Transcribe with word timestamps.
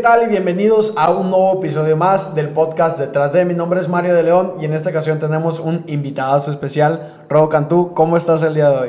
Hey, 0.00 0.06
¿qué 0.06 0.08
tal? 0.08 0.22
Y 0.22 0.30
bienvenidos 0.30 0.94
a 0.96 1.10
un 1.10 1.28
nuevo 1.28 1.58
episodio 1.58 1.94
más 1.94 2.34
del 2.34 2.48
podcast 2.48 2.98
Detrás 2.98 3.34
de. 3.34 3.44
Mi 3.44 3.52
nombre 3.52 3.80
es 3.80 3.88
Mario 3.88 4.14
de 4.14 4.22
León 4.22 4.54
y 4.58 4.64
en 4.64 4.72
esta 4.72 4.88
ocasión 4.88 5.18
tenemos 5.18 5.60
un 5.60 5.84
invitado 5.88 6.38
especial, 6.38 7.24
Robo 7.28 7.50
Cantú. 7.50 7.92
¿Cómo 7.92 8.16
estás 8.16 8.42
el 8.42 8.54
día 8.54 8.70
de 8.70 8.76
hoy? 8.78 8.88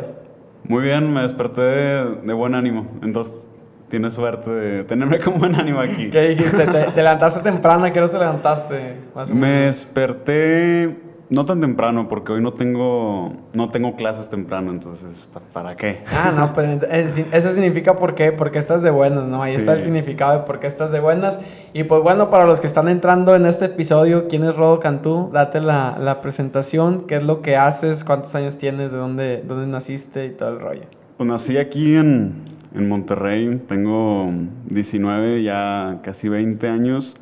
Muy 0.64 0.84
bien, 0.84 1.14
me 1.14 1.22
desperté 1.24 1.62
de, 1.62 2.34
buen 2.34 2.56
ánimo. 2.56 2.88
Entonces, 3.04 3.50
tienes 3.90 4.14
suerte 4.14 4.52
de 4.52 4.84
tenerme 4.86 5.20
con 5.20 5.38
buen 5.38 5.54
ánimo 5.54 5.82
aquí. 5.82 6.10
¿Qué 6.10 6.30
dijiste? 6.30 6.66
¿Te, 6.66 6.96
levantaste 6.96 7.42
temprano? 7.42 7.84
¿A 7.84 7.92
qué 7.92 8.00
hora 8.00 8.08
te 8.08 8.18
levantaste? 8.18 8.96
me 9.34 9.50
desperté 9.50 11.11
no 11.32 11.46
tan 11.46 11.62
temprano, 11.62 12.10
porque 12.10 12.34
hoy 12.34 12.42
no 12.42 12.52
tengo, 12.52 13.32
no 13.54 13.70
tengo 13.70 13.96
clases 13.96 14.28
temprano, 14.28 14.70
entonces, 14.70 15.30
¿para 15.54 15.78
qué? 15.78 16.02
Ah, 16.14 16.34
no, 16.36 16.52
pues 16.52 17.18
eso 17.32 17.52
significa 17.54 17.96
por 17.96 18.16
qué, 18.16 18.34
porque 18.34 18.60
estás 18.60 18.82
de 18.82 18.92
buenas, 18.92 19.24
¿no? 19.24 19.42
Ahí 19.42 19.56
está 19.56 19.74
el 19.76 19.82
significado 19.82 20.34
de 20.34 20.40
por 20.46 20.60
qué 20.60 20.68
estás 20.68 20.92
de 20.92 21.00
buenas. 21.00 21.40
Y 21.72 21.86
pues 21.86 22.04
bueno, 22.04 22.30
para 22.30 22.46
los 22.46 22.60
que 22.60 22.68
están 22.68 22.90
entrando 22.90 23.34
en 23.34 23.46
este 23.46 23.66
episodio, 23.66 24.28
¿quién 24.28 24.44
es 24.44 24.54
Rodo 24.58 24.82
Cantú? 24.82 25.30
Date 25.32 25.62
la, 25.62 25.98
la 25.98 26.20
presentación, 26.20 27.06
qué 27.08 27.16
es 27.16 27.24
lo 27.24 27.42
que 27.42 27.56
haces, 27.56 28.04
cuántos 28.04 28.36
años 28.36 28.58
tienes, 28.58 28.92
de 28.92 28.98
dónde, 28.98 29.42
dónde 29.48 29.68
naciste 29.68 30.26
y 30.26 30.32
todo 30.32 30.50
el 30.50 30.60
rollo. 30.60 30.84
Pues 31.16 31.30
nací 31.30 31.58
aquí 31.58 31.96
en, 31.96 32.44
en 32.76 32.90
Monterrey, 32.90 33.62
tengo 33.70 34.34
19, 34.66 35.44
ya 35.44 36.02
casi 36.04 36.28
20 36.28 36.68
años, 36.68 37.16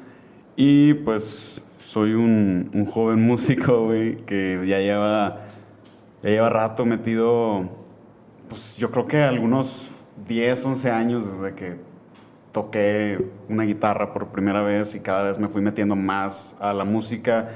y 0.55 0.95
pues 0.95 1.61
soy 1.89 2.13
un, 2.13 2.69
un 2.71 2.85
joven 2.85 3.19
músico, 3.25 3.89
que 3.89 4.61
ya 4.63 4.77
lleva, 4.77 5.47
lleva 6.21 6.47
rato 6.47 6.85
metido, 6.85 7.67
pues 8.47 8.77
yo 8.77 8.91
creo 8.91 9.07
que 9.07 9.23
algunos 9.23 9.89
10, 10.27 10.65
11 10.67 10.91
años 10.91 11.25
desde 11.25 11.55
que 11.55 11.77
toqué 12.51 13.31
una 13.47 13.63
guitarra 13.63 14.13
por 14.13 14.27
primera 14.27 14.61
vez 14.61 14.93
y 14.93 14.99
cada 14.99 15.23
vez 15.23 15.39
me 15.39 15.47
fui 15.47 15.63
metiendo 15.63 15.95
más 15.95 16.55
a 16.59 16.73
la 16.73 16.85
música, 16.85 17.49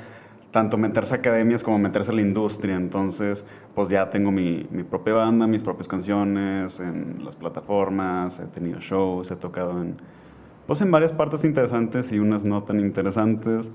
tanto 0.49 0.79
meterse 0.79 1.13
a 1.13 1.17
academias 1.17 1.63
como 1.63 1.77
meterse 1.77 2.09
a 2.09 2.15
la 2.15 2.21
industria. 2.21 2.75
Entonces, 2.75 3.45
pues 3.75 3.89
ya 3.89 4.09
tengo 4.09 4.31
mi, 4.31 4.65
mi 4.71 4.81
propia 4.81 5.13
banda, 5.13 5.45
mis 5.45 5.61
propias 5.61 5.87
canciones 5.87 6.79
en 6.79 7.23
las 7.23 7.35
plataformas, 7.35 8.39
he 8.39 8.47
tenido 8.47 8.79
shows, 8.79 9.29
he 9.29 9.35
tocado 9.35 9.79
en 9.79 9.95
pues 10.67 10.81
en 10.81 10.91
varias 10.91 11.11
partes 11.11 11.43
interesantes 11.43 12.11
y 12.11 12.19
unas 12.19 12.45
no 12.45 12.63
tan 12.63 12.79
interesantes. 12.79 13.71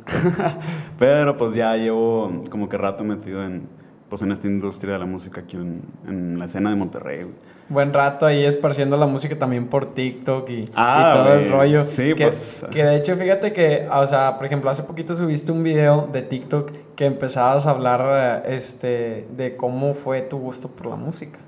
Pero 0.99 1.37
pues 1.37 1.55
ya 1.55 1.77
llevo 1.77 2.43
como 2.51 2.69
que 2.69 2.79
rato 2.79 3.05
metido 3.05 3.45
en, 3.45 3.69
pues 4.09 4.23
en 4.23 4.33
esta 4.33 4.47
industria 4.47 4.95
de 4.95 4.99
la 5.01 5.07
música 5.07 5.43
aquí 5.43 5.57
en, 5.57 5.83
en 6.07 6.39
la 6.39 6.47
escena 6.47 6.71
de 6.71 6.77
Monterrey. 6.77 7.27
Buen 7.69 7.93
rato 7.93 8.25
ahí 8.25 8.45
esparciendo 8.45 8.97
la 8.97 9.07
música 9.07 9.39
también 9.39 9.67
por 9.67 9.93
TikTok 9.93 10.49
y, 10.49 10.65
ah, 10.75 11.13
todo 11.15 11.35
el 11.35 11.51
rollo. 11.51 11.85
Sí, 11.85 12.15
que, 12.15 12.25
pues. 12.25 12.65
Que 12.71 12.83
de 12.83 12.97
hecho, 12.97 13.15
fíjate 13.17 13.53
que, 13.53 13.87
o 13.93 14.07
sea, 14.07 14.39
por 14.39 14.47
ejemplo, 14.47 14.71
hace 14.71 14.85
poquito 14.85 15.15
subiste 15.15 15.53
un 15.53 15.63
video 15.63 16.09
de 16.11 16.23
TikTok 16.23 16.73
que 16.97 17.05
empezabas 17.05 17.67
a 17.67 17.71
hablar 17.71 18.45
este, 18.47 19.29
de 19.37 19.57
cómo 19.57 19.95
fue 19.95 20.23
tu 20.23 20.39
gusto 20.39 20.69
por 20.69 20.87
la 20.87 20.97
música 20.97 21.39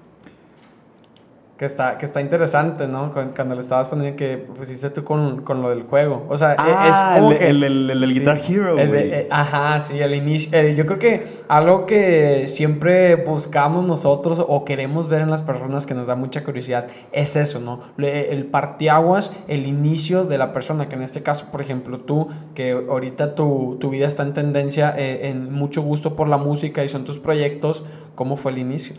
que 1.61 1.67
está, 1.67 1.99
que 1.99 2.07
está 2.07 2.23
interesante, 2.23 2.89
¿no? 2.89 3.13
Cuando 3.13 3.55
le 3.55 3.61
estabas 3.61 3.87
poniendo 3.87 4.17
que 4.17 4.39
pusiste 4.39 4.89
tú 4.89 5.05
con, 5.05 5.43
con 5.43 5.61
lo 5.61 5.69
del 5.69 5.83
juego. 5.83 6.25
O 6.31 6.39
sea, 6.39 6.53
e, 6.53 6.57
ah, 6.57 6.89
es 6.89 7.21
como 7.21 7.33
el, 7.33 7.39
que... 7.39 7.49
El, 7.51 7.65
el, 7.65 7.91
el, 8.03 8.15
Guitar 8.15 8.41
Hero, 8.49 8.77
güey. 8.77 9.13
Eh, 9.13 9.29
ajá, 9.31 9.79
sí, 9.83 9.99
el 9.99 10.15
inicio. 10.15 10.59
yo 10.69 10.87
creo 10.87 10.99
que 10.99 11.27
algo 11.49 11.85
que 11.85 12.47
siempre 12.47 13.17
buscamos 13.17 13.85
nosotros 13.85 14.43
o 14.49 14.65
queremos 14.65 15.07
ver 15.07 15.21
en 15.21 15.29
las 15.29 15.43
personas 15.43 15.85
que 15.85 15.93
nos 15.93 16.07
da 16.07 16.15
mucha 16.15 16.45
curiosidad 16.45 16.87
es 17.13 17.37
eso, 17.37 17.61
¿no? 17.61 17.83
El 17.99 18.47
partiaguas, 18.47 19.31
el 19.47 19.67
inicio 19.67 20.25
de 20.25 20.39
la 20.39 20.55
persona, 20.55 20.89
que 20.89 20.95
en 20.95 21.03
este 21.03 21.23
caso, 21.23 21.49
por 21.53 21.61
ejemplo, 21.61 22.01
tú, 22.01 22.29
que 22.55 22.73
ahorita 22.73 23.35
tu, 23.35 23.77
tu 23.79 23.91
vida 23.91 24.07
está 24.07 24.23
en 24.23 24.33
tendencia, 24.33 24.95
eh, 24.97 25.29
en 25.29 25.53
mucho 25.53 25.83
gusto 25.83 26.17
por 26.17 26.27
la 26.27 26.39
música 26.39 26.83
y 26.85 26.89
son 26.89 27.05
tus 27.05 27.19
proyectos, 27.19 27.85
¿cómo 28.15 28.39
fue 28.39 28.53
el 28.53 28.57
inicio? 28.57 28.95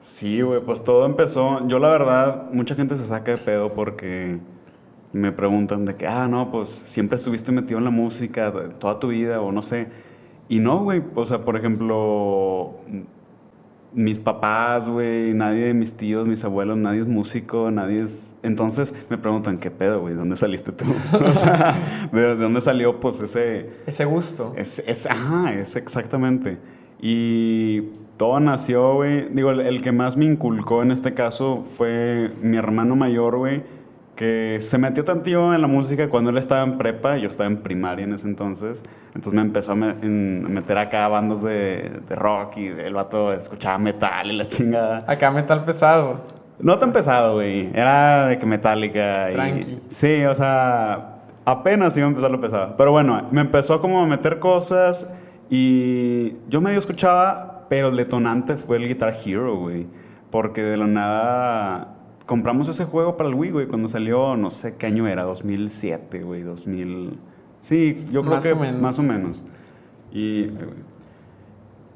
Sí, 0.00 0.42
güey, 0.42 0.60
pues 0.60 0.84
todo 0.84 1.06
empezó. 1.06 1.66
Yo, 1.66 1.78
la 1.78 1.88
verdad, 1.88 2.50
mucha 2.52 2.74
gente 2.74 2.96
se 2.96 3.04
saca 3.04 3.32
de 3.32 3.38
pedo 3.38 3.74
porque 3.74 4.38
me 5.12 5.32
preguntan 5.32 5.84
de 5.84 5.96
que, 5.96 6.06
ah, 6.06 6.28
no, 6.28 6.50
pues 6.50 6.68
siempre 6.68 7.16
estuviste 7.16 7.50
metido 7.52 7.78
en 7.78 7.84
la 7.84 7.90
música 7.90 8.52
toda 8.78 9.00
tu 9.00 9.08
vida 9.08 9.40
o 9.40 9.52
no 9.52 9.62
sé. 9.62 9.88
Y 10.48 10.60
no, 10.60 10.82
güey, 10.84 11.02
o 11.14 11.26
sea, 11.26 11.44
por 11.44 11.56
ejemplo, 11.56 12.76
mis 13.92 14.18
papás, 14.18 14.88
güey, 14.88 15.34
nadie 15.34 15.66
de 15.66 15.74
mis 15.74 15.94
tíos, 15.94 16.26
mis 16.26 16.44
abuelos, 16.44 16.76
nadie 16.76 17.00
es 17.00 17.06
músico, 17.06 17.70
nadie 17.70 18.02
es... 18.02 18.34
Entonces 18.42 18.94
me 19.10 19.18
preguntan, 19.18 19.58
¿qué 19.58 19.70
pedo, 19.70 20.00
güey? 20.00 20.14
¿Dónde 20.14 20.36
saliste 20.36 20.72
tú? 20.72 20.84
o 21.12 21.32
sea, 21.32 22.08
¿de, 22.12 22.36
dónde 22.36 22.60
salió, 22.60 23.00
pues, 23.00 23.20
ese... 23.20 23.70
Ese 23.86 24.04
gusto. 24.04 24.52
Es, 24.56 24.82
es, 24.86 25.06
ajá, 25.06 25.52
es 25.54 25.74
exactamente. 25.76 26.58
Y 27.00 27.82
todo 28.18 28.40
nació, 28.40 28.94
güey. 28.94 29.28
Digo, 29.30 29.52
el, 29.52 29.80
que 29.80 29.92
más 29.92 30.16
me 30.16 30.26
inculcó 30.26 30.82
en 30.82 30.90
este 30.90 31.14
caso 31.14 31.64
fue 31.64 32.32
mi 32.42 32.56
hermano 32.58 32.96
mayor, 32.96 33.38
güey, 33.38 33.62
que 34.16 34.58
se 34.60 34.76
metió 34.76 35.04
tantío 35.04 35.54
en 35.54 35.60
la 35.60 35.68
música 35.68 36.10
cuando 36.10 36.30
él 36.30 36.38
estaba 36.38 36.64
en 36.64 36.76
prepa, 36.76 37.16
yo 37.16 37.28
estaba 37.28 37.48
en 37.48 37.58
primaria 37.58 38.04
en 38.04 38.12
ese 38.12 38.26
entonces. 38.26 38.82
Entonces 39.14 39.32
me 39.32 39.40
empezó 39.40 39.72
a, 39.72 39.76
meter 39.76 40.76
acá 40.76 41.06
bandas 41.08 41.42
de, 41.42 42.02
rock 42.10 42.58
y 42.58 42.66
el 42.66 42.94
vato 42.94 43.32
escuchaba 43.32 43.78
metal 43.78 44.30
y 44.30 44.36
la 44.36 44.46
chingada. 44.46 45.04
Acá 45.06 45.30
metal 45.30 45.64
pesado. 45.64 46.20
No 46.58 46.76
tan 46.78 46.92
pesado, 46.92 47.34
güey. 47.34 47.70
Era 47.72 48.26
de 48.26 48.38
que 48.38 48.46
metálica. 48.46 49.28
Tranqui. 49.32 49.78
Sí, 49.86 50.24
o 50.24 50.34
sea, 50.34 51.20
apenas 51.44 51.96
iba 51.96 52.06
a 52.06 52.08
empezar 52.08 52.32
lo 52.32 52.40
pesado. 52.40 52.74
Pero 52.76 52.90
bueno, 52.90 53.28
me 53.30 53.42
empezó 53.42 53.80
como 53.80 54.02
a 54.02 54.06
meter 54.06 54.40
cosas 54.40 55.06
y 55.50 56.34
yo 56.48 56.60
medio 56.60 56.80
escuchaba, 56.80 57.57
pero 57.68 57.88
el 57.88 57.96
detonante 57.96 58.56
fue 58.56 58.78
el 58.78 58.88
Guitar 58.88 59.14
Hero, 59.24 59.56
güey. 59.56 59.86
Porque 60.30 60.62
de 60.62 60.76
la 60.76 60.86
nada 60.86 61.94
compramos 62.26 62.68
ese 62.68 62.84
juego 62.84 63.16
para 63.16 63.30
el 63.30 63.34
Wii, 63.34 63.50
güey, 63.50 63.66
cuando 63.66 63.88
salió, 63.88 64.36
no 64.36 64.50
sé 64.50 64.76
qué 64.76 64.86
año 64.86 65.08
era, 65.08 65.22
2007, 65.22 66.22
güey, 66.22 66.42
2000. 66.42 67.18
Sí, 67.60 68.04
yo 68.12 68.22
creo 68.22 68.40
que 68.40 68.54
más 68.72 68.98
o 68.98 69.02
menos. 69.02 69.44
Y, 70.12 70.48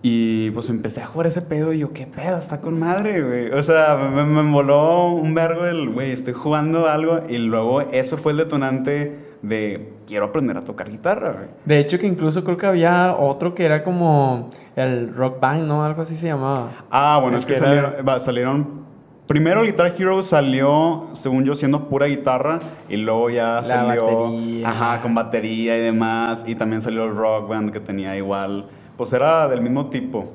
y 0.01 0.51
pues 0.53 0.71
empecé 0.71 1.03
a 1.03 1.07
jugar 1.07 1.27
ese 1.27 1.43
pedo 1.43 1.73
y 1.73 1.81
yo, 1.81 1.93
¿qué 1.93 2.07
pedo? 2.07 2.39
Está 2.39 2.61
con 2.61 2.79
madre, 2.79 3.23
güey. 3.23 3.51
O 3.51 3.63
sea, 3.63 3.97
me, 3.97 4.25
me 4.25 4.43
moló 4.43 5.13
un 5.13 5.35
vergo 5.35 5.67
el, 5.67 5.91
güey, 5.91 6.11
estoy 6.11 6.33
jugando 6.33 6.89
algo 6.89 7.21
y 7.29 7.37
luego 7.37 7.83
eso 7.83 8.17
fue 8.17 8.33
el 8.33 8.39
detonante 8.39 9.32
de 9.43 9.93
quiero 10.07 10.27
aprender 10.27 10.57
a 10.57 10.63
tocar 10.63 10.89
guitarra, 10.89 11.49
De 11.65 11.79
hecho, 11.79 11.99
que 11.99 12.07
incluso 12.07 12.45
creo 12.45 12.57
que 12.57 12.67
había 12.67 13.17
otro 13.17 13.55
que 13.55 13.65
era 13.65 13.83
como 13.83 14.51
el 14.77 15.15
Rock 15.15 15.41
Band, 15.41 15.67
¿no? 15.67 15.85
Algo 15.85 16.03
así 16.03 16.17
se 16.17 16.29
llamaba. 16.29 16.71
Ah, 16.91 17.19
bueno, 17.21 17.37
es 17.39 17.45
que, 17.45 17.55
salieron, 17.55 18.83
Primero 19.27 19.63
el 19.63 19.69
Guitar 19.69 19.93
Hero 19.99 20.23
salió, 20.23 21.09
según 21.13 21.45
yo, 21.45 21.55
siendo 21.55 21.89
pura 21.89 22.07
guitarra 22.07 22.61
y 22.89 22.97
luego 22.97 23.31
ya 23.31 23.63
salió... 23.65 24.31
Ajá, 24.65 25.01
con 25.01 25.15
batería 25.15 25.77
y 25.79 25.81
demás. 25.81 26.45
Y 26.47 26.55
también 26.55 26.83
salió 26.83 27.05
el 27.05 27.17
Rock 27.17 27.49
Band 27.49 27.71
que 27.71 27.81
tenía 27.81 28.17
igual... 28.17 28.67
Pues 28.97 29.13
era 29.15 29.49
del 29.49 29.63
mismo 29.63 29.87
tipo. 29.87 30.33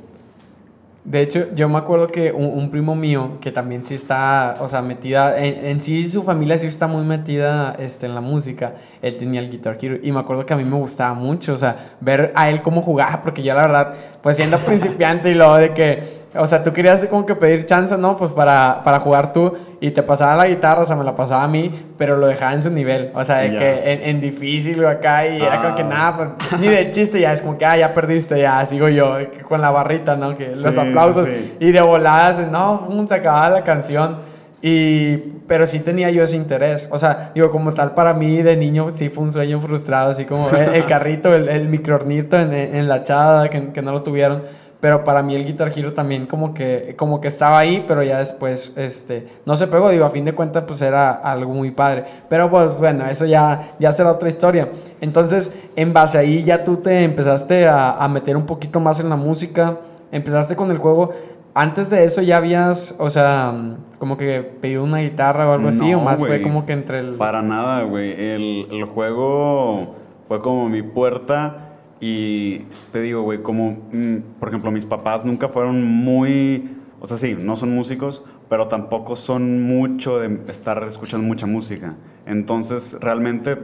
De 1.08 1.22
hecho, 1.22 1.48
yo 1.56 1.70
me 1.70 1.78
acuerdo 1.78 2.08
que 2.08 2.34
un, 2.34 2.70
primo 2.70 2.94
mío, 2.94 3.38
que 3.40 3.50
también 3.50 3.86
sí 3.86 3.96
está, 3.96 4.58
o 4.60 4.68
sea, 4.68 4.82
metida, 4.82 5.40
en, 5.40 5.80
sí 5.80 6.06
su 6.06 6.22
familia 6.24 6.58
sí 6.58 6.68
está 6.68 6.86
muy 6.86 7.06
metida 7.06 7.78
este, 7.80 8.08
en 8.08 8.14
la 8.14 8.20
música, 8.20 8.74
él 9.02 9.16
tenía 9.18 9.40
el 9.40 9.50
Guitar 9.50 9.78
Hero. 9.82 10.00
Y 10.04 10.12
me 10.12 10.20
acuerdo 10.20 10.46
que 10.46 10.54
a 10.54 10.58
mí 10.58 10.66
me 10.66 10.76
gustaba 10.76 11.14
mucho, 11.14 11.54
o 11.54 11.56
sea, 11.56 11.96
ver 12.02 12.34
a 12.36 12.50
él 12.50 12.62
cómo 12.62 12.82
jugaba, 12.82 13.22
porque 13.22 13.42
yo 13.42 13.54
la 13.54 13.62
verdad, 13.62 13.94
pues 14.22 14.36
siendo 14.36 14.58
principiante 14.66 15.32
y 15.32 15.36
luego 15.36 15.56
de 15.56 15.74
que 15.74 16.17
o 16.38 16.46
sea, 16.46 16.64
tú 16.64 16.74
querías 16.74 17.06
como 17.08 17.26
que 17.26 17.36
pedir 17.36 17.66
chance, 17.66 17.98
¿no? 17.98 18.18
Pues 18.18 18.32
para, 18.32 18.82
para 18.84 19.00
jugar 19.00 19.34
tú 19.34 19.54
y 19.80 19.92
te 19.92 20.04
pasaba 20.04 20.36
la 20.36 20.48
guitarra, 20.48 20.82
o 20.82 20.86
sea, 20.86 20.96
me 20.96 21.04
la 21.04 21.16
pasaba 21.16 21.44
a 21.44 21.48
mí, 21.48 21.72
pero 21.98 22.18
lo 22.18 22.28
dejaba 22.28 22.54
en 22.54 22.62
su 22.62 22.70
nivel. 22.70 23.12
O 23.14 23.24
sea, 23.24 23.38
de 23.38 23.52
que 23.52 23.92
en, 23.92 24.02
en, 24.04 24.22
difícil 24.22 24.84
o 24.84 24.90
acá 24.90 25.28
y 25.28 25.42
era 25.42 25.62
como 25.62 25.76
que 25.76 25.84
ah. 25.84 25.86
nada, 25.86 26.36
pues, 26.38 26.60
ni 26.60 26.68
de 26.68 26.90
chiste, 26.92 27.20
ya 27.20 27.34
es 27.34 27.42
como 27.42 27.58
que, 27.58 27.66
ah, 27.66 27.78
ya 27.78 27.94
perdiste, 27.94 28.40
ya 28.40 28.66
sigo 28.66 28.90
yo, 28.90 29.18
con 29.48 29.62
la 29.62 29.72
barrita, 29.72 30.16
¿no? 30.16 30.36
Que 30.36 30.48
los 30.48 30.78
aplausos 30.78 31.30
y 31.60 31.72
de 31.72 31.82
voladas, 31.82 32.40
no, 32.50 32.88
se 33.08 33.14
acababa 33.14 33.50
la 33.50 33.62
canción. 33.62 34.38
Y, 34.60 35.18
pero 35.48 35.68
sí 35.68 35.80
tenía 35.80 36.10
yo 36.10 36.24
ese 36.24 36.36
interés. 36.36 36.88
O 36.92 36.98
sea, 36.98 37.32
digo, 37.36 37.52
como 37.52 37.72
tal, 37.74 37.94
para 37.94 38.14
mí 38.14 38.42
de 38.42 38.58
niño 38.58 38.90
sí 38.94 39.10
fue 39.10 39.24
un 39.24 39.32
sueño 39.32 39.62
frustrado, 39.62 40.10
así 40.10 40.26
como 40.26 40.50
el, 40.50 40.86
carrito, 40.88 41.34
el, 41.34 41.48
el 41.48 41.68
microornito 41.70 42.40
en, 42.40 42.52
en 42.52 42.88
la 42.88 43.04
chada, 43.04 43.50
que, 43.50 43.72
que 43.72 43.82
no 43.84 43.92
lo 43.92 44.02
tuvieron 44.02 44.44
pero 44.80 45.04
para 45.04 45.24
mí 45.24 45.34
el 45.36 45.46
Guitar 45.46 45.72
Hero 45.76 45.94
también 45.94 46.28
como 46.28 46.54
que, 46.54 46.94
como 46.98 47.20
que 47.20 47.28
estaba 47.28 47.58
ahí, 47.58 47.84
pero 47.88 48.04
ya 48.04 48.20
después 48.20 48.74
este, 48.76 49.28
no 49.46 49.58
se 49.58 49.68
pegó, 49.68 49.90
digo, 49.90 50.06
a 50.06 50.10
fin 50.12 50.24
de 50.26 50.34
cuentas 50.34 50.64
pues 50.68 50.82
era 50.82 51.12
algo 51.12 51.54
muy 51.54 51.72
padre. 51.72 52.06
Pero 52.30 52.50
pues 52.50 52.78
bueno, 52.78 53.06
eso 53.08 53.26
ya, 53.26 53.74
ya 53.80 53.92
será 53.92 54.12
otra 54.12 54.30
historia. 54.30 54.70
Entonces, 55.02 55.52
en 55.76 55.94
base 55.94 56.18
ahí 56.20 56.44
ya 56.44 56.64
tú 56.64 56.78
te 56.78 57.04
empezaste 57.04 57.68
a, 57.68 57.92
a 57.94 58.08
meter 58.08 58.38
un 58.38 58.46
poquito 58.46 58.80
más 58.80 59.00
en 59.00 59.10
la 59.10 59.16
música, 59.16 59.80
empezaste 60.12 60.56
con 60.56 60.70
el 60.70 60.78
juego. 60.78 61.12
Antes 61.56 61.90
de 61.90 62.04
eso 62.04 62.22
ya 62.22 62.38
habías, 62.38 62.94
o 63.00 63.10
sea, 63.10 63.52
como 63.98 64.16
que 64.16 64.42
pedido 64.62 64.84
una 64.84 65.00
guitarra 65.00 65.50
o 65.50 65.54
algo 65.54 65.70
así, 65.70 65.92
o 65.92 65.98
No, 65.98 66.04
más 66.04 66.20
fue 66.20 66.30
güey. 66.30 66.42
como 66.44 66.68
que 66.68 66.74
entre 66.74 67.00
el... 67.00 67.16
Para 67.16 67.42
nada, 67.42 67.82
güey. 67.82 68.12
El, 68.12 68.68
el 68.72 68.84
juego 68.86 69.96
fue 70.28 70.40
como 70.44 70.70
mi 70.70 70.84
puerta 70.84 71.67
y 72.00 72.60
te 72.92 73.02
digo, 73.02 73.24
güey, 73.24 73.42
como, 73.42 73.72
mm, 73.92 74.40
por 74.40 74.50
ejemplo, 74.50 74.72
mis 74.72 74.86
papás 74.86 75.26
nunca 75.26 75.50
fueron 75.50 75.84
muy, 75.84 76.78
o 77.00 77.08
sea, 77.08 77.18
sí, 77.18 77.36
no 77.40 77.56
son 77.56 77.72
músicos, 77.72 78.24
pero 78.50 78.68
tampoco 78.68 79.16
son 79.16 79.64
mucho 79.64 80.20
de 80.20 80.40
estar 80.48 80.84
escuchando 80.88 81.26
mucha 81.28 81.48
música. 81.48 81.96
Entonces, 82.26 82.98
realmente, 83.02 83.58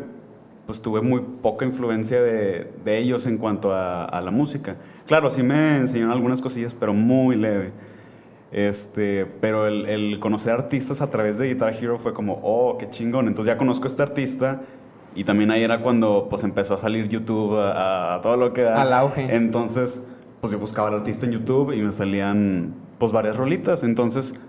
pues 0.66 0.82
tuve 0.82 1.02
muy 1.02 1.22
poca 1.42 1.66
influencia 1.66 2.22
de, 2.22 2.72
de 2.84 2.98
ellos 2.98 3.28
en 3.28 3.38
cuanto 3.38 3.74
a, 3.74 4.06
a 4.06 4.22
la 4.22 4.32
música. 4.32 4.78
Claro, 5.06 5.30
sí 5.30 5.44
me 5.44 5.78
enseñaron 5.78 6.14
algunas 6.14 6.42
cosillas, 6.42 6.74
pero 6.74 6.94
muy 6.94 7.36
leve. 7.36 7.72
Este, 8.52 9.26
pero 9.26 9.68
el, 9.68 9.88
el 9.88 10.20
conocer 10.20 10.54
artistas 10.54 11.02
a 11.02 11.10
través 11.10 11.40
de 11.40 11.48
Guitar 11.48 11.74
Hero 11.76 11.98
fue 11.98 12.14
como, 12.14 12.40
oh, 12.44 12.78
qué 12.78 12.90
chingón. 12.90 13.28
Entonces 13.28 13.54
ya 13.54 13.58
conozco 13.58 13.86
a 13.86 13.88
este 13.88 14.04
artista 14.04 14.62
y 15.16 15.24
también 15.24 15.52
ahí 15.52 15.64
era 15.64 15.82
cuando 15.82 16.28
pues 16.30 16.44
empezó 16.44 16.76
a 16.76 16.78
salir 16.78 17.08
YouTube 17.08 17.58
a, 17.58 18.16
a 18.16 18.22
todo 18.22 18.36
lo 18.36 18.54
que 18.54 18.64
da. 18.64 18.82
Al 18.82 18.94
auge. 18.94 19.36
Entonces, 19.36 20.02
pues 20.42 20.52
yo 20.52 20.60
buscaba 20.60 20.90
al 20.90 20.96
artista 20.96 21.26
en 21.26 21.34
YouTube 21.34 21.74
y 21.74 21.82
me 21.82 21.92
salían 21.92 22.74
pues 22.98 23.12
varias 23.12 23.38
rolitas. 23.38 23.84
Entonces, 23.84 24.40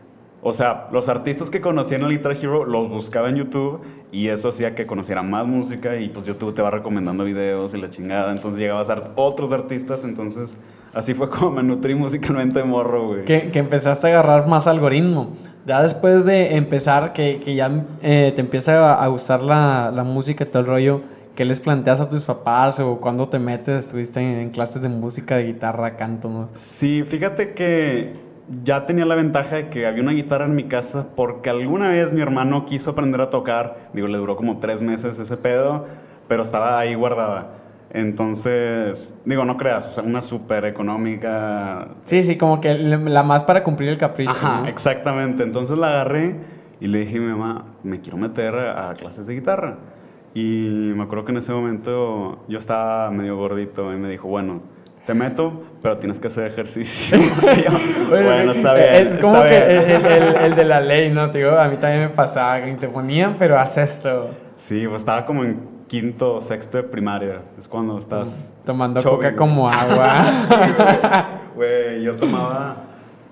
o 0.46 0.52
sea, 0.52 0.88
los 0.92 1.08
artistas 1.08 1.48
que 1.48 1.62
conocía 1.62 1.96
en 1.96 2.04
el 2.04 2.10
Guitar 2.10 2.32
Hero 2.32 2.66
los 2.66 2.90
buscaba 2.90 3.30
en 3.30 3.36
YouTube 3.36 3.80
y 4.12 4.28
eso 4.28 4.50
hacía 4.50 4.74
que 4.74 4.86
conociera 4.86 5.22
más 5.22 5.46
música 5.46 5.96
y 5.96 6.10
pues 6.10 6.26
YouTube 6.26 6.52
te 6.52 6.60
va 6.60 6.68
recomendando 6.68 7.24
videos 7.24 7.72
y 7.72 7.80
la 7.80 7.88
chingada. 7.88 8.30
Entonces 8.30 8.60
llegabas 8.60 8.90
a 8.90 9.12
otros 9.14 9.52
artistas, 9.52 10.04
entonces 10.04 10.58
así 10.92 11.14
fue 11.14 11.30
como 11.30 11.52
me 11.52 11.62
nutrí 11.62 11.94
musicalmente 11.96 12.58
de 12.58 12.64
morro, 12.66 13.06
güey. 13.06 13.24
Que, 13.24 13.50
que 13.50 13.58
empezaste 13.58 14.08
a 14.08 14.10
agarrar 14.10 14.46
más 14.46 14.66
algoritmo. 14.66 15.34
Ya 15.66 15.82
después 15.82 16.24
de 16.24 16.56
empezar, 16.56 17.12
que, 17.12 17.40
que 17.42 17.54
ya 17.54 17.86
eh, 18.02 18.32
te 18.34 18.40
empieza 18.40 19.02
a, 19.02 19.06
gustar 19.08 19.42
la, 19.42 19.90
la 19.94 20.04
música 20.04 20.44
y 20.44 20.46
todo 20.48 20.60
el 20.60 20.66
rollo, 20.66 21.00
¿qué 21.34 21.44
les 21.44 21.58
planteas 21.58 22.00
a 22.00 22.08
tus 22.08 22.22
papás 22.22 22.80
o 22.80 23.00
cuando 23.00 23.28
te 23.28 23.38
metes? 23.38 23.86
¿Estuviste 23.86 24.20
en, 24.20 24.38
en 24.40 24.50
clases 24.50 24.82
de 24.82 24.90
música, 24.90 25.36
de 25.36 25.44
guitarra, 25.44 25.96
canto? 25.96 26.28
¿no? 26.28 26.48
Sí, 26.54 27.02
fíjate 27.06 27.54
que 27.54 28.12
ya 28.62 28.84
tenía 28.84 29.06
la 29.06 29.14
ventaja 29.14 29.56
de 29.56 29.68
que 29.70 29.86
había 29.86 30.02
una 30.02 30.12
guitarra 30.12 30.44
en 30.44 30.54
mi 30.54 30.64
casa 30.64 31.06
porque 31.16 31.48
alguna 31.48 31.88
vez 31.88 32.12
mi 32.12 32.20
hermano 32.20 32.66
quiso 32.66 32.90
aprender 32.90 33.20
a 33.22 33.30
tocar. 33.30 33.88
Digo, 33.94 34.06
le 34.08 34.18
duró 34.18 34.36
como 34.36 34.58
tres 34.58 34.82
meses 34.82 35.18
ese 35.18 35.36
pedo, 35.38 35.86
pero 36.28 36.42
estaba 36.42 36.78
ahí 36.78 36.94
guardada. 36.94 37.63
Entonces, 37.94 39.14
digo, 39.24 39.44
no 39.44 39.56
creas, 39.56 39.86
o 39.86 39.92
sea, 39.92 40.02
una 40.04 40.20
súper 40.20 40.64
económica. 40.64 41.88
Sí, 42.04 42.24
sí, 42.24 42.36
como 42.36 42.60
que 42.60 42.74
la 42.74 43.22
más 43.22 43.44
para 43.44 43.62
cumplir 43.62 43.88
el 43.90 43.98
capricho. 43.98 44.32
Ajá, 44.32 44.60
¿no? 44.62 44.66
exactamente. 44.66 45.42
Entonces 45.44 45.78
la 45.78 45.88
agarré 45.88 46.34
y 46.80 46.88
le 46.88 46.98
dije 46.98 47.18
a 47.18 47.20
mi 47.20 47.26
mamá, 47.28 47.64
me 47.84 48.00
quiero 48.00 48.18
meter 48.18 48.54
a 48.54 48.94
clases 48.94 49.26
de 49.28 49.34
guitarra. 49.34 49.78
Y 50.34 50.92
me 50.96 51.04
acuerdo 51.04 51.24
que 51.24 51.30
en 51.32 51.38
ese 51.38 51.52
momento 51.52 52.44
yo 52.48 52.58
estaba 52.58 53.10
medio 53.12 53.36
gordito 53.36 53.92
y 53.94 53.96
me 53.96 54.08
dijo, 54.10 54.26
bueno, 54.26 54.60
te 55.06 55.14
meto, 55.14 55.62
pero 55.80 55.96
tienes 55.98 56.18
que 56.18 56.26
hacer 56.26 56.46
ejercicio. 56.46 57.16
Yo, 57.42 58.08
bueno, 58.08 58.50
está 58.52 58.76
eh, 58.76 59.02
bien. 59.02 59.08
Es 59.08 59.18
como 59.18 59.36
está 59.36 59.48
que 59.48 59.68
bien". 59.68 59.90
el, 59.90 60.06
el- 60.06 60.36
el 60.46 60.54
de 60.56 60.64
la 60.64 60.80
ley, 60.80 61.10
¿no? 61.12 61.30
Te 61.30 61.38
digo, 61.38 61.50
a 61.52 61.68
mí 61.68 61.76
también 61.76 62.00
me 62.04 62.08
pasaba, 62.08 62.60
que 62.64 62.74
te 62.74 62.88
ponían, 62.88 63.36
pero 63.38 63.56
haz 63.58 63.78
esto. 63.78 64.30
Sí, 64.56 64.84
pues 64.88 65.02
estaba 65.02 65.24
como 65.26 65.44
en 65.44 65.73
quinto 65.94 66.34
o 66.34 66.40
sexto 66.40 66.76
de 66.78 66.82
primaria. 66.82 67.42
Es 67.56 67.68
cuando 67.68 67.96
estás... 67.96 68.52
Tomando 68.64 69.00
coca 69.00 69.28
güey. 69.28 69.36
como 69.36 69.68
agua. 69.68 70.24
Güey, 71.54 72.02
yo 72.02 72.16
tomaba... 72.16 72.78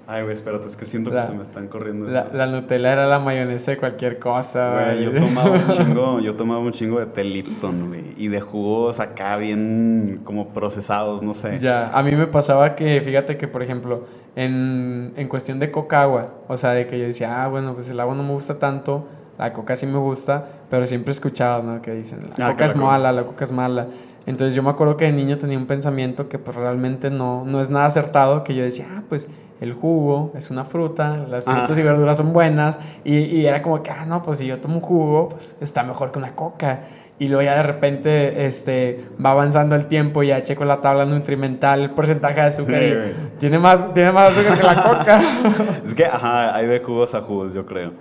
Ay, 0.07 0.23
güey, 0.23 0.35
espérate, 0.35 0.67
es 0.69 0.77
que 0.77 0.85
siento 0.85 1.11
La- 1.11 1.21
que 1.21 1.27
se 1.27 1.33
me 1.33 1.43
están 1.43 1.67
corriendo 1.67 2.07
la, 2.09 2.29
la 2.33 2.47
Nutella 2.47 2.93
era 2.93 3.07
la 3.09 3.19
mayonesa 3.19 3.73
de 3.73 3.79
cualquier 3.79 4.21
cosa. 4.21 4.93
Güey, 4.93 5.05
yo 5.07 5.13
tomaba 5.13 5.51
un 5.51 5.69
chingo, 5.71 6.21
yo 6.21 6.37
tomaba 6.37 6.61
un 6.61 6.71
chingo 6.73 7.01
de 7.01 7.07
té 7.07 7.25
Lipton, 7.25 7.89
güey, 7.89 8.05
y 8.17 8.29
de 8.29 8.41
jugos 8.41 9.01
acá 9.01 9.37
bien 9.37 10.21
como 10.23 10.53
procesados, 10.53 11.21
no 11.23 11.35
sé. 11.35 11.59
Ya, 11.61 11.89
a 11.89 12.03
mí 12.05 12.13
me 12.13 12.27
pasaba 12.29 12.77
que, 12.77 13.01
fíjate 13.01 13.37
que, 13.37 13.49
por 13.49 13.63
ejemplo, 13.63 14.05
en, 14.37 15.13
en 15.17 15.27
cuestión 15.29 15.59
de 15.59 15.73
coca 15.73 16.03
agua, 16.03 16.35
o 16.47 16.57
sea, 16.57 16.71
de 16.73 16.87
que 16.87 16.99
yo 16.99 17.07
decía, 17.07 17.43
ah, 17.43 17.49
bueno, 17.49 17.75
pues 17.75 17.89
el 17.89 17.99
agua 17.99 18.15
no 18.15 18.23
me 18.23 18.33
gusta 18.33 18.59
tanto, 18.59 19.09
la 19.39 19.53
coca 19.53 19.77
sí 19.77 19.87
me 19.87 19.99
gusta, 19.99 20.45
pero 20.71 20.87
siempre 20.87 21.11
he 21.11 21.15
escuchado, 21.15 21.63
¿no? 21.63 21.81
Que 21.83 21.93
dicen, 21.93 22.29
la 22.37 22.47
Ah, 22.49 22.51
coca 22.53 22.67
es 22.67 22.73
la 22.75 22.81
coca- 22.81 22.93
mala, 22.93 23.13
la 23.13 23.23
coca 23.25 23.45
es 23.45 23.53
mala. 23.53 23.87
Entonces 24.27 24.55
yo 24.55 24.63
me 24.63 24.71
acuerdo 24.71 24.97
que 24.97 25.07
de 25.07 25.13
niño 25.13 25.37
tenía 25.39 25.59
un 25.59 25.67
pensamiento 25.67 26.29
que 26.29 26.39
pues 26.39 26.57
realmente 26.57 27.11
no, 27.11 27.45
no 27.45 27.61
es 27.61 27.71
nada 27.71 27.87
acertado, 27.87 28.45
que 28.45 28.55
yo 28.55 28.63
decía, 28.63 28.87
ah, 28.97 29.03
pues 29.09 29.29
el 29.61 29.73
jugo 29.73 30.33
es 30.37 30.51
una 30.51 30.65
fruta, 30.65 31.17
las 31.29 31.47
Ah. 31.49 31.57
frutas 31.59 31.79
y 31.79 31.83
verduras 31.83 32.19
son 32.19 32.33
buenas, 32.33 32.79
y, 33.05 33.17
y 33.17 33.47
era 33.47 33.63
como 33.63 33.83
que, 33.83 33.91
ah, 33.91 34.05
no, 34.07 34.23
pues 34.23 34.39
si 34.39 34.47
yo 34.47 34.59
tomo 34.61 34.77
un 34.77 34.81
jugo, 34.81 35.29
pues 35.31 35.57
está 35.61 35.83
mejor 35.83 36.13
que 36.13 36.19
una 36.19 36.35
coca. 36.37 36.81
Y 37.19 37.29
luego 37.29 37.43
ya 37.43 37.55
de 37.57 37.63
repente 37.63 38.47
este, 38.47 39.05
va 39.25 39.31
avanzando 39.31 39.77
el 39.77 39.87
tiempo 39.87 40.23
y 40.25 40.29
ya 40.29 40.43
checo 40.43 40.65
la 40.65 40.81
tabla 40.81 41.05
nutrimental, 41.05 41.81
el 41.81 41.91
porcentaje 41.91 42.35
de 42.41 42.47
azúcar. 42.47 42.81
Sí, 42.81 42.87
y 42.87 43.39
tiene, 43.39 43.59
más, 43.61 43.93
tiene 43.95 44.11
más 44.11 44.33
azúcar 44.37 44.59
que 44.59 44.65
la 44.67 44.83
coca. 44.83 45.21
Es 45.85 45.95
que, 45.95 46.05
ajá, 46.05 46.55
hay 46.57 46.67
de 46.67 46.81
jugos 46.81 47.15
a 47.15 47.21
jugos, 47.21 47.55
yo 47.55 47.65
creo. 47.67 47.93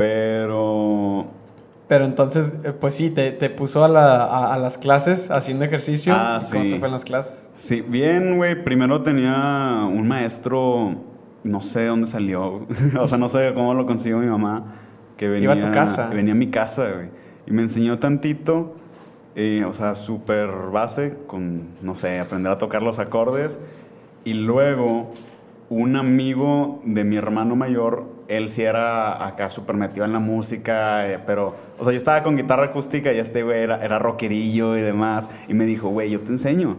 Pero... 0.00 1.26
Pero 1.88 2.04
entonces, 2.04 2.54
eh, 2.64 2.72
pues 2.72 2.94
sí, 2.94 3.10
te, 3.10 3.32
te 3.32 3.50
puso 3.50 3.84
a, 3.84 3.88
la- 3.88 4.24
a- 4.24 4.54
a 4.54 4.58
las 4.58 4.78
clases 4.78 5.30
haciendo 5.30 5.64
ejercicio. 5.64 6.14
Ah, 6.16 6.38
¿Y 6.40 6.50
¿Cómo 6.52 6.62
sí. 6.64 6.70
te 6.70 6.78
fue 6.78 6.86
en 6.88 6.92
las 6.92 7.04
clases? 7.04 7.50
Sí, 7.54 7.80
bien, 7.82 8.36
güey. 8.36 8.62
Primero 8.64 9.02
tenía 9.02 9.82
un 9.92 10.06
maestro, 10.08 10.94
no 11.42 11.60
sé 11.60 11.80
de 11.80 11.86
dónde 11.88 12.06
salió, 12.06 12.66
o 13.00 13.08
sea, 13.08 13.18
no 13.18 13.28
sé 13.28 13.52
cómo 13.54 13.74
lo 13.74 13.86
consiguió 13.86 14.18
mi 14.18 14.26
mamá, 14.28 14.74
que 15.16 15.28
venía 15.28 15.52
Iba 15.52 15.54
a 15.54 15.66
tu 15.68 15.72
casa. 15.74 16.06
que 16.08 16.14
venía 16.16 16.32
a 16.32 16.36
mi 16.36 16.48
casa, 16.50 16.90
güey. 16.94 17.08
Y 17.46 17.52
me 17.52 17.62
enseñó 17.62 17.98
tantito, 17.98 18.76
eh, 19.34 19.64
o 19.66 19.74
sea, 19.74 19.96
súper 19.96 20.48
base, 20.72 21.14
con, 21.26 21.70
no 21.82 21.94
sé, 21.96 22.20
aprender 22.20 22.52
a 22.52 22.58
tocar 22.58 22.82
los 22.82 23.00
acordes. 23.00 23.60
Y 24.24 24.34
luego, 24.34 25.10
un 25.70 25.96
amigo 25.96 26.80
de 26.84 27.02
mi 27.04 27.16
hermano 27.16 27.56
mayor, 27.56 28.04
él 28.30 28.48
sí 28.48 28.62
era 28.62 29.26
acá 29.26 29.50
súper 29.50 29.76
metido 29.76 30.04
en 30.06 30.12
la 30.12 30.18
música, 30.20 31.06
eh, 31.08 31.18
pero, 31.26 31.54
o 31.78 31.84
sea, 31.84 31.92
yo 31.92 31.96
estaba 31.98 32.22
con 32.22 32.36
guitarra 32.36 32.64
acústica 32.66 33.12
y 33.12 33.18
este 33.18 33.42
güey 33.42 33.60
era, 33.62 33.84
era 33.84 33.98
rockerillo 33.98 34.76
y 34.76 34.80
demás. 34.80 35.28
Y 35.48 35.54
me 35.54 35.64
dijo, 35.66 35.88
güey, 35.88 36.10
yo 36.10 36.20
te 36.20 36.30
enseño. 36.30 36.76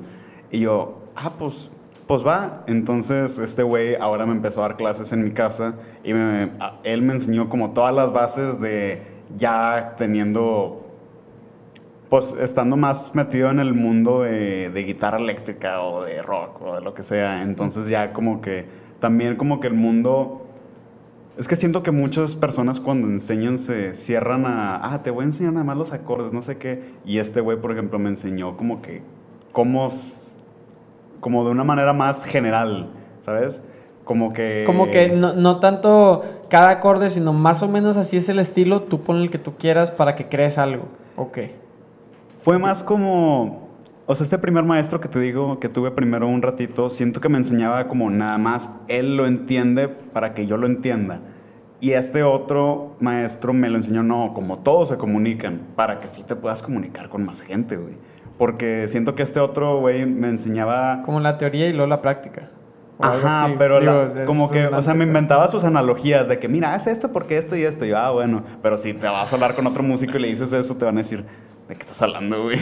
Y 0.52 0.60
yo, 0.62 1.02
ah, 1.16 1.34
pues, 1.38 1.70
pues 2.08 2.26
va. 2.26 2.64
Entonces, 2.68 3.38
este 3.40 3.64
güey 3.64 3.96
ahora 3.96 4.26
me 4.26 4.32
empezó 4.34 4.64
a 4.64 4.70
dar 4.70 4.78
clases 4.78 5.12
en 5.12 5.24
mi 5.24 5.32
casa 5.32 5.76
y 6.04 6.14
me- 6.14 6.52
él 6.84 7.02
me 7.02 7.14
enseñó 7.14 7.50
como 7.50 7.72
todas 7.72 7.94
las 7.94 8.12
bases 8.12 8.60
de 8.60 9.02
ya 9.38 9.96
teniendo 9.98 10.78
pues 12.10 12.34
estando 12.40 12.76
más 12.76 13.16
metido 13.16 13.50
en 13.52 13.60
el 13.60 13.74
mundo 13.74 14.22
de, 14.24 14.70
de 14.70 14.84
guitarra 14.84 15.18
eléctrica 15.18 15.82
o 15.82 16.04
de 16.04 16.22
rock 16.22 16.62
o 16.62 16.76
de 16.76 16.82
lo 16.82 16.94
que 16.94 17.04
sea, 17.04 17.42
entonces 17.42 17.88
ya 17.88 18.12
como 18.12 18.42
que 18.42 18.66
también 19.00 19.36
como 19.38 19.60
que 19.60 19.68
el 19.68 19.74
mundo... 19.76 20.46
Es 21.38 21.48
que 21.48 21.56
siento 21.56 21.82
que 21.82 21.92
muchas 21.92 22.36
personas 22.36 22.80
cuando 22.80 23.08
enseñan 23.08 23.58
se 23.58 23.94
cierran 23.94 24.46
a, 24.46 24.94
ah, 24.94 25.02
te 25.02 25.12
voy 25.12 25.24
a 25.24 25.26
enseñar 25.28 25.54
nada 25.54 25.64
más 25.64 25.78
los 25.78 25.94
acordes, 25.94 26.34
no 26.34 26.42
sé 26.42 26.58
qué. 26.58 26.94
Y 27.06 27.20
este 27.20 27.40
güey, 27.40 27.60
por 27.60 27.72
ejemplo, 27.72 28.00
me 28.00 28.10
enseñó 28.10 28.58
como 28.58 28.82
que, 28.82 29.02
cómo, 29.52 29.88
como 31.22 31.46
de 31.46 31.52
una 31.52 31.64
manera 31.64 31.94
más 31.94 32.26
general, 32.26 32.90
¿sabes? 33.22 33.64
Como 34.04 34.34
que... 34.34 34.64
Como 34.66 34.88
que 34.88 35.10
no, 35.10 35.34
no 35.34 35.60
tanto 35.60 36.24
cada 36.50 36.70
acorde, 36.70 37.10
sino 37.10 37.32
más 37.32 37.64
o 37.64 37.70
menos 37.70 37.96
así 37.96 38.18
es 38.18 38.28
el 38.28 38.40
estilo. 38.40 38.82
Tú 38.82 39.02
pon 39.02 39.18
el 39.18 39.32
que 39.32 39.38
tú 39.38 39.54
quieras 39.54 39.90
para 39.90 40.16
que 40.16 40.28
crees 40.28 40.58
algo. 40.58 40.86
Ok. 41.16 41.40
Fue 42.38 42.58
más 42.60 42.84
como, 42.84 43.70
o 44.12 44.16
sea, 44.16 44.26
este 44.26 44.38
primer 44.38 44.66
maestro 44.66 45.00
que 45.00 45.08
te 45.08 45.20
digo, 45.20 45.60
que 45.60 45.70
tuve 45.70 45.92
primero 45.92 46.28
un 46.28 46.42
ratito, 46.42 46.90
siento 46.90 47.22
que 47.22 47.30
me 47.30 47.38
enseñaba 47.38 47.88
como 47.88 48.10
nada 48.10 48.38
más, 48.38 48.70
él 48.90 49.16
lo 49.16 49.26
entiende 49.26 49.88
para 49.88 50.34
que 50.34 50.46
yo 50.48 50.58
lo 50.58 50.68
entienda. 50.68 51.22
Y 51.80 51.92
este 51.92 52.22
otro 52.24 52.98
maestro 53.00 53.54
me 53.54 53.70
lo 53.70 53.78
enseñó, 53.78 54.04
no, 54.04 54.34
como 54.34 54.60
todos 54.60 54.90
se 54.90 54.98
comunican, 54.98 55.62
para 55.76 56.00
que 56.02 56.10
sí 56.10 56.24
te 56.24 56.36
puedas 56.36 56.62
comunicar 56.62 57.08
con 57.08 57.26
más 57.26 57.42
gente, 57.42 57.78
güey. 57.78 57.96
Porque 58.38 58.88
siento 58.90 59.16
que 59.16 59.24
este 59.24 59.40
otro 59.40 59.80
güey 59.80 60.06
me 60.06 60.28
enseñaba... 60.28 61.02
Como 61.04 61.22
la 61.22 61.38
teoría 61.38 61.68
y 61.70 61.72
luego 61.72 61.88
la 61.88 62.02
práctica. 62.02 62.50
Ajá, 63.00 63.50
pero 63.58 63.80
la- 63.80 64.26
como 64.26 64.52
que, 64.52 64.68
o 64.68 64.82
sea, 64.82 64.94
me 64.94 65.06
inventaba 65.06 65.48
sus 65.48 65.64
analogías 65.64 66.28
de 66.28 66.38
que, 66.38 66.48
mira, 66.48 66.74
haz 66.74 66.86
esto 66.86 67.12
porque 67.12 67.38
esto 67.38 67.56
y 67.56 67.64
esto. 67.64 67.86
Y 67.86 67.90
yo, 67.90 67.98
ah, 67.98 68.12
bueno, 68.12 68.44
pero 68.62 68.78
si 68.78 68.94
te 68.94 69.08
vas 69.08 69.32
a 69.32 69.36
hablar 69.36 69.56
con 69.56 69.66
otro 69.68 69.82
músico 69.84 70.18
y 70.18 70.22
le 70.22 70.28
dices 70.28 70.54
eso, 70.54 70.76
te 70.76 70.86
van 70.86 70.96
a 70.96 71.00
decir, 71.00 71.26
¿de 71.72 71.78
qué 71.78 71.84
estás 71.84 72.02
hablando, 72.02 72.44
güey? 72.44 72.60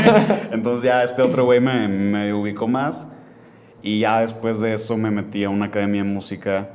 Entonces 0.52 0.84
ya 0.84 1.02
este 1.02 1.22
otro 1.22 1.46
güey 1.46 1.60
me, 1.60 1.88
me 1.88 2.34
ubicó 2.34 2.68
más. 2.68 3.08
Y 3.82 4.00
ya 4.00 4.20
después 4.20 4.60
de 4.60 4.74
eso 4.74 4.98
me 4.98 5.10
metí 5.10 5.44
a 5.44 5.48
una 5.48 5.66
academia 5.66 6.02
de 6.02 6.08
música. 6.10 6.68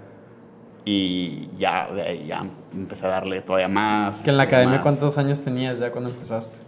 Y 0.84 1.48
ya, 1.58 1.88
ya 2.28 2.44
empecé 2.74 3.06
a 3.06 3.10
darle 3.10 3.40
todavía 3.42 3.68
más. 3.68 4.24
Que 4.24 4.32
en 4.32 4.38
la 4.38 4.44
academia, 4.44 4.78
más. 4.78 4.82
¿cuántos 4.82 5.20
años 5.20 5.44
tenías 5.44 5.78
ya 5.78 5.92
cuando 5.92 6.10
empezaste? 6.10 6.64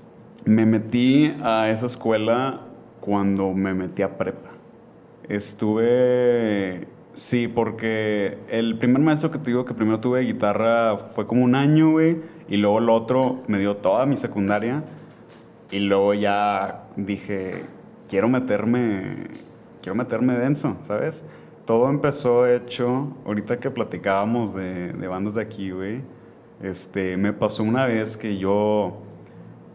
Me 0.45 0.67
metí 0.67 1.36
a 1.41 1.67
esa 1.71 1.88
escuela 1.88 2.62
cuando 3.00 3.53
me 3.53 3.74
metí 3.74 4.03
a 4.03 4.19
prepa. 4.19 4.51
Estuve 5.27 6.88
Sí, 7.13 7.47
porque 7.47 8.38
el 8.47 8.77
primer 8.77 9.01
maestro 9.01 9.31
que 9.31 9.39
te 9.39 9.50
digo 9.50 9.65
que 9.65 9.74
primero 9.74 10.00
tuve 10.00 10.21
guitarra 10.21 10.97
fue 10.97 11.25
como 11.25 11.43
un 11.43 11.55
año, 11.55 11.89
güey. 11.89 12.21
Y 12.47 12.57
luego 12.57 12.77
el 12.77 12.89
otro 12.89 13.41
me 13.47 13.57
dio 13.57 13.77
toda 13.77 14.05
mi 14.05 14.17
secundaria. 14.17 14.83
Y 15.71 15.79
luego 15.79 16.13
ya 16.13 16.86
dije, 16.95 17.65
quiero 18.07 18.29
meterme, 18.29 19.27
quiero 19.81 19.95
meterme 19.95 20.33
denso, 20.38 20.77
¿sabes? 20.83 21.25
Todo 21.65 21.89
empezó, 21.89 22.43
de 22.43 22.55
hecho, 22.55 23.15
ahorita 23.25 23.59
que 23.59 23.69
platicábamos 23.69 24.53
de, 24.55 24.93
de 24.93 25.07
bandas 25.07 25.36
de 25.36 25.41
aquí, 25.41 25.71
güey. 25.71 26.01
Este, 26.62 27.17
me 27.17 27.33
pasó 27.33 27.63
una 27.63 27.86
vez 27.86 28.17
que 28.17 28.38
yo, 28.38 28.97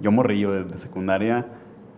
yo 0.00 0.10
morrillo 0.10 0.50
desde 0.52 0.78
secundaria, 0.78 1.46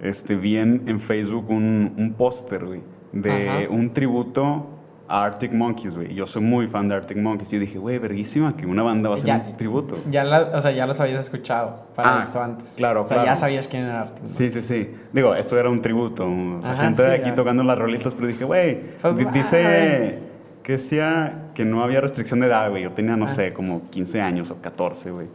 este, 0.01 0.35
vi 0.37 0.57
en, 0.57 0.83
en 0.87 0.99
Facebook 1.01 1.49
un, 1.49 1.95
un 1.97 2.15
póster, 2.15 2.65
güey, 2.67 2.83
de 3.13 3.49
Ajá. 3.49 3.71
un 3.71 3.93
tributo 3.93 4.67
a 5.15 5.25
Arctic 5.25 5.53
Monkeys, 5.53 5.95
güey. 5.95 6.13
Yo 6.15 6.27
soy 6.27 6.43
muy 6.43 6.67
fan 6.67 6.89
de 6.89 6.97
Arctic 6.97 7.19
Monkeys. 7.19 7.51
Yo 7.51 7.61
dije, 7.61 7.79
güey, 7.79 7.99
verguísima 7.99 8.57
que 8.57 8.67
una 8.67 8.83
banda 8.83 9.09
va 9.11 9.15
a 9.15 9.19
Ya- 9.19 9.45
un 9.49 9.57
tributo. 9.57 9.99
Ya, 10.11 10.25
la- 10.25 10.51
o 10.55 10.61
sea, 10.61 10.73
ya 10.73 10.87
los 10.87 10.99
habías 10.99 11.21
escuchado 11.23 11.87
para 11.95 12.19
Ah, 12.19 12.21
esto 12.23 12.43
antes. 12.43 12.75
claro, 12.77 13.03
O 13.03 13.05
sea, 13.05 13.17
claro. 13.19 13.31
ya 13.31 13.37
sabías 13.37 13.69
quién 13.69 13.85
era 13.85 14.01
Arctic 14.03 14.27
Sí, 14.27 14.51
sí, 14.51 14.61
sí. 14.61 14.91
Digo, 15.13 15.35
esto 15.35 15.57
era 15.59 15.71
un 15.71 15.81
tributo. 15.81 16.27
O 16.29 16.63
sea, 16.63 16.73
Ajá, 16.73 16.83
gente 16.85 17.03
de 17.03 17.09
sí, 17.11 17.15
aquí 17.21 17.29
ya. 17.31 17.35
tocando 17.37 17.63
las 17.63 17.79
rolitas, 17.79 18.15
pero 18.15 18.27
dije, 18.27 18.45
güey, 18.45 18.81
di- 19.17 19.25
dice 19.33 20.19
que 20.65 20.73
decía 20.73 21.51
que 21.55 21.65
no 21.65 21.83
había 21.85 22.01
restricción 22.01 22.41
de 22.41 22.47
edad, 22.47 22.69
güey. 22.71 22.83
Yo 22.83 22.91
tenía, 22.93 23.17
no 23.17 23.27
Ah. 23.27 23.29
sé, 23.29 23.53
como 23.53 23.89
15 23.91 24.21
años 24.21 24.51
o 24.51 24.57
14, 24.61 25.11
güey. 25.13 25.29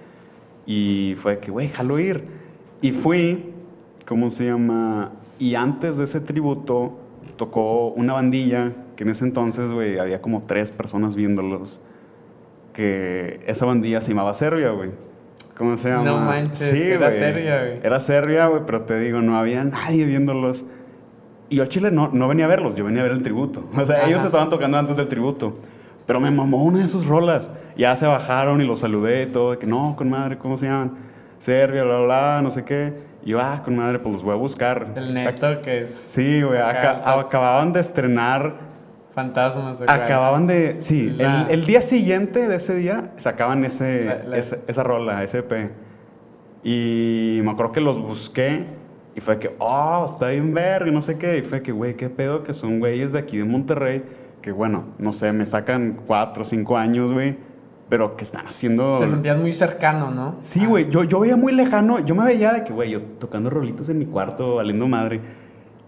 Y 0.65 1.15
fue 1.17 1.39
que, 1.39 1.51
güey, 1.51 1.69
jalo 1.69 1.99
ir. 1.99 2.25
Y 2.81 2.91
fui, 2.91 3.53
¿cómo 4.05 4.29
se 4.29 4.45
llama? 4.47 5.11
Y 5.39 5.55
antes 5.55 5.97
de 5.97 6.03
ese 6.03 6.19
tributo 6.19 6.97
tocó 7.37 7.87
una 7.91 8.13
bandilla 8.13 8.73
que 8.99 9.03
en 9.03 9.11
ese 9.11 9.23
entonces, 9.23 9.71
güey, 9.71 9.97
había 9.97 10.21
como 10.21 10.43
tres 10.45 10.71
personas 10.71 11.15
viéndolos. 11.15 11.79
Que 12.73 13.39
esa 13.47 13.65
bandilla 13.65 14.01
se 14.01 14.09
llamaba 14.09 14.33
Serbia, 14.33 14.71
güey. 14.71 14.91
¿Cómo 15.57 15.77
se 15.77 15.87
llama? 15.87 16.03
No 16.03 16.17
manches, 16.17 16.73
era 16.73 17.07
güey. 17.07 17.17
Serbia, 17.17 17.59
güey. 17.61 17.79
Era 17.81 18.01
Serbia, 18.01 18.47
güey, 18.47 18.63
pero 18.65 18.81
te 18.81 18.99
digo, 18.99 19.21
no 19.21 19.37
había 19.37 19.63
nadie 19.63 20.03
viéndolos. 20.03 20.65
Y 21.47 21.55
yo 21.55 21.63
a 21.63 21.67
Chile 21.67 21.91
no, 21.91 22.09
no 22.11 22.27
venía 22.27 22.43
a 22.43 22.49
verlos, 22.49 22.75
yo 22.75 22.83
venía 22.83 22.99
a 22.99 23.03
ver 23.03 23.13
el 23.13 23.23
tributo. 23.23 23.69
O 23.73 23.85
sea, 23.85 23.99
Ajá. 23.99 24.09
ellos 24.09 24.25
estaban 24.25 24.49
tocando 24.49 24.77
antes 24.77 24.97
del 24.97 25.07
tributo. 25.07 25.57
Pero 26.05 26.19
me 26.19 26.29
mamó 26.29 26.61
una 26.65 26.79
de 26.79 26.89
sus 26.89 27.05
rolas. 27.05 27.51
Ya 27.77 27.95
se 27.95 28.05
bajaron 28.05 28.59
y 28.59 28.65
los 28.65 28.79
saludé 28.79 29.23
y 29.23 29.27
todo. 29.27 29.51
De 29.51 29.59
que 29.59 29.65
no, 29.65 29.95
con 29.95 30.09
madre, 30.09 30.37
¿cómo 30.37 30.57
se 30.57 30.65
llaman? 30.65 30.97
Serbia, 31.37 31.85
bla, 31.85 32.01
bla, 32.01 32.41
no 32.43 32.51
sé 32.51 32.65
qué. 32.65 32.95
Y 33.23 33.29
yo, 33.29 33.39
ah, 33.39 33.61
con 33.63 33.77
madre, 33.77 33.99
pues 33.99 34.15
los 34.15 34.23
voy 34.23 34.33
a 34.33 34.35
buscar. 34.35 34.91
El 34.97 35.13
neto 35.13 35.61
que 35.61 35.83
es 35.83 35.89
Sí, 35.89 36.41
güey, 36.41 36.59
Acá, 36.59 37.17
acababan 37.17 37.71
de 37.71 37.79
estrenar. 37.79 38.67
Fantasmas. 39.13 39.81
Acababan 39.81 40.47
de. 40.47 40.81
Sí, 40.81 41.09
La- 41.09 41.43
el, 41.49 41.59
el 41.61 41.65
día 41.65 41.81
siguiente 41.81 42.47
de 42.47 42.55
ese 42.55 42.75
día 42.75 43.11
sacaban 43.17 43.63
ese, 43.65 44.05
La- 44.05 44.23
la- 44.23 44.37
ese- 44.37 44.61
esa 44.67 44.83
rola, 44.83 45.23
ese 45.23 45.39
EP. 45.39 45.71
Y 46.63 47.39
me 47.43 47.51
acuerdo 47.51 47.71
que 47.71 47.81
los 47.81 48.01
busqué 48.01 48.65
y 49.15 49.21
fue 49.21 49.39
que, 49.39 49.55
oh, 49.59 50.05
está 50.09 50.29
bien 50.29 50.53
verga 50.53 50.89
y 50.89 50.93
no 50.93 51.01
sé 51.01 51.17
qué. 51.17 51.37
Y 51.37 51.41
fue 51.41 51.61
que, 51.61 51.71
güey, 51.71 51.95
qué 51.95 52.09
pedo 52.09 52.43
que 52.43 52.53
son 52.53 52.79
güeyes 52.79 53.13
de 53.13 53.19
aquí 53.19 53.37
de 53.37 53.45
Monterrey 53.45 54.03
que, 54.41 54.51
bueno, 54.51 54.85
no 54.97 55.11
sé, 55.11 55.31
me 55.33 55.45
sacan 55.45 55.97
cuatro 56.05 56.43
o 56.43 56.45
cinco 56.45 56.77
años, 56.77 57.11
güey, 57.11 57.37
pero 57.89 58.15
que 58.15 58.23
están 58.23 58.45
haciendo. 58.47 58.99
Te 58.99 59.07
sentías 59.07 59.37
muy 59.37 59.51
cercano, 59.51 60.11
¿no? 60.11 60.35
Sí, 60.41 60.65
güey, 60.65 60.89
yo, 60.89 61.03
yo 61.03 61.19
veía 61.21 61.35
muy 61.35 61.51
lejano, 61.53 61.99
yo 61.99 62.15
me 62.15 62.23
veía 62.25 62.53
de 62.53 62.63
que, 62.63 62.71
güey, 62.71 62.91
yo 62.91 63.01
tocando 63.01 63.49
rolitos 63.49 63.89
en 63.89 63.97
mi 63.99 64.05
cuarto, 64.05 64.55
valiendo 64.55 64.87
madre. 64.87 65.19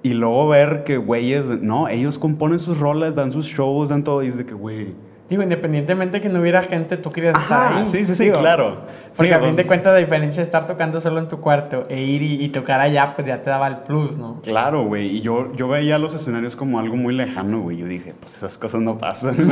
Y 0.04 0.14
luego 0.14 0.48
ver 0.50 0.84
que, 0.84 0.98
güeyes, 0.98 1.48
no, 1.48 1.88
ellos 1.88 2.18
componen 2.18 2.60
sus 2.60 2.80
rolas, 2.80 3.16
dan 3.16 3.32
sus 3.32 3.46
shows, 3.46 3.90
dan 3.90 4.04
todo, 4.04 4.24
y 4.24 4.28
es 4.28 4.38
de 4.38 4.46
que, 4.46 4.54
güey. 4.54 4.96
Digo, 5.30 5.44
independientemente 5.44 6.20
que 6.20 6.28
no 6.28 6.42
hubiera 6.42 6.62
gente, 6.62 6.98
tú 6.98 7.10
querías 7.10 7.40
estar 7.40 7.68
Ajá, 7.68 7.80
ahí. 7.80 7.88
sí, 7.88 8.04
sí, 8.04 8.16
sí, 8.16 8.24
Digo, 8.26 8.40
claro. 8.40 8.82
Porque 9.16 9.30
Sí, 9.30 9.32
a 9.32 9.38
fin 9.40 9.48
pues, 9.48 9.56
de 9.56 9.66
cuentas, 9.66 9.94
la 9.94 10.00
diferencia 10.00 10.42
de 10.42 10.46
estar 10.46 10.66
tocando 10.68 11.00
solo 11.00 11.20
en 11.20 11.30
tu 11.30 11.40
cuarto 11.40 11.86
e 11.88 12.02
ir 12.02 12.22
y, 12.22 12.44
y 12.44 12.50
tocar 12.50 12.82
allá, 12.82 13.14
pues 13.16 13.26
ya 13.28 13.42
te 13.42 13.50
daba 13.50 13.68
el 13.68 13.78
plus, 13.78 14.18
¿no? 14.18 14.42
Claro, 14.42 14.84
güey, 14.86 15.08
y 15.08 15.22
yo, 15.22 15.54
yo 15.56 15.70
veía 15.70 15.98
los 16.00 16.14
escenarios 16.14 16.58
como 16.58 16.80
algo 16.80 16.98
muy 16.98 17.14
lejano, 17.16 17.62
güey. 17.62 17.78
Yo 17.78 17.86
dije, 17.86 18.14
pues 18.20 18.36
esas 18.36 18.58
cosas 18.58 18.82
no 18.82 18.98
pasan. 18.98 19.38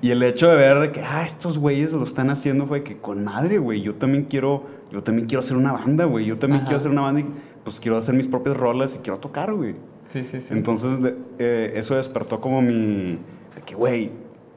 Y 0.00 0.10
el 0.10 0.22
hecho 0.24 0.48
de 0.48 0.56
ver 0.56 0.80
de 0.80 0.90
que, 0.90 1.00
ah, 1.00 1.22
estos 1.24 1.58
güeyes 1.58 1.92
lo 1.92 2.02
están 2.02 2.28
haciendo 2.28 2.66
fue 2.66 2.82
que, 2.82 2.96
con 2.98 3.24
madre, 3.24 3.58
güey, 3.58 3.82
yo 3.82 3.94
también 3.94 4.24
quiero, 4.24 4.64
yo 4.90 5.02
también 5.04 5.28
quiero 5.28 5.40
hacer 5.40 5.56
una 5.56 5.72
banda, 5.72 6.06
güey. 6.06 6.24
Yo 6.24 6.38
también 6.38 6.62
Ajá. 6.62 6.66
quiero 6.66 6.78
hacer 6.78 6.90
una 6.90 7.02
banda 7.02 7.20
y, 7.20 7.26
pues, 7.64 7.80
quiero 7.80 7.96
hacer 7.96 8.14
mis 8.14 8.26
propias 8.28 8.56
rolas 8.56 8.96
y 8.96 8.98
quiero 9.00 9.18
tocar, 9.18 9.52
güey. 9.54 9.74
Sí, 10.04 10.24
sí, 10.24 10.40
sí. 10.40 10.52
Entonces, 10.54 11.00
de- 11.02 11.16
eh, 11.38 11.72
eso 11.76 11.94
despertó 11.96 12.40
como 12.40 12.60
mi, 12.62 13.18
de 13.54 13.62
que, 13.64 13.74
güey, 13.74 14.10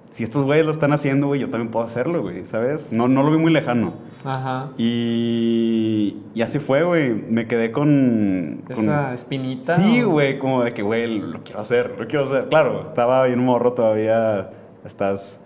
si 0.10 0.24
estos 0.24 0.44
güeyes 0.44 0.66
lo 0.66 0.72
están 0.72 0.92
haciendo, 0.94 1.28
güey, 1.28 1.42
yo 1.42 1.50
también 1.50 1.70
puedo 1.72 1.86
hacerlo, 1.86 2.22
güey, 2.22 2.46
¿sabes? 2.46 2.92
No, 2.92 3.08
no 3.08 3.22
lo 3.22 3.32
vi 3.32 3.38
muy 3.38 3.52
lejano. 3.52 3.94
Ajá. 4.24 4.70
Y, 4.78 6.18
y 6.34 6.42
así 6.42 6.60
fue, 6.60 6.84
güey. 6.84 7.14
Me 7.14 7.48
quedé 7.48 7.72
con... 7.72 8.64
con- 8.74 8.86
Esa 8.86 9.14
espinita. 9.14 9.76
Sí, 9.76 10.02
güey, 10.02 10.40
como 10.40 10.64
de 10.64 10.74
que, 10.74 10.82
güey, 10.82 11.20
lo 11.20 11.44
quiero 11.44 11.60
hacer, 11.62 11.96
lo 12.00 12.08
quiero 12.08 12.26
hacer. 12.26 12.48
Claro, 12.50 12.88
estaba 12.90 13.26
bien 13.26 13.40
morro 13.40 13.74
todavía, 13.74 14.50
estás, 14.86 15.40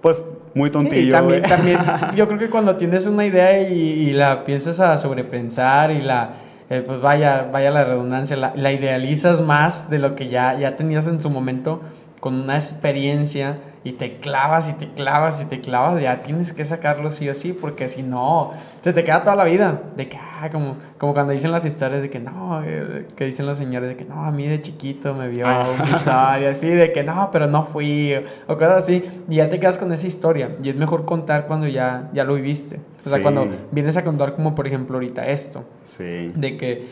pues, 0.00 0.24
muy 0.54 0.68
Sí, 0.68 0.72
tontillo, 0.72 1.12
también, 1.12 1.40
güey. 1.40 1.50
también, 1.50 1.78
yo 2.16 2.26
creo 2.28 2.38
que 2.38 2.48
cuando 2.48 2.76
tienes 2.76 3.06
una 3.06 3.26
idea 3.26 3.68
y, 3.68 3.74
y 3.74 4.10
la 4.12 4.44
piensas 4.44 4.80
a 4.80 4.96
sobrepensar 4.98 5.90
y 5.90 6.00
la, 6.00 6.34
eh, 6.72 6.82
pues 6.86 7.00
vaya, 7.00 7.50
vaya 7.52 7.70
la 7.70 7.84
redundancia, 7.84 8.34
la, 8.34 8.54
la 8.56 8.72
idealizas 8.72 9.42
más 9.42 9.90
de 9.90 9.98
lo 9.98 10.14
que 10.14 10.28
ya, 10.28 10.58
ya 10.58 10.74
tenías 10.74 11.06
en 11.06 11.20
su 11.20 11.28
momento 11.28 11.82
con 12.18 12.32
una 12.34 12.56
experiencia 12.56 13.58
y 13.84 13.92
te 13.94 14.18
clavas 14.20 14.68
y 14.68 14.74
te 14.74 14.92
clavas 14.92 15.40
y 15.40 15.44
te 15.44 15.60
clavas, 15.60 16.00
ya 16.00 16.22
tienes 16.22 16.52
que 16.52 16.64
sacarlo 16.64 17.10
sí 17.10 17.28
o 17.28 17.34
sí, 17.34 17.52
porque 17.52 17.88
si 17.88 18.02
no, 18.04 18.52
se 18.80 18.92
te 18.92 19.02
queda 19.02 19.22
toda 19.24 19.34
la 19.34 19.44
vida. 19.44 19.82
De 19.96 20.08
que, 20.08 20.16
ah, 20.16 20.48
como, 20.52 20.76
como 20.98 21.14
cuando 21.14 21.32
dicen 21.32 21.50
las 21.50 21.64
historias 21.64 22.00
de 22.02 22.08
que 22.08 22.20
no, 22.20 22.62
eh, 22.64 23.08
que 23.16 23.24
dicen 23.24 23.44
los 23.46 23.58
señores 23.58 23.88
de 23.88 23.96
que 23.96 24.04
no, 24.04 24.24
a 24.24 24.30
mí 24.30 24.46
de 24.46 24.60
chiquito 24.60 25.14
me 25.14 25.26
vio 25.28 25.44
Ah. 25.48 25.66
una 25.74 25.84
historia 25.84 26.50
así, 26.50 26.68
de 26.68 26.92
que 26.92 27.02
no, 27.02 27.30
pero 27.32 27.48
no 27.48 27.64
fui, 27.64 28.14
o, 28.14 28.52
o 28.52 28.56
cosas 28.56 28.84
así, 28.84 29.02
y 29.28 29.36
ya 29.36 29.48
te 29.48 29.58
quedas 29.58 29.78
con 29.78 29.92
esa 29.92 30.06
historia. 30.06 30.50
Y 30.62 30.68
es 30.68 30.76
mejor 30.76 31.04
contar 31.04 31.46
cuando 31.48 31.66
ya, 31.66 32.08
ya 32.14 32.22
lo 32.24 32.34
viviste. 32.34 32.76
O 32.76 33.00
sea, 33.00 33.16
Sí. 33.18 33.22
cuando 33.22 33.46
vienes 33.72 33.96
a 33.96 34.04
contar, 34.04 34.34
como 34.34 34.54
por 34.54 34.66
ejemplo 34.68 34.94
ahorita 34.96 35.26
esto, 35.26 35.64
Sí. 35.82 36.32
de 36.36 36.56
que 36.56 36.86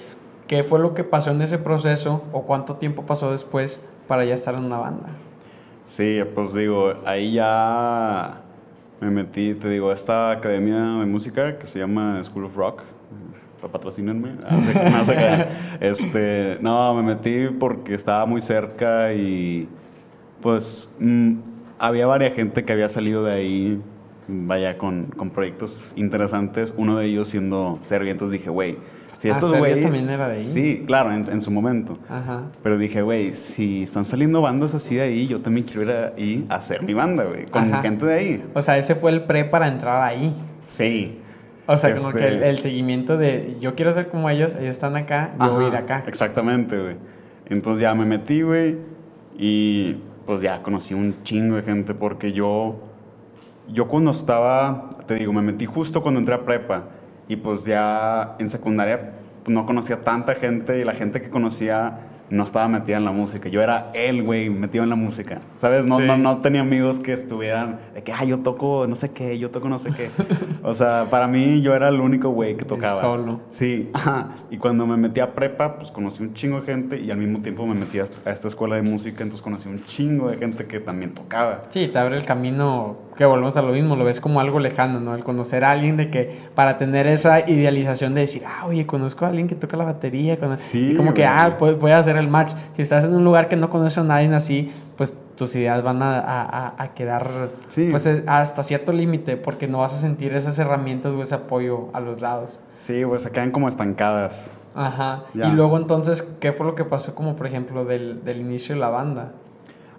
qué 0.48 0.64
fue 0.64 0.80
lo 0.80 0.94
que 0.94 1.04
pasó 1.04 1.30
en 1.30 1.40
ese 1.42 1.58
proceso 1.58 2.24
o 2.32 2.42
cuánto 2.42 2.74
tiempo 2.74 3.06
pasó 3.06 3.30
después 3.30 3.80
para 4.08 4.24
ya 4.24 4.34
estar 4.34 4.54
en 4.56 4.64
una 4.64 4.78
banda. 4.78 5.10
Sí, 5.90 6.20
pues 6.36 6.54
digo, 6.54 6.92
ahí 7.04 7.32
ya 7.32 8.42
me 9.00 9.10
metí, 9.10 9.54
te 9.54 9.68
digo, 9.68 9.90
esta 9.90 10.30
academia 10.30 10.76
de 10.76 11.04
música 11.04 11.58
que 11.58 11.66
se 11.66 11.80
llama 11.80 12.22
School 12.22 12.44
of 12.44 12.56
Rock. 12.56 12.82
Patrocínenme. 13.72 14.30
Ah, 14.48 15.48
este, 15.80 16.58
no, 16.60 16.94
me 16.94 17.02
metí 17.02 17.48
porque 17.58 17.94
estaba 17.94 18.24
muy 18.24 18.40
cerca 18.40 19.12
y 19.12 19.68
pues 20.40 20.88
mm, 21.00 21.34
había 21.80 22.06
varias 22.06 22.34
gente 22.34 22.64
que 22.64 22.72
había 22.72 22.88
salido 22.88 23.24
de 23.24 23.32
ahí, 23.32 23.82
vaya, 24.28 24.78
con, 24.78 25.06
con 25.06 25.30
proyectos 25.30 25.92
interesantes. 25.96 26.72
Uno 26.76 26.98
de 26.98 27.06
ellos 27.06 27.26
siendo 27.26 27.80
Serbia. 27.82 28.12
Entonces 28.12 28.38
dije, 28.38 28.48
güey, 28.48 28.78
si 29.20 29.28
Ah, 29.28 29.32
estos 29.32 29.52
güeyes... 29.54 29.82
también 29.82 30.08
era 30.08 30.28
de 30.28 30.32
ahí. 30.34 30.38
Sí, 30.38 30.82
claro, 30.86 31.12
en, 31.12 31.18
en 31.30 31.40
su 31.42 31.50
momento. 31.50 31.98
Ajá. 32.08 32.44
Pero 32.62 32.78
dije, 32.78 33.02
güey, 33.02 33.34
si 33.34 33.82
están 33.82 34.06
saliendo 34.06 34.40
bandas 34.40 34.74
así 34.74 34.94
de 34.94 35.02
ahí, 35.02 35.26
yo 35.26 35.42
también 35.42 35.66
quiero 35.66 35.82
ir 35.82 35.90
ahí 36.16 36.46
a 36.48 36.54
hacer 36.54 36.82
mi 36.82 36.94
banda, 36.94 37.24
güey, 37.24 37.44
con 37.44 37.64
Ajá. 37.72 37.82
gente 37.82 38.06
de 38.06 38.14
ahí. 38.14 38.44
O 38.54 38.62
sea, 38.62 38.78
ese 38.78 38.94
fue 38.94 39.10
el 39.10 39.24
pre 39.24 39.44
para 39.44 39.68
entrar 39.68 40.02
ahí. 40.02 40.32
Sí. 40.62 41.18
O 41.66 41.76
sea, 41.76 41.94
como 41.94 42.08
Este- 42.08 42.20
que 42.20 42.28
el, 42.28 42.42
el 42.44 42.58
seguimiento 42.60 43.18
de 43.18 43.56
yo 43.60 43.74
quiero 43.74 43.92
ser 43.92 44.08
como 44.08 44.30
ellos, 44.30 44.54
ellos 44.54 44.70
están 44.70 44.96
acá, 44.96 45.32
yo 45.38 45.52
voy 45.54 45.64
a 45.66 45.68
ir 45.68 45.74
Ajá, 45.76 45.84
acá. 45.84 46.04
Exactamente, 46.06 46.78
güey. 46.80 46.96
Entonces 47.46 47.82
ya 47.82 47.94
me 47.94 48.06
metí, 48.06 48.40
güey, 48.40 48.78
y 49.36 49.96
pues 50.26 50.40
ya 50.40 50.62
conocí 50.62 50.94
un 50.94 51.14
chingo 51.24 51.56
de 51.56 51.62
gente 51.62 51.92
porque 51.94 52.32
yo, 52.32 52.80
yo 53.68 53.86
cuando 53.86 54.12
estaba, 54.12 54.88
te 55.06 55.16
digo, 55.16 55.32
me 55.32 55.42
metí 55.42 55.66
justo 55.66 56.02
cuando 56.02 56.20
entré 56.20 56.34
a 56.34 56.44
prepa 56.44 56.84
y 57.30 57.36
pues 57.36 57.64
ya 57.64 58.34
en 58.40 58.48
secundaria 58.50 59.12
no 59.46 59.64
conocía 59.64 60.02
tanta 60.02 60.34
gente 60.34 60.80
y 60.80 60.84
la 60.84 60.94
gente 60.94 61.22
que 61.22 61.30
conocía 61.30 62.00
no 62.28 62.44
estaba 62.44 62.68
metida 62.68 62.96
en 62.96 63.04
la 63.04 63.10
música. 63.10 63.48
Yo 63.48 63.60
era 63.60 63.90
él, 63.92 64.22
güey, 64.22 64.50
metido 64.50 64.84
en 64.84 64.90
la 64.90 64.94
música. 64.94 65.40
¿Sabes? 65.56 65.84
No, 65.84 65.98
Sí. 65.98 66.04
no, 66.06 66.16
no 66.16 66.38
tenía 66.38 66.60
amigos 66.60 67.00
que 67.00 67.12
estuvieran 67.12 67.80
de 67.92 68.04
que, 68.04 68.12
ah, 68.12 68.22
yo 68.24 68.38
toco 68.38 68.86
no 68.88 68.94
sé 68.94 69.10
qué, 69.10 69.36
yo 69.36 69.50
toco 69.50 69.68
no 69.68 69.80
sé 69.80 69.90
qué. 69.90 70.10
o 70.62 70.72
sea, 70.74 71.06
para 71.10 71.26
mí 71.26 71.60
yo 71.60 71.74
era 71.74 71.88
el 71.88 72.00
único 72.00 72.28
güey 72.30 72.56
que 72.56 72.64
tocaba. 72.64 73.00
solo. 73.00 73.40
Sí, 73.48 73.90
ajá. 73.94 74.36
Y 74.48 74.58
cuando 74.58 74.86
me 74.86 74.96
metí 74.96 75.18
a 75.18 75.34
prepa, 75.34 75.76
pues 75.78 75.90
conocí 75.90 76.22
un 76.22 76.32
chingo 76.32 76.60
de 76.60 76.66
gente 76.66 77.00
y 77.00 77.10
al 77.10 77.16
mismo 77.18 77.40
tiempo 77.42 77.66
me 77.66 77.74
metí 77.74 77.98
a 77.98 78.04
a 78.24 78.30
esta 78.30 78.46
escuela 78.46 78.76
de 78.76 78.82
música, 78.82 79.24
entonces 79.24 79.42
conocí 79.42 79.68
un 79.68 79.82
chingo 79.82 80.28
de 80.30 80.36
gente 80.36 80.66
que 80.66 80.78
también 80.78 81.12
tocaba. 81.14 81.62
Sí, 81.68 81.88
te 81.88 81.98
abre 81.98 82.16
el 82.16 82.24
camino, 82.24 82.96
que 83.16 83.24
volvemos 83.26 83.56
a 83.56 83.62
lo 83.62 83.72
mismo, 83.72 83.96
lo 83.96 84.04
ves 84.04 84.20
como 84.20 84.40
algo 84.40 84.60
lejano, 84.60 84.98
¿no? 85.00 85.14
El 85.14 85.24
conocer 85.24 85.64
a 85.64 85.72
alguien 85.72 85.96
de 85.96 86.10
que, 86.10 86.38
para 86.54 86.76
tener 86.78 87.06
esa 87.06 87.40
idealización 87.48 88.14
de 88.14 88.22
decir, 88.22 88.42
ah, 88.46 88.66
oye, 88.66 88.86
conozco 88.86 89.24
a 89.26 89.28
alguien 89.28 89.46
que 89.48 89.54
toca 89.54 89.76
la 89.76 89.84
batería, 89.84 90.38
cono-". 90.38 90.56
Sí, 90.56 90.92
y 90.92 90.96
como 90.96 91.12
que, 91.12 91.26
ah, 91.26 91.56
puede, 91.58 91.74
puede 91.74 91.94
hacer 91.94 92.16
el 92.16 92.28
match. 92.28 92.52
Si 92.74 92.82
estás 92.82 93.04
en 93.04 93.14
un 93.14 93.24
lugar 93.24 93.48
que 93.48 93.56
no 93.56 93.68
conoces 93.68 93.98
a 93.98 94.04
nadie 94.04 94.34
así, 94.34 94.72
pues 94.96 95.14
tus 95.36 95.54
ideas 95.56 95.82
van 95.82 96.02
a, 96.02 96.18
a- 96.20 96.74
a 96.82 96.94
quedar 96.94 97.48
Sí. 97.68 97.88
pues 97.90 98.04
eh, 98.06 98.22
hasta 98.26 98.62
cierto 98.62 98.92
límite 98.92 99.36
porque 99.38 99.66
no 99.68 99.78
vas 99.78 99.94
a 99.94 99.96
sentir 99.96 100.34
esas 100.34 100.58
herramientas 100.58 101.14
o 101.14 101.22
ese 101.22 101.34
apoyo 101.34 101.88
a 101.94 102.00
los 102.00 102.20
lados. 102.20 102.60
Sí, 102.74 103.02
güey, 103.04 103.18
se 103.20 103.30
quedan 103.30 103.50
como 103.50 103.66
estancadas. 103.68 104.50
Ajá. 104.74 105.24
Ya. 105.34 105.48
Y 105.48 105.52
luego 105.52 105.76
entonces, 105.78 106.22
¿qué 106.40 106.52
fue 106.52 106.64
lo 106.66 106.74
que 106.74 106.84
pasó 106.84 107.14
como 107.14 107.36
por 107.36 107.46
ejemplo 107.46 107.84
del, 107.84 108.22
del 108.24 108.40
inicio 108.40 108.74
de 108.74 108.80
la 108.80 108.88
banda? 108.90 109.32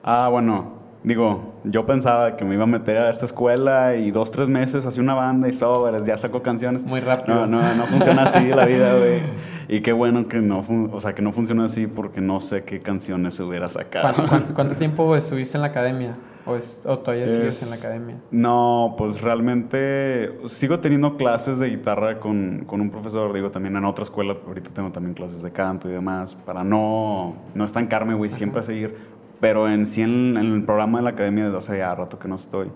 Ah, 0.04 0.30
bueno, 0.32 0.81
digo, 1.04 1.54
yo 1.64 1.86
pensaba 1.86 2.38
que 2.38 2.46
me 2.46 2.56
iba 2.56 2.64
a 2.64 2.68
meter 2.68 2.98
a 2.98 3.10
esta 3.10 3.26
escuela 3.26 3.96
y 3.96 4.12
dos, 4.12 4.32
tres 4.32 4.48
meses 4.48 4.86
hacía 4.86 5.02
una 5.04 5.14
banda 5.16 5.48
y 5.48 5.54
sobres, 5.54 6.06
ya 6.06 6.18
saco 6.18 6.42
canciones. 6.42 6.84
Muy 6.86 7.00
rápido. 7.00 7.48
No, 7.48 7.62
no, 7.62 7.76
no 7.76 7.86
funciona 7.86 8.24
así 8.24 8.48
la 8.50 8.66
vida, 8.66 8.94
güey. 8.98 9.20
Y 9.68 9.82
qué 9.82 9.94
bueno 9.94 10.28
que 10.28 10.42
no, 10.42 10.66
o 10.92 11.00
sea, 11.00 11.16
que 11.16 11.22
no 11.22 11.32
funciona 11.32 11.66
así 11.66 11.88
porque 11.88 12.20
no 12.20 12.42
sé 12.42 12.64
qué 12.64 12.80
canciones 12.80 13.40
hubiera 13.40 13.70
sacado. 13.70 14.14
¿Cuánto, 14.14 14.30
cuánto- 14.30 14.54
cuánto 14.56 14.76
tiempo 14.76 15.16
estuviste 15.16 15.58
en 15.58 15.62
la 15.62 15.68
academia? 15.68 16.16
¿O, 16.46 16.56
es- 16.56 16.82
o 16.86 16.98
todavía 16.98 17.28
sigues 17.28 17.62
en 17.64 17.70
la 17.70 17.76
academia? 17.76 18.18
No, 18.32 18.96
pues 18.98 19.22
realmente 19.22 20.40
sigo 20.48 20.80
teniendo 20.80 21.16
clases 21.16 21.60
de 21.60 21.70
guitarra 21.70 22.20
con, 22.20 22.64
con 22.66 22.82
un 22.82 22.90
profesor, 22.90 23.32
digo, 23.32 23.52
también 23.52 23.76
en 23.76 23.86
otra 23.86 24.04
escuela, 24.04 24.36
ahorita 24.46 24.72
tengo 24.72 24.92
también 24.92 25.14
clases 25.14 25.42
de 25.44 25.52
canto 25.52 25.88
y 25.88 25.92
demás, 25.92 26.36
para 26.46 26.64
no, 26.64 27.36
no 27.54 27.64
estancarme, 27.64 28.16
güey, 28.16 28.30
siempre 28.30 28.64
seguir, 28.64 28.98
pero 29.42 29.68
en 29.68 29.86
sí 29.86 30.02
en, 30.02 30.38
en 30.38 30.54
el 30.54 30.64
programa 30.64 31.00
de 31.00 31.04
la 31.04 31.10
academia 31.10 31.46
desde 31.46 31.58
hace 31.58 31.78
ya 31.80 31.94
rato 31.94 32.18
que 32.18 32.30
no 32.30 32.36
estoy, 32.36 32.72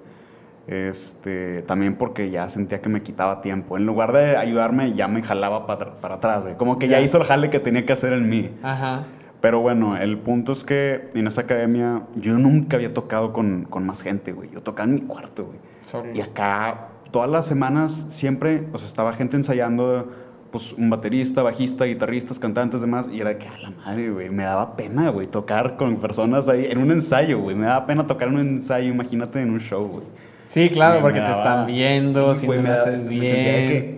este, 0.68 1.62
también 1.62 1.96
porque 1.96 2.32
ya 2.32 2.50
sentía 2.50 2.82
que 2.82 2.90
me 2.90 3.04
quitaba 3.04 3.40
tiempo, 3.40 3.78
en 3.78 3.86
lugar 3.86 4.12
de 4.12 4.36
ayudarme 4.36 4.92
ya 4.94 5.08
me 5.08 5.22
jalaba 5.22 5.68
para, 5.68 6.02
para 6.02 6.16
atrás, 6.16 6.44
güey, 6.44 6.58
como 6.58 6.78
que 6.80 6.90
ya 6.90 7.00
hizo 7.00 7.18
el 7.20 7.24
jale 7.24 7.50
que 7.50 7.60
tenía 7.60 7.86
que 7.86 7.94
hacer 7.94 8.12
en 8.12 8.28
mí. 8.28 8.50
Ajá. 8.62 9.06
Pero 9.42 9.60
bueno, 9.62 9.96
el 9.96 10.18
punto 10.18 10.54
es 10.54 10.64
que 10.64 11.08
en 11.14 11.28
esa 11.28 11.42
academia 11.42 12.02
yo 12.16 12.34
nunca 12.40 12.78
había 12.78 12.96
tocado 12.96 13.32
con, 13.32 13.66
con 13.66 13.86
más 13.86 14.02
gente, 14.02 14.32
güey. 14.32 14.50
Yo 14.50 14.64
tocaba 14.64 14.90
en 14.90 14.96
mi 14.96 15.02
cuarto, 15.02 15.46
güey. 15.46 15.60
Solo. 15.84 16.10
Y 16.12 16.22
acá, 16.22 16.88
todas 17.12 17.30
las 17.30 17.46
semanas, 17.46 18.08
siempre, 18.10 18.68
o 18.74 18.80
sea, 18.80 18.88
estaba 18.88 19.14
gente 19.14 19.38
ensayando, 19.38 20.12
pues, 20.56 20.72
un 20.72 20.90
baterista, 20.90 21.44
bajista, 21.44 21.84
guitarristas, 21.84 22.40
cantantes, 22.40 22.80
demás. 22.80 23.08
Y 23.12 23.20
era 23.20 23.38
que, 23.38 23.46
a 23.50 23.58
la 23.58 23.72
madre, 23.72 24.10
güey, 24.10 24.30
me 24.30 24.44
daba 24.44 24.78
pena, 24.78 25.10
güey, 25.10 25.28
tocar 25.28 25.76
con 25.76 25.98
personas 25.98 26.48
ahí 26.48 26.68
en 26.70 26.78
un 26.78 26.92
ensayo, 26.92 27.40
güey. 27.40 27.58
Me 27.58 27.66
daba 27.66 27.86
pena 27.86 28.08
tocar 28.08 28.30
en 28.30 28.36
un 28.36 28.40
ensayo, 28.48 28.88
imagínate 28.88 29.42
en 29.42 29.50
un 29.52 29.60
show, 29.60 29.86
güey. 29.86 30.06
Sí, 30.46 30.70
claro, 30.70 30.96
Me- 30.96 31.02
porque 31.02 31.20
me 31.20 31.26
te 31.26 31.32
están 31.34 31.66
viendo, 31.68 32.34
Sí, 32.36 32.40
si 32.42 32.46
güey, 32.46 32.60
no 32.60 32.64
me 32.64 32.70
daba- 32.70 32.82
haces 32.84 33.04
me 33.04 33.10
bien. 33.10 33.26
sentía 33.26 33.54
de 33.58 33.66
que, 33.66 33.96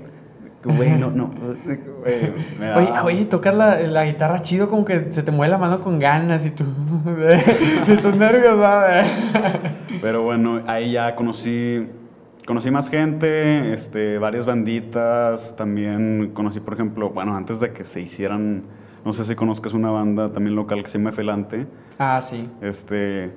Güey, 0.64 0.90
no, 1.00 1.12
no. 1.12 1.32
me 2.60 2.74
Oye, 2.74 2.90
oye, 3.04 3.26
tocas 3.26 3.54
la, 3.56 3.80
la 3.82 4.06
guitarra 4.06 4.40
chido, 4.40 4.70
como 4.70 4.84
que 4.84 5.12
se 5.12 5.22
te 5.24 5.32
mueve 5.32 5.52
la 5.52 5.58
mano 5.60 5.80
con 5.82 6.00
ganas 6.00 6.46
y 6.46 6.50
tú. 6.52 6.66
Esos 7.88 8.16
nervios, 8.18 8.60
¿sabes? 8.60 9.08
Pero 10.02 10.24
bueno, 10.24 10.62
ahí 10.68 10.92
ya 10.94 11.16
conocí, 11.16 11.88
conocí 12.48 12.72
más 12.72 12.90
gente, 12.90 13.74
este, 13.74 14.18
varias 14.18 14.46
banditas. 14.48 15.56
También 15.56 16.32
conocí, 16.34 16.60
por 16.62 16.74
ejemplo, 16.74 17.10
bueno, 17.12 17.36
antes 17.36 17.60
de 17.60 17.74
que 17.74 17.84
se 17.84 18.02
hicieran, 18.02 18.64
no 19.06 19.14
sé 19.14 19.24
si 19.26 19.36
conozcas 19.36 19.74
una 19.74 19.92
banda 19.92 20.32
también 20.32 20.56
local 20.56 20.82
que 20.82 20.90
se 20.90 20.98
llama 20.98 21.12
Felante. 21.12 21.68
Ah, 22.00 22.20
sí. 22.22 22.50
Este. 22.62 23.32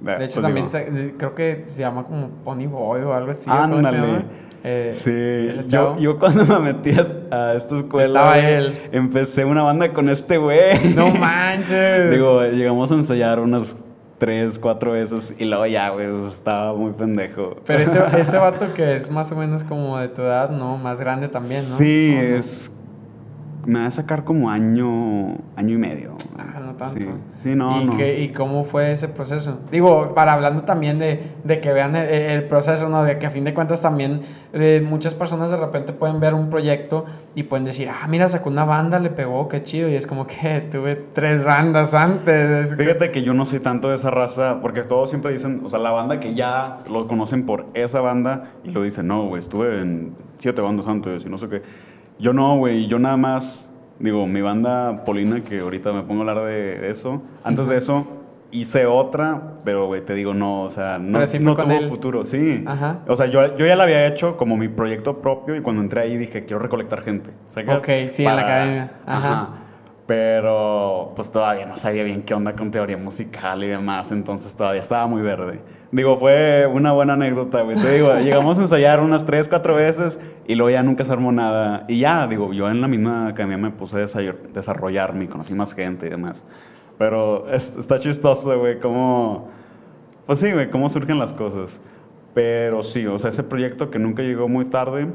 De 0.00 0.24
hecho, 0.24 0.40
también 0.40 0.68
se- 0.70 1.14
creo 1.16 1.34
que 1.34 1.62
se 1.64 1.80
llama 1.80 2.04
como 2.04 2.28
Pony 2.44 2.66
Boy 2.66 3.02
o 3.02 3.12
algo 3.12 3.30
así. 3.32 3.48
¿o 3.50 3.52
¿cómo 3.52 3.80
se 3.82 3.88
Ándale. 3.88 4.24
Eh, 4.64 4.88
Sí, 4.92 5.68
yo, 5.68 5.96
yo 5.98 6.18
cuando 6.20 6.44
me 6.60 6.72
metí 6.72 6.90
a 7.30 7.54
esta 7.54 7.76
escuela, 7.76 8.38
él. 8.38 8.80
empecé 8.92 9.44
una 9.44 9.62
banda 9.64 9.92
con 9.92 10.08
este 10.08 10.38
güey. 10.38 10.94
No 10.94 11.08
manches. 11.20 12.10
Digo, 12.12 12.42
llegamos 12.44 12.90
a 12.92 12.94
ensayar 12.96 13.40
unas 13.40 13.76
tres, 14.22 14.56
cuatro 14.56 14.92
veces 14.92 15.34
y 15.36 15.46
luego 15.46 15.66
ya, 15.66 15.90
güey, 15.90 16.28
estaba 16.28 16.76
muy 16.76 16.92
pendejo. 16.92 17.56
Pero 17.66 17.82
ese, 17.82 18.00
ese 18.20 18.36
vato 18.36 18.72
que 18.72 18.94
es 18.94 19.10
más 19.10 19.32
o 19.32 19.36
menos 19.36 19.64
como 19.64 19.98
de 19.98 20.06
tu 20.06 20.22
edad, 20.22 20.50
¿no? 20.50 20.78
Más 20.78 21.00
grande 21.00 21.26
también, 21.26 21.68
¿no? 21.68 21.76
Sí, 21.76 22.14
es. 22.16 22.70
Me 23.66 23.80
va 23.80 23.86
a 23.86 23.90
sacar 23.90 24.22
como 24.22 24.48
año, 24.48 25.38
año 25.56 25.74
y 25.74 25.76
medio. 25.76 26.16
Ah, 26.38 26.51
tanto. 26.82 27.00
Sí, 27.00 27.08
sí 27.38 27.54
no, 27.54 27.80
¿Y, 27.80 27.84
no. 27.86 27.96
qué- 27.96 28.20
¿Y 28.22 28.28
cómo 28.28 28.64
fue 28.64 28.92
ese 28.92 29.08
proceso? 29.08 29.58
Digo, 29.70 30.14
para 30.14 30.32
hablando 30.34 30.62
también 30.62 30.98
de, 30.98 31.22
de 31.44 31.60
que 31.60 31.72
vean 31.72 31.96
el, 31.96 32.06
el 32.08 32.44
proceso, 32.44 32.88
¿no? 32.88 33.02
De 33.04 33.18
que 33.18 33.26
a 33.26 33.30
fin 33.30 33.44
de 33.44 33.54
cuentas 33.54 33.80
también 33.80 34.20
eh, 34.52 34.84
muchas 34.86 35.14
personas 35.14 35.50
de 35.50 35.56
repente 35.56 35.92
pueden 35.92 36.20
ver 36.20 36.34
un 36.34 36.50
proyecto 36.50 37.04
y 37.34 37.44
pueden 37.44 37.64
decir, 37.64 37.88
ah, 37.90 38.06
mira, 38.08 38.28
sacó 38.28 38.50
una 38.50 38.64
banda, 38.64 38.98
le 39.00 39.10
pegó, 39.10 39.48
qué 39.48 39.64
chido. 39.64 39.88
Y 39.88 39.94
es 39.94 40.06
como 40.06 40.26
que 40.26 40.60
tuve 40.70 40.94
tres 40.96 41.44
bandas 41.44 41.94
antes. 41.94 42.76
Fíjate 42.76 43.10
que 43.10 43.22
yo 43.22 43.34
no 43.34 43.46
soy 43.46 43.60
tanto 43.60 43.88
de 43.88 43.96
esa 43.96 44.10
raza, 44.10 44.60
porque 44.60 44.82
todos 44.84 45.08
siempre 45.08 45.32
dicen, 45.32 45.62
o 45.64 45.68
sea, 45.70 45.78
la 45.78 45.90
banda 45.90 46.20
que 46.20 46.34
ya 46.34 46.80
lo 46.90 47.06
conocen 47.06 47.46
por 47.46 47.66
esa 47.74 48.00
banda 48.00 48.52
y 48.64 48.70
lo 48.70 48.82
dicen, 48.82 49.06
no, 49.06 49.24
güey, 49.26 49.38
estuve 49.40 49.80
en 49.80 50.14
siete 50.38 50.60
bandas 50.62 50.86
antes 50.86 51.24
y 51.24 51.28
no 51.28 51.38
sé 51.38 51.48
qué. 51.48 51.62
Yo 52.18 52.32
no, 52.32 52.56
güey, 52.58 52.86
yo 52.86 52.98
nada 53.00 53.16
más, 53.16 53.71
digo, 54.02 54.26
mi 54.26 54.42
banda 54.42 55.04
Polina, 55.04 55.42
que 55.42 55.60
ahorita 55.60 55.92
me 55.92 56.02
pongo 56.02 56.22
a 56.22 56.30
hablar 56.30 56.44
de, 56.44 56.90
eso, 56.90 57.22
antes 57.42 57.68
de 57.68 57.78
eso 57.78 58.06
hice 58.50 58.84
otra, 58.84 59.54
pero, 59.64 59.86
güey, 59.86 60.04
te 60.04 60.14
digo, 60.14 60.34
no, 60.34 60.64
o 60.64 60.70
sea, 60.70 60.98
no, 60.98 61.26
sí 61.26 61.38
no 61.38 61.56
tuvo 61.56 61.72
él. 61.72 61.88
futuro, 61.88 62.22
sí. 62.22 62.62
Ajá. 62.66 62.98
O 63.08 63.16
sea, 63.16 63.26
yo, 63.26 63.56
yo 63.56 63.64
ya 63.64 63.74
la 63.76 63.84
había 63.84 64.06
hecho 64.06 64.36
como 64.36 64.58
mi 64.58 64.68
proyecto 64.68 65.22
propio 65.22 65.56
y 65.56 65.62
cuando 65.62 65.80
entré 65.80 66.02
ahí 66.02 66.18
dije, 66.18 66.44
quiero 66.44 66.60
recolectar 66.60 67.00
gente. 67.00 67.30
¿sacas? 67.48 67.78
Ok, 67.78 68.10
sí, 68.10 68.26
en 68.26 68.36
la 68.36 68.42
academia. 68.42 68.92
Ajá. 69.06 69.48
Pero 70.06 71.12
pues 71.16 71.30
todavía 71.30 71.64
no 71.64 71.78
sabía 71.78 72.02
bien 72.02 72.22
qué 72.22 72.34
onda 72.34 72.54
con 72.54 72.70
teoría 72.70 72.98
musical 72.98 73.64
y 73.64 73.68
demás, 73.68 74.12
entonces 74.12 74.54
todavía 74.54 74.82
estaba 74.82 75.06
muy 75.06 75.22
verde. 75.22 75.60
Digo, 75.92 76.16
fue 76.16 76.66
una 76.72 76.92
buena 76.92 77.12
anécdota, 77.12 77.60
güey. 77.62 77.76
Te 77.76 77.92
digo, 77.94 78.14
llegamos 78.18 78.58
a 78.58 78.62
ensayar 78.62 79.00
unas 79.00 79.26
tres, 79.26 79.46
cuatro 79.46 79.74
veces 79.76 80.18
y 80.48 80.54
luego 80.54 80.70
ya 80.70 80.82
nunca 80.82 81.04
se 81.04 81.12
armó 81.12 81.32
nada. 81.32 81.84
Y 81.86 81.98
ya, 81.98 82.26
digo, 82.26 82.52
yo 82.54 82.70
en 82.70 82.80
la 82.80 82.88
misma 82.88 83.28
academia 83.28 83.58
me 83.58 83.70
puse 83.70 83.98
a 83.98 84.06
desarrollarme 84.54 85.24
y 85.24 85.28
conocí 85.28 85.52
más 85.54 85.74
gente 85.74 86.06
y 86.06 86.08
demás. 86.10 86.44
Pero 86.98 87.46
es- 87.48 87.74
está 87.78 87.98
chistoso, 88.00 88.58
güey, 88.58 88.80
cómo... 88.80 89.48
Pues 90.24 90.38
sí, 90.38 90.50
güey, 90.52 90.70
cómo 90.70 90.88
surgen 90.88 91.18
las 91.18 91.34
cosas. 91.34 91.82
Pero 92.32 92.82
sí, 92.82 93.06
o 93.06 93.18
sea, 93.18 93.28
ese 93.28 93.42
proyecto 93.42 93.90
que 93.90 93.98
nunca 93.98 94.22
llegó 94.22 94.48
muy 94.48 94.64
tarde. 94.64 95.08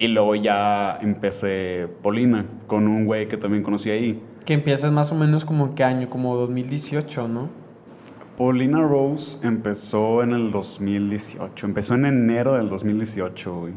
Y 0.00 0.08
luego 0.08 0.34
ya 0.36 0.98
empecé 1.00 1.88
Polina 2.02 2.44
con 2.66 2.86
un 2.86 3.04
güey 3.06 3.26
que 3.28 3.36
también 3.36 3.62
conocí 3.64 3.90
ahí. 3.90 4.22
Que 4.44 4.54
empiezas 4.54 4.92
más 4.92 5.10
o 5.10 5.14
menos 5.14 5.44
como 5.44 5.66
en 5.66 5.72
qué 5.74 5.82
año, 5.84 6.08
como 6.10 6.36
2018, 6.36 7.26
¿no? 7.28 7.48
Polina 8.38 8.80
Rose 8.80 9.36
empezó 9.42 10.22
en 10.22 10.30
el 10.30 10.52
2018. 10.52 11.66
Empezó 11.66 11.94
en 11.96 12.06
enero 12.06 12.54
del 12.54 12.68
2018, 12.68 13.60
güey. 13.60 13.72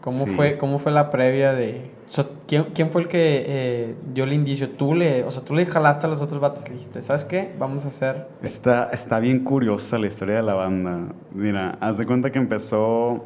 ¿Cómo, 0.00 0.24
Sí. 0.24 0.30
fue, 0.36 0.56
¿Cómo 0.56 0.78
fue 0.78 0.92
la 0.92 1.10
previa 1.10 1.52
de...? 1.52 1.90
o 2.08 2.12
sea, 2.12 2.26
¿quién, 2.46 2.66
quién 2.72 2.90
fue 2.90 3.02
el 3.02 3.08
que 3.08 3.44
eh, 3.44 3.94
dio 4.14 4.22
el 4.22 4.32
indicio? 4.32 4.70
Tú 4.70 4.94
le... 4.94 5.24
O 5.24 5.32
sea, 5.32 5.42
tú 5.42 5.52
le 5.52 5.66
jalaste 5.66 6.06
a 6.06 6.08
los 6.08 6.22
otros 6.22 6.40
vatos 6.40 6.64
y 6.68 6.74
dijiste, 6.74 7.02
¿sabes 7.02 7.24
qué? 7.24 7.52
Vamos 7.58 7.86
a 7.86 7.88
hacer... 7.88 8.28
Está, 8.40 8.90
está 8.92 9.18
bien 9.18 9.42
curiosa 9.42 9.98
la 9.98 10.06
historia 10.06 10.36
de 10.36 10.42
la 10.44 10.54
banda. 10.54 11.08
Mira, 11.32 11.76
haz 11.80 11.98
de 11.98 12.06
cuenta 12.06 12.30
que 12.30 12.38
empezó. 12.38 13.24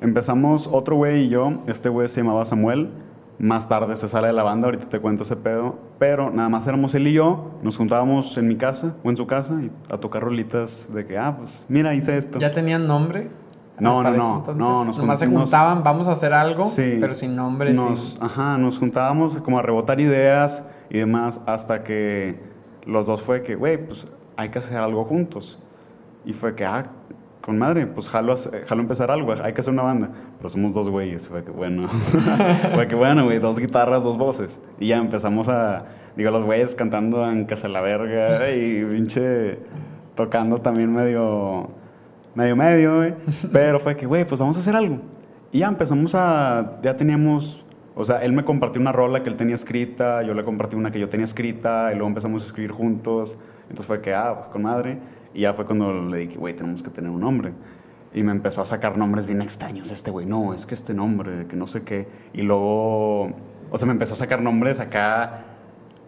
Empezamos 0.00 0.68
otro 0.72 0.96
güey 0.96 1.26
y 1.26 1.28
yo. 1.28 1.60
Este 1.68 1.88
güey 1.88 2.08
se 2.08 2.22
llamaba 2.22 2.44
Samuel. 2.44 2.90
Más 3.38 3.68
tarde 3.68 3.96
se 3.96 4.08
sale 4.08 4.28
de 4.28 4.32
la 4.32 4.44
banda, 4.44 4.66
ahorita 4.66 4.88
te 4.88 5.00
cuento 5.00 5.24
ese 5.24 5.36
pedo. 5.36 5.76
Pero 5.98 6.30
nada 6.30 6.48
más 6.48 6.66
éramos 6.66 6.94
él 6.94 7.06
y 7.08 7.12
yo. 7.14 7.50
Nos 7.62 7.76
juntábamos 7.76 8.36
en 8.38 8.46
mi 8.48 8.56
casa 8.56 8.94
o 9.02 9.10
en 9.10 9.16
su 9.16 9.26
casa 9.26 9.54
y 9.60 9.70
a 9.92 9.98
tocar 9.98 10.22
rolitas 10.22 10.88
de 10.92 11.04
que, 11.06 11.18
ah, 11.18 11.36
pues 11.36 11.64
mira, 11.68 11.94
hice 11.94 12.16
esto. 12.16 12.38
¿Ya 12.38 12.52
tenían 12.52 12.86
nombre? 12.86 13.30
No, 13.80 14.04
no, 14.04 14.10
no, 14.12 14.36
entonces? 14.38 14.56
no, 14.56 14.84
nos 14.84 14.98
Nomás 14.98 15.18
se 15.18 15.26
nos- 15.26 15.42
juntaban, 15.42 15.82
vamos 15.82 16.06
a 16.06 16.12
hacer 16.12 16.32
algo, 16.32 16.64
Sí. 16.64 16.98
pero 17.00 17.12
sin 17.12 17.34
nombre. 17.34 17.72
Nos, 17.74 18.16
Ajá, 18.20 18.56
nos 18.56 18.78
juntábamos 18.78 19.36
como 19.38 19.58
a 19.58 19.62
rebotar 19.62 19.98
ideas 20.00 20.62
y 20.90 20.98
demás 20.98 21.40
hasta 21.44 21.82
que 21.82 22.38
los 22.86 23.06
dos 23.06 23.20
fue 23.22 23.42
que, 23.42 23.56
güey, 23.56 23.84
pues 23.84 24.06
hay 24.36 24.50
que 24.50 24.60
hacer 24.60 24.76
algo 24.78 25.04
juntos. 25.04 25.58
Y 26.24 26.32
fue 26.34 26.54
que, 26.54 26.64
ah, 26.64 26.84
con 27.44 27.58
madre, 27.58 27.86
pues 27.86 28.08
jalo, 28.08 28.34
jalo 28.66 28.80
empezar 28.80 29.10
algo, 29.10 29.34
hay 29.42 29.52
que 29.52 29.60
hacer 29.60 29.74
una 29.74 29.82
banda. 29.82 30.10
Pero 30.38 30.48
somos 30.48 30.72
dos 30.72 30.88
güeyes, 30.88 31.28
fue 31.28 31.44
que 31.44 31.50
bueno. 31.50 31.88
fue 32.74 32.88
que 32.88 32.94
bueno, 32.94 33.24
güey, 33.24 33.38
dos 33.38 33.60
guitarras, 33.60 34.02
dos 34.02 34.16
voces. 34.16 34.60
Y 34.80 34.88
ya 34.88 34.96
empezamos 34.96 35.50
a, 35.50 35.84
digo, 36.16 36.30
los 36.30 36.44
güeyes 36.44 36.74
cantando 36.74 37.30
en 37.30 37.44
Casa 37.44 37.68
la 37.68 37.82
Verga 37.82 38.50
y 38.50 38.82
pinche 38.84 39.58
tocando 40.14 40.58
también 40.58 40.90
medio, 40.90 41.68
medio, 42.34 42.56
medio, 42.56 42.96
güey. 42.96 43.14
Pero 43.52 43.78
fue 43.78 43.94
que, 43.94 44.06
güey, 44.06 44.24
pues 44.24 44.40
vamos 44.40 44.56
a 44.56 44.60
hacer 44.60 44.74
algo. 44.74 44.96
Y 45.52 45.58
ya 45.58 45.68
empezamos 45.68 46.14
a, 46.14 46.80
ya 46.82 46.96
teníamos, 46.96 47.66
o 47.94 48.06
sea, 48.06 48.24
él 48.24 48.32
me 48.32 48.44
compartió 48.46 48.80
una 48.80 48.92
rola 48.92 49.22
que 49.22 49.28
él 49.28 49.36
tenía 49.36 49.54
escrita, 49.54 50.22
yo 50.22 50.32
le 50.32 50.44
compartí 50.44 50.76
una 50.76 50.90
que 50.90 50.98
yo 50.98 51.10
tenía 51.10 51.24
escrita, 51.24 51.90
y 51.92 51.96
luego 51.96 52.08
empezamos 52.08 52.40
a 52.42 52.46
escribir 52.46 52.70
juntos. 52.70 53.36
Entonces 53.64 53.86
fue 53.86 54.00
que, 54.00 54.14
ah, 54.14 54.34
pues 54.36 54.48
con 54.48 54.62
madre. 54.62 54.98
Y 55.34 55.40
ya 55.42 55.52
fue 55.52 55.64
cuando 55.66 55.92
le 55.92 56.18
dije, 56.18 56.36
güey, 56.38 56.54
tenemos 56.54 56.82
que 56.82 56.90
tener 56.90 57.10
un 57.10 57.20
nombre. 57.20 57.52
Y 58.14 58.22
me 58.22 58.30
empezó 58.32 58.62
a 58.62 58.64
sacar 58.64 58.96
nombres 58.96 59.26
bien 59.26 59.42
extraños 59.42 59.90
este 59.90 60.10
güey. 60.12 60.24
No, 60.26 60.54
es 60.54 60.66
que 60.66 60.74
este 60.74 60.94
nombre, 60.94 61.46
que 61.48 61.56
no 61.56 61.66
sé 61.66 61.82
qué. 61.82 62.06
Y 62.32 62.42
luego, 62.42 63.24
o 63.70 63.76
sea, 63.76 63.86
me 63.86 63.92
empezó 63.92 64.14
a 64.14 64.16
sacar 64.16 64.40
nombres 64.40 64.78
acá 64.78 65.46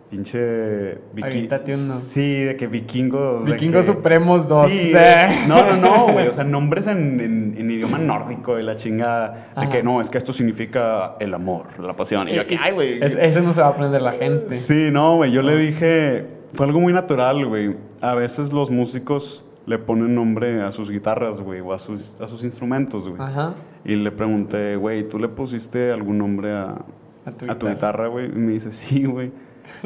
pinche... 0.09 0.99
viki- 1.15 1.25
Aviéntate 1.25 1.75
uno. 1.75 1.95
Sí, 1.99 2.45
de 2.45 2.57
que 2.57 2.69
vikingos... 2.69 3.45
Vikingos 3.45 3.87
que- 3.87 3.93
Supremos 3.93 4.47
2. 4.47 4.71
Sí, 4.71 4.93
de- 4.93 5.47
no, 5.49 5.67
no, 5.67 5.77
no, 5.77 6.13
güey. 6.13 6.29
O 6.29 6.33
sea, 6.35 6.45
nombres 6.45 6.87
en, 6.87 7.19
en- 7.21 7.55
en 7.59 7.71
idioma 7.73 7.99
nórdico 7.99 8.57
y 8.59 8.63
la 8.63 8.77
chingada. 8.77 9.49
De 9.61 9.69
que 9.69 9.83
no, 9.83 10.01
es 10.01 10.09
que 10.09 10.19
esto 10.19 10.33
significa 10.33 11.17
el 11.19 11.35
amor, 11.35 11.81
la 11.81 11.97
pasión. 11.97 12.29
Y 12.29 12.35
yo, 12.35 12.47
que, 12.47 12.57
ay, 12.57 12.73
güey. 12.73 13.03
Es- 13.03 13.17
ese 13.17 13.41
no 13.43 13.53
se 13.53 13.61
va 13.63 13.67
a 13.67 13.71
aprender 13.71 14.01
la 14.01 14.13
gente. 14.13 14.55
Sí, 14.57 14.91
no, 14.93 15.17
güey. 15.17 15.33
Yo 15.33 15.43
le 15.43 15.57
dije. 15.57 16.36
Fue 16.57 16.67
algo 16.67 16.81
muy 16.81 16.93
natural, 16.93 17.47
güey. 17.47 17.77
A 18.01 18.15
veces 18.15 18.53
los 18.53 18.71
músicos 18.71 19.45
le 19.67 19.79
ponen 19.79 20.15
nombre 20.15 20.63
a 20.63 20.73
sus 20.73 20.91
guitarras, 20.91 21.41
güey, 21.41 21.61
o 21.61 21.73
a 21.73 21.79
sus, 21.79 22.19
a 22.21 22.29
sus 22.29 22.45
instrumentos, 22.45 23.09
güey. 23.09 23.21
Ajá. 23.21 23.55
Y 23.85 23.97
le 23.97 24.11
pregunté, 24.11 24.77
güey, 24.77 25.09
¿tú 25.09 25.19
le 25.19 25.29
pusiste 25.29 25.93
algún 25.93 26.19
nombre 26.19 26.53
a, 26.53 26.85
A 27.25 27.31
tu 27.33 27.45
a 27.51 27.59
tu 27.59 27.67
guitarra. 27.67 27.73
guitarra, 27.75 28.09
güey? 28.09 28.27
Y 28.27 28.39
me 28.39 28.53
dice, 28.53 28.73
sí, 28.73 29.05
güey. 29.05 29.33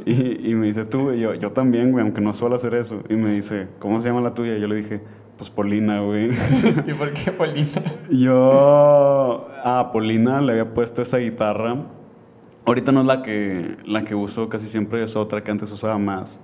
Y, 0.04 0.50
y 0.50 0.54
me 0.54 0.66
dice, 0.66 0.84
tú, 0.84 1.04
güey, 1.04 1.20
yo, 1.20 1.34
yo 1.34 1.52
también, 1.52 1.90
güey, 1.92 2.04
aunque 2.04 2.20
no 2.20 2.32
suelo 2.32 2.54
hacer 2.54 2.74
eso. 2.74 3.02
Y 3.08 3.14
me 3.16 3.32
dice, 3.32 3.68
¿cómo 3.78 4.00
se 4.00 4.08
llama 4.08 4.20
la 4.20 4.34
tuya? 4.34 4.56
Y 4.56 4.60
yo 4.60 4.68
le 4.68 4.76
dije, 4.76 5.00
pues 5.38 5.50
Polina, 5.50 6.00
güey. 6.02 6.30
¿Y 6.86 6.92
por 6.92 7.12
qué 7.14 7.32
Polina? 7.32 7.82
Yo 8.10 9.48
a 9.64 9.90
Polina 9.90 10.40
le 10.42 10.52
había 10.52 10.74
puesto 10.74 11.00
esa 11.00 11.16
guitarra. 11.16 11.76
Ahorita 12.66 12.92
no 12.92 13.00
es 13.00 13.06
la 13.06 13.22
que, 13.22 13.78
la 13.86 14.04
que 14.04 14.14
uso, 14.14 14.50
casi 14.50 14.68
siempre 14.68 15.02
es 15.02 15.16
otra 15.16 15.42
que 15.42 15.50
antes 15.50 15.72
usaba 15.72 15.98
más. 15.98 16.38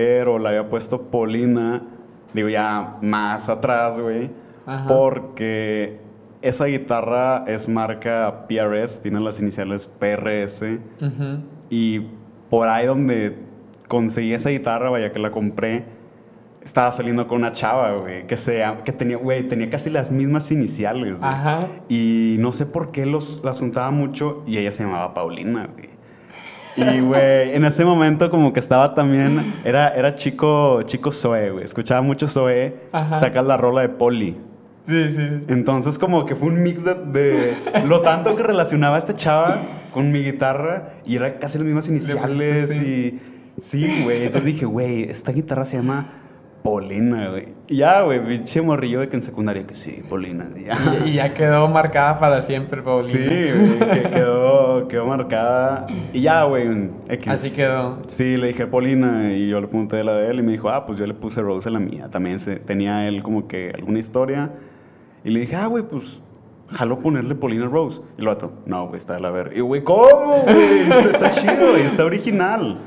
Pero 0.00 0.38
la 0.38 0.48
había 0.48 0.70
puesto 0.70 1.10
Polina, 1.10 1.82
digo 2.32 2.48
ya 2.48 2.96
más 3.02 3.50
atrás, 3.50 4.00
güey. 4.00 4.30
Porque 4.88 6.00
esa 6.40 6.64
guitarra 6.64 7.44
es 7.46 7.68
marca 7.68 8.46
PRS, 8.48 9.02
tiene 9.02 9.20
las 9.20 9.38
iniciales 9.40 9.86
PRS. 9.86 10.78
Y 11.68 12.06
por 12.48 12.68
ahí 12.68 12.86
donde 12.86 13.36
conseguí 13.88 14.32
esa 14.32 14.48
guitarra, 14.48 14.88
vaya 14.88 15.12
que 15.12 15.18
la 15.18 15.30
compré, 15.30 15.84
estaba 16.62 16.90
saliendo 16.92 17.26
con 17.26 17.40
una 17.40 17.52
chava, 17.52 17.92
güey, 17.92 18.26
que, 18.26 18.38
se, 18.38 18.64
que 18.86 18.92
tenía, 18.92 19.18
güey, 19.18 19.46
tenía 19.48 19.68
casi 19.68 19.90
las 19.90 20.10
mismas 20.10 20.50
iniciales, 20.50 21.20
güey. 21.20 21.30
Ajá. 21.30 21.68
Y 21.90 22.36
no 22.38 22.52
sé 22.52 22.64
por 22.64 22.90
qué 22.90 23.04
los, 23.04 23.42
las 23.44 23.58
juntaba 23.58 23.90
mucho 23.90 24.44
y 24.46 24.56
ella 24.56 24.72
se 24.72 24.82
llamaba 24.82 25.12
Paulina, 25.12 25.68
güey. 25.74 25.89
Y, 26.76 27.00
güey, 27.00 27.54
en 27.54 27.64
ese 27.64 27.84
momento 27.84 28.30
como 28.30 28.52
que 28.52 28.60
estaba 28.60 28.94
también, 28.94 29.54
era, 29.64 29.88
era 29.88 30.14
chico, 30.14 30.82
chico 30.82 31.12
Zoe, 31.12 31.50
güey. 31.50 31.64
Escuchaba 31.64 32.02
mucho 32.02 32.28
Zoe, 32.28 32.76
sacas 33.16 33.44
la 33.44 33.56
rola 33.56 33.82
de 33.82 33.88
Poli. 33.88 34.36
Sí, 34.86 35.12
sí. 35.14 35.44
Entonces 35.48 35.98
como 35.98 36.24
que 36.24 36.34
fue 36.34 36.48
un 36.48 36.62
mix 36.62 36.84
de, 36.84 36.94
de 36.94 37.56
lo 37.86 38.00
tanto 38.00 38.34
que 38.34 38.42
relacionaba 38.42 38.96
a 38.96 38.98
esta 38.98 39.14
chava 39.14 39.58
con 39.92 40.10
mi 40.10 40.22
guitarra 40.22 40.94
y 41.04 41.16
era 41.16 41.38
casi 41.38 41.58
las 41.58 41.66
mismas 41.66 41.88
iniciales 41.88 42.70
sí. 42.70 43.20
y 43.56 43.60
sí, 43.60 44.02
güey. 44.04 44.24
Entonces 44.24 44.46
dije, 44.46 44.64
güey, 44.64 45.02
esta 45.02 45.32
guitarra 45.32 45.64
se 45.64 45.76
llama 45.76 46.06
Polina, 46.62 47.30
güey. 47.30 47.48
Ya, 47.68 48.02
güey, 48.02 48.24
pinche 48.24 48.60
morrillo 48.60 49.00
de 49.00 49.08
que 49.08 49.16
en 49.16 49.22
secundaria 49.22 49.66
que 49.66 49.74
sí, 49.74 50.02
Polina. 50.08 50.46
y 50.54 50.64
ya. 50.64 50.76
Y, 51.04 51.10
y 51.10 51.12
ya 51.14 51.32
quedó 51.32 51.68
marcada 51.68 52.18
para 52.18 52.40
siempre, 52.40 52.82
Paulina. 52.82 53.10
Sí, 53.10 53.18
güey, 53.26 54.02
que 54.02 54.10
quedó, 54.10 54.88
quedó 54.88 55.06
marcada. 55.06 55.86
Y 56.12 56.20
ya, 56.20 56.44
güey, 56.44 56.90
X. 57.08 57.28
Así 57.28 57.56
quedó. 57.56 57.98
Sí, 58.06 58.36
le 58.36 58.48
dije 58.48 58.66
Polina 58.66 59.32
y 59.32 59.48
yo 59.48 59.60
le 59.60 59.68
pregunté 59.68 60.04
la 60.04 60.14
de 60.14 60.30
él 60.30 60.40
y 60.40 60.42
me 60.42 60.52
dijo, 60.52 60.68
ah, 60.68 60.84
pues 60.84 60.98
yo 60.98 61.06
le 61.06 61.14
puse 61.14 61.40
Rose 61.40 61.68
a 61.68 61.72
la 61.72 61.80
mía. 61.80 62.10
También 62.10 62.40
se, 62.40 62.56
tenía 62.56 63.08
él 63.08 63.22
como 63.22 63.48
que 63.48 63.72
alguna 63.74 63.98
historia. 63.98 64.52
Y 65.24 65.30
le 65.30 65.40
dije, 65.40 65.56
ah, 65.56 65.66
güey, 65.66 65.84
pues 65.84 66.20
jalo 66.68 66.98
ponerle 66.98 67.34
Polina 67.34 67.66
Rose. 67.68 68.02
Y 68.18 68.20
el 68.20 68.26
vato, 68.26 68.52
no, 68.66 68.86
güey, 68.86 68.98
está 68.98 69.14
de 69.14 69.20
la 69.20 69.30
ver. 69.30 69.52
Y 69.56 69.60
güey, 69.60 69.82
¿cómo, 69.82 70.42
güey? 70.44 70.80
Está 71.10 71.30
chido, 71.30 71.70
güey, 71.70 71.82
está 71.82 72.04
original. 72.04 72.80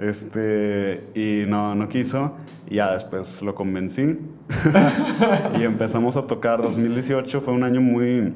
Este, 0.00 1.04
y 1.14 1.44
no, 1.46 1.74
no 1.74 1.88
quiso. 1.88 2.32
Y 2.66 2.76
ya 2.76 2.92
después 2.92 3.42
lo 3.42 3.54
convencí. 3.54 4.18
y 5.60 5.62
empezamos 5.62 6.16
a 6.16 6.26
tocar. 6.26 6.62
2018 6.62 7.40
fue 7.42 7.52
un 7.52 7.64
año 7.64 7.82
muy, 7.82 8.32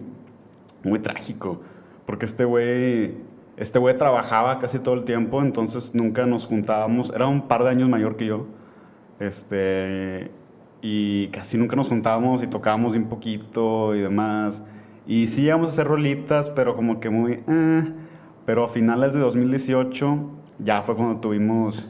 muy 0.83 0.99
trágico. 0.99 1.63
Porque 2.05 2.27
este 2.27 2.45
güey, 2.45 3.17
este 3.57 3.79
güey 3.79 3.97
trabajaba 3.97 4.59
casi 4.59 4.79
todo 4.79 4.95
el 4.95 5.05
tiempo, 5.05 5.41
entonces 5.41 5.95
nunca 5.95 6.27
nos 6.27 6.47
juntábamos. 6.47 7.11
Era 7.15 7.27
un 7.27 7.49
par 7.49 7.65
de 7.65 7.71
años 7.71 7.89
mayor 7.89 8.17
que 8.17 8.27
yo. 8.27 8.47
Este, 9.19 10.31
y 10.83 11.29
casi 11.29 11.57
nunca 11.57 11.77
nos 11.77 11.89
juntábamos 11.89 12.43
y 12.43 12.47
tocábamos 12.47 12.93
bien 12.93 13.09
poquito 13.09 13.95
y 13.95 14.01
demás. 14.01 14.63
Y 15.07 15.29
sí 15.29 15.45
íbamos 15.45 15.69
a 15.69 15.71
hacer 15.71 15.87
rolitas, 15.87 16.51
pero 16.51 16.77
como 16.77 17.01
que 17.01 17.09
muy... 17.09 17.43
eh. 17.49 17.95
Pero 18.45 18.65
a 18.65 18.69
finales 18.69 19.15
de 19.15 19.21
2018 19.21 20.44
ya 20.59 20.83
fue 20.83 20.97
cuando 20.97 21.21
tuvimos 21.21 21.89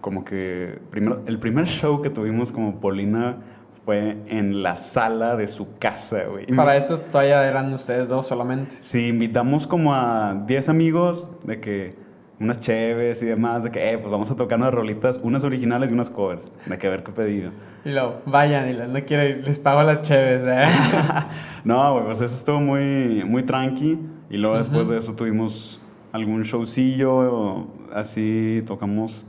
como 0.00 0.24
que... 0.24 0.78
Primero, 0.90 1.22
el 1.26 1.38
primer 1.38 1.66
show 1.66 2.00
que 2.00 2.10
tuvimos 2.10 2.52
como 2.52 2.80
Polina 2.80 3.38
fue 3.84 4.18
en 4.28 4.62
la 4.62 4.76
sala 4.76 5.36
de 5.36 5.48
su 5.48 5.78
casa, 5.78 6.24
güey. 6.24 6.46
Para 6.46 6.76
eso 6.76 6.98
todavía 6.98 7.46
eran 7.46 7.72
ustedes 7.72 8.08
dos 8.08 8.26
solamente. 8.26 8.76
Sí, 8.80 9.08
invitamos 9.08 9.66
como 9.66 9.94
a 9.94 10.44
10 10.46 10.68
amigos 10.68 11.28
de 11.42 11.60
que 11.60 11.96
unas 12.40 12.60
cheves 12.60 13.22
y 13.22 13.26
demás, 13.26 13.64
de 13.64 13.70
que, 13.70 13.90
eh, 13.90 13.98
pues 13.98 14.10
vamos 14.10 14.30
a 14.30 14.36
tocar 14.36 14.58
unas 14.58 14.72
rolitas, 14.72 15.18
unas 15.22 15.42
originales 15.42 15.90
y 15.90 15.92
unas 15.92 16.10
covers, 16.10 16.52
de 16.66 16.78
que 16.78 16.86
a 16.86 16.90
ver 16.90 17.02
qué 17.02 17.12
pedido. 17.12 17.50
Y 17.84 17.90
luego, 17.90 18.20
vayan, 18.26 18.68
y 18.68 18.74
no 18.74 19.04
quiero 19.04 19.24
ir, 19.24 19.42
les 19.46 19.58
pago 19.58 19.82
las 19.82 20.02
cheves, 20.02 20.42
¿eh? 20.46 20.66
no, 21.64 21.92
güey, 21.94 22.04
pues 22.04 22.20
eso 22.20 22.34
estuvo 22.34 22.60
muy, 22.60 23.24
muy 23.24 23.42
tranqui. 23.42 23.98
Y 24.30 24.36
luego 24.36 24.58
después 24.58 24.88
de 24.88 24.98
eso 24.98 25.14
tuvimos 25.14 25.80
algún 26.18 26.42
showcillo, 26.42 27.66
así 27.92 28.62
tocamos. 28.66 29.24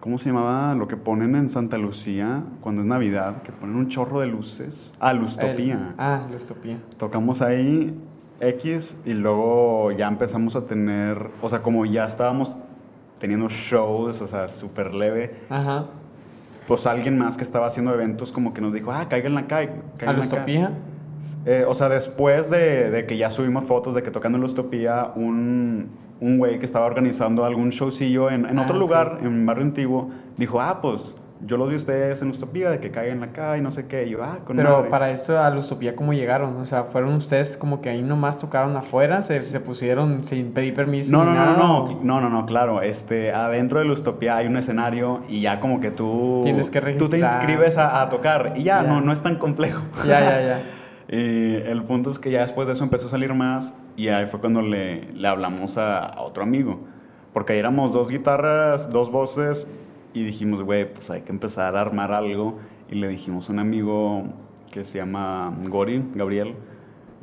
¿Cómo 0.00 0.18
se 0.18 0.28
llamaba? 0.28 0.74
Lo 0.74 0.86
que 0.86 0.96
ponen 0.98 1.34
en 1.34 1.48
Santa 1.48 1.78
Lucía 1.78 2.42
cuando 2.60 2.82
es 2.82 2.86
Navidad, 2.86 3.42
que 3.42 3.52
ponen 3.52 3.76
un 3.76 3.88
chorro 3.88 4.20
de 4.20 4.26
luces. 4.26 4.92
Ah, 5.00 5.12
Lustopía. 5.14 5.74
El- 5.90 5.94
ah, 5.98 6.26
Lustopía. 6.30 6.78
Tocamos 6.98 7.40
ahí 7.40 7.98
X 8.40 8.96
y 9.06 9.14
luego 9.14 9.92
ya 9.92 10.08
empezamos 10.08 10.56
a 10.56 10.66
tener, 10.66 11.30
o 11.40 11.48
sea, 11.48 11.62
como 11.62 11.86
ya 11.86 12.04
estábamos 12.04 12.54
teniendo 13.18 13.48
shows, 13.48 14.20
o 14.20 14.26
sea, 14.28 14.48
súper 14.48 14.92
leve, 14.92 15.36
Ajá. 15.48 15.86
pues 16.68 16.86
alguien 16.86 17.16
más 17.16 17.38
que 17.38 17.42
estaba 17.42 17.66
haciendo 17.68 17.94
eventos 17.94 18.30
como 18.32 18.52
que 18.52 18.60
nos 18.60 18.74
dijo, 18.74 18.92
ah, 18.92 19.06
cáiganla 19.08 19.40
acá, 19.40 19.58
¿A 19.60 19.66
cáiganla 19.96 20.24
acá. 20.24 20.44
Eh, 21.46 21.64
o 21.66 21.74
sea, 21.74 21.88
después 21.88 22.50
de, 22.50 22.90
de 22.90 23.06
que 23.06 23.16
ya 23.16 23.30
subimos 23.30 23.64
fotos 23.64 23.94
de 23.94 24.02
que 24.02 24.10
tocando 24.10 24.36
en 24.36 24.42
Lustopía, 24.42 25.12
un, 25.16 25.90
un 26.20 26.38
güey 26.38 26.58
que 26.58 26.64
estaba 26.66 26.86
organizando 26.86 27.44
algún 27.44 27.70
showcillo 27.70 28.30
en, 28.30 28.46
en 28.46 28.58
Ah, 28.58 28.62
otro 28.62 28.74
ok. 28.76 28.80
lugar, 28.80 29.18
en 29.22 29.46
Barrio 29.46 29.64
Antiguo, 29.64 30.10
dijo, 30.36 30.60
ah, 30.60 30.80
pues 30.82 31.16
yo 31.46 31.58
los 31.58 31.68
vi 31.68 31.74
a 31.74 31.76
ustedes 31.76 32.22
en 32.22 32.28
Lustopía, 32.28 32.70
de 32.70 32.78
que 32.80 32.90
caigan 32.90 33.22
acá 33.22 33.58
y 33.58 33.60
no 33.60 33.70
sé 33.70 33.86
qué. 33.86 34.04
Y 34.06 34.10
yo, 34.10 34.22
ah, 34.22 34.38
con 34.46 34.56
Pero 34.56 34.70
madre". 34.78 34.88
para 34.88 35.10
esto 35.10 35.38
a 35.38 35.50
Lustopía, 35.50 35.94
¿cómo 35.94 36.14
llegaron? 36.14 36.56
O 36.56 36.64
sea, 36.64 36.84
¿fueron 36.84 37.14
ustedes 37.14 37.56
como 37.58 37.80
que 37.82 37.90
ahí 37.90 38.02
nomás 38.02 38.38
tocaron 38.38 38.74
afuera? 38.76 39.20
¿Se, 39.20 39.38
se 39.40 39.60
pusieron 39.60 40.26
sin 40.26 40.52
pedir 40.52 40.74
permiso? 40.74 41.10
No, 41.12 41.24
no, 41.24 41.32
no, 41.32 41.36
nada, 41.36 41.56
no, 41.58 41.84
no, 41.86 42.00
no, 42.02 42.20
no, 42.22 42.30
no, 42.30 42.46
claro. 42.46 42.80
Este, 42.80 43.32
adentro 43.32 43.78
de 43.80 43.84
Lustopía 43.84 44.36
hay 44.36 44.46
un 44.46 44.56
escenario 44.56 45.22
y 45.28 45.42
ya 45.42 45.60
como 45.60 45.80
que 45.80 45.90
tú... 45.90 46.40
Tienes 46.44 46.70
que 46.70 46.80
Tú 46.80 47.08
te 47.08 47.16
registrar. 47.18 47.20
inscribes 47.42 47.76
a, 47.76 48.00
a 48.02 48.08
tocar 48.08 48.54
y 48.56 48.62
ya, 48.62 48.82
Ya. 48.82 48.88
No, 48.88 49.00
no 49.02 49.12
es 49.12 49.20
tan 49.20 49.36
complejo. 49.36 49.84
Ya, 50.06 50.20
ya, 50.20 50.40
ya. 50.40 50.62
Y 51.08 51.54
el 51.54 51.82
punto 51.84 52.10
es 52.10 52.18
que 52.18 52.30
ya 52.30 52.42
después 52.42 52.66
de 52.66 52.72
eso 52.72 52.84
empezó 52.84 53.06
a 53.06 53.10
salir 53.10 53.34
más 53.34 53.74
y 53.96 54.08
ahí 54.08 54.26
fue 54.26 54.40
cuando 54.40 54.62
le, 54.62 55.12
le 55.12 55.28
hablamos 55.28 55.76
a, 55.78 55.98
a 55.98 56.22
otro 56.22 56.42
amigo. 56.42 56.80
Porque 57.32 57.52
ahí 57.52 57.58
éramos 57.58 57.92
dos 57.92 58.10
guitarras, 58.10 58.90
dos 58.90 59.10
voces 59.10 59.66
y 60.14 60.24
dijimos, 60.24 60.62
güey, 60.62 60.92
pues 60.92 61.10
hay 61.10 61.22
que 61.22 61.32
empezar 61.32 61.76
a 61.76 61.80
armar 61.80 62.12
algo. 62.12 62.58
Y 62.88 62.94
le 62.94 63.08
dijimos 63.08 63.48
a 63.48 63.52
un 63.52 63.58
amigo 63.58 64.24
que 64.72 64.84
se 64.84 64.98
llama 64.98 65.56
Gori, 65.68 66.04
Gabriel, 66.14 66.54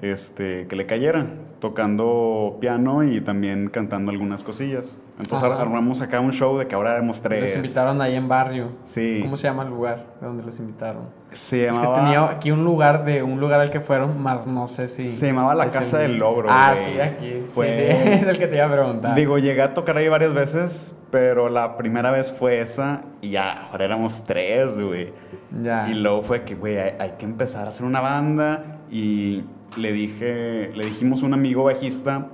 este, 0.02 0.68
que 0.68 0.76
le 0.76 0.86
cayera 0.86 1.26
tocando 1.60 2.58
piano 2.60 3.04
y 3.04 3.22
también 3.22 3.70
cantando 3.70 4.12
algunas 4.12 4.44
cosillas. 4.44 5.00
Entonces 5.20 5.48
Ajá. 5.48 5.62
armamos 5.62 6.02
acá 6.02 6.20
un 6.20 6.34
show 6.34 6.58
de 6.58 6.68
que 6.68 6.74
ahora 6.76 6.94
éramos 6.96 7.22
tres. 7.22 7.42
Los 7.42 7.56
invitaron 7.56 8.02
ahí 8.02 8.16
en 8.16 8.28
barrio. 8.28 8.72
Sí. 8.84 9.20
¿Cómo 9.22 9.38
se 9.38 9.48
llama 9.48 9.64
el 9.64 9.70
lugar 9.70 10.08
de 10.20 10.26
donde 10.28 10.44
los 10.44 10.58
invitaron? 10.60 11.04
Se 11.30 11.68
Es 11.68 11.72
que 11.72 11.78
llamaba... 11.78 12.00
tenía 12.04 12.26
aquí 12.30 12.50
un 12.52 12.64
lugar 12.64 13.06
de 13.06 13.22
un 13.22 13.40
lugar 13.40 13.62
al 13.62 13.70
que 13.70 13.80
fueron, 13.80 14.22
más 14.22 14.48
no 14.48 14.66
sé 14.68 14.88
si. 14.88 15.06
Se 15.06 15.28
llamaba 15.28 15.54
La 15.54 15.68
Casa 15.68 16.04
el- 16.04 16.12
del 16.14 16.20
Logro, 16.20 16.48
Ah, 16.52 16.74
güey. 16.76 16.94
sí, 16.96 17.00
aquí. 17.00 17.44
Fue- 17.52 17.68
Sí, 17.72 17.80
sí, 18.04 18.10
es 18.24 18.28
el 18.28 18.40
que 18.40 18.48
te 18.48 18.58
iba 18.58 18.66
a 18.66 18.72
preguntar. 18.72 19.16
Digo, 19.16 19.38
llegué 19.38 19.62
a 19.62 19.74
tocar 19.76 19.98
ahí 19.98 20.10
varias 20.10 20.34
veces, 20.34 20.96
pero 21.12 21.48
la 21.50 21.78
primera 21.78 22.10
vez 22.10 22.32
fue 22.32 22.60
esa 22.60 23.02
y 23.22 23.30
ya, 23.30 23.68
ahora 23.70 23.86
éramos 23.86 24.24
tres, 24.24 24.80
güey. 24.80 25.14
ya. 25.62 25.88
Y 25.88 25.94
luego 25.94 26.24
fue 26.24 26.44
que, 26.44 26.56
güey, 26.56 26.78
hay, 26.80 26.94
hay 27.00 27.12
que 27.20 27.26
empezar 27.26 27.66
a 27.68 27.70
hacer 27.70 27.86
una 27.86 28.02
banda 28.02 28.80
y 28.90 29.44
le 29.78 29.92
dije, 29.92 30.72
le 30.76 30.86
dijimos 30.86 31.24
a 31.24 31.26
un 31.26 31.34
amigo 31.34 31.64
bajista, 31.64 32.28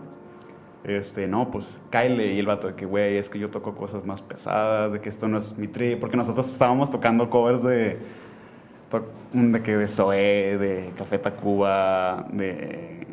este, 0.84 1.28
no, 1.28 1.52
pues, 1.52 1.82
Kyle, 1.92 2.20
y 2.34 2.40
el 2.40 2.46
vato 2.46 2.68
de 2.68 2.76
que, 2.76 2.86
güey, 2.86 3.18
es 3.18 3.30
que 3.30 3.40
yo 3.40 3.50
toco 3.50 3.76
cosas 3.76 4.06
más 4.06 4.22
pesadas, 4.22 4.94
de 4.94 5.02
que 5.02 5.10
esto 5.10 5.28
no 5.28 5.38
es 5.38 5.58
mi 5.58 5.68
tri, 5.68 5.96
porque 5.98 6.16
nosotros 6.18 6.50
estábamos 6.50 6.90
tocando 6.90 7.30
covers 7.30 7.64
de, 7.64 8.00
to- 8.90 9.06
de 9.34 9.62
que 9.62 9.76
de 9.76 9.88
Zoé, 9.88 10.58
de 10.58 10.92
Café 10.98 11.18
Tacuba, 11.20 12.26
de, 12.32 13.06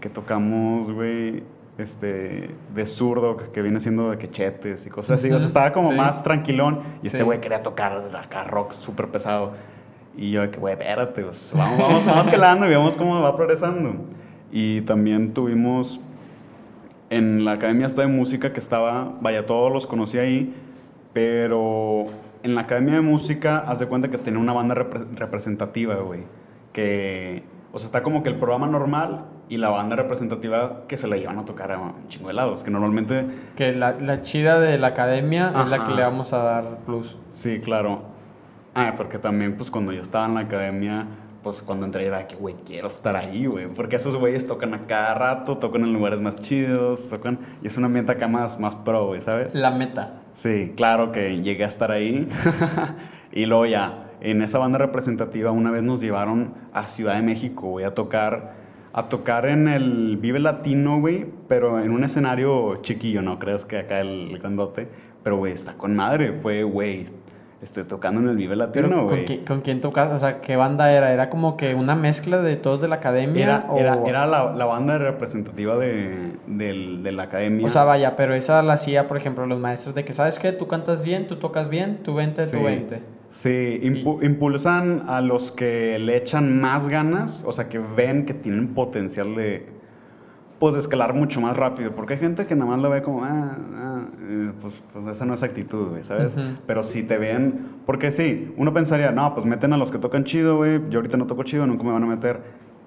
que 0.00 0.08
tocamos, 0.08 0.90
güey, 0.90 1.42
este, 1.78 2.48
de 2.74 2.86
zurdo, 2.86 3.36
que 3.36 3.62
viene 3.62 3.78
siendo 3.80 4.10
de 4.10 4.18
quechetes 4.18 4.86
y 4.86 4.90
cosas 4.90 5.18
así. 5.18 5.30
O 5.30 5.38
sea, 5.38 5.46
estaba 5.46 5.72
como 5.72 5.92
más 5.92 6.22
tranquilón. 6.22 6.80
Y 7.02 7.06
este 7.08 7.22
güey 7.22 7.40
quería 7.40 7.62
tocar 7.62 8.02
acá 8.16 8.44
rock 8.44 8.72
súper 8.72 9.08
pesado. 9.08 9.52
Y 10.16 10.30
yo, 10.30 10.50
que 10.50 10.58
güey, 10.58 10.74
espérate, 10.74 11.22
pues, 11.22 11.50
vamos, 11.54 11.78
vamos, 11.78 12.06
vamos 12.06 12.28
calando 12.28 12.66
y 12.66 12.68
vemos 12.68 12.96
cómo 12.96 13.20
va 13.20 13.34
progresando. 13.34 13.94
Y 14.50 14.82
también 14.82 15.32
tuvimos 15.32 16.00
en 17.08 17.44
la 17.44 17.52
academia 17.52 17.86
esta 17.86 18.02
de 18.02 18.08
música 18.08 18.52
que 18.52 18.60
estaba, 18.60 19.16
vaya, 19.20 19.46
todos 19.46 19.72
los 19.72 19.86
conocí 19.86 20.18
ahí, 20.18 20.54
pero 21.12 22.06
en 22.42 22.54
la 22.54 22.62
academia 22.62 22.94
de 22.94 23.00
música, 23.00 23.58
haz 23.58 23.78
de 23.78 23.86
cuenta 23.86 24.08
que 24.08 24.18
tenía 24.18 24.40
una 24.40 24.52
banda 24.52 24.74
representativa, 24.74 25.94
güey. 25.96 26.24
Que, 26.72 27.44
o 27.72 27.78
sea, 27.78 27.86
está 27.86 28.02
como 28.02 28.22
que 28.22 28.30
el 28.30 28.36
programa 28.36 28.66
normal 28.66 29.24
y 29.48 29.58
la 29.58 29.68
banda 29.68 29.96
representativa 29.96 30.84
que 30.88 30.96
se 30.96 31.06
la 31.06 31.16
iban 31.16 31.38
a 31.38 31.44
tocar 31.44 31.72
a 31.72 31.78
un 31.78 32.08
chingo 32.08 32.28
de 32.28 32.34
lados, 32.34 32.64
que 32.64 32.70
normalmente... 32.70 33.26
Que 33.56 33.74
la, 33.74 33.96
la 34.00 34.22
chida 34.22 34.58
de 34.58 34.78
la 34.78 34.88
academia 34.88 35.52
es 35.62 35.68
la 35.70 35.84
que 35.84 35.92
le 35.92 36.02
vamos 36.02 36.32
a 36.32 36.38
dar 36.38 36.78
plus. 36.86 37.18
Sí, 37.28 37.60
claro. 37.60 38.11
Ah, 38.74 38.94
porque 38.96 39.18
también, 39.18 39.56
pues, 39.56 39.70
cuando 39.70 39.92
yo 39.92 40.02
estaba 40.02 40.26
en 40.26 40.34
la 40.34 40.40
academia, 40.40 41.06
pues, 41.42 41.62
cuando 41.62 41.84
entré 41.84 42.06
era 42.06 42.26
que, 42.26 42.36
güey, 42.36 42.54
quiero 42.54 42.88
estar 42.88 43.16
ahí, 43.16 43.46
güey. 43.46 43.66
Porque 43.66 43.96
esos 43.96 44.16
güeyes 44.16 44.46
tocan 44.46 44.74
a 44.74 44.86
cada 44.86 45.14
rato, 45.14 45.58
tocan 45.58 45.82
en 45.82 45.92
lugares 45.92 46.20
más 46.20 46.36
chidos, 46.36 47.10
tocan... 47.10 47.38
Y 47.62 47.66
es 47.66 47.76
una 47.76 47.88
meta 47.88 48.12
acá 48.12 48.28
más, 48.28 48.58
más 48.58 48.76
pro, 48.76 49.08
güey, 49.08 49.20
¿sabes? 49.20 49.54
La 49.54 49.70
meta. 49.70 50.22
Sí, 50.32 50.72
claro 50.76 51.12
que 51.12 51.42
llegué 51.42 51.64
a 51.64 51.68
estar 51.68 51.90
ahí. 51.90 52.26
y 53.32 53.44
luego 53.46 53.66
ya, 53.66 54.10
en 54.20 54.40
esa 54.40 54.58
banda 54.58 54.78
representativa, 54.78 55.50
una 55.50 55.70
vez 55.70 55.82
nos 55.82 56.00
llevaron 56.00 56.54
a 56.72 56.86
Ciudad 56.86 57.16
de 57.16 57.22
México, 57.22 57.68
güey, 57.68 57.84
a 57.84 57.94
tocar 57.94 58.62
a 58.94 59.08
tocar 59.08 59.46
en 59.46 59.68
el 59.68 60.18
Vive 60.18 60.38
Latino, 60.38 61.00
güey, 61.00 61.26
pero 61.48 61.80
en 61.80 61.92
un 61.92 62.04
escenario 62.04 62.76
chiquillo, 62.82 63.22
no 63.22 63.38
creas 63.38 63.64
que 63.64 63.78
acá 63.78 64.00
el 64.00 64.38
grandote. 64.38 64.88
Pero, 65.22 65.36
güey, 65.36 65.52
está 65.52 65.74
con 65.74 65.96
madre. 65.96 66.32
Fue, 66.32 66.62
güey, 66.64 67.06
estoy 67.62 67.84
tocando 67.84 68.20
en 68.20 68.28
el 68.28 68.36
Vive 68.36 68.56
Latino, 68.56 69.04
güey. 69.04 69.24
¿con, 69.24 69.36
¿con, 69.44 69.60
quién 69.60 69.80
tocas? 69.80 70.12
O 70.12 70.18
sea, 70.18 70.40
¿qué 70.40 70.56
banda 70.56 70.92
era? 70.92 71.12
¿Era 71.12 71.30
como 71.30 71.56
que 71.56 71.74
una 71.74 71.94
mezcla 71.94 72.42
de 72.42 72.56
todos 72.56 72.80
de 72.80 72.88
la 72.88 72.96
academia? 72.96 73.44
Era, 73.44 73.66
era, 73.76 74.00
era 74.04 74.26
la, 74.26 74.52
la, 74.52 74.64
banda 74.64 74.98
representativa 74.98 75.76
de, 75.76 76.32
de, 76.46 77.12
la 77.12 77.22
academia. 77.22 77.66
O 77.66 77.70
sea, 77.70 77.84
vaya, 77.84 78.16
pero 78.16 78.34
esa 78.34 78.62
la 78.62 78.74
hacía, 78.74 79.06
por 79.06 79.16
ejemplo, 79.16 79.46
los 79.46 79.60
maestros 79.60 79.94
de 79.94 80.04
que, 80.04 80.12
¿sabes 80.12 80.38
qué? 80.38 80.52
Tú 80.52 80.66
cantas 80.66 81.02
bien, 81.02 81.28
tú 81.28 81.36
tocas 81.36 81.68
bien, 81.68 82.00
tú 82.02 82.14
vente, 82.14 82.46
tú 82.46 82.64
vente. 82.64 83.02
Sí, 83.28 83.80
impulsan 83.82 85.04
a 85.08 85.20
los 85.22 85.52
que 85.52 85.98
le 85.98 86.16
echan 86.16 86.60
más 86.60 86.88
ganas, 86.88 87.44
o 87.46 87.52
sea, 87.52 87.68
que 87.68 87.78
ven 87.78 88.26
que 88.26 88.34
tienen 88.34 88.74
potencial 88.74 89.34
de, 89.34 89.66
pues, 90.62 90.76
escalar 90.76 91.12
mucho 91.12 91.40
más 91.40 91.56
rápido. 91.56 91.90
Porque 91.90 92.14
hay 92.14 92.20
gente 92.20 92.46
que 92.46 92.54
nada 92.54 92.70
más 92.70 92.80
lo 92.80 92.88
ve 92.88 93.02
como, 93.02 93.24
ah, 93.24 93.56
ah 93.74 94.04
pues, 94.60 94.84
pues, 94.92 95.06
esa 95.08 95.26
no 95.26 95.34
es 95.34 95.42
actitud, 95.42 95.88
güey, 95.88 96.04
¿sabes? 96.04 96.36
Pero 96.68 96.84
si 96.84 97.02
te 97.02 97.18
ven, 97.18 97.78
porque 97.84 98.12
sí, 98.12 98.54
uno 98.56 98.72
pensaría, 98.72 99.10
no, 99.10 99.34
pues 99.34 99.44
meten 99.44 99.72
a 99.72 99.76
los 99.76 99.90
que 99.90 99.98
tocan 99.98 100.22
chido, 100.22 100.58
güey, 100.58 100.80
yo 100.88 101.00
ahorita 101.00 101.16
no 101.16 101.26
toco 101.26 101.42
chido, 101.42 101.66
nunca 101.66 101.82
me 101.82 101.90
van 101.90 102.04
a 102.04 102.06
meter. 102.06 102.42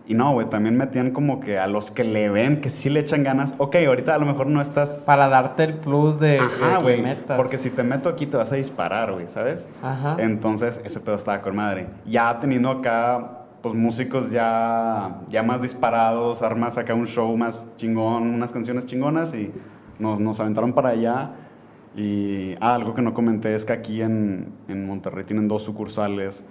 Y 0.07 0.13
no, 0.13 0.31
güey, 0.31 0.47
también 0.49 0.77
metían 0.77 1.11
como 1.11 1.41
que 1.41 1.59
a 1.59 1.67
los 1.67 1.91
que 1.91 2.05
le 2.05 2.29
ven, 2.29 2.61
que 2.61 2.69
sí 2.69 2.89
le 2.89 3.01
echan 3.01 3.23
ganas, 3.23 3.55
ok, 3.57 3.75
ahorita 3.87 4.15
a 4.15 4.19
lo 4.19 4.25
mejor 4.25 4.47
no 4.47 4.61
estás... 4.61 5.03
Para 5.05 5.27
darte 5.27 5.65
el 5.65 5.79
plus 5.79 6.17
de, 6.17 6.39
Ajá, 6.39 6.77
güey, 6.77 7.03
porque 7.35 7.57
si 7.57 7.71
te 7.71 7.83
meto 7.83 8.07
aquí 8.07 8.25
te 8.25 8.37
vas 8.37 8.53
a 8.53 8.55
disparar, 8.55 9.11
güey, 9.11 9.27
¿sabes? 9.27 9.67
Ajá. 9.83 10.15
Entonces, 10.19 10.79
ese 10.85 11.01
pedo 11.01 11.15
estaba 11.15 11.41
con 11.41 11.57
madre. 11.57 11.87
Ya 12.05 12.39
teniendo 12.39 12.69
acá, 12.69 13.44
pues, 13.65 13.73
músicos 13.73 14.29
ya, 14.29 15.21
ya 15.27 15.41
más 15.41 15.59
disparados, 15.59 16.43
armas 16.43 16.77
acá 16.77 16.93
un 16.93 17.07
show 17.07 17.35
más 17.35 17.67
chingón, 17.77 18.35
unas 18.35 18.53
canciones 18.53 18.85
chingonas 18.85 19.33
y 19.33 19.51
nos, 19.97 20.19
nos 20.19 20.39
aventaron 20.39 20.71
para 20.73 20.89
allá. 20.89 21.31
Y 21.95 22.53
ah, 22.61 22.75
algo 22.75 22.93
que 22.93 23.01
no 23.01 23.15
comenté 23.15 23.55
es 23.55 23.65
que 23.65 23.73
aquí 23.73 24.03
en, 24.03 24.53
en 24.67 24.85
Monterrey 24.85 25.25
tienen 25.25 25.47
dos 25.47 25.63
sucursales 25.63 26.45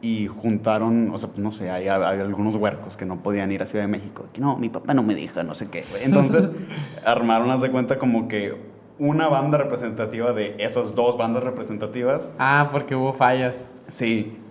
y 0.00 0.26
juntaron, 0.26 1.12
o 1.12 1.18
sea, 1.18 1.28
pues 1.28 1.38
no 1.38 1.52
sé, 1.52 1.70
hay, 1.70 1.86
algunos 1.86 2.56
huercos 2.56 2.96
que 2.96 3.04
no 3.06 3.22
podían 3.22 3.52
ir 3.52 3.62
a 3.62 3.66
Ciudad 3.66 3.84
de 3.84 3.92
México. 3.92 4.24
Que 4.32 4.40
no, 4.40 4.56
mi 4.56 4.68
papá 4.68 4.94
no 4.94 5.04
me 5.04 5.14
dijo, 5.14 5.44
no 5.44 5.54
sé 5.54 5.68
qué. 5.68 5.84
Entonces 6.02 6.50
armaron, 7.06 7.52
haz 7.52 7.60
de 7.60 7.70
cuenta, 7.70 8.00
como 8.00 8.26
que 8.26 8.56
una 8.98 9.28
banda 9.28 9.58
representativa 9.58 10.32
de 10.32 10.56
esas 10.58 10.96
dos 10.96 11.16
bandas 11.16 11.44
representativas. 11.44 12.32
Ah, 12.40 12.68
porque 12.72 12.96
hubo 12.96 13.12
fallas. 13.12 13.64
Sí. 13.86 14.41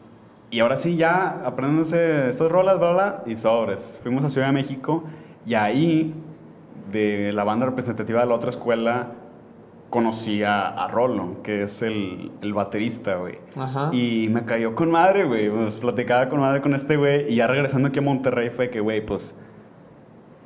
Y 0.52 0.60
ahora 0.60 0.76
sí, 0.76 0.98
ya 0.98 1.42
aprendiéndose 1.46 2.30
estas 2.30 2.52
rolas, 2.52 2.78
bla, 2.78 2.92
bla, 2.92 3.24
y 3.26 3.38
sobres. 3.38 3.98
Fuimos 4.04 4.26
a 4.26 4.30
Ciudad 4.30 4.48
de 4.48 4.54
México 4.54 5.06
y 5.46 5.54
ahí, 5.54 6.14
de 6.92 7.32
la 7.32 7.46
banda 7.46 7.66
representativa 7.66 8.20
de 8.20 8.26
la 8.26 8.36
otra 8.36 8.50
escuela, 8.50 9.14
conocí 9.90 10.44
a, 10.44 10.88
Rolo, 10.90 11.42
que 11.42 11.64
es 11.64 11.82
el, 11.82 12.34
el 12.42 12.54
baterista, 12.54 13.16
güey. 13.16 13.40
Y 13.94 14.28
me 14.30 14.44
cayó 14.44 14.76
con 14.76 14.92
madre, 14.92 15.24
güey. 15.24 15.50
Pues 15.50 15.80
platicaba 15.80 16.28
con 16.28 16.42
madre 16.42 16.60
con 16.62 16.74
este 16.74 16.98
güey. 16.98 17.32
Y 17.32 17.38
ya 17.38 17.48
regresando 17.48 17.88
aquí 17.88 18.00
a 18.00 18.02
Monterrey 18.02 18.50
fue 18.50 18.70
que, 18.70 18.82
güey, 18.82 19.06
pues... 19.06 19.34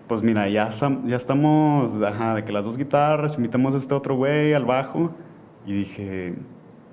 Pues 0.08 0.22
mira, 0.22 0.48
ya, 0.50 0.70
ya 1.04 1.16
estamos, 1.16 2.00
ajá, 2.04 2.36
de 2.36 2.46
que 2.46 2.52
las 2.52 2.64
dos 2.64 2.78
guitarras, 2.78 3.38
invitamos 3.38 3.74
a 3.74 3.78
este 3.78 3.96
otro 3.96 4.16
güey 4.16 4.54
al 4.54 4.66
bajo. 4.66 5.10
Y 5.66 5.74
dije, 5.74 6.36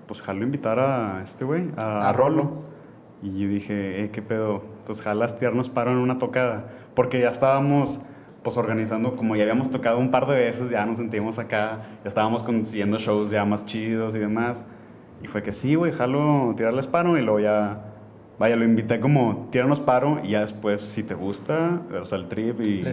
pues 0.07 0.22
jalo 0.22 0.42
invitar 0.42 0.79
a 0.79 1.22
este 1.22 1.44
güey, 1.44 1.70
a, 1.77 2.09
a, 2.09 2.12
Rolo. 2.14 2.72
Y 3.23 3.47
dije, 3.47 4.03
eh, 4.03 4.11
¿qué 4.11 4.21
pedo? 4.21 4.63
Pues 4.85 5.01
jalas 5.01 5.39
tirarnos 5.39 5.69
paro 5.69 5.93
en 5.93 5.99
una 5.99 6.17
tocada. 6.17 6.69
Porque 6.95 7.21
ya 7.21 7.31
estábamos 7.31 8.01
pues 8.43 8.57
organizando, 8.57 9.15
como 9.15 9.37
ya 9.37 9.43
habíamos 9.43 9.71
tocado 9.71 9.99
un 9.99 10.11
par 10.11 10.27
de 10.27 10.35
veces, 10.35 10.71
ya 10.71 10.85
nos 10.85 10.97
sentimos 10.99 11.39
acá, 11.39 11.87
ya 12.03 12.09
estábamos 12.09 12.43
consiguiendo 12.43 12.99
shows 12.99 13.31
ya 13.31 13.45
más 13.45 13.65
chidos 13.65 14.15
y 14.17 14.19
demás. 14.19 14.65
Y 15.23 15.29
fue 15.29 15.43
que 15.43 15.53
sí, 15.53 15.77
güey, 15.77 15.93
jalo 15.93 16.53
tirarles 16.57 16.89
paro 16.89 17.17
y 17.17 17.23
luego 17.23 17.39
ya, 17.39 17.85
vaya, 18.41 18.57
lo 18.57 18.65
invité 18.65 18.99
como 18.99 19.49
tirarnos 19.53 19.81
paro 19.81 20.19
y 20.25 20.31
ya 20.31 20.41
después, 20.41 20.81
si 20.81 21.05
te 21.05 21.15
gusta, 21.15 21.83
o 22.01 22.05
sea, 22.05 22.19
el 22.19 22.27
trip 22.27 22.61
y, 22.61 22.85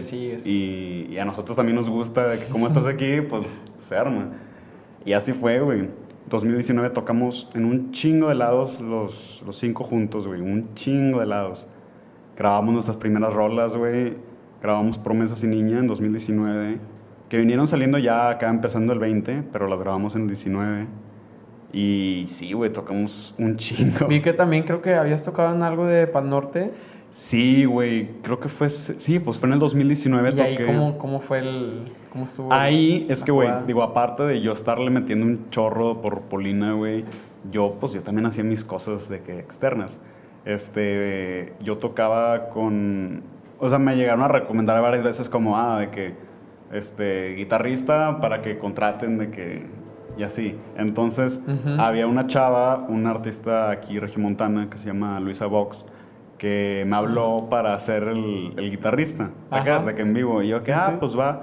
y, 0.44 1.08
y, 1.10 1.18
a 1.18 1.24
nosotros 1.24 1.56
también 1.56 1.74
nos 1.74 1.90
gusta, 1.90 2.38
que 2.38 2.44
como 2.46 2.68
estás 2.68 2.86
aquí, 2.86 3.20
pues 3.20 3.60
se 3.76 3.96
arma. 3.96 4.30
Y 5.04 5.14
así 5.14 5.32
fue, 5.32 5.58
güey. 5.60 5.88
2019 6.30 6.90
tocamos 6.90 7.48
en 7.54 7.66
un 7.66 7.90
chingo 7.90 8.28
de 8.28 8.36
lados 8.36 8.80
los, 8.80 9.42
los 9.44 9.56
cinco 9.56 9.84
juntos, 9.84 10.26
güey, 10.26 10.40
un 10.40 10.72
chingo 10.74 11.20
de 11.20 11.26
lados. 11.26 11.66
Grabamos 12.36 12.72
nuestras 12.72 12.96
primeras 12.96 13.34
rolas, 13.34 13.76
güey 13.76 14.30
grabamos 14.60 14.98
Promesas 14.98 15.42
y 15.44 15.46
Niña 15.46 15.78
en 15.78 15.86
2019, 15.86 16.78
que 17.28 17.38
vinieron 17.38 17.66
saliendo 17.66 17.98
ya 17.98 18.28
acá 18.28 18.48
empezando 18.50 18.92
el 18.92 18.98
20, 18.98 19.44
pero 19.52 19.68
las 19.68 19.80
grabamos 19.80 20.14
en 20.16 20.22
el 20.22 20.28
19. 20.28 20.86
Y 21.72 22.24
sí, 22.26 22.52
güey, 22.52 22.72
tocamos 22.72 23.34
un 23.38 23.56
chingo. 23.58 24.06
Vi 24.06 24.20
que 24.20 24.32
también 24.32 24.64
creo 24.64 24.82
que 24.82 24.94
habías 24.94 25.22
tocado 25.22 25.54
en 25.54 25.62
algo 25.62 25.86
de 25.86 26.06
Pal 26.06 26.28
Norte. 26.28 26.72
Sí, 27.10 27.64
güey, 27.64 28.08
creo 28.22 28.38
que 28.38 28.48
fue, 28.48 28.70
sí, 28.70 29.18
pues 29.18 29.38
fue 29.38 29.48
en 29.48 29.54
el 29.54 29.58
2019. 29.58 30.32
¿Y 30.36 30.40
ahí 30.40 30.58
cómo, 30.64 30.96
cómo, 30.96 31.20
fue 31.20 31.40
el, 31.40 31.84
cómo 32.10 32.24
estuvo? 32.24 32.52
Ahí 32.52 33.06
es 33.10 33.24
que, 33.24 33.32
güey, 33.32 33.50
digo, 33.66 33.82
aparte 33.82 34.22
de 34.22 34.40
yo 34.40 34.52
estarle 34.52 34.90
metiendo 34.90 35.26
un 35.26 35.50
chorro 35.50 36.00
por 36.00 36.22
Polina, 36.22 36.72
güey, 36.74 37.04
yo, 37.50 37.76
pues 37.80 37.92
yo 37.92 38.02
también 38.02 38.26
hacía 38.26 38.44
mis 38.44 38.64
cosas 38.64 39.08
de 39.08 39.20
que 39.22 39.38
externas. 39.38 40.00
Este, 40.44 41.52
yo 41.60 41.78
tocaba 41.78 42.48
con 42.48 43.22
o 43.60 43.68
sea, 43.68 43.78
me 43.78 43.94
llegaron 43.94 44.22
a 44.22 44.28
recomendar 44.28 44.80
varias 44.80 45.04
veces 45.04 45.28
como, 45.28 45.56
ah, 45.58 45.78
de 45.78 45.90
que, 45.90 46.14
este, 46.72 47.34
guitarrista 47.34 48.18
para 48.20 48.40
que 48.40 48.58
contraten 48.58 49.18
de 49.18 49.30
que, 49.30 49.66
y 50.16 50.22
así. 50.22 50.58
Entonces, 50.76 51.42
había 51.78 52.06
una 52.06 52.26
chava, 52.26 52.86
una 52.88 53.10
artista 53.10 53.70
aquí 53.70 53.98
regimontana 53.98 54.70
que 54.70 54.78
se 54.78 54.86
llama 54.86 55.20
Luisa 55.20 55.46
Vox, 55.46 55.84
que 56.40 56.84
me 56.86 56.96
habló 56.96 57.48
para 57.50 57.78
ser 57.78 58.04
el, 58.04 58.54
guitarrista, 58.56 59.30
acá, 59.50 59.84
de 59.84 59.94
que 59.94 60.00
en 60.00 60.14
vivo. 60.14 60.42
Y 60.42 60.48
yo 60.48 60.62
que, 60.62 60.72
ah, 60.72 60.96
pues 60.98 61.16
va. 61.16 61.42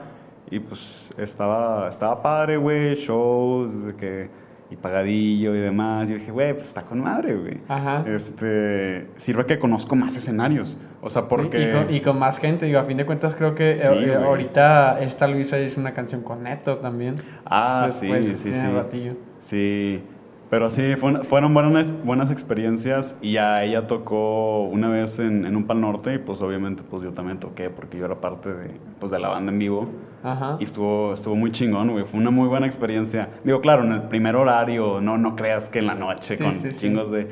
Y 0.50 0.60
pues 0.60 1.14
estaba, 1.20 1.88
estaba 1.88 2.24
padre, 2.24 2.58
güey, 2.58 2.96
shows, 2.96 3.86
de 3.86 3.96
que 3.96 4.30
y 4.72 4.76
pagadillo 4.76 5.54
y 5.54 5.60
demás. 5.60 6.10
Yo 6.10 6.16
dije, 6.16 6.32
güey, 6.32 6.54
pues 6.54 6.66
está 6.66 6.82
con 6.82 7.00
madre, 7.00 7.36
güey. 7.36 7.62
Ajá. 7.68 8.04
Este, 8.08 9.08
sirve 9.18 9.46
que 9.46 9.60
conozco 9.60 9.96
más 9.96 10.16
escenarios. 10.16 10.80
O 11.02 11.12
sea, 11.12 11.28
porque... 11.28 11.86
y, 11.90 12.02
con, 12.02 12.18
más 12.18 12.40
gente. 12.40 12.66
Digo, 12.66 12.80
a 12.80 12.84
fin 12.84 12.98
de 12.98 13.06
cuentas 13.06 13.36
creo 13.36 13.54
que 13.54 13.74
eh, 13.74 14.16
ahorita 14.16 15.00
esta 15.02 15.28
Luisa 15.28 15.60
hizo 15.60 15.80
una 15.80 15.94
canción 15.94 16.24
con 16.24 16.42
Neto 16.42 16.78
también. 16.78 17.14
Ah, 17.46 17.88
sí, 17.88 18.12
sí, 18.36 18.36
sí. 18.36 18.68
Ratillo. 18.68 19.14
Sí. 19.38 20.02
Pero 20.50 20.70
sí, 20.70 20.96
fueron 20.96 21.54
buenas, 21.54 21.94
buenas 22.04 22.32
experiencias 22.32 23.18
y 23.22 23.34
ya 23.34 23.64
ella 23.64 23.86
tocó 23.86 24.64
una 24.64 24.90
vez 24.90 25.20
en, 25.20 25.46
en, 25.46 25.58
un 25.58 25.66
Pal 25.66 25.82
Norte 25.82 26.14
y 26.14 26.18
pues 26.20 26.42
obviamente 26.42 26.84
pues 26.90 27.04
yo 27.04 27.12
también 27.12 27.38
toqué 27.38 27.70
porque 27.70 27.98
yo 27.98 28.06
era 28.06 28.22
parte 28.22 28.54
de, 28.54 28.72
pues, 29.00 29.12
de 29.12 29.20
la 29.20 29.28
banda 29.28 29.52
en 29.52 29.60
vivo. 29.60 29.90
Ajá. 30.24 30.58
Y 30.60 30.64
estuvo, 30.64 31.14
estuvo 31.14 31.36
muy 31.36 31.52
chingón, 31.52 31.92
güey. 31.92 32.06
Fue 32.06 32.20
una 32.20 32.32
muy 32.32 32.48
buena 32.48 32.66
experiencia. 32.66 33.30
Digo, 33.44 33.60
claro, 33.62 33.84
en 33.84 33.92
el 33.92 34.04
primer 34.04 34.36
horario, 34.36 35.02
no, 35.02 35.18
no 35.18 35.36
creas 35.36 35.70
que 35.70 35.80
en 35.80 35.88
la 35.88 35.96
noche 35.96 36.38
con 36.38 36.52
chingos 36.72 37.12
de... 37.12 37.28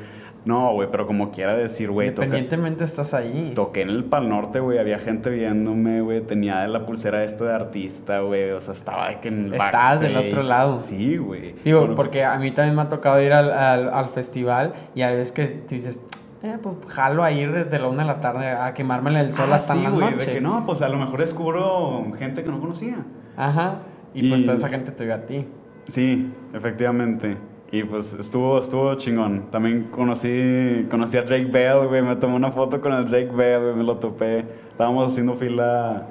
No, 0.46 0.72
güey, 0.74 0.88
pero 0.92 1.08
como 1.08 1.32
quiera 1.32 1.56
decir, 1.56 1.90
güey. 1.90 2.08
Independientemente 2.08 2.84
estás 2.84 3.14
ahí. 3.14 3.52
Toqué 3.56 3.82
en 3.82 3.90
el 3.90 4.04
Pal 4.04 4.28
Norte, 4.28 4.60
güey, 4.60 4.78
había 4.78 5.00
gente 5.00 5.28
viéndome, 5.28 6.00
güey, 6.00 6.20
tenía 6.20 6.66
la 6.68 6.86
pulsera 6.86 7.24
esta 7.24 7.44
de 7.44 7.52
artista, 7.52 8.20
güey, 8.20 8.52
o 8.52 8.60
sea, 8.60 8.72
estaba 8.72 9.20
que 9.20 9.26
en 9.26 9.52
Estabas 9.52 10.00
del 10.00 10.16
otro 10.16 10.42
lado. 10.42 10.78
Sí, 10.78 11.16
güey. 11.16 11.56
Digo, 11.64 11.80
Bueno, 11.80 11.96
porque 11.96 12.24
a 12.24 12.38
mí 12.38 12.52
también 12.52 12.76
me 12.76 12.82
ha 12.82 12.88
tocado 12.88 13.20
ir 13.20 13.32
al, 13.32 13.52
al, 13.52 13.88
al 13.88 14.08
festival 14.08 14.72
y 14.94 15.02
a 15.02 15.10
veces 15.10 15.32
que 15.32 15.46
tú 15.46 15.74
dices, 15.74 16.00
eh, 16.44 16.58
pues 16.62 16.76
jalo 16.86 17.24
a 17.24 17.32
ir 17.32 17.50
desde 17.50 17.80
la 17.80 17.88
una 17.88 18.02
de 18.02 18.08
la 18.08 18.20
tarde 18.20 18.48
a 18.50 18.72
quemarme 18.72 19.10
en 19.10 19.16
el 19.16 19.34
sol 19.34 19.48
ah, 19.50 19.56
hasta 19.56 19.74
sí, 19.74 19.82
la 19.82 19.90
noche. 19.90 20.26
de 20.26 20.34
que 20.34 20.40
no, 20.40 20.64
pues 20.64 20.80
a 20.80 20.88
lo 20.88 20.96
mejor 20.96 21.20
descubro 21.20 22.04
gente 22.18 22.44
que 22.44 22.50
no 22.50 22.60
conocía. 22.60 23.04
Ajá. 23.36 23.80
Y, 24.14 24.28
pues 24.28 24.44
toda 24.44 24.56
esa 24.56 24.68
gente 24.68 24.92
te 24.92 25.04
vio 25.04 25.14
a 25.14 25.26
ti. 25.26 25.46
Sí, 25.88 26.32
efectivamente. 26.54 27.36
Y 27.72 27.82
pues 27.82 28.14
estuvo, 28.14 28.58
estuvo 28.58 28.94
chingón. 28.94 29.50
También 29.50 29.84
conocí, 29.84 30.86
conocí 30.88 31.16
a 31.16 31.22
Drake 31.22 31.46
Bell, 31.46 31.88
güey. 31.88 32.02
Me 32.02 32.16
tomé 32.16 32.36
una 32.36 32.52
foto 32.52 32.80
con 32.80 32.92
el 32.92 33.04
Drake 33.04 33.30
Bell, 33.34 33.62
güey. 33.64 33.74
Me 33.74 33.84
lo 33.84 33.96
topé. 33.96 34.44
Estábamos 34.70 35.12
haciendo 35.12 35.34
fila 35.34 36.06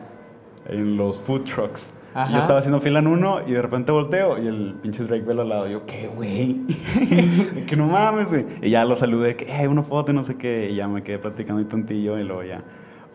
en 0.67 0.97
los 0.97 1.19
food 1.19 1.43
trucks. 1.43 1.93
Ajá. 2.13 2.31
Yo 2.31 2.39
estaba 2.39 2.59
haciendo 2.59 2.79
fila 2.79 2.99
en 2.99 3.07
uno 3.07 3.39
y 3.45 3.51
de 3.51 3.61
repente 3.61 3.91
volteo 3.91 4.41
y 4.41 4.47
el 4.47 4.75
pinche 4.81 5.03
Drake 5.03 5.23
Bell 5.25 5.39
al 5.39 5.49
lado. 5.49 5.67
Yo, 5.67 5.85
¿qué, 5.85 6.07
güey? 6.07 6.61
Que 7.67 7.75
no 7.75 7.87
mames, 7.87 8.29
güey. 8.29 8.45
Y 8.61 8.69
ya 8.69 8.85
lo 8.85 8.95
saludé, 8.95 9.35
que 9.35 9.51
hay 9.51 9.67
una 9.67 9.83
foto 9.83 10.11
y 10.11 10.15
no 10.15 10.23
sé 10.23 10.35
qué. 10.37 10.69
Y 10.71 10.75
ya 10.75 10.87
me 10.87 11.03
quedé 11.03 11.19
platicando 11.19 11.61
y 11.61 11.65
tantillo 11.65 12.17
y 12.17 12.23
luego 12.23 12.43
ya. 12.43 12.63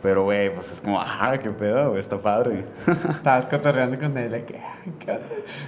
Pero, 0.03 0.25
güey, 0.25 0.53
pues 0.55 0.73
es 0.73 0.81
como, 0.81 0.99
ajá, 0.99 1.37
qué 1.39 1.51
pedo, 1.51 1.89
güey, 1.91 2.01
está 2.01 2.17
padre. 2.17 2.65
Estabas 3.11 3.47
cotorreando 3.49 3.99
con 3.99 4.17
él, 4.17 4.31
de 4.31 4.45
que 4.47 4.57
"Ay, 4.59 4.93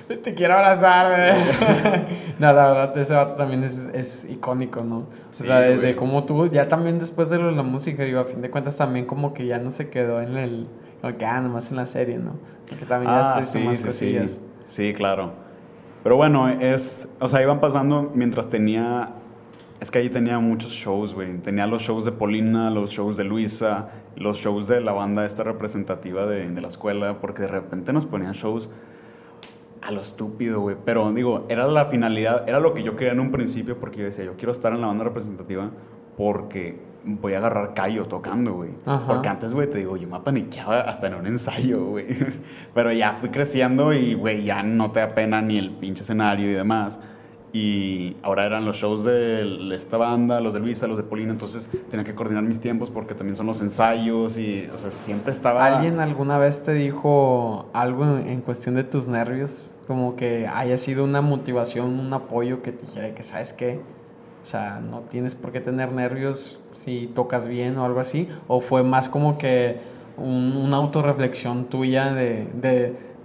qué- 0.09 0.17
te 0.17 0.33
quiero 0.33 0.55
abrazar. 0.55 1.07
güey". 1.35 2.05
no, 2.39 2.53
la 2.53 2.67
verdad, 2.69 2.97
ese 2.97 3.15
vato 3.15 3.35
también 3.35 3.63
es, 3.63 3.89
es 3.93 4.25
icónico, 4.25 4.83
¿no? 4.83 4.99
O 5.01 5.07
Sí, 5.31 5.45
sea, 5.45 5.61
desde 5.61 5.97
como 5.97 6.25
tú, 6.25 6.47
ya 6.51 6.67
también 6.69 6.99
después 6.99 7.29
de 7.29 7.39
lo 7.39 7.47
de 7.49 7.53
la 7.57 7.63
música, 7.63 8.05
digo, 8.05 8.21
a 8.21 8.25
fin 8.25 8.41
de 8.41 8.49
cuentas 8.51 8.77
también 8.79 9.05
como 9.05 9.35
que 9.35 9.47
ya 9.47 9.59
no 9.59 9.71
se 9.71 9.91
quedó 9.91 10.21
en 10.23 10.37
el, 10.39 10.67
como 11.03 11.17
que, 11.19 11.27
ah, 11.27 11.41
nomás 11.43 11.71
en 11.71 11.77
la 11.77 11.85
serie, 11.87 12.17
¿no? 12.19 12.33
Que 12.79 12.87
también 12.87 13.13
ya 13.13 13.19
Ah, 13.35 13.37
después 13.37 13.47
sí, 13.49 13.59
más 13.67 13.79
sí, 13.79 13.85
cosillas. 13.87 14.33
sí. 14.33 14.41
Sí, 14.65 14.93
claro. 14.95 15.33
Pero 16.03 16.17
bueno, 16.17 16.49
es, 16.49 17.07
o 17.21 17.29
sea, 17.29 17.43
iban 17.43 17.61
pasando 17.61 18.11
mientras 18.15 18.49
tenía, 18.49 19.11
es 19.83 19.91
que 19.91 19.99
ahí 19.99 20.09
tenía 20.09 20.39
muchos 20.39 20.71
shows, 20.71 21.13
güey. 21.13 21.39
Tenía 21.39 21.67
los 21.67 21.83
shows 21.83 22.05
de 22.05 22.13
Polina, 22.13 22.71
los 22.71 22.93
shows 22.93 23.17
de 23.17 23.25
Luisa, 23.25 23.89
los 24.15 24.39
shows 24.39 24.69
de 24.69 24.81
la 24.81 24.93
banda 24.93 25.27
esta 25.27 25.43
representativa 25.43 26.25
de, 26.25 26.49
de 26.49 26.61
la 26.61 26.69
escuela, 26.69 27.21
porque 27.21 27.43
de 27.43 27.49
repente 27.49 27.93
nos 27.93 28.07
ponían 28.07 28.33
shows 28.33 28.71
a 29.81 29.91
lo 29.91 30.01
estúpido, 30.01 30.61
güey. 30.61 30.77
Pero 30.85 31.11
digo, 31.11 31.47
era 31.49 31.67
la 31.67 31.87
finalidad, 31.87 32.49
era 32.49 32.61
lo 32.61 32.75
que 32.75 32.85
yo 32.85 32.95
quería 32.95 33.13
en 33.13 33.19
un 33.19 33.33
principio, 33.33 33.81
porque 33.81 33.99
yo 33.99 34.05
decía, 34.05 34.25
yo 34.25 34.37
quiero 34.37 34.53
estar 34.53 34.73
en 34.73 34.83
la 34.83 34.87
banda 34.87 35.03
representativa 35.03 35.73
porque 36.17 36.81
voy 37.03 37.33
a 37.33 37.39
agarrar 37.39 37.75
callo 37.75 38.07
tocando, 38.07 38.53
güey. 38.53 38.71
Porque 39.09 39.29
antes, 39.29 39.53
güey, 39.53 39.69
te 39.69 39.79
digo, 39.79 39.97
yo 39.97 40.07
me 40.07 40.21
paniqueaba 40.21 40.83
hasta 40.83 41.09
en 41.09 41.15
un 41.15 41.27
ensayo, 41.27 41.87
güey. 41.87 42.07
Pero 42.75 42.93
ya 42.93 43.15
fui 43.15 43.31
creciendo 43.31 43.93
y, 43.93 44.15
güey, 44.15 44.45
ya 44.45 44.63
no 44.63 44.93
te 44.93 45.01
da 45.01 45.13
pena 45.13 45.43
ni 45.43 45.59
el 45.59 45.73
pinche 45.73 46.05
escenario 46.05 46.49
y 46.49 46.55
demás. 46.55 47.01
Y 47.55 48.17
ahora 48.23 48.47
eran 48.47 48.65
los 48.65 48.77
shows 48.77 49.05
de 49.05 49.75
esta 49.75 49.99
banda, 49.99 50.41
los 50.41 50.55
de 50.55 50.61
Luisa, 50.61 50.87
los 50.87 50.97
de 50.97 51.03
Polina, 51.03 51.33
entonces 51.33 51.69
tenía 51.91 52.03
que 52.05 52.15
coordinar 52.15 52.43
mis 52.45 52.61
tiempos 52.61 52.91
porque 52.91 53.15
también 53.15 53.37
son 53.37 53.45
los 53.47 53.61
ensayos 53.61 54.39
y, 54.39 54.69
o 54.73 54.79
sea, 54.79 54.91
siempre 54.91 55.33
estaba... 55.33 55.67
¿Alguien 55.67 56.01
alguna 56.01 56.39
vez 56.39 56.63
te 56.63 56.73
dijo 56.73 57.67
algo 57.75 58.07
en, 58.17 58.41
cuestión 58.41 58.75
de 58.75 58.85
tus 58.85 59.07
nervios? 59.07 59.75
Como 59.87 60.17
que 60.17 60.47
haya 60.47 60.79
sido 60.79 61.05
una 61.05 61.21
motivación, 61.21 61.99
un 61.99 62.11
apoyo 62.15 62.63
que 62.63 62.73
te 62.73 62.87
dijera 62.87 63.15
que, 63.15 63.23
¿sabes 63.23 63.53
qué? 63.53 63.81
O 64.43 64.47
sea, 64.47 64.81
no 64.81 65.01
tienes 65.01 65.35
por 65.35 65.53
qué 65.53 65.61
tener 65.61 65.93
nervios 65.93 66.59
si 66.75 67.07
tocas 67.15 67.49
bien 67.49 67.77
o 67.77 67.85
algo 67.85 68.01
así. 68.01 68.29
¿O 68.49 68.61
fue 68.61 68.83
más 68.83 69.11
como 69.11 69.37
que 69.37 69.77
un- 70.17 70.57
una 70.57 70.79
autorreflexión 70.79 71.67
tuya 71.67 72.13
de, 72.15 72.47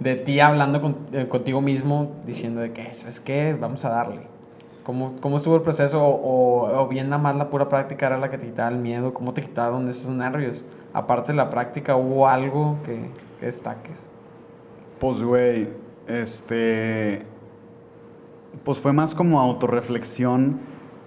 de 0.00 0.16
ti 0.16 0.40
hablando 0.40 0.80
con- 0.80 0.96
eh, 1.12 1.26
contigo 1.28 1.60
mismo, 1.60 2.12
diciendo 2.26 2.60
de 2.60 2.72
que, 2.72 2.92
¿sabes 2.94 3.20
qué? 3.20 3.56
Vamos 3.58 3.84
a 3.84 3.90
darle. 3.90 4.22
¿Cómo, 4.84 5.12
cómo 5.20 5.36
estuvo 5.36 5.56
el 5.56 5.62
proceso? 5.62 6.02
O, 6.02 6.14
o- 6.14 6.80
o 6.82 6.88
bien 6.88 7.08
nada 7.10 7.20
más 7.22 7.36
la 7.36 7.50
pura 7.50 7.68
práctica 7.68 8.06
era 8.06 8.16
la 8.18 8.30
que 8.30 8.38
te 8.38 8.46
quitaba 8.46 8.70
el 8.70 8.78
miedo. 8.78 9.12
¿Cómo 9.12 9.34
te 9.34 9.42
quitaron 9.42 9.88
esos 9.88 10.10
nervios? 10.10 10.64
Aparte 10.94 11.32
de 11.32 11.36
la 11.36 11.50
práctica, 11.50 11.96
¿hubo 11.96 12.26
algo 12.28 12.78
que, 12.84 13.10
que 13.40 13.46
destaques? 13.46 14.08
Pues, 14.98 15.22
güey, 15.22 15.68
este. 16.06 17.26
Pues 18.64 18.78
fue 18.80 18.92
más 18.92 19.14
como 19.14 19.40
autorreflexión, 19.40 20.58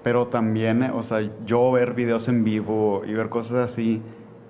pero 0.03 0.27
también, 0.27 0.83
eh, 0.83 0.91
o 0.93 1.03
sea, 1.03 1.19
yo 1.45 1.71
ver 1.71 1.93
videos 1.93 2.27
en 2.29 2.43
vivo 2.43 3.01
y 3.05 3.13
ver 3.13 3.29
cosas 3.29 3.71
así. 3.71 4.01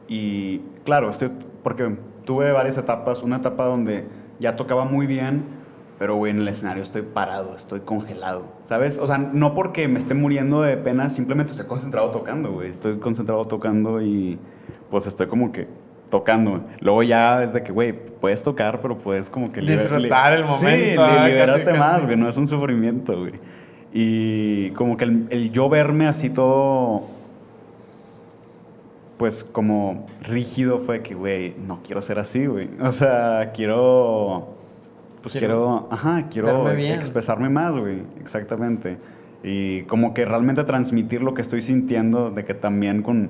Y 0.07 0.59
claro, 0.83 1.09
estoy. 1.09 1.31
Porque 1.63 1.97
tuve 2.25 2.51
varias 2.51 2.77
etapas. 2.77 3.23
Una 3.23 3.37
etapa 3.37 3.65
donde 3.65 4.05
ya 4.41 4.57
tocaba 4.57 4.83
muy 4.83 5.05
bien, 5.07 5.45
pero, 5.97 6.15
güey, 6.15 6.31
en 6.33 6.39
el 6.39 6.47
escenario 6.49 6.83
estoy 6.83 7.03
parado, 7.03 7.55
estoy 7.55 7.79
congelado, 7.81 8.51
¿sabes? 8.65 8.97
O 8.97 9.05
sea, 9.07 9.17
no 9.19 9.53
porque 9.53 9.87
me 9.87 9.99
esté 9.99 10.15
muriendo 10.15 10.61
de 10.61 10.75
pena, 10.75 11.09
simplemente 11.09 11.51
estoy 11.51 11.67
concentrado 11.67 12.09
tocando, 12.11 12.51
güey. 12.51 12.69
Estoy 12.69 12.97
concentrado 12.97 13.45
tocando 13.45 14.01
y, 14.01 14.37
pues, 14.89 15.05
estoy 15.07 15.27
como 15.27 15.51
que 15.51 15.67
tocando. 16.09 16.63
Luego 16.81 17.03
ya 17.03 17.39
desde 17.39 17.61
que, 17.63 17.71
güey, 17.71 17.93
puedes 17.93 18.41
tocar, 18.43 18.81
pero 18.81 18.97
puedes 18.97 19.29
como 19.29 19.51
que... 19.51 19.61
Disfrutar 19.61 20.33
el 20.33 20.43
Sí, 20.43 20.49
momento, 20.49 21.05
li- 21.05 21.13
ah, 21.17 21.27
liberarte 21.27 21.63
casi, 21.65 21.77
más, 21.79 22.03
güey, 22.03 22.17
no 22.17 22.27
es 22.27 22.35
un 22.35 22.47
sufrimiento, 22.47 23.17
güey. 23.19 23.33
Y 23.93 24.71
como 24.71 24.97
que 24.97 25.05
el, 25.05 25.27
el 25.29 25.51
yo 25.51 25.69
verme 25.69 26.07
así 26.07 26.29
todo, 26.29 27.03
pues 29.21 29.43
como 29.43 30.07
rígido 30.23 30.79
fue 30.79 31.03
que, 31.03 31.13
güey, 31.13 31.53
no 31.67 31.81
quiero 31.83 32.01
ser 32.01 32.17
así, 32.17 32.47
güey. 32.47 32.71
O 32.81 32.91
sea, 32.91 33.51
quiero, 33.53 34.55
pues 35.21 35.33
Quiero 35.33 35.37
quiero, 35.37 35.87
ajá, 35.91 36.27
quiero 36.27 36.63
bien. 36.75 36.93
expresarme 36.95 37.47
más, 37.47 37.75
güey, 37.75 38.01
exactamente. 38.19 38.97
Y 39.43 39.83
como 39.83 40.15
que 40.15 40.25
realmente 40.25 40.63
transmitir 40.63 41.21
lo 41.21 41.35
que 41.35 41.43
estoy 41.43 41.61
sintiendo, 41.61 42.31
de 42.31 42.43
que 42.43 42.55
también 42.55 43.03
con, 43.03 43.29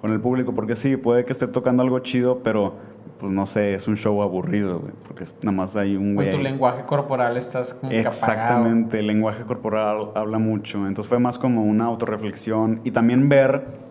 con 0.00 0.10
el 0.10 0.22
público, 0.22 0.54
porque 0.54 0.74
sí, 0.74 0.96
puede 0.96 1.26
que 1.26 1.34
esté 1.34 1.46
tocando 1.48 1.82
algo 1.82 1.98
chido, 1.98 2.42
pero 2.42 2.76
pues 3.18 3.30
no 3.30 3.44
sé, 3.44 3.74
es 3.74 3.86
un 3.88 3.98
show 3.98 4.22
aburrido, 4.22 4.80
güey, 4.80 4.94
porque 5.06 5.24
nada 5.42 5.54
más 5.54 5.76
hay 5.76 5.96
un 5.96 6.14
güey. 6.14 6.30
Tu 6.30 6.38
ahí. 6.38 6.42
lenguaje 6.44 6.84
corporal 6.84 7.36
estás 7.36 7.74
como 7.74 7.90
que 7.90 8.00
apagado. 8.00 8.16
Exactamente, 8.16 9.00
el 9.00 9.06
lenguaje 9.06 9.42
corporal 9.42 10.12
habla 10.14 10.38
mucho. 10.38 10.86
Entonces 10.86 11.10
fue 11.10 11.18
más 11.18 11.38
como 11.38 11.62
una 11.62 11.84
autorreflexión 11.84 12.80
y 12.84 12.90
también 12.92 13.28
ver, 13.28 13.84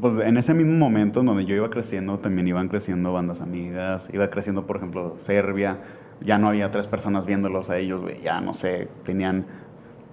pues 0.00 0.18
en 0.20 0.36
ese 0.36 0.54
mismo 0.54 0.76
momento 0.76 1.20
en 1.20 1.26
donde 1.26 1.44
yo 1.46 1.54
iba 1.54 1.70
creciendo, 1.70 2.18
también 2.18 2.46
iban 2.48 2.68
creciendo 2.68 3.12
bandas 3.12 3.40
amigas, 3.40 4.08
iba 4.12 4.28
creciendo, 4.28 4.66
por 4.66 4.76
ejemplo, 4.76 5.14
Serbia. 5.16 5.80
Ya 6.20 6.38
no 6.38 6.48
había 6.48 6.70
tres 6.70 6.86
personas 6.86 7.26
viéndolos 7.26 7.70
a 7.70 7.78
ellos, 7.78 8.00
güey. 8.00 8.20
Ya 8.20 8.40
no 8.40 8.54
sé, 8.54 8.88
tenían, 9.04 9.46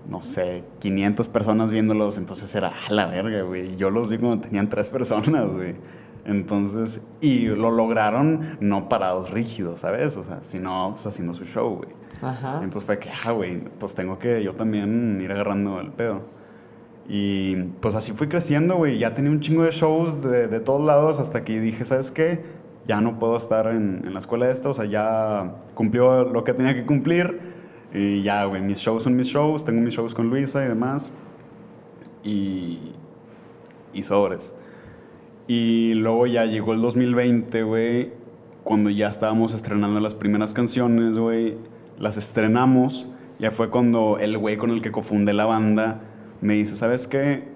no 0.10 0.22
sé, 0.22 0.63
500 0.80 1.28
personas 1.30 1.72
viéndolos. 1.72 2.17
Entonces 2.17 2.54
era 2.56 2.74
a 2.88 2.93
la 2.93 3.08
verga, 3.08 3.41
güey. 3.43 3.76
Yo 3.76 3.89
los 3.89 4.10
vi 4.10 4.17
cuando 4.17 4.39
tenían 4.41 4.69
tres 4.69 4.89
personas, 4.89 5.54
güey. 5.54 5.76
Entonces, 6.26 7.02
y 7.19 7.48
lo 7.48 7.72
lograron 7.72 8.58
no 8.62 8.88
parados 8.88 9.32
rígidos, 9.32 9.82
¿sabes? 9.82 10.15
O 10.15 10.24
sea, 10.24 10.41
sino 10.41 10.91
pues, 10.93 11.06
haciendo 11.06 11.34
su 11.34 11.43
show, 11.43 11.76
güey. 11.76 11.89
Ajá. 12.22 12.60
Entonces 12.63 12.84
fue 12.84 13.00
que, 13.00 13.10
ah, 13.10 13.32
güey, 13.32 13.60
pues 13.80 13.93
tengo 13.93 14.17
que 14.17 14.41
yo 14.43 14.54
también 14.54 15.19
ir 15.22 15.32
agarrando 15.32 15.82
el 15.82 15.91
pedo. 15.91 16.22
Y 17.08 17.56
pues 17.82 17.96
así 17.96 18.13
fui 18.13 18.28
creciendo, 18.28 18.76
güey. 18.78 18.98
Ya 18.98 19.13
tenía 19.13 19.32
un 19.32 19.39
chingo 19.39 19.64
de 19.64 19.72
shows 19.72 20.22
de, 20.22 20.47
de 20.47 20.60
todos 20.60 20.82
lados 20.86 21.20
hasta 21.20 21.43
que 21.43 21.60
dije, 21.60 21.86
¿sabes 21.86 22.12
qué? 22.12 22.41
Ya 22.88 23.01
no 23.01 23.20
puedo 23.20 23.38
estar 23.38 23.68
en, 23.68 24.01
en 24.06 24.14
la 24.14 24.20
escuela 24.20 24.49
esta, 24.49 24.70
o 24.70 24.74
sea, 24.74 24.86
ya 24.86 25.56
cumplió 25.74 26.26
lo 26.26 26.43
que 26.43 26.54
tenía 26.54 26.74
que 26.74 26.86
cumplir. 26.86 27.38
Y 27.93 28.24
ya, 28.24 28.45
güey, 28.45 28.62
mis 28.62 28.80
shows 28.80 29.04
son 29.04 29.16
mis 29.16 29.28
shows, 29.28 29.64
tengo 29.64 29.82
mis 29.82 29.93
shows 29.93 30.16
con 30.16 30.30
Luisa 30.30 30.64
y 30.66 30.68
demás. 30.68 31.12
Y, 32.24 32.80
y 33.93 34.01
sobres. 34.01 34.54
Y 35.47 35.93
luego 35.95 36.26
ya 36.26 36.45
llegó 36.45 36.74
el 36.74 36.82
2020, 36.82 37.64
güey, 37.64 38.14
cuando 38.64 38.89
ya 38.89 39.10
estábamos 39.10 39.54
estrenando 39.54 39.99
las 39.99 40.16
primeras 40.16 40.54
canciones, 40.54 41.18
güey. 41.18 41.58
Las 41.99 42.18
estrenamos. 42.18 43.08
Ya 43.39 43.51
fue 43.51 43.70
cuando 43.70 44.18
el 44.20 44.38
güey 44.38 44.58
con 44.58 44.72
el 44.72 44.82
que 44.82 44.91
cofundé 44.91 45.34
la 45.34 45.45
banda 45.45 46.01
me 46.44 46.54
dice, 46.56 46.76
¿sabes 46.76 47.08
qué? 47.08 47.52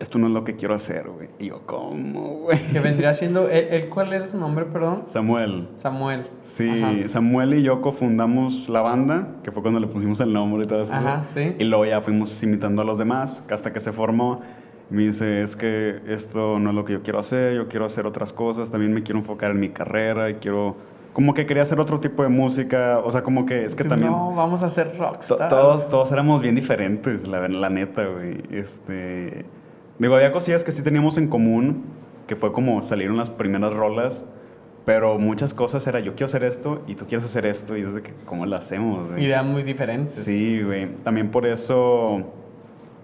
Esto 0.00 0.18
no 0.18 0.28
es 0.28 0.32
lo 0.32 0.44
que 0.44 0.56
quiero 0.56 0.72
hacer, 0.74 1.08
güey. 1.10 1.28
Y 1.38 1.48
yo, 1.48 1.60
¿cómo, 1.66 2.38
güey? 2.40 2.58
Que 2.72 2.80
vendría 2.80 3.12
siendo. 3.12 3.50
¿el, 3.50 3.66
el 3.68 3.88
cuál 3.90 4.12
era 4.14 4.26
su 4.26 4.38
nombre, 4.38 4.64
perdón? 4.64 5.02
Samuel. 5.04 5.68
Samuel. 5.76 6.26
Sí, 6.40 6.82
Ajá. 6.82 7.08
Samuel 7.08 7.52
y 7.54 7.62
yo 7.62 7.82
cofundamos 7.82 8.70
la 8.70 8.80
banda, 8.80 9.28
que 9.42 9.52
fue 9.52 9.60
cuando 9.60 9.78
le 9.78 9.88
pusimos 9.88 10.18
el 10.20 10.32
nombre 10.32 10.64
y 10.64 10.66
todo 10.66 10.82
eso. 10.82 10.94
Ajá, 10.94 11.22
sí. 11.22 11.54
Y 11.58 11.64
luego 11.64 11.84
ya 11.84 12.00
fuimos 12.00 12.42
imitando 12.42 12.80
a 12.80 12.84
los 12.86 12.96
demás, 12.96 13.44
hasta 13.50 13.74
que 13.74 13.80
se 13.80 13.92
formó. 13.92 14.40
Me 14.88 15.02
dice, 15.02 15.42
es 15.42 15.54
que 15.54 16.00
esto 16.08 16.58
no 16.58 16.70
es 16.70 16.76
lo 16.76 16.84
que 16.84 16.94
yo 16.94 17.02
quiero 17.02 17.18
hacer, 17.18 17.54
yo 17.54 17.68
quiero 17.68 17.84
hacer 17.84 18.06
otras 18.06 18.32
cosas, 18.32 18.70
también 18.70 18.92
me 18.92 19.02
quiero 19.02 19.18
enfocar 19.18 19.50
en 19.52 19.60
mi 19.60 19.68
carrera 19.68 20.30
y 20.30 20.34
quiero... 20.34 20.76
Como 21.12 21.34
que 21.34 21.44
quería 21.44 21.62
hacer 21.64 21.80
otro 21.80 21.98
tipo 22.00 22.22
de 22.22 22.28
música, 22.28 23.00
o 23.04 23.10
sea, 23.10 23.22
como 23.22 23.44
que 23.44 23.64
es 23.64 23.74
que 23.74 23.84
también... 23.84 24.12
No, 24.12 24.32
vamos 24.32 24.62
a 24.62 24.66
hacer 24.66 24.96
rockstars. 24.96 25.48
todos, 25.48 25.88
todos 25.88 26.12
éramos 26.12 26.40
bien 26.40 26.54
diferentes, 26.54 27.26
la, 27.26 27.48
la 27.48 27.68
neta, 27.68 28.06
güey. 28.06 28.42
Este... 28.50 29.44
Digo, 29.98 30.14
había 30.14 30.32
cosillas 30.32 30.64
que 30.64 30.72
sí 30.72 30.82
teníamos 30.82 31.18
en 31.18 31.28
común, 31.28 31.84
que 32.26 32.36
fue 32.36 32.52
como 32.52 32.80
salieron 32.82 33.16
las 33.16 33.28
primeras 33.28 33.74
rolas, 33.74 34.24
pero 34.86 35.18
muchas 35.18 35.52
cosas 35.52 35.86
era 35.86 36.00
yo 36.00 36.14
quiero 36.14 36.26
hacer 36.26 36.42
esto 36.42 36.82
y 36.86 36.94
tú 36.94 37.06
quieres 37.06 37.24
hacer 37.24 37.44
esto 37.44 37.76
y 37.76 37.82
es 37.82 37.92
de 37.92 38.02
que, 38.02 38.14
¿cómo 38.24 38.46
lo 38.46 38.56
hacemos, 38.56 39.10
güey? 39.10 39.24
Ideas 39.24 39.44
muy 39.44 39.62
diferentes. 39.62 40.14
Sí, 40.14 40.62
güey. 40.62 40.94
También 40.96 41.30
por 41.30 41.44
eso, 41.44 42.32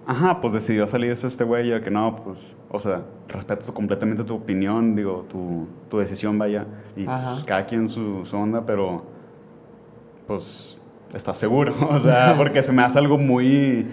ajá, 0.07 0.41
pues 0.41 0.53
decidió 0.53 0.87
salirse 0.87 1.27
este 1.27 1.45
güey, 1.45 1.69
ya 1.69 1.81
que 1.81 1.91
no, 1.91 2.17
pues, 2.17 2.57
o 2.71 2.79
sea, 2.79 3.03
respeto 3.29 3.73
completamente 3.75 4.25
tu 4.25 4.37
opinión, 4.37 4.95
digo, 4.95 5.27
tu, 5.29 5.67
tu 5.91 5.99
decisión, 5.99 6.39
vaya, 6.39 6.67
y 6.95 7.05
pues, 7.05 7.45
cada 7.45 7.67
quien 7.67 7.89
su, 7.89 8.25
su 8.25 8.37
onda, 8.37 8.65
pero, 8.65 9.05
pues, 10.27 10.79
estás 11.13 11.37
seguro, 11.37 11.75
o 11.91 11.99
sea, 11.99 12.35
porque 12.39 12.63
se 12.63 12.73
me 12.73 12.83
hace 12.83 12.99
algo 12.99 13.19
muy... 13.19 13.87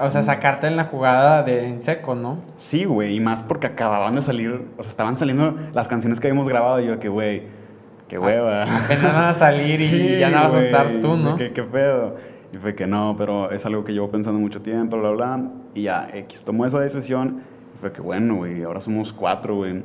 O 0.00 0.10
sea, 0.10 0.22
sacarte 0.22 0.68
en 0.68 0.76
la 0.76 0.84
jugada 0.84 1.42
de 1.42 1.66
en 1.66 1.80
seco, 1.80 2.14
¿no? 2.14 2.38
Sí, 2.56 2.84
güey, 2.84 3.16
y 3.16 3.20
más 3.20 3.42
porque 3.42 3.66
acababan 3.66 4.14
de 4.14 4.22
salir, 4.22 4.68
o 4.76 4.82
sea, 4.84 4.90
estaban 4.90 5.16
saliendo 5.16 5.56
las 5.74 5.88
canciones 5.88 6.20
que 6.20 6.28
habíamos 6.28 6.48
grabado 6.48 6.80
y 6.80 6.86
yo 6.86 7.00
que, 7.00 7.08
güey, 7.08 7.42
qué 8.06 8.16
hueva. 8.16 8.62
Apenas 8.62 9.16
van 9.16 9.24
a 9.24 9.34
salir 9.34 9.80
y 9.80 9.86
Sí, 9.88 10.18
ya 10.20 10.30
no 10.30 10.40
vas 10.40 10.54
a 10.54 10.60
estar 10.60 10.86
tú, 11.02 11.16
¿no? 11.16 11.34
que, 11.34 11.52
¿Qué 11.52 11.64
pedo? 11.64 12.14
Y 12.52 12.56
fue 12.56 12.74
que 12.74 12.86
no, 12.86 13.14
pero 13.18 13.50
es 13.50 13.66
algo 13.66 13.84
que 13.84 13.92
llevo 13.92 14.10
pensando 14.10 14.40
mucho 14.40 14.62
tiempo, 14.62 14.98
bla, 14.98 15.10
bla. 15.10 15.50
Y 15.74 15.82
ya, 15.82 16.08
X 16.12 16.44
tomó 16.44 16.64
esa 16.64 16.80
decisión. 16.80 17.42
Y 17.74 17.78
fue 17.78 17.92
que 17.92 18.00
bueno, 18.00 18.36
güey, 18.36 18.62
ahora 18.62 18.80
somos 18.80 19.12
cuatro, 19.12 19.56
güey. 19.56 19.82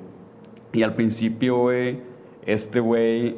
Y 0.72 0.84
al 0.84 0.96
principio, 0.96 1.58
güey, 1.58 2.02
este 2.46 2.80
güey, 2.80 3.38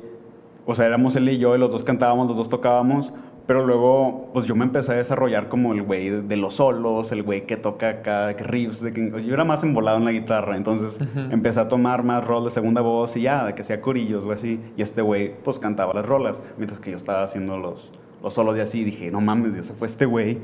o 0.66 0.76
sea, 0.76 0.86
éramos 0.86 1.16
él 1.16 1.28
y 1.30 1.38
yo, 1.38 1.56
y 1.56 1.60
los 1.60 1.72
dos 1.72 1.84
cantábamos, 1.84 2.28
los 2.28 2.38
dos 2.38 2.50
tocábamos. 2.50 3.14
Pero 3.48 3.66
luego, 3.66 4.32
pues 4.34 4.48
yo 4.48 4.56
me 4.56 4.66
empecé 4.66 4.94
a 4.94 4.96
desarrollar 4.96 5.50
como 5.50 5.74
el 5.74 5.84
güey 5.84 6.10
de, 6.10 6.36
los 6.36 6.56
solos, 6.56 7.12
el 7.12 7.22
güey 7.22 7.46
que 7.46 7.58
toca 7.58 7.90
acá, 7.90 8.36
que 8.36 8.44
riffs, 8.44 8.82
de 8.82 8.92
que 8.92 9.24
yo 9.24 9.34
era 9.36 9.44
más 9.44 9.62
embolado 9.62 9.98
en 9.98 10.06
la 10.06 10.12
guitarra. 10.12 10.58
Entonces 10.58 11.00
Ujú. 11.00 11.32
empecé 11.32 11.60
a 11.60 11.68
tomar 11.68 12.04
más 12.04 12.26
rol 12.26 12.44
de 12.46 12.50
segunda 12.50 12.82
voz 12.82 13.16
y 13.18 13.22
ya, 13.22 13.46
de 13.46 13.54
que 13.54 13.62
hacía 13.62 13.82
corillos 13.82 14.26
o 14.26 14.32
así. 14.32 14.60
Y 14.76 14.82
este 14.82 15.04
güey, 15.04 15.36
pues 15.44 15.60
cantaba 15.60 15.94
las 15.94 16.08
rolas, 16.08 16.42
mientras 16.58 16.80
que 16.80 16.90
yo 16.92 16.98
estaba 16.98 17.22
haciendo 17.22 17.58
los, 17.58 17.92
los 18.24 18.34
solos 18.34 18.56
de 18.56 18.62
así. 18.62 18.84
Dije, 18.84 19.12
no 19.12 19.22
mames, 19.22 19.56
ya 19.56 19.64
se 19.64 19.74
fue 19.74 19.88
este 19.88 20.06
güey. 20.06 20.40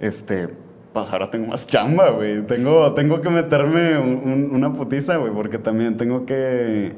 Este, 0.00 0.48
pues 0.92 1.10
ahora 1.12 1.30
tengo 1.30 1.46
más 1.48 1.66
chamba, 1.66 2.10
güey. 2.10 2.42
Tengo, 2.46 2.92
tengo 2.94 3.20
que 3.20 3.30
meterme 3.30 3.98
un- 3.98 4.20
un- 4.30 4.50
una 4.54 4.72
putiza, 4.72 5.16
güey, 5.16 5.32
porque 5.32 5.58
también 5.58 5.96
tengo 5.96 6.26
que. 6.26 6.94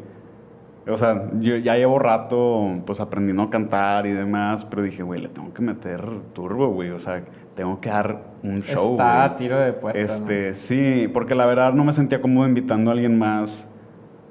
O 0.86 0.98
sea, 0.98 1.30
yo 1.40 1.56
ya 1.56 1.76
llevo 1.76 1.98
rato, 1.98 2.82
pues 2.84 3.00
aprendiendo 3.00 3.42
a 3.44 3.50
cantar 3.50 4.06
y 4.06 4.12
demás, 4.12 4.66
pero 4.66 4.82
dije, 4.82 5.02
güey, 5.02 5.20
le 5.22 5.28
tengo 5.28 5.52
que 5.54 5.62
meter 5.62 6.02
turbo, 6.34 6.68
güey. 6.68 6.90
O 6.90 6.98
sea, 6.98 7.24
tengo 7.54 7.80
que 7.80 7.88
dar 7.88 8.20
un 8.42 8.60
show, 8.60 8.92
Está 8.92 9.12
güey. 9.14 9.24
a 9.26 9.36
tiro 9.36 9.58
de 9.60 9.72
puerta. 9.72 9.98
¿no? 9.98 10.04
Este, 10.04 10.52
sí, 10.54 11.08
porque 11.12 11.34
la 11.34 11.46
verdad 11.46 11.72
no 11.72 11.84
me 11.84 11.92
sentía 11.94 12.20
cómodo 12.20 12.46
invitando 12.46 12.90
a 12.90 12.94
alguien 12.94 13.18
más 13.18 13.68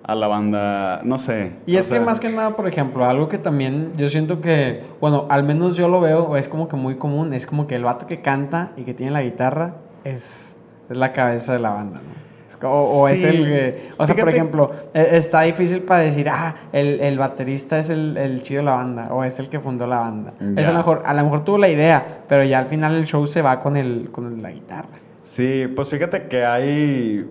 a 0.04 0.16
la 0.16 0.28
banda, 0.28 1.02
no 1.04 1.18
sé. 1.18 1.54
Y 1.66 1.78
es 1.78 1.88
que 1.90 2.00
más 2.00 2.20
que 2.20 2.30
nada, 2.30 2.56
por 2.56 2.68
ejemplo, 2.68 3.06
algo 3.06 3.30
que 3.30 3.38
también 3.38 3.94
yo 3.96 4.10
siento 4.10 4.42
que, 4.42 4.82
bueno, 5.00 5.26
al 5.30 5.44
menos 5.44 5.78
yo 5.78 5.88
lo 5.88 6.00
veo, 6.02 6.36
es 6.36 6.48
como 6.50 6.68
que 6.68 6.76
muy 6.76 6.96
común, 6.96 7.34
es 7.34 7.46
como 7.48 7.68
que 7.68 7.76
el 7.76 7.84
vato 7.84 8.06
que 8.06 8.22
canta 8.22 8.72
y 8.76 8.84
que 8.84 8.94
tiene 8.94 9.12
la 9.14 9.22
guitarra 9.24 9.76
es, 10.04 10.56
es 10.90 10.98
la 10.98 11.14
cabeza 11.14 11.54
de 11.54 11.60
la 11.60 11.70
banda, 11.70 12.00
¿no? 12.06 12.24
Es 12.48 12.58
o 12.62 13.08
es 13.10 13.20
Sí. 13.20 13.26
el 13.26 13.44
que, 13.46 13.90
o 13.98 14.06
sea, 14.06 14.16
por 14.16 14.30
ejemplo, 14.30 14.72
e- 14.94 15.18
está 15.18 15.42
difícil 15.42 15.82
para 15.82 16.02
decir, 16.02 16.30
ah, 16.30 16.56
el, 16.72 17.00
el 17.02 17.18
baterista 17.18 17.78
es 17.80 17.90
el, 17.90 18.16
el 18.18 18.42
chido 18.42 18.60
de 18.62 18.66
la 18.66 18.76
banda, 18.76 19.08
o 19.14 19.24
es 19.24 19.38
el 19.40 19.50
que 19.50 19.60
fundó 19.60 19.86
la 19.88 20.00
banda. 20.00 20.34
Es 20.56 20.68
a 20.68 20.72
lo 20.72 20.78
mejor, 20.78 21.02
a 21.06 21.14
lo 21.14 21.24
mejor 21.24 21.44
tuvo 21.44 21.58
la 21.58 21.68
idea, 21.70 22.06
pero 22.30 22.44
ya 22.44 22.60
al 22.60 22.68
final 22.68 22.96
el 22.96 23.06
show 23.06 23.26
se 23.28 23.42
va 23.42 23.60
con 23.60 23.76
el, 23.76 24.10
con 24.12 24.42
la 24.42 24.52
guitarra. 24.52 24.88
Sí, 25.24 25.68
pues 25.76 25.90
fíjate 25.90 26.28
que 26.28 26.46
hay, 26.46 27.26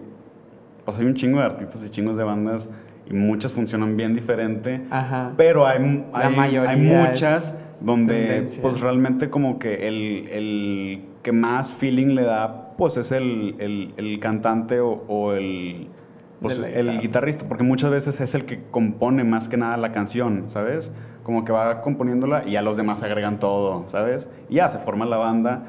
pues 0.85 0.99
hay 0.99 1.07
un 1.07 1.15
chingo 1.15 1.39
de 1.39 1.45
artistas 1.45 1.85
y 1.85 1.91
chingos 1.91 2.17
de 2.17 2.25
bandas 2.25 2.71
y 3.09 3.15
muchas 3.15 3.53
funcionan 3.53 3.97
bien 3.97 4.15
diferente. 4.15 4.81
Ajá. 4.91 5.33
Pero 5.37 5.67
hay, 5.67 6.05
hay, 6.13 6.57
hay 6.57 6.77
muchas 6.81 7.55
donde 7.81 8.15
tendencia. 8.15 8.63
pues 8.63 8.81
realmente 8.81 9.29
como 9.31 9.59
que 9.59 9.89
el, 9.89 10.29
el 10.31 11.05
que 11.23 11.33
más 11.33 11.73
feeling 11.73 12.15
le 12.15 12.23
da 12.23 12.75
pues 12.77 12.97
es 12.97 13.13
el, 13.13 13.57
el- 13.59 13.95
el 13.97 14.19
cantante 14.19 14.81
o, 14.81 15.05
o 15.09 15.33
el, 15.35 15.89
pues, 16.41 16.59
el 16.59 17.01
guitarrista, 17.01 17.47
porque 17.47 17.63
muchas 17.65 17.91
veces 17.91 18.21
es 18.21 18.35
el 18.35 18.45
que 18.45 18.63
compone 18.71 19.23
más 19.25 19.49
que 19.49 19.57
nada 19.57 19.77
la 19.77 19.93
canción, 19.93 20.45
¿sabes? 20.49 20.93
Como 21.23 21.45
que 21.45 21.53
va 21.53 21.83
componiéndola 21.83 22.43
y 22.47 22.53
ya 22.53 22.63
los 22.63 22.77
demás 22.77 23.03
agregan 23.05 23.39
todo, 23.39 23.85
¿sabes? 23.87 24.29
Y 24.49 24.55
ya 24.57 24.69
se 24.69 24.79
forma 24.79 25.05
la 25.07 25.19
banda, 25.19 25.63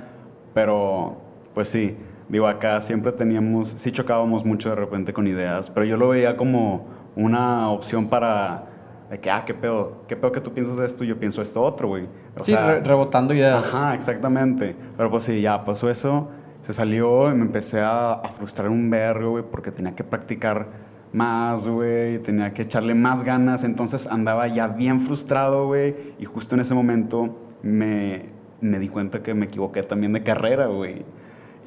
pero 0.54 1.18
pues 1.54 1.68
sí, 1.68 1.96
digo, 2.34 2.48
acá 2.48 2.82
siempre 2.82 3.12
teníamos, 3.14 3.70
sí 3.70 3.92
chocábamos 3.92 4.44
mucho 4.44 4.70
de 4.70 4.76
repente 4.76 5.14
con 5.14 5.28
ideas, 5.28 5.70
pero 5.70 5.86
yo 5.86 5.96
lo 5.98 6.10
veía 6.10 6.36
como 6.36 6.86
una 7.16 7.70
opción 7.70 8.10
para, 8.10 8.66
de 9.10 9.20
que, 9.20 9.32
ah, 9.32 9.44
qué 9.46 9.54
pedo, 9.54 10.04
qué 10.08 10.18
pedo 10.18 10.32
que 10.34 10.42
tú 10.42 10.52
piensas 10.54 10.80
esto 10.80 11.04
y 11.04 11.08
yo 11.08 11.20
pienso 11.20 11.42
esto 11.42 11.62
otro, 11.62 11.88
güey. 11.88 12.10
O 12.38 12.44
sí, 12.44 12.52
sea, 12.54 12.66
re- 12.66 12.80
rebotando 12.82 13.34
ideas. 13.34 13.74
Ajá, 13.74 13.94
exactamente. 13.96 14.76
Pero 14.98 15.10
pues 15.12 15.24
sí, 15.24 15.42
ya 15.42 15.64
pasó 15.64 15.90
eso, 15.90 16.30
se 16.62 16.74
salió 16.74 17.30
y 17.32 17.36
me 17.36 17.42
empecé 17.46 17.80
a, 17.82 18.14
a 18.14 18.30
frustrar 18.30 18.70
un 18.70 18.90
vergo, 18.90 19.32
güey, 19.32 19.44
porque 19.50 19.72
tenía 19.72 19.94
que 19.96 20.04
practicar 20.04 20.68
más, 21.14 21.68
güey, 21.68 22.18
tenía 22.20 22.52
que 22.54 22.64
echarle 22.64 22.96
más 22.96 23.24
ganas, 23.24 23.64
entonces 23.64 24.08
andaba 24.08 24.48
ya 24.48 24.68
bien 24.68 25.00
frustrado, 25.02 25.68
güey, 25.68 25.96
y 26.18 26.26
justo 26.26 26.56
en 26.56 26.62
ese 26.62 26.74
momento 26.74 27.38
me, 27.62 28.26
me 28.62 28.80
di 28.80 28.88
cuenta 28.90 29.22
que 29.22 29.36
me 29.36 29.46
equivoqué 29.46 29.84
también 29.84 30.14
de 30.14 30.24
carrera, 30.24 30.66
güey. 30.66 31.06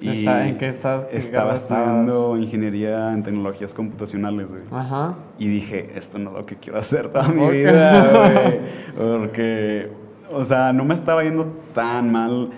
Está- 0.01 0.47
¿en 0.49 0.59
qué 0.59 0.69
estás- 0.69 1.07
Estaba 1.11 1.55
estudiando 1.55 2.37
ingeniería 2.37 3.13
en 3.13 3.23
tecnologías 3.23 3.73
computacionales, 3.75 4.51
güey. 4.53 4.65
Ajá. 4.71 5.15
Y 5.39 5.49
dije, 5.49 5.91
esto 5.97 6.19
no 6.19 6.31
es 6.31 6.37
lo 6.37 6.47
que 6.47 6.57
quiero 6.57 6.79
hacer 6.79 7.09
toda 7.09 7.29
mi 7.29 7.49
vida, 7.51 8.11
güey. 8.13 8.61
Porque, 8.97 9.91
o 10.33 10.45
sea, 10.45 10.73
no 10.73 10.85
me 10.85 10.95
estaba 10.95 11.23
yendo 11.25 11.47
tan 11.75 12.11
mal, 12.13 12.51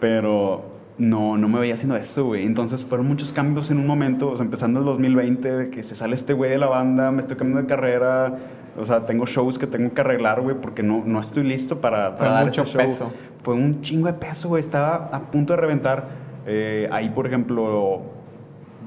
pero 0.00 0.64
no, 0.98 1.36
no 1.38 1.48
me 1.48 1.60
veía 1.60 1.74
haciendo 1.74 1.96
eso, 1.96 2.24
güey. 2.24 2.44
Entonces 2.44 2.84
fueron 2.84 3.06
muchos 3.06 3.32
cambios 3.32 3.70
en 3.70 3.78
un 3.78 3.86
momento, 3.86 4.30
o 4.30 4.36
sea, 4.36 4.44
empezando 4.44 4.80
el 4.80 4.86
2020, 4.86 5.56
de 5.56 5.70
que 5.70 5.82
se 5.82 5.94
sale 5.96 6.14
este 6.14 6.32
güey 6.32 6.50
de 6.50 6.58
la 6.58 6.66
banda, 6.66 7.10
me 7.12 7.20
estoy 7.20 7.36
cambiando 7.36 7.62
de 7.62 7.68
carrera. 7.68 8.36
O 8.78 8.84
sea, 8.84 9.04
tengo 9.04 9.26
shows 9.26 9.58
que 9.58 9.66
tengo 9.66 9.92
que 9.92 10.00
arreglar, 10.00 10.40
güey, 10.40 10.56
porque 10.60 10.82
no, 10.82 11.02
no 11.04 11.20
estoy 11.20 11.42
listo 11.42 11.80
para, 11.80 12.10
Fue 12.12 12.18
para 12.18 12.32
dar 12.32 12.44
mucho 12.46 12.62
ese 12.62 12.72
show. 12.72 12.80
peso. 12.80 13.12
Fue 13.42 13.54
un 13.54 13.80
chingo 13.80 14.06
de 14.06 14.12
peso, 14.14 14.48
güey. 14.48 14.60
Estaba 14.60 15.06
a 15.12 15.20
punto 15.22 15.52
de 15.54 15.56
reventar. 15.60 16.19
Eh, 16.52 16.88
ahí, 16.90 17.10
por 17.10 17.28
ejemplo, 17.28 18.02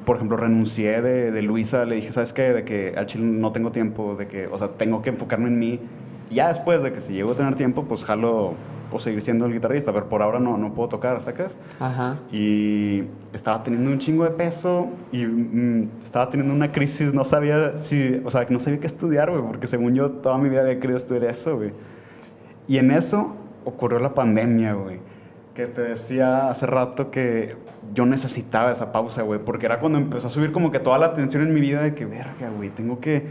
por 0.05 0.17
ejemplo, 0.17 0.35
renuncié 0.35 1.01
de, 1.01 1.31
de 1.31 1.41
Luisa, 1.41 1.85
le 1.85 1.95
dije, 1.95 2.11
¿sabes 2.11 2.33
qué? 2.33 2.51
De 2.51 2.65
que 2.65 2.93
al 2.97 3.05
chile 3.05 3.23
no 3.23 3.53
tengo 3.53 3.71
tiempo, 3.71 4.15
de 4.15 4.27
que, 4.27 4.47
o 4.47 4.57
sea, 4.57 4.67
tengo 4.69 5.01
que 5.01 5.11
enfocarme 5.11 5.47
en 5.47 5.59
mí. 5.59 5.79
Ya 6.29 6.49
después 6.49 6.83
de 6.83 6.91
que 6.91 6.99
si 6.99 7.13
llego 7.13 7.31
a 7.31 7.35
tener 7.35 7.55
tiempo, 7.55 7.85
pues 7.85 8.03
jalo, 8.03 8.55
pues 8.91 9.03
seguir 9.03 9.21
siendo 9.21 9.45
el 9.45 9.53
guitarrista, 9.53 9.93
pero 9.93 10.09
por 10.09 10.21
ahora 10.21 10.39
no, 10.39 10.57
no 10.57 10.73
puedo 10.73 10.89
tocar, 10.89 11.21
¿sacas? 11.21 11.57
Ajá. 11.79 12.19
Y 12.33 13.05
estaba 13.31 13.63
teniendo 13.63 13.91
un 13.91 13.99
chingo 13.99 14.25
de 14.25 14.31
peso 14.31 14.89
y 15.13 15.25
mm, 15.25 15.89
estaba 16.03 16.29
teniendo 16.29 16.53
una 16.53 16.73
crisis, 16.73 17.13
no 17.13 17.23
sabía 17.23 17.79
si, 17.79 18.21
o 18.25 18.29
sea, 18.29 18.45
no 18.49 18.59
sabía 18.59 18.81
qué 18.81 18.87
estudiar, 18.87 19.31
güey, 19.31 19.41
porque 19.43 19.67
según 19.67 19.93
yo 19.93 20.11
toda 20.11 20.37
mi 20.37 20.49
vida 20.49 20.61
había 20.61 20.79
querido 20.79 20.97
estudiar 20.97 21.25
eso, 21.25 21.55
güey. 21.55 21.71
Y 22.67 22.77
en 22.77 22.91
eso 22.91 23.35
ocurrió 23.63 23.99
la 23.99 24.13
pandemia, 24.13 24.73
güey. 24.73 25.12
Que 25.53 25.67
te 25.67 25.81
decía 25.81 26.49
hace 26.49 26.65
rato 26.65 27.11
que 27.11 27.55
yo 27.93 28.05
necesitaba 28.05 28.71
esa 28.71 28.91
pausa, 28.91 29.21
güey, 29.21 29.39
porque 29.39 29.67
era 29.67 29.79
cuando 29.79 29.99
empezó 29.99 30.27
a 30.27 30.29
subir 30.29 30.51
como 30.51 30.71
que 30.71 30.79
toda 30.79 30.97
la 30.97 31.07
atención 31.07 31.43
en 31.43 31.53
mi 31.53 31.61
vida 31.61 31.81
de 31.81 31.93
que, 31.93 32.05
verga, 32.05 32.49
güey, 32.55 32.69
tengo 32.69 32.99
que, 32.99 33.23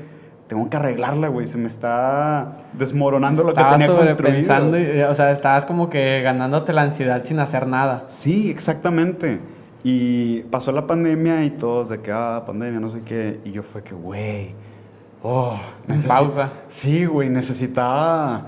tengo 0.46 0.70
que 0.70 0.76
arreglarla, 0.76 1.28
güey, 1.28 1.46
se 1.46 1.58
me 1.58 1.66
está 1.66 2.58
desmoronando 2.74 3.42
lo 3.42 3.54
que 3.54 3.64
tenía 3.64 3.86
sobrepensando, 3.86 4.72
construido. 4.72 4.98
y, 4.98 5.02
o 5.02 5.14
sea, 5.14 5.32
estabas 5.32 5.66
como 5.66 5.90
que 5.90 6.22
ganándote 6.22 6.72
la 6.72 6.82
ansiedad 6.82 7.24
sin 7.24 7.40
hacer 7.40 7.66
nada. 7.66 8.04
Sí, 8.06 8.50
exactamente. 8.50 9.40
Y 9.84 10.42
pasó 10.44 10.70
la 10.70 10.86
pandemia 10.86 11.44
y 11.44 11.50
todos 11.50 11.88
de 11.88 12.00
que, 12.00 12.12
ah, 12.12 12.44
pandemia, 12.46 12.78
no 12.78 12.88
sé 12.88 13.02
qué. 13.02 13.40
Y 13.44 13.50
yo 13.50 13.64
fue 13.64 13.82
que, 13.82 13.94
güey, 13.94 14.54
oh, 15.22 15.58
Pausa. 16.06 16.50
Sí, 16.68 17.04
güey, 17.04 17.28
necesitaba, 17.28 18.46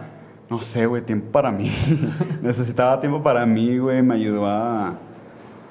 no 0.50 0.58
sé, 0.60 0.86
güey, 0.86 1.02
tiempo 1.02 1.30
para 1.32 1.50
mí. 1.50 1.70
necesitaba 2.42 3.00
tiempo 3.00 3.22
para 3.22 3.46
mí, 3.46 3.78
güey, 3.78 4.02
me 4.02 4.14
ayudó 4.14 4.46
a, 4.46 4.98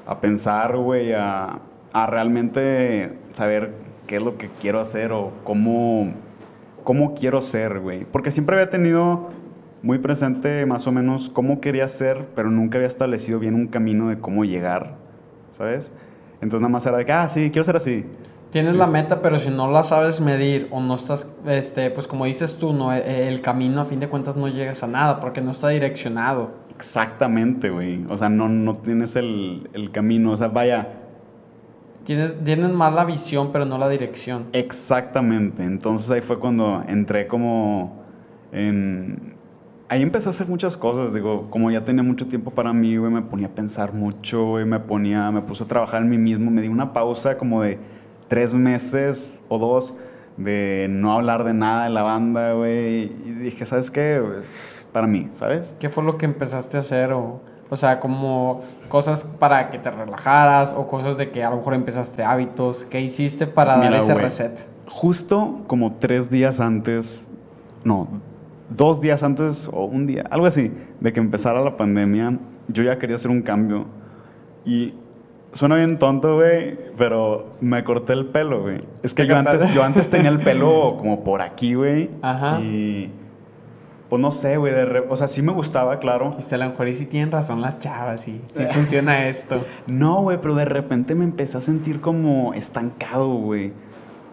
a 0.06 0.22
pensar, 0.22 0.76
güey, 0.78 1.14
a, 1.14 1.60
a 1.94 2.08
realmente 2.08 3.18
saber 3.34 3.74
qué 4.08 4.18
es 4.18 4.22
lo 4.22 4.38
que 4.38 4.50
quiero 4.60 4.80
hacer 4.80 5.12
o 5.12 5.32
cómo, 5.44 6.14
cómo 6.84 7.14
quiero 7.14 7.42
ser, 7.42 7.80
güey. 7.80 8.06
Porque 8.06 8.32
siempre 8.32 8.56
había 8.56 8.70
tenido 8.70 9.30
muy 9.84 10.00
presente 10.00 10.66
más 10.66 10.88
o 10.88 10.92
menos 10.92 11.30
cómo 11.30 11.62
quería 11.62 11.88
ser, 11.88 12.28
pero 12.36 12.50
nunca 12.50 12.78
había 12.78 12.88
establecido 12.88 13.40
bien 13.40 13.54
un 13.54 13.68
camino 13.68 14.10
de 14.10 14.18
cómo 14.18 14.46
llegar, 14.46 14.96
¿sabes? 15.50 15.94
Entonces 16.36 16.62
nada 16.62 16.72
más 16.72 16.86
era 16.86 16.98
de 16.98 17.06
que, 17.06 17.12
ah, 17.12 17.28
sí, 17.28 17.50
quiero 17.52 17.66
ser 17.66 17.76
así. 17.76 18.06
Tienes 18.54 18.76
la 18.76 18.86
meta, 18.86 19.24
pero 19.24 19.40
si 19.40 19.50
no 19.50 19.72
la 19.72 19.82
sabes 19.82 20.22
medir 20.22 20.68
o 20.70 20.80
no 20.80 20.94
estás, 20.94 21.28
este, 21.48 21.90
pues 21.90 22.08
como 22.08 22.26
dices 22.26 22.54
tú, 22.54 22.72
no, 22.72 22.94
E- 22.94 23.28
el 23.28 23.42
camino 23.42 23.82
a 23.82 23.86
fin 23.86 24.00
de 24.00 24.08
cuentas 24.08 24.36
no 24.36 24.48
llegas 24.48 24.84
a 24.84 24.88
nada 24.88 25.20
porque 25.20 25.42
no 25.42 25.50
está 25.50 25.70
direccionado. 25.70 26.52
Exactamente, 26.76 27.72
güey. 27.72 28.06
O 28.10 28.16
sea, 28.16 28.30
no, 28.30 28.48
no 28.50 28.76
tienes 28.78 29.16
el, 29.16 29.72
el 29.74 29.90
camino. 29.90 30.32
O 30.34 30.38
sea, 30.38 30.50
vaya, 30.50 31.00
Tienes, 32.04 32.44
tienes 32.44 32.70
más 32.74 32.94
la 32.94 33.06
visión, 33.06 33.52
pero 33.52 33.66
no 33.66 33.80
la 33.80 33.90
dirección. 33.90 34.46
Exactamente. 34.54 35.64
Entonces 35.64 36.12
ahí 36.12 36.22
fue 36.22 36.38
cuando 36.38 36.84
entré 36.88 37.26
como 37.28 38.04
en... 38.52 39.34
Ahí 39.90 40.04
empecé 40.04 40.30
a 40.30 40.32
hacer 40.32 40.48
muchas 40.48 40.78
cosas, 40.78 41.14
digo, 41.14 41.48
como 41.50 41.72
ya 41.72 41.86
tenía 41.86 42.04
mucho 42.04 42.28
tiempo 42.28 42.52
para 42.52 42.72
mí, 42.72 42.98
güey, 42.98 43.12
me 43.12 43.22
ponía 43.24 43.48
a 43.48 43.52
pensar 43.52 43.94
mucho, 43.94 44.46
güey, 44.46 44.66
me 44.66 44.80
ponía, 44.80 45.32
me 45.32 45.42
puse 45.42 45.64
a 45.64 45.68
trabajar 45.68 46.02
en 46.04 46.10
mí 46.10 46.18
mismo, 46.18 46.52
me 46.52 46.62
di 46.62 46.68
una 46.68 46.94
pausa 46.94 47.38
como 47.38 47.62
de 47.62 47.80
tres 48.34 48.56
meses 48.56 49.44
o 49.48 49.60
dos 49.60 49.94
de 50.38 50.88
no 50.90 51.14
hablar 51.14 51.44
de 51.44 51.54
nada 51.54 51.84
de 51.84 51.92
la 51.92 52.02
banda, 52.02 52.54
güey, 52.54 53.04
y 53.04 53.32
dije, 53.44 53.64
¿sabes 53.68 53.92
qué? 53.92 54.20
Pues, 54.26 54.88
para 54.92 55.06
mí, 55.06 55.30
¿sabes? 55.34 55.76
¿Qué 55.80 55.92
fue 55.92 56.04
lo 56.04 56.18
que 56.18 56.26
empezaste 56.26 56.78
a 56.78 56.80
hacer 56.80 57.12
o, 57.12 57.42
o 57.70 57.76
sea, 57.76 58.00
como 58.00 58.62
cosas 58.90 59.24
para 59.24 59.70
que 59.70 59.78
te 59.78 59.92
relajaras 59.92 60.74
o 60.76 60.88
cosas 60.88 61.16
de 61.16 61.30
que 61.30 61.44
a 61.44 61.52
lo 61.52 61.58
mejor 61.58 61.76
empezaste 61.76 62.24
hábitos? 62.24 62.86
¿Qué 62.86 63.02
hiciste 63.02 63.46
para 63.46 63.76
dar 63.76 63.86
Mira, 63.92 64.00
ese 64.00 64.14
güey, 64.14 64.26
reset? 64.26 64.68
Justo 64.88 65.64
como 65.68 65.98
tres 65.98 66.32
días 66.32 66.60
antes, 66.60 67.28
no, 67.84 68.08
dos 68.72 69.00
días 69.00 69.22
antes 69.22 69.70
o 69.72 69.86
un 69.86 70.08
día, 70.08 70.24
algo 70.32 70.48
así, 70.48 70.74
de 71.00 71.14
que 71.14 71.20
empezara 71.20 71.62
la 71.62 71.78
pandemia, 71.78 72.40
yo 72.68 72.82
ya 72.82 72.98
quería 72.98 73.18
hacer 73.18 73.30
un 73.30 73.44
cambio. 73.44 73.86
Y 74.66 74.96
suena 75.54 75.76
bien 75.76 75.98
tonto, 75.98 76.36
güey, 76.36 76.78
pero 76.98 77.54
me 77.62 77.84
corté 77.84 78.14
el 78.14 78.26
pelo, 78.28 78.62
güey. 78.62 78.82
Es 79.04 79.14
que 79.14 79.24
¿Te 79.24 79.30
yo 79.30 79.38
antes, 79.38 79.74
yo 79.74 79.84
antes 79.84 80.10
tenía 80.10 80.30
el 80.30 80.40
pelo 80.40 80.98
como 81.00 81.24
por 81.24 81.42
aquí, 81.42 81.74
güey. 81.76 82.10
Ajá. 82.22 82.60
Y 82.60 83.12
pues 84.10 84.22
no 84.22 84.32
sé, 84.32 84.58
güey, 84.58 84.74
o 85.10 85.16
sea, 85.16 85.28
sí 85.28 85.42
me 85.42 85.52
gustaba, 85.54 85.98
claro. 85.98 86.32
Dijiste, 86.32 86.54
a 86.56 86.58
lo 86.60 86.70
mejor 86.70 86.88
y 86.88 86.94
sí 86.94 87.06
tienen 87.06 87.32
razón 87.32 87.62
las 87.62 87.80
chavas, 87.80 88.22
sí, 88.22 88.42
sí 88.54 88.64
funciona 88.72 89.28
esto. 89.28 89.64
No, 89.88 90.22
güey, 90.22 90.40
pero 90.40 90.54
de 90.56 90.66
repente 90.66 91.16
me 91.16 91.24
empecé 91.24 91.58
a 91.58 91.62
sentir 91.62 92.00
como 92.02 92.54
estancado, 92.54 93.28
güey. 93.34 93.74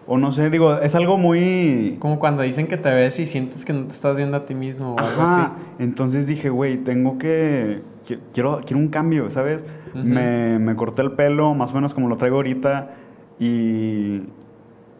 O 0.07 0.17
no 0.17 0.31
sé, 0.31 0.49
digo, 0.49 0.77
es 0.79 0.93
algo 0.93 1.17
muy... 1.17 1.95
Como 1.99 2.19
cuando 2.19 2.41
dicen 2.43 2.67
que 2.67 2.75
te 2.77 2.89
ves 2.89 3.17
y 3.19 3.25
sientes 3.25 3.63
que 3.65 3.71
no 3.71 3.83
te 3.83 3.93
estás 3.93 4.17
viendo 4.17 4.35
a 4.35 4.45
ti 4.45 4.53
mismo 4.55 4.95
o 4.95 4.99
algo 4.99 5.21
Ajá. 5.21 5.43
así. 5.43 5.51
Entonces 5.79 6.27
dije, 6.27 6.49
güey, 6.49 6.77
tengo 6.77 7.17
que. 7.17 7.81
qui- 8.05 8.19
Quiero, 8.33 8.59
quiero 8.65 8.79
un 8.79 8.89
cambio, 8.89 9.29
¿sabes? 9.29 9.63
Me, 9.93 10.57
me 10.59 10.75
corté 10.75 11.01
el 11.01 11.11
pelo, 11.13 11.53
más 11.53 11.71
o 11.71 11.75
menos 11.75 11.93
como 11.93 12.07
lo 12.07 12.17
traigo 12.17 12.37
ahorita. 12.37 12.91
Y. 13.39 14.23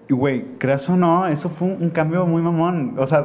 Güey, 0.10 0.58
creas 0.58 0.90
o 0.90 0.98
no, 0.98 1.26
eso 1.28 1.50
fue 1.50 1.70
un, 1.70 1.84
un 1.84 1.90
cambio 1.90 2.26
muy 2.26 2.42
mamón. 2.42 2.96
O 2.98 3.06
sea, 3.06 3.24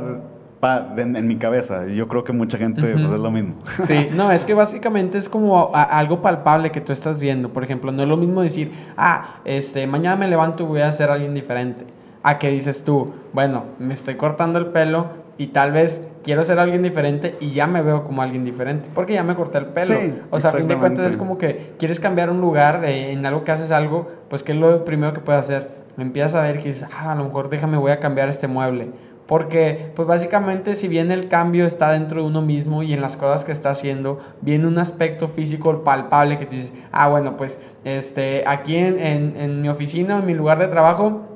pa- 0.60 0.94
en, 0.96 1.26
mi 1.26 1.36
cabeza. 1.36 1.86
Yo 1.88 2.06
creo 2.06 2.22
que 2.22 2.32
mucha 2.32 2.58
gente, 2.58 2.92
pues 2.92 3.04
es 3.12 3.18
lo 3.18 3.30
mismo. 3.32 3.56
Sí, 3.86 4.08
no, 4.14 4.30
es 4.30 4.44
que 4.44 4.54
básicamente 4.54 5.18
es 5.18 5.28
como 5.28 5.74
a- 5.74 5.82
algo 5.82 6.22
palpable 6.22 6.70
que 6.70 6.80
tú 6.80 6.92
estás 6.92 7.18
viendo. 7.20 7.52
Por 7.52 7.64
ejemplo, 7.64 7.90
no 7.90 8.02
es 8.02 8.08
lo 8.08 8.16
mismo 8.16 8.40
decir, 8.42 8.72
ah, 8.96 9.40
este, 9.44 9.86
mañana 9.88 10.14
me 10.16 10.28
levanto 10.28 10.62
y 10.62 10.66
voy 10.66 10.80
a 10.80 10.92
ser 10.92 11.10
alguien 11.10 11.34
diferente. 11.34 11.84
A 12.22 12.38
que 12.38 12.50
dices 12.50 12.84
tú, 12.84 13.12
bueno, 13.32 13.64
me 13.80 13.94
estoy 13.94 14.14
cortando 14.14 14.58
el 14.60 14.66
pelo 14.66 15.08
y 15.38 15.48
tal 15.48 15.72
vez 15.72 16.06
quiero 16.22 16.42
ser 16.44 16.58
alguien 16.58 16.82
diferente 16.82 17.36
y 17.40 17.50
ya 17.50 17.66
me 17.66 17.82
veo 17.82 18.04
como 18.04 18.22
alguien 18.22 18.44
diferente. 18.44 18.88
Porque 18.94 19.14
ya 19.14 19.22
me 19.22 19.34
corté 19.34 19.58
el 19.58 19.66
pelo. 19.66 19.94
Sí, 19.94 20.14
o 20.30 20.40
sea, 20.40 20.50
a 20.50 20.52
fin 20.54 20.66
de 20.66 20.76
cuentas 20.76 21.06
es 21.06 21.16
como 21.16 21.38
que 21.38 21.74
quieres 21.78 22.00
cambiar 22.00 22.30
un 22.30 22.40
lugar 22.40 22.80
de, 22.80 23.12
en 23.12 23.24
algo 23.26 23.44
que 23.44 23.52
haces 23.52 23.70
algo, 23.70 24.08
pues 24.28 24.42
¿qué 24.42 24.52
es 24.52 24.58
lo 24.58 24.84
primero 24.84 25.12
que 25.12 25.20
puedes 25.20 25.40
hacer? 25.40 25.70
Lo 25.96 26.02
empiezas 26.02 26.34
a 26.34 26.42
ver 26.42 26.58
que 26.58 26.68
dices, 26.68 26.88
ah, 26.94 27.12
a 27.12 27.14
lo 27.14 27.24
mejor 27.24 27.48
déjame, 27.48 27.76
voy 27.76 27.92
a 27.92 28.00
cambiar 28.00 28.28
este 28.28 28.48
mueble. 28.48 28.90
Porque, 29.26 29.92
pues 29.96 30.06
básicamente, 30.06 30.76
si 30.76 30.86
bien 30.86 31.10
el 31.10 31.26
cambio 31.26 31.66
está 31.66 31.90
dentro 31.90 32.20
de 32.20 32.28
uno 32.28 32.42
mismo 32.42 32.84
y 32.84 32.92
en 32.92 33.00
las 33.00 33.16
cosas 33.16 33.44
que 33.44 33.50
está 33.50 33.70
haciendo, 33.70 34.20
viene 34.40 34.68
un 34.68 34.78
aspecto 34.78 35.26
físico 35.26 35.82
palpable 35.82 36.38
que 36.38 36.46
tú 36.46 36.54
dices, 36.54 36.72
ah, 36.92 37.08
bueno, 37.08 37.36
pues 37.36 37.58
este, 37.84 38.44
aquí 38.46 38.76
en, 38.76 39.00
en, 39.00 39.36
en 39.36 39.62
mi 39.62 39.68
oficina, 39.68 40.18
en 40.18 40.26
mi 40.26 40.34
lugar 40.34 40.60
de 40.60 40.68
trabajo, 40.68 41.35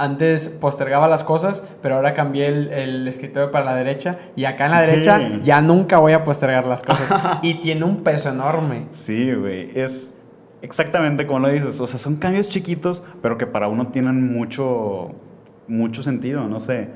antes 0.00 0.48
postergaba 0.48 1.06
las 1.08 1.22
cosas, 1.24 1.62
pero 1.82 1.96
ahora 1.96 2.14
cambié 2.14 2.46
el, 2.48 2.68
el 2.72 3.08
escritorio 3.08 3.50
para 3.50 3.64
la 3.66 3.74
derecha 3.76 4.18
y 4.36 4.44
acá 4.46 4.66
en 4.66 4.70
la 4.72 4.84
Sí. 4.84 4.90
derecha 4.92 5.20
ya 5.44 5.60
nunca 5.60 5.98
voy 5.98 6.12
a 6.12 6.24
postergar 6.24 6.66
las 6.66 6.82
cosas. 6.82 7.38
y 7.42 7.54
tiene 7.60 7.84
un 7.84 8.02
peso 8.02 8.30
enorme. 8.30 8.86
Sí, 8.90 9.32
güey. 9.34 9.70
Es 9.78 10.10
exactamente 10.62 11.26
como 11.26 11.40
lo 11.40 11.48
dices. 11.48 11.78
O 11.80 11.86
sea, 11.86 11.98
son 11.98 12.16
cambios 12.16 12.48
chiquitos, 12.48 13.02
pero 13.22 13.36
que 13.38 13.46
para 13.46 13.68
uno 13.68 13.86
tienen 13.88 14.32
mucho, 14.32 15.12
mucho 15.68 16.02
sentido, 16.02 16.48
no 16.48 16.60
sé. 16.60 16.88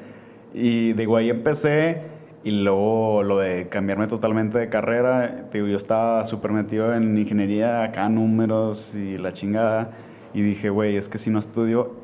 Y 0.52 0.92
digo, 0.94 1.16
ahí 1.16 1.30
empecé. 1.30 2.02
Y 2.42 2.50
luego 2.62 3.22
lo 3.22 3.38
de 3.38 3.68
cambiarme 3.70 4.06
totalmente 4.06 4.58
de 4.58 4.68
carrera. 4.68 5.46
Digo, 5.50 5.66
yo 5.66 5.76
estaba 5.78 6.26
súper 6.26 6.52
metido 6.52 6.94
en 6.94 7.16
ingeniería, 7.16 7.82
acá 7.82 8.08
números 8.10 8.94
y 8.94 9.16
la 9.16 9.32
chingada. 9.32 9.92
Y 10.34 10.42
dije, 10.42 10.68
güey, 10.68 10.96
es 10.96 11.08
que 11.08 11.16
si 11.16 11.30
no 11.30 11.38
estudio 11.38 11.94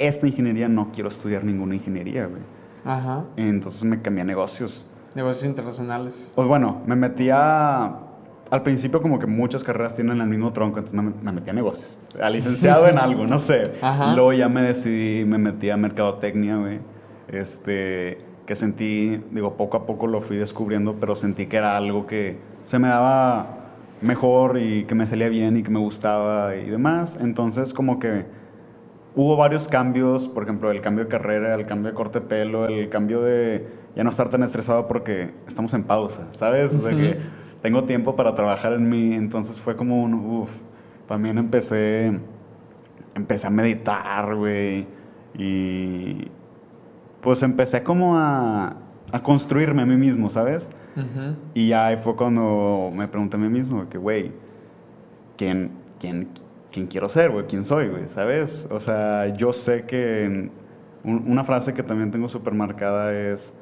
esta 0.00 0.26
ingeniería, 0.26 0.68
no 0.68 0.90
quiero 0.92 1.08
estudiar 1.08 1.44
ninguna 1.44 1.76
ingeniería, 1.76 2.26
güey. 2.26 2.42
Ajá. 2.84 3.24
Entonces 3.36 3.84
me 3.84 4.00
cambié 4.00 4.22
a 4.22 4.24
negocios. 4.24 4.86
Negocios 5.14 5.44
internacionales. 5.44 6.32
Pues 6.34 6.48
bueno, 6.48 6.82
me 6.86 6.96
metía. 6.96 7.98
Al 8.50 8.62
principio, 8.64 9.00
como 9.00 9.20
que 9.20 9.28
muchas 9.28 9.62
carreras 9.62 9.94
tienen 9.94 10.20
el 10.20 10.26
mismo 10.26 10.52
tronco, 10.52 10.80
entonces 10.80 11.00
me, 11.00 11.12
me 11.22 11.32
metí 11.32 11.50
a 11.50 11.52
negocios. 11.52 12.00
A 12.20 12.28
licenciado 12.30 12.88
en 12.88 12.98
algo, 12.98 13.26
no 13.26 13.38
sé. 13.38 13.74
Ajá. 13.82 14.14
Luego 14.14 14.32
ya 14.32 14.48
me 14.48 14.62
decidí, 14.62 15.24
me 15.24 15.38
metí 15.38 15.70
a 15.70 15.76
mercadotecnia, 15.76 16.56
güey. 16.56 16.80
Este. 17.28 18.18
Que 18.46 18.56
sentí, 18.56 19.22
digo, 19.30 19.56
poco 19.56 19.76
a 19.76 19.86
poco 19.86 20.08
lo 20.08 20.20
fui 20.20 20.36
descubriendo, 20.36 20.96
pero 20.98 21.14
sentí 21.14 21.46
que 21.46 21.58
era 21.58 21.76
algo 21.76 22.08
que 22.08 22.40
se 22.64 22.80
me 22.80 22.88
daba 22.88 23.60
mejor 24.00 24.58
y 24.58 24.84
que 24.84 24.96
me 24.96 25.06
salía 25.06 25.28
bien 25.28 25.56
y 25.56 25.62
que 25.62 25.70
me 25.70 25.78
gustaba 25.78 26.56
y 26.56 26.68
demás. 26.68 27.16
Entonces, 27.20 27.72
como 27.72 28.00
que 28.00 28.26
hubo 29.20 29.36
varios 29.36 29.68
cambios, 29.68 30.28
por 30.28 30.44
ejemplo, 30.44 30.70
el 30.70 30.80
cambio 30.80 31.04
de 31.04 31.10
carrera, 31.10 31.54
el 31.54 31.66
cambio 31.66 31.90
de 31.90 31.94
corte 31.94 32.20
de 32.20 32.26
pelo, 32.26 32.66
el 32.66 32.88
cambio 32.88 33.20
de 33.20 33.68
ya 33.94 34.02
no 34.02 34.08
estar 34.08 34.30
tan 34.30 34.42
estresado 34.42 34.88
porque 34.88 35.34
estamos 35.46 35.74
en 35.74 35.84
pausa, 35.84 36.28
¿sabes? 36.30 36.82
De 36.82 36.96
que 36.96 37.20
tengo 37.60 37.84
tiempo 37.84 38.16
para 38.16 38.32
trabajar 38.32 38.72
en 38.72 38.88
mí, 38.88 39.12
entonces 39.12 39.60
fue 39.60 39.76
como 39.76 40.02
un, 40.02 40.14
uff, 40.14 40.50
también 41.06 41.36
empecé, 41.36 42.18
empecé 43.14 43.46
a 43.46 43.50
meditar, 43.50 44.34
güey, 44.34 44.86
y 45.34 46.28
pues 47.20 47.42
empecé 47.42 47.82
como 47.82 48.16
a, 48.16 48.76
a 49.12 49.22
construirme 49.22 49.82
a 49.82 49.86
mí 49.86 49.96
mismo, 49.96 50.30
¿sabes? 50.30 50.70
Y 51.54 51.68
ya 51.68 51.88
ahí 51.88 51.98
fue 51.98 52.16
cuando 52.16 52.88
me 52.94 53.06
pregunté 53.06 53.36
a 53.36 53.40
mí 53.40 53.50
mismo, 53.50 53.86
que, 53.86 53.98
güey, 53.98 54.32
¿quién, 55.36 55.72
quién, 55.98 56.28
quién 56.72 56.86
quiero 56.86 57.08
ser, 57.08 57.30
güey? 57.30 57.46
¿Quién 57.46 57.64
soy, 57.64 57.88
güey? 57.88 58.08
¿Sabes? 58.08 58.66
O 58.70 58.80
sea, 58.80 59.28
yo 59.34 59.52
sé 59.52 59.84
que 59.84 60.50
una 61.04 61.44
frase 61.44 61.72
que 61.74 61.82
también 61.82 62.10
tengo 62.10 62.28
súper 62.28 62.54
marcada 62.54 63.12
es... 63.12 63.52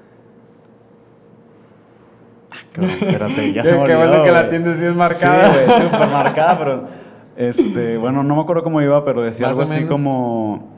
Ah, 2.51 2.57
cabrón, 2.73 2.91
espérate, 3.01 3.53
ya 3.53 3.63
Qué- 3.63 3.69
se 3.69 3.79
me 3.79 3.85
qué 3.87 3.95
olvidó, 3.95 4.09
bueno 4.09 4.25
que 4.25 4.33
la 4.33 4.49
tienes 4.49 4.81
bien 4.81 4.97
marcada. 4.97 5.53
Sí, 5.53 5.59
güey, 5.67 5.81
súper 5.83 6.11
marcada, 6.11 6.59
pero... 6.59 6.89
Este, 7.37 7.99
bueno, 7.99 8.25
no 8.25 8.35
me 8.35 8.43
acuerdo 8.43 8.65
cómo 8.65 8.83
iba, 8.83 9.05
pero 9.05 9.23
decía 9.23 9.47
Más 9.47 9.57
algo 9.57 9.63
así 9.63 9.77
menos. 9.85 9.91
como... 9.91 10.77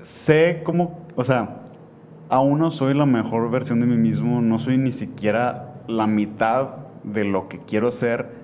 Sé 0.00 0.60
cómo... 0.64 1.06
O 1.16 1.24
sea, 1.24 1.62
aún 2.28 2.58
no 2.58 2.70
soy 2.70 2.94
la 2.94 3.06
mejor 3.06 3.50
versión 3.50 3.80
de 3.80 3.86
mí 3.86 3.96
mismo, 3.96 4.40
no 4.40 4.58
soy 4.58 4.76
ni 4.78 4.92
siquiera 4.92 5.74
la 5.88 6.06
mitad 6.06 6.68
de 7.02 7.24
lo 7.24 7.48
que 7.48 7.58
quiero 7.58 7.90
ser, 7.90 8.43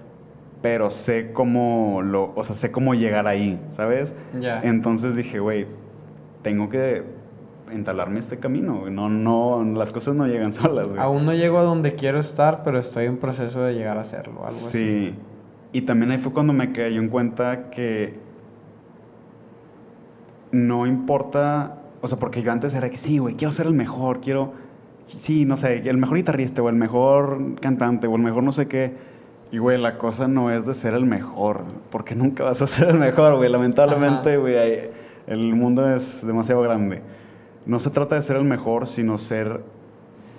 pero 0.62 0.90
sé 0.90 1.32
cómo 1.32 2.02
lo, 2.02 2.32
o 2.34 2.44
sea, 2.44 2.54
sé 2.54 2.70
cómo 2.70 2.94
llegar 2.94 3.26
ahí, 3.26 3.60
¿sabes? 3.70 4.14
Entonces 4.62 5.16
dije, 5.16 5.38
güey, 5.38 5.66
tengo 6.42 6.68
que 6.68 7.02
entalarme 7.70 8.18
este 8.18 8.38
camino, 8.38 8.90
no, 8.90 9.08
no, 9.08 9.64
las 9.64 9.92
cosas 9.92 10.14
no 10.14 10.26
llegan 10.26 10.52
solas, 10.52 10.88
güey. 10.88 11.00
Aún 11.00 11.24
no 11.24 11.32
llego 11.32 11.58
a 11.58 11.62
donde 11.62 11.94
quiero 11.94 12.18
estar, 12.18 12.62
pero 12.62 12.78
estoy 12.78 13.06
en 13.06 13.16
proceso 13.18 13.62
de 13.62 13.74
llegar 13.74 13.96
a 13.96 14.02
hacerlo. 14.02 14.34
Algo 14.34 14.46
así. 14.46 14.78
Sí. 14.78 15.14
Y 15.72 15.82
también 15.82 16.10
ahí 16.10 16.18
fue 16.18 16.32
cuando 16.32 16.52
me 16.52 16.72
cayó 16.72 17.00
en 17.00 17.08
cuenta 17.08 17.70
que 17.70 18.18
no 20.52 20.86
importa, 20.86 21.78
o 22.00 22.08
sea, 22.08 22.18
porque 22.18 22.42
yo 22.42 22.50
antes 22.50 22.74
era 22.74 22.90
que 22.90 22.98
sí, 22.98 23.18
güey, 23.18 23.36
quiero 23.36 23.52
ser 23.52 23.66
el 23.66 23.74
mejor, 23.74 24.20
quiero, 24.20 24.52
sí, 25.04 25.44
no 25.44 25.56
sé, 25.56 25.88
el 25.88 25.96
mejor 25.96 26.16
guitarrista 26.16 26.60
o 26.60 26.68
el 26.68 26.74
mejor 26.74 27.60
cantante 27.60 28.08
o 28.08 28.16
el 28.16 28.22
mejor 28.22 28.42
no 28.42 28.52
sé 28.52 28.66
qué. 28.66 29.09
Y, 29.52 29.58
güey, 29.58 29.78
la 29.78 29.98
cosa 29.98 30.28
no 30.28 30.50
es 30.50 30.64
de 30.66 30.74
ser 30.74 30.94
el 30.94 31.06
mejor, 31.06 31.64
porque 31.90 32.14
nunca 32.14 32.44
vas 32.44 32.62
a 32.62 32.66
ser 32.68 32.90
el 32.90 32.98
mejor, 32.98 33.36
güey. 33.36 33.50
Lamentablemente, 33.50 34.36
güey, 34.36 34.90
el 35.26 35.54
mundo 35.54 35.88
es 35.92 36.24
demasiado 36.26 36.62
grande. 36.62 37.02
No 37.66 37.80
se 37.80 37.90
trata 37.90 38.14
de 38.14 38.22
ser 38.22 38.36
el 38.36 38.44
mejor, 38.44 38.86
sino 38.86 39.18
ser 39.18 39.60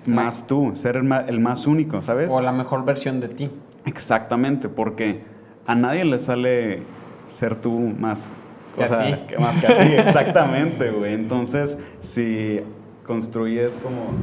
más 0.05 0.47
tú, 0.47 0.72
ser 0.76 0.95
el 0.95 1.03
ma- 1.03 1.26
el 1.28 1.39
más 1.39 1.68
único, 1.68 2.01
¿sabes? 2.01 2.32
O 2.32 2.41
la 2.41 2.51
mejor 2.51 2.86
versión 2.86 3.20
de 3.20 3.28
ti. 3.28 3.51
Exactamente, 3.86 4.70
porque 4.70 5.22
a 5.68 5.76
nadie 5.76 6.05
le 6.05 6.18
sale 6.18 6.84
ser 7.28 7.55
tú 7.55 7.72
más. 7.99 8.30
Que 8.78 8.84
o 8.84 8.86
a 8.86 8.88
sea, 8.88 9.05
ti. 9.18 9.24
que 9.28 9.38
más 9.38 9.59
que 9.59 9.68
a 9.68 9.78
ti, 9.82 9.91
exactamente, 9.93 10.89
güey. 10.91 11.14
Entonces, 11.14 11.78
si 11.99 12.62
construyes 13.05 13.78
como. 13.78 14.16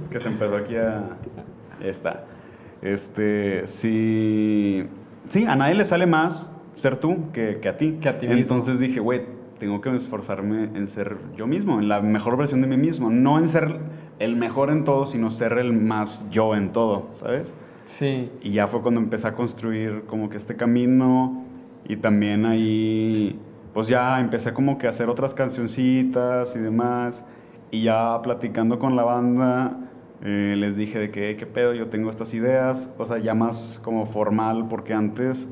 Es 0.00 0.08
que 0.08 0.18
se 0.18 0.28
empezó 0.28 0.56
aquí 0.56 0.76
a. 0.76 1.04
Ahí 1.80 1.88
está. 1.88 2.24
Este, 2.82 3.66
si. 3.66 4.84
Sí, 5.28 5.44
a 5.46 5.56
nadie 5.56 5.74
le 5.74 5.84
sale 5.84 6.06
más, 6.06 6.50
ser 6.74 6.96
tú 6.96 7.30
que, 7.32 7.58
que 7.60 7.68
a 7.68 7.76
ti. 7.76 7.98
Que 8.00 8.08
a 8.08 8.18
ti 8.18 8.26
mismo. 8.26 8.40
Entonces 8.40 8.78
dije, 8.78 9.00
güey, 9.00 9.22
tengo 9.58 9.80
que 9.80 9.94
esforzarme 9.94 10.64
en 10.74 10.88
ser 10.88 11.16
yo 11.36 11.46
mismo, 11.46 11.78
en 11.78 11.88
la 11.88 12.00
mejor 12.00 12.36
versión 12.36 12.60
de 12.60 12.66
mí 12.66 12.76
mismo. 12.76 13.10
No 13.10 13.38
en 13.38 13.48
ser 13.48 13.78
el 14.18 14.36
mejor 14.36 14.70
en 14.70 14.84
todo, 14.84 15.06
sino 15.06 15.30
ser 15.30 15.58
el 15.58 15.72
más 15.72 16.26
yo 16.30 16.54
en 16.54 16.72
todo, 16.72 17.08
¿sabes? 17.12 17.54
Sí. 17.84 18.30
Y 18.42 18.52
ya 18.52 18.66
fue 18.66 18.82
cuando 18.82 19.00
empecé 19.00 19.28
a 19.28 19.34
construir 19.34 20.04
como 20.06 20.28
que 20.28 20.36
este 20.36 20.56
camino 20.56 21.44
y 21.86 21.96
también 21.96 22.46
ahí, 22.46 23.38
pues 23.72 23.88
ya 23.88 24.20
empecé 24.20 24.52
como 24.52 24.78
que 24.78 24.86
a 24.86 24.90
hacer 24.90 25.08
otras 25.08 25.34
cancioncitas 25.34 26.56
y 26.56 26.58
demás. 26.60 27.24
Y 27.70 27.82
ya 27.82 28.20
platicando 28.22 28.78
con 28.78 28.94
la 28.96 29.04
banda, 29.04 29.78
eh, 30.24 30.54
les 30.56 30.76
dije 30.76 30.98
de 30.98 31.10
que, 31.10 31.36
¿qué 31.36 31.46
pedo? 31.46 31.74
Yo 31.74 31.88
tengo 31.88 32.08
estas 32.10 32.32
ideas, 32.34 32.90
o 32.98 33.04
sea, 33.04 33.18
ya 33.18 33.34
más 33.34 33.80
como 33.84 34.06
formal, 34.06 34.66
porque 34.68 34.94
antes, 34.94 35.48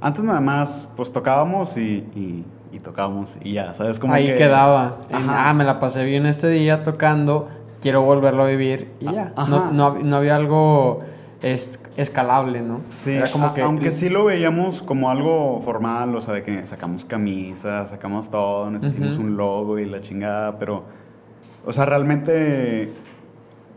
antes 0.00 0.24
nada 0.24 0.40
más, 0.40 0.88
pues 0.96 1.12
tocábamos 1.12 1.76
y, 1.76 2.04
y, 2.14 2.44
y 2.72 2.80
tocábamos 2.80 3.38
y 3.42 3.52
ya, 3.54 3.74
¿sabes? 3.74 3.98
Como 3.98 4.12
Ahí 4.14 4.26
que- 4.26 4.34
quedaba. 4.34 4.98
Ajá. 5.12 5.48
ah, 5.50 5.54
me 5.54 5.64
la 5.64 5.78
pasé 5.80 6.04
bien 6.04 6.26
este 6.26 6.48
día 6.48 6.82
tocando, 6.82 7.48
quiero 7.80 8.02
volverlo 8.02 8.42
a 8.44 8.46
vivir 8.48 8.90
y 9.00 9.06
ya. 9.12 9.32
Ajá. 9.36 9.48
No, 9.48 9.70
no, 9.72 9.94
no 10.02 10.16
había 10.16 10.34
algo 10.34 10.98
es- 11.40 11.78
escalable, 11.96 12.62
¿no? 12.62 12.80
Sí, 12.88 13.12
Era 13.12 13.30
como 13.30 13.46
a- 13.46 13.54
que... 13.54 13.62
aunque 13.62 13.92
sí 13.92 14.08
lo 14.08 14.24
veíamos 14.24 14.82
como 14.82 15.08
algo 15.08 15.60
formal, 15.62 16.14
o 16.16 16.20
sea, 16.20 16.34
de 16.34 16.42
que 16.42 16.66
sacamos 16.66 17.04
camisas, 17.04 17.90
sacamos 17.90 18.28
todo, 18.28 18.70
nos 18.72 18.82
hicimos 18.84 19.16
Ujú. 19.18 19.26
un 19.28 19.36
logo 19.36 19.78
y 19.78 19.84
la 19.86 20.00
chingada, 20.00 20.58
pero, 20.58 20.82
o 21.64 21.72
sea, 21.72 21.86
realmente 21.86 22.92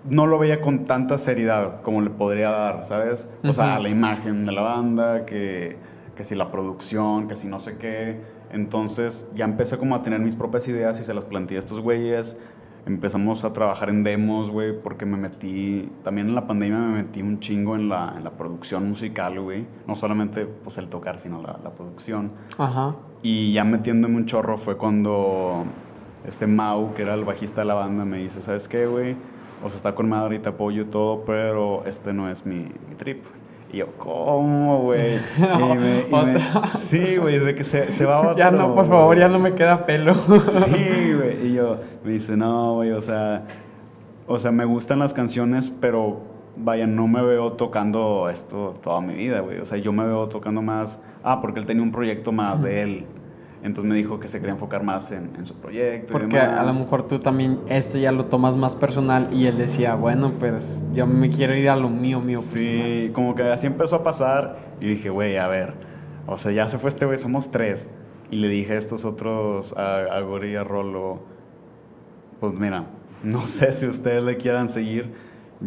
no 0.09 0.25
lo 0.27 0.39
veía 0.39 0.61
con 0.61 0.83
tanta 0.83 1.17
seriedad 1.17 1.81
como 1.81 2.01
le 2.01 2.09
podría 2.09 2.49
dar, 2.49 2.85
¿sabes? 2.85 3.29
O 3.43 3.53
sea, 3.53 3.73
Ujú. 3.75 3.83
la 3.83 3.89
imagen 3.89 4.45
de 4.45 4.51
la 4.51 4.61
banda, 4.61 5.25
que, 5.25 5.77
que 6.15 6.23
si 6.23 6.35
la 6.35 6.51
producción, 6.51 7.27
que 7.27 7.35
si 7.35 7.47
no 7.47 7.59
sé 7.59 7.77
qué. 7.77 8.19
Entonces 8.51 9.27
ya 9.35 9.45
empecé 9.45 9.77
como 9.77 9.95
a 9.95 10.01
tener 10.01 10.19
mis 10.19 10.35
propias 10.35 10.67
ideas 10.67 10.99
y 10.99 11.03
se 11.03 11.13
las 11.13 11.25
planteé 11.25 11.57
a 11.57 11.59
estos 11.59 11.79
güeyes. 11.79 12.37
Empezamos 12.85 13.43
a 13.43 13.53
trabajar 13.53 13.89
en 13.89 14.03
demos, 14.03 14.49
güey, 14.49 14.73
porque 14.81 15.05
me 15.05 15.15
metí, 15.15 15.91
también 16.03 16.29
en 16.29 16.35
la 16.35 16.47
pandemia 16.47 16.79
me 16.79 17.03
metí 17.03 17.21
un 17.21 17.39
chingo 17.39 17.75
en 17.75 17.87
la, 17.89 18.15
en 18.17 18.23
la 18.23 18.31
producción 18.31 18.89
musical, 18.89 19.39
güey. 19.39 19.67
No 19.87 19.95
solamente 19.95 20.45
pues 20.47 20.79
el 20.79 20.89
tocar, 20.89 21.19
sino 21.19 21.43
la, 21.43 21.59
la 21.63 21.69
producción. 21.69 22.31
Ajá. 22.57 22.95
Y 23.21 23.53
ya 23.53 23.63
metiéndome 23.63 24.15
un 24.15 24.25
chorro 24.25 24.57
fue 24.57 24.77
cuando 24.77 25.63
este 26.25 26.47
Mau, 26.47 26.93
que 26.95 27.03
era 27.03 27.13
el 27.13 27.23
bajista 27.23 27.61
de 27.61 27.67
la 27.67 27.75
banda, 27.75 28.03
me 28.03 28.17
dice, 28.17 28.41
¿sabes 28.41 28.67
qué, 28.67 28.87
güey? 28.87 29.15
O 29.63 29.69
sea, 29.69 29.77
está 29.77 29.93
con 29.95 30.09
madre 30.09 30.35
y 30.35 30.39
te 30.39 30.49
apoyo 30.49 30.81
y 30.83 30.85
todo, 30.85 31.23
pero 31.25 31.83
este 31.85 32.13
no 32.13 32.29
es 32.29 32.45
mi, 32.45 32.71
mi 32.89 32.95
trip. 32.97 33.23
Y 33.73 33.77
yo, 33.77 33.87
¿cómo, 33.97 34.79
güey? 34.81 35.15
Y 35.37 35.77
me- 35.77 36.05
y 36.09 36.25
me- 36.25 36.41
sí, 36.77 37.15
güey, 37.17 37.39
de 37.39 37.55
que 37.55 37.63
se, 37.63 37.91
se 37.91 38.05
va 38.05 38.17
a 38.17 38.21
otro, 38.31 38.37
Ya 38.37 38.51
no, 38.51 38.75
por 38.75 38.87
favor, 38.87 39.17
ya 39.17 39.29
no 39.29 39.39
me 39.39 39.53
queda 39.55 39.85
pelo. 39.85 40.13
Sí, 40.45 41.13
güey. 41.15 41.47
Y 41.47 41.53
yo, 41.53 41.77
me 42.03 42.11
dice, 42.11 42.35
no, 42.35 42.75
güey, 42.75 42.91
o 42.91 43.01
sea, 43.01 43.45
o 44.27 44.37
sea, 44.39 44.51
me 44.51 44.65
gustan 44.65 44.99
las 44.99 45.13
canciones, 45.13 45.71
pero 45.79 46.19
vaya, 46.57 46.85
no 46.85 47.07
me 47.07 47.21
veo 47.21 47.53
tocando 47.53 48.29
esto 48.29 48.75
toda 48.83 48.99
mi 48.99 49.13
vida, 49.13 49.39
güey. 49.39 49.59
O 49.59 49.65
sea, 49.65 49.77
yo 49.77 49.93
me 49.93 50.05
veo 50.05 50.27
tocando 50.27 50.61
más, 50.61 50.99
ah, 51.23 51.39
porque 51.41 51.59
él 51.59 51.65
tenía 51.65 51.83
un 51.83 51.91
proyecto 51.91 52.31
más 52.33 52.61
de 52.61 52.81
él. 52.81 53.05
Entonces 53.63 53.89
me 53.89 53.95
dijo 53.95 54.19
que 54.19 54.27
se 54.27 54.39
quería 54.39 54.53
enfocar 54.53 54.83
más 54.83 55.11
en, 55.11 55.29
en 55.37 55.45
su 55.45 55.53
proyecto. 55.55 56.13
y 56.13 56.17
Porque 56.19 56.39
a, 56.39 56.47
lo 56.47 56.57
demás. 56.61 56.79
mejor 56.79 57.03
tú 57.07 57.19
también 57.19 57.59
esto 57.67 57.97
ya 57.99 58.11
lo 58.11 58.25
tomas 58.25 58.55
más 58.55 58.75
personal 58.75 59.29
y 59.31 59.45
él 59.45 59.57
decía, 59.57 59.93
bueno, 59.95 60.33
pues 60.39 60.83
yo 60.93 61.05
me 61.05 61.29
quiero 61.29 61.55
ir 61.55 61.69
a 61.69 61.75
lo 61.75 61.89
mío, 61.89 62.19
mío. 62.19 62.39
personal". 62.39 62.63
Sí, 62.65 63.11
como 63.13 63.35
que 63.35 63.43
así 63.43 63.67
empezó 63.67 63.97
a 63.97 64.03
pasar 64.03 64.57
y 64.81 64.87
dije, 64.87 65.09
güey, 65.11 65.37
a 65.37 65.47
ver, 65.47 65.73
o 66.25 66.37
sea, 66.39 66.51
ya 66.51 66.67
se 66.67 66.79
fue 66.79 66.89
este 66.89 67.05
güey, 67.05 67.17
somos 67.19 67.51
tres. 67.51 67.89
Y 68.31 68.37
le 68.37 68.47
dije 68.47 68.73
a 68.73 68.77
estos 68.77 69.05
otros, 69.05 69.73
a, 69.77 69.97
a 70.05 70.21
Gori 70.21 70.51
y 70.51 70.55
a 70.55 70.63
Rolo, 70.63 71.19
pues 72.39 72.53
mira, 72.53 72.85
no 73.23 73.45
sé 73.45 73.71
si 73.73 73.85
ustedes 73.85 74.23
le 74.23 74.37
quieran 74.37 74.69
seguir, 74.69 75.11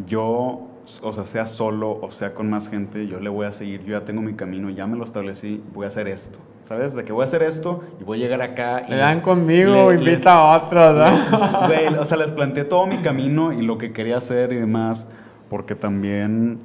yo, 0.07 0.67
o 1.03 1.13
sea, 1.13 1.25
sea 1.25 1.47
solo 1.47 1.99
o 2.03 2.11
sea 2.11 2.35
con 2.35 2.51
más 2.51 2.69
gente, 2.69 3.07
yo 3.07 3.19
le 3.21 3.29
voy 3.31 3.47
a 3.47 3.53
seguir, 3.53 3.83
yo 3.85 3.93
ya 3.99 4.05
tengo 4.05 4.21
mi 4.23 4.35
camino, 4.35 4.69
ya 4.71 4.87
me 4.87 4.97
lo 4.97 5.05
establecí, 5.05 5.63
voy 5.73 5.85
a 5.85 5.89
hacer 5.89 6.09
esto, 6.09 6.39
¿sabes? 6.63 6.95
De 6.95 7.05
que 7.05 7.13
voy 7.13 7.23
a 7.23 7.25
hacer 7.25 7.43
esto 7.43 7.83
y 8.01 8.05
voy 8.05 8.19
a 8.19 8.23
llegar 8.25 8.43
acá 8.43 8.85
y... 8.87 8.91
Le 8.91 8.97
dan 8.99 9.15
les- 9.17 9.25
conmigo, 9.25 9.91
le- 9.91 9.97
invita 9.99 10.13
les- 10.15 10.27
a 10.27 10.45
otros. 10.45 10.97
¿no? 10.97 11.67
Güey, 11.69 11.87
o 11.95 12.05
sea, 12.05 12.17
les 12.19 12.31
planteé 12.33 12.65
todo 12.65 12.87
mi 12.87 12.99
camino 12.99 13.53
y 13.53 13.63
lo 13.63 13.79
que 13.79 13.93
quería 13.93 14.19
hacer 14.19 14.53
y 14.53 14.57
demás, 14.57 15.07
porque 15.49 15.75
también, 15.75 16.59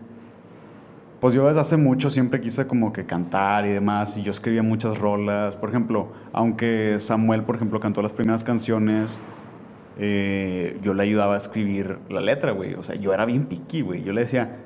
pues 1.20 1.34
yo 1.36 1.45
desde 1.47 1.59
hace 1.61 1.78
mucho 1.78 2.09
siempre 2.09 2.39
quise 2.41 2.65
como 2.67 2.91
que 2.93 3.05
cantar 3.05 3.65
y 3.65 3.70
demás, 3.70 4.17
y 4.17 4.22
yo 4.24 4.32
escribía 4.32 4.63
muchas 4.63 4.97
rolas. 4.99 5.55
Por 5.55 5.70
ejemplo, 5.70 6.09
aunque 6.34 6.97
Samuel, 6.99 7.43
por 7.43 7.55
ejemplo, 7.55 7.80
cantó 7.80 8.01
las 8.01 8.13
primeras 8.13 8.43
canciones, 8.43 9.17
eh, 10.02 10.80
yo 10.82 10.93
le 10.93 11.04
ayudaba 11.04 11.34
a 11.34 11.38
escribir 11.38 12.00
la 12.10 12.22
letra, 12.22 12.52
güey. 12.52 12.74
O 12.76 12.84
sea, 12.84 12.95
yo 12.95 13.14
era 13.14 13.26
bien 13.26 13.43
piqui, 13.43 13.82
güey. 13.82 14.02
Yo 14.02 14.14
le 14.14 14.22
decía, 14.22 14.58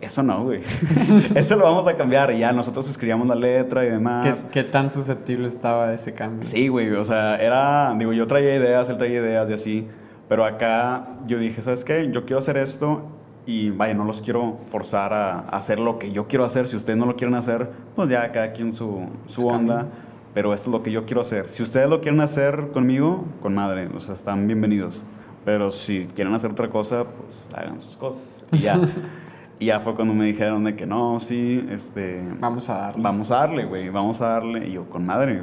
eso 0.00 0.22
no, 0.22 0.44
güey. 0.44 0.62
eso 1.34 1.56
lo 1.56 1.64
vamos 1.64 1.86
a 1.86 1.96
cambiar. 1.96 2.32
Y 2.32 2.38
ya 2.38 2.52
nosotros 2.52 2.88
escribíamos 2.88 3.26
la 3.28 3.34
letra 3.34 3.84
y 3.84 3.90
demás. 3.90 4.44
¿Qué, 4.44 4.50
qué 4.50 4.64
tan 4.64 4.90
susceptible 4.90 5.46
estaba 5.46 5.92
ese 5.92 6.14
cambio? 6.14 6.42
Sí, 6.42 6.68
güey, 6.68 6.90
o 6.92 7.04
sea, 7.04 7.36
era, 7.36 7.94
digo, 7.98 8.14
yo 8.14 8.26
traía 8.26 8.54
ideas, 8.56 8.88
él 8.88 8.96
traía 8.96 9.20
ideas 9.20 9.50
y 9.50 9.52
así, 9.52 9.88
pero 10.26 10.44
acá 10.44 11.08
yo 11.26 11.38
dije, 11.38 11.60
¿sabes 11.60 11.84
qué? 11.84 12.10
Yo 12.10 12.24
quiero 12.24 12.38
hacer 12.38 12.56
esto 12.56 13.02
y 13.44 13.70
vaya, 13.70 13.94
no 13.94 14.04
los 14.04 14.22
quiero 14.22 14.58
forzar 14.68 15.12
a, 15.12 15.40
a 15.40 15.56
hacer 15.56 15.80
lo 15.80 15.98
que 15.98 16.12
yo 16.12 16.28
quiero 16.28 16.44
hacer. 16.44 16.66
Si 16.66 16.76
ustedes 16.76 16.98
no 16.98 17.06
lo 17.06 17.16
quieren 17.16 17.34
hacer, 17.34 17.70
pues 17.94 18.08
ya 18.08 18.30
cada 18.32 18.52
quien 18.52 18.72
su, 18.72 19.06
su 19.26 19.46
onda, 19.46 19.80
camino. 19.80 20.07
Pero 20.38 20.54
esto 20.54 20.70
es 20.70 20.72
lo 20.72 20.84
que 20.84 20.92
yo 20.92 21.04
quiero 21.04 21.22
hacer. 21.22 21.48
Si 21.48 21.64
ustedes 21.64 21.90
lo 21.90 22.00
quieren 22.00 22.20
hacer 22.20 22.68
conmigo, 22.72 23.24
con 23.42 23.56
madre, 23.56 23.88
o 23.92 23.98
sea, 23.98 24.14
están 24.14 24.46
bienvenidos. 24.46 25.04
Pero 25.44 25.72
si 25.72 26.06
quieren 26.14 26.32
hacer 26.32 26.52
otra 26.52 26.68
cosa, 26.68 27.06
pues 27.06 27.48
hagan 27.56 27.80
sus 27.80 27.96
cosas. 27.96 28.46
Y 28.52 28.58
ya. 28.58 28.80
y 29.58 29.66
ya 29.66 29.80
fue 29.80 29.96
cuando 29.96 30.14
me 30.14 30.26
dijeron 30.26 30.62
de 30.62 30.76
que 30.76 30.86
no, 30.86 31.18
sí, 31.18 31.66
este, 31.72 32.22
Vamos 32.38 32.68
a 32.68 32.74
darle. 32.74 33.02
Vamos 33.02 33.32
a 33.32 33.34
darle, 33.34 33.64
güey, 33.64 33.90
vamos 33.90 34.20
a 34.20 34.28
darle. 34.28 34.68
Y 34.68 34.74
yo, 34.74 34.88
con 34.88 35.04
madre. 35.04 35.42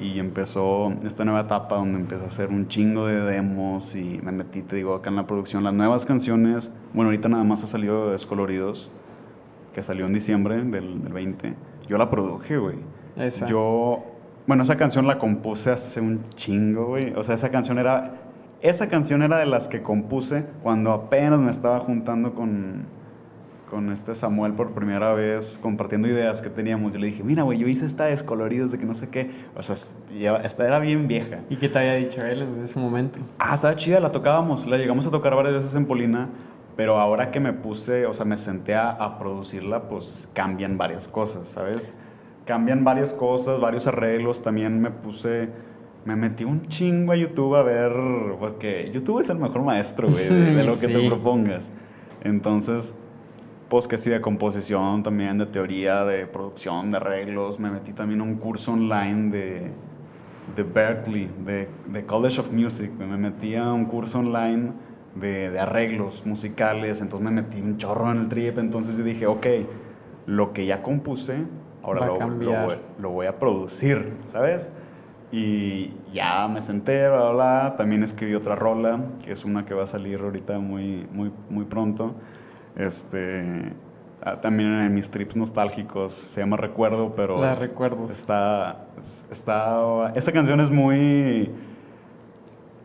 Y 0.00 0.18
empezó 0.18 0.92
esta 1.04 1.24
nueva 1.24 1.42
etapa 1.42 1.76
donde 1.76 2.00
empecé 2.00 2.24
a 2.24 2.26
hacer 2.26 2.48
un 2.48 2.66
chingo 2.66 3.06
de 3.06 3.20
demos 3.20 3.94
y 3.94 4.18
me 4.24 4.32
metí, 4.32 4.62
te 4.62 4.74
digo, 4.74 4.96
acá 4.96 5.10
en 5.10 5.14
la 5.14 5.26
producción. 5.28 5.62
Las 5.62 5.74
nuevas 5.74 6.04
canciones, 6.04 6.72
bueno, 6.94 7.10
ahorita 7.10 7.28
nada 7.28 7.44
más 7.44 7.62
ha 7.62 7.68
salido 7.68 8.06
de 8.06 8.12
Descoloridos, 8.14 8.90
que 9.72 9.84
salió 9.84 10.04
en 10.04 10.12
diciembre 10.12 10.64
del, 10.64 11.00
del 11.00 11.12
20. 11.12 11.54
Yo 11.86 11.96
la 11.96 12.10
produje, 12.10 12.58
güey. 12.58 12.78
Yo, 13.46 14.02
bueno, 14.46 14.64
esa 14.64 14.76
canción 14.76 15.06
la 15.06 15.18
compuse 15.18 15.70
hace 15.70 16.00
un 16.00 16.28
chingo, 16.34 16.86
güey. 16.86 17.12
O 17.14 17.22
sea, 17.22 17.34
esa 17.34 17.50
canción 17.50 17.78
era, 17.78 18.14
esa 18.60 18.88
canción 18.88 19.22
era 19.22 19.38
de 19.38 19.46
las 19.46 19.68
que 19.68 19.82
compuse 19.82 20.44
cuando 20.62 20.92
apenas 20.92 21.40
me 21.40 21.50
estaba 21.50 21.78
juntando 21.78 22.34
con, 22.34 22.86
con 23.70 23.90
este 23.92 24.14
Samuel 24.14 24.54
por 24.54 24.72
primera 24.72 25.14
vez, 25.14 25.58
compartiendo 25.62 26.08
ideas 26.08 26.42
que 26.42 26.50
teníamos. 26.50 26.92
Yo 26.92 26.98
le 26.98 27.06
dije, 27.06 27.22
mira, 27.22 27.44
güey, 27.44 27.58
yo 27.58 27.68
hice 27.68 27.86
esta 27.86 28.04
de 28.04 28.10
descoloridos 28.10 28.72
de 28.72 28.78
que 28.78 28.84
no 28.84 28.94
sé 28.94 29.08
qué. 29.08 29.30
O 29.56 29.62
sea, 29.62 29.76
esta 30.42 30.66
era 30.66 30.78
bien 30.80 31.06
vieja. 31.06 31.40
¿Y 31.48 31.56
qué 31.56 31.68
te 31.68 31.78
había 31.78 31.94
dicho 31.94 32.24
él 32.24 32.42
en 32.42 32.60
ese 32.60 32.80
momento? 32.80 33.20
Ah, 33.38 33.54
estaba 33.54 33.76
chida, 33.76 34.00
la 34.00 34.10
tocábamos. 34.10 34.66
La 34.66 34.76
llegamos 34.76 35.06
a 35.06 35.10
tocar 35.10 35.36
varias 35.36 35.54
veces 35.54 35.74
en 35.74 35.86
Polina. 35.86 36.28
Pero 36.76 36.98
ahora 36.98 37.30
que 37.30 37.38
me 37.38 37.52
puse, 37.52 38.06
o 38.06 38.14
sea, 38.14 38.24
me 38.24 38.38
senté 38.38 38.74
a, 38.74 38.90
a 38.90 39.18
producirla, 39.18 39.88
pues 39.88 40.26
cambian 40.32 40.78
varias 40.78 41.06
cosas, 41.06 41.46
¿sabes? 41.48 41.94
Cambian 42.44 42.84
varias 42.84 43.12
cosas, 43.12 43.60
varios 43.60 43.86
arreglos. 43.86 44.42
También 44.42 44.80
me 44.80 44.90
puse, 44.90 45.48
me 46.04 46.16
metí 46.16 46.44
un 46.44 46.66
chingo 46.68 47.12
a 47.12 47.16
YouTube 47.16 47.54
a 47.54 47.62
ver, 47.62 47.92
porque 48.38 48.90
YouTube 48.92 49.20
es 49.20 49.30
el 49.30 49.38
mejor 49.38 49.62
maestro, 49.62 50.08
güey, 50.08 50.28
de, 50.28 50.54
de 50.54 50.64
lo 50.66 50.78
que 50.78 50.88
te 50.88 51.06
propongas. 51.08 51.72
Entonces, 52.22 52.94
pues 53.72 53.88
que 53.88 53.96
sí, 53.96 54.10
de 54.10 54.20
composición 54.20 55.02
también, 55.02 55.38
de 55.38 55.46
teoría, 55.46 56.04
de 56.04 56.26
producción, 56.26 56.90
de 56.90 56.98
arreglos. 56.98 57.58
Me 57.58 57.70
metí 57.70 57.94
también 57.94 58.20
a 58.20 58.24
un 58.24 58.34
curso 58.34 58.72
online 58.74 59.30
de, 59.30 59.70
de 60.54 60.62
Berkeley, 60.62 61.30
de, 61.42 61.68
de 61.86 62.04
College 62.04 62.40
of 62.40 62.52
Music. 62.52 62.90
Me 62.98 63.16
metí 63.16 63.54
a 63.54 63.72
un 63.72 63.86
curso 63.86 64.18
online 64.18 64.72
de, 65.14 65.50
de 65.50 65.58
arreglos 65.58 66.26
musicales, 66.26 67.00
entonces 67.00 67.24
me 67.24 67.30
metí 67.30 67.62
un 67.62 67.78
chorro 67.78 68.10
en 68.12 68.18
el 68.18 68.28
trip. 68.28 68.58
Entonces 68.58 68.98
yo 68.98 69.04
dije, 69.04 69.26
ok, 69.26 69.46
lo 70.26 70.52
que 70.52 70.66
ya 70.66 70.82
compuse, 70.82 71.46
ahora 71.82 72.06
lo, 72.06 72.18
lo 72.18 72.64
voy, 72.64 72.76
lo 72.98 73.10
voy 73.10 73.26
a 73.26 73.38
producir, 73.38 74.14
¿sabes? 74.26 74.70
Y 75.30 75.94
ya 76.12 76.46
me 76.46 76.60
senté, 76.60 77.08
bla, 77.08 77.18
bla, 77.18 77.32
bla. 77.32 77.74
También 77.76 78.02
escribí 78.02 78.34
otra 78.34 78.54
rola, 78.54 79.00
que 79.24 79.32
es 79.32 79.44
una 79.46 79.64
que 79.64 79.72
va 79.72 79.84
a 79.84 79.86
salir 79.86 80.20
ahorita 80.20 80.58
muy, 80.58 81.08
muy, 81.10 81.32
muy 81.48 81.64
pronto. 81.64 82.14
Este, 82.76 83.72
ah, 84.22 84.40
también 84.42 84.80
en 84.80 84.94
mis 84.94 85.10
trips 85.10 85.34
nostálgicos, 85.34 86.12
se 86.12 86.40
llama 86.42 86.58
Recuerdo, 86.58 87.14
pero 87.14 87.40
La 87.40 87.54
recuerdos. 87.54 88.10
está, 88.10 88.84
está, 89.30 90.12
esa 90.14 90.32
canción 90.32 90.60
es 90.60 90.70
muy, 90.70 91.50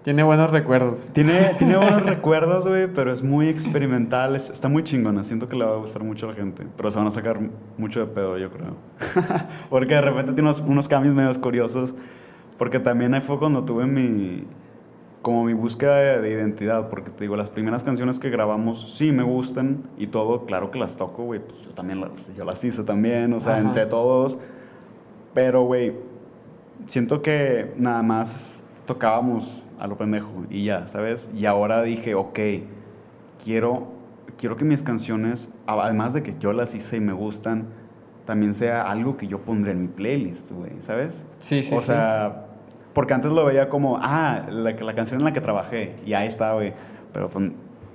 Tiene 0.08 0.24
buenos 0.24 0.52
recuerdos. 0.52 1.10
Tiene, 1.12 1.54
tiene 1.58 1.76
buenos 1.78 2.02
recuerdos, 2.06 2.66
güey, 2.66 2.88
pero 2.88 3.12
es 3.12 3.24
muy 3.24 3.50
experimental. 3.50 4.38
Está 4.38 4.70
muy 4.70 4.82
chingona. 4.86 5.22
Siento 5.26 5.50
que 5.50 5.58
le 5.58 5.66
va 5.66 5.74
a 5.74 5.78
gustar 5.80 6.02
mucho 6.02 6.28
a 6.28 6.30
la 6.30 6.36
gente. 6.36 6.66
Pero 6.78 6.90
se 6.90 6.98
van 6.98 7.10
a 7.10 7.12
sacar 7.12 7.42
mucho 7.78 8.00
de 8.00 8.06
pedo, 8.06 8.38
yo 8.38 8.50
creo. 8.50 8.78
porque 9.70 9.96
de 9.96 10.02
repente 10.02 10.32
tiene 10.32 10.44
unos, 10.44 10.62
unos 10.62 10.88
cambios 10.88 11.14
medio 11.14 11.42
curiosos. 11.42 11.94
Porque 12.58 12.80
también 12.80 13.16
ahí 13.16 13.20
fue 13.20 13.38
cuando 13.38 13.66
tuve 13.66 13.86
mi 13.86 14.46
como 15.22 15.44
mi 15.44 15.52
búsqueda 15.52 16.22
de, 16.22 16.32
identidad, 16.32 16.88
porque 16.88 17.12
te 17.12 17.26
digo, 17.26 17.36
las 17.36 17.50
primeras 17.50 17.84
canciones 17.84 18.18
que 18.18 18.30
grabamos 18.30 18.94
sí 18.94 19.12
me 19.12 19.24
gustan 19.24 19.84
y 19.98 20.08
todo, 20.08 20.46
claro 20.46 20.72
que 20.72 20.80
las 20.80 20.96
toco, 20.96 21.24
güey, 21.24 21.42
pues 21.42 21.64
yo 21.64 21.72
también 21.72 22.00
las, 22.00 22.34
yo 22.34 22.46
las 22.46 22.64
hice 22.64 22.86
también, 22.86 23.34
o 23.34 23.42
sea, 23.42 23.60
entre 23.60 23.88
todos, 23.88 24.38
pero, 25.34 25.64
güey, 25.64 25.96
siento 26.86 27.22
que 27.22 27.74
nada 27.76 28.04
más 28.04 28.64
tocábamos 28.86 29.66
a 29.80 29.88
lo 29.88 29.98
pendejo 29.98 30.46
y 30.50 30.66
ya, 30.66 30.88
¿sabes? 30.88 31.30
Y 31.34 31.46
ahora 31.46 31.82
dije, 31.84 32.16
ok, 32.16 32.40
quiero, 33.44 33.88
quiero 34.38 34.58
que 34.58 34.66
mis 34.66 34.84
canciones, 34.84 35.50
además 35.66 36.14
de 36.14 36.24
que 36.24 36.36
yo 36.40 36.54
las 36.54 36.76
hice 36.76 36.98
y 36.98 37.00
me 37.00 37.14
gustan, 37.14 37.68
también 38.26 38.54
sea 38.54 38.82
algo 38.90 39.18
que 39.18 39.28
yo 39.28 39.40
pondré 39.40 39.72
en 39.72 39.82
mi 39.82 39.88
playlist, 39.88 40.52
güey, 40.52 40.74
¿sabes? 40.80 41.26
Sí, 41.40 41.64
sí, 41.64 41.74
O 41.74 41.82
sea, 41.82 42.46
porque 42.94 43.14
antes 43.14 43.32
lo 43.32 43.46
veía 43.46 43.70
como, 43.70 44.00
ah, 44.02 44.46
la, 44.50 44.72
la 44.72 44.96
canción 44.96 45.20
en 45.22 45.26
la 45.26 45.32
que 45.32 45.40
trabajé. 45.40 45.96
Y 46.06 46.14
ahí 46.14 46.28
está, 46.28 46.54
güey. 46.54 46.74
Pero 47.14 47.30
pues, 47.30 47.52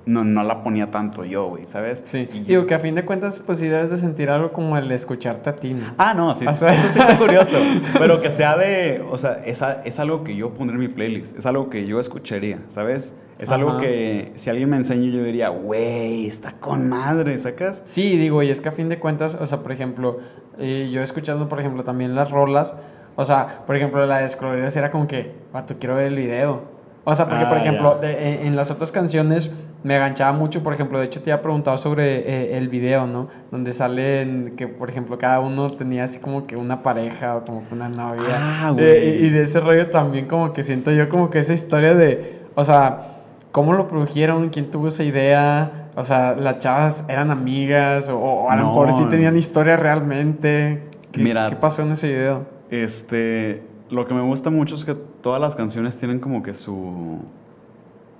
no, 0.06 0.24
no 0.24 0.42
la 0.42 0.62
ponía 0.62 0.90
tanto 0.90 1.24
yo, 1.24 1.48
güey, 1.48 1.66
¿sabes? 1.66 2.02
Sí. 2.04 2.28
Digo 2.46 2.66
que 2.66 2.74
a 2.74 2.78
fin 2.78 2.94
de 2.94 3.04
cuentas, 3.04 3.40
pues 3.44 3.58
sí 3.58 3.68
debes 3.68 3.90
de 3.90 3.96
sentir 3.96 4.30
algo 4.30 4.52
como 4.52 4.76
el 4.76 4.90
escucharte 4.90 5.50
a 5.50 5.56
ti, 5.56 5.74
¿no? 5.74 5.86
Ah, 5.98 6.14
no, 6.14 6.34
sí, 6.34 6.44
eso 6.44 6.66
sí 6.88 6.98
está 6.98 7.18
curioso. 7.18 7.58
pero 7.98 8.20
que 8.20 8.30
sea 8.30 8.56
de, 8.56 9.04
o 9.08 9.18
sea, 9.18 9.40
es, 9.44 9.62
es, 9.84 9.98
algo 9.98 10.24
que 10.24 10.34
yo 10.36 10.54
pondré 10.54 10.76
en 10.76 10.80
mi 10.80 10.88
playlist. 10.88 11.36
Es 11.36 11.46
algo 11.46 11.70
que 11.70 11.86
yo 11.86 12.00
escucharía, 12.00 12.60
¿sabes? 12.68 13.14
Es 13.38 13.50
algo 13.50 13.78
que 13.78 14.32
si 14.36 14.50
alguien 14.50 14.70
me 14.70 14.76
enseña, 14.76 15.10
yo 15.10 15.24
diría, 15.24 15.48
güey, 15.48 16.26
está 16.26 16.52
con 16.52 16.88
madre, 16.88 17.36
¿sacas? 17.38 17.82
Sí, 17.86 18.16
digo, 18.16 18.42
y 18.42 18.50
es 18.50 18.60
que 18.60 18.68
a 18.68 18.72
fin 18.72 18.88
de 18.88 19.00
cuentas, 19.00 19.34
o 19.34 19.46
sea, 19.46 19.58
por 19.58 19.72
ejemplo, 19.72 20.18
eh, 20.58 20.90
yo 20.92 21.02
escuchando, 21.02 21.48
por 21.48 21.58
ejemplo, 21.58 21.82
también 21.82 22.14
las 22.14 22.30
rolas 22.30 22.74
o 23.16 23.24
sea, 23.24 23.62
por 23.66 23.76
ejemplo, 23.76 24.04
la 24.06 24.18
de 24.18 24.72
era 24.74 24.90
como 24.90 25.06
que, 25.06 25.34
tú 25.66 25.74
quiero 25.78 25.96
ver 25.96 26.06
el 26.06 26.16
video. 26.16 26.62
O 27.04 27.14
sea, 27.14 27.28
porque, 27.28 27.44
por 27.44 27.58
ah, 27.58 27.60
ejemplo, 27.60 28.00
en, 28.02 28.56
las 28.56 28.70
otras 28.70 28.92
canciones 28.92 29.52
me 29.84 29.96
aganchaba 29.96 30.36
mucho, 30.36 30.62
por 30.62 30.72
ejemplo, 30.72 30.98
de 30.98 31.06
hecho 31.06 31.22
te 31.22 31.32
había 31.32 31.42
preguntado 31.42 31.76
sobre 31.78 32.18
eh, 32.18 32.56
el 32.56 32.68
video, 32.68 33.06
¿no? 33.06 33.28
Donde 33.50 33.72
salen 33.72 34.54
que, 34.56 34.68
por 34.68 34.88
ejemplo, 34.88 35.18
cada 35.18 35.40
uno 35.40 35.70
tenía 35.70 36.04
así 36.04 36.18
como 36.18 36.46
que 36.46 36.56
una 36.56 36.82
pareja 36.82 37.36
o 37.36 37.44
como 37.44 37.68
que 37.68 37.74
una 37.74 37.88
novia. 37.88 38.34
Ah, 38.36 38.74
eh, 38.78 39.20
y, 39.22 39.30
de 39.30 39.42
ese 39.42 39.60
rollo 39.60 39.90
también 39.90 40.26
como 40.26 40.52
que 40.52 40.62
siento 40.62 40.92
yo 40.92 41.08
como 41.08 41.30
que 41.30 41.40
esa 41.40 41.52
historia 41.52 41.94
de, 41.94 42.42
o 42.54 42.64
sea, 42.64 43.22
cómo 43.50 43.72
lo 43.72 43.88
produjeron, 43.88 44.50
quién 44.50 44.70
tuvo 44.70 44.88
esa 44.88 45.02
idea, 45.04 45.90
o 45.96 46.04
sea, 46.04 46.34
las 46.34 46.58
chavas 46.58 47.04
eran 47.08 47.30
amigas 47.30 48.08
o, 48.08 48.50
a 48.50 48.56
lo 48.56 48.66
mejor 48.66 48.92
sí 48.92 49.04
tenían 49.10 49.36
historia 49.36 49.76
realmente. 49.76 50.82
Mira, 51.16 51.48
¿Qué 51.48 51.56
pasó 51.56 51.82
en 51.82 51.92
ese 51.92 52.08
video? 52.08 52.46
Este, 52.70 53.62
lo 53.90 54.06
que 54.06 54.14
me 54.14 54.22
gusta 54.22 54.48
mucho 54.48 54.76
es 54.76 54.84
que 54.84 54.94
todas 54.94 55.40
las 55.40 55.54
canciones 55.54 55.98
tienen 55.98 56.20
como 56.20 56.42
que 56.42 56.54
su... 56.54 57.18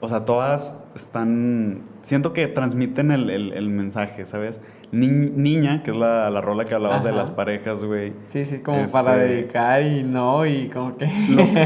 O 0.05 0.09
sea, 0.09 0.19
todas 0.19 0.75
están... 0.97 1.83
Siento 2.01 2.33
que 2.33 2.49
transmiten 2.49 3.13
el, 3.13 3.31
el, 3.31 3.69
mensaje, 3.69 4.27
¿sabes? 4.27 4.61
niña, 4.91 5.85
que 5.85 5.93
es 5.93 5.97
la, 5.97 6.29
la 6.29 6.41
rola 6.41 6.65
que 6.65 6.75
hablabas 6.75 7.05
de 7.05 7.13
las 7.13 7.31
parejas, 7.31 7.85
güey. 7.85 8.13
Sí, 8.27 8.45
sí, 8.45 8.59
como 8.59 8.85
para 8.91 9.15
este, 9.15 9.29
dedicar 9.29 9.83
y 9.85 10.03
no, 10.03 10.45
y 10.45 10.69
como 10.71 10.97
que... 10.97 11.09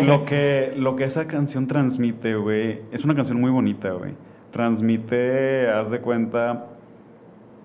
Lo, 0.06 0.24
que... 0.26 0.74
Lo 0.76 0.96
que 0.96 1.04
esa 1.04 1.26
canción 1.26 1.66
transmite, 1.66 2.36
güey, 2.36 2.82
es 2.92 3.06
una 3.06 3.14
canción 3.14 3.40
muy 3.40 3.50
bonita, 3.50 3.92
güey. 3.92 4.12
Transmite, 4.50 5.70
haz 5.70 5.90
de 5.90 6.02
cuenta, 6.02 6.66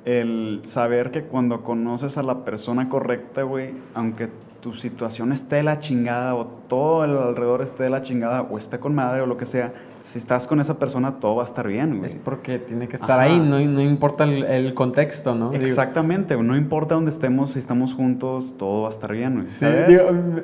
el 0.05 0.61
saber 0.63 1.11
que 1.11 1.24
cuando 1.24 1.63
conoces 1.63 2.17
a 2.17 2.24
la 2.24 2.45
persona 2.45 2.88
correcta, 2.88 3.43
güey, 3.43 3.74
aunque 3.93 4.30
tu 4.61 4.74
situación 4.74 5.34
esté 5.34 5.57
de 5.57 5.63
la 5.63 5.80
chingada 5.80 6.34
o 6.36 6.45
todo 6.45 7.03
el 7.03 7.17
alrededor 7.17 7.61
esté 7.61 7.84
de 7.84 7.89
la 7.89 8.01
chingada 8.01 8.43
o 8.43 8.57
esté 8.57 8.80
con 8.80 8.95
madre 8.95 9.22
o 9.22 9.26
lo 9.26 9.36
que 9.36 9.45
sea, 9.45 9.74
si 10.02 10.18
estás 10.18 10.47
con 10.47 10.60
esa 10.60 10.80
persona 10.80 11.20
todo 11.20 11.36
va 11.36 11.43
a 11.43 11.45
estar 11.45 11.68
bien, 11.68 11.97
güey. 11.97 12.08
Es 12.08 12.16
porque 12.16 12.60
tiene 12.60 12.88
que 12.88 12.95
estar 12.95 13.20
ahí, 13.20 13.39
no, 13.39 13.60
no 13.60 13.82
importa 13.82 14.24
el, 14.24 14.74
contexto, 14.74 15.36
¿no? 15.36 15.54
Exactamente, 15.54 16.36
no 16.36 16.56
importa 16.56 16.95
dónde 16.95 17.12
estemos, 17.12 17.52
si 17.52 17.60
estamos 17.60 17.93
juntos, 17.93 18.56
todo 18.58 18.84
va 18.84 18.88
a 18.88 18.91
estar 18.91 19.12
bien, 19.12 19.36
güey. 19.36 19.45
Sí, 19.45 19.66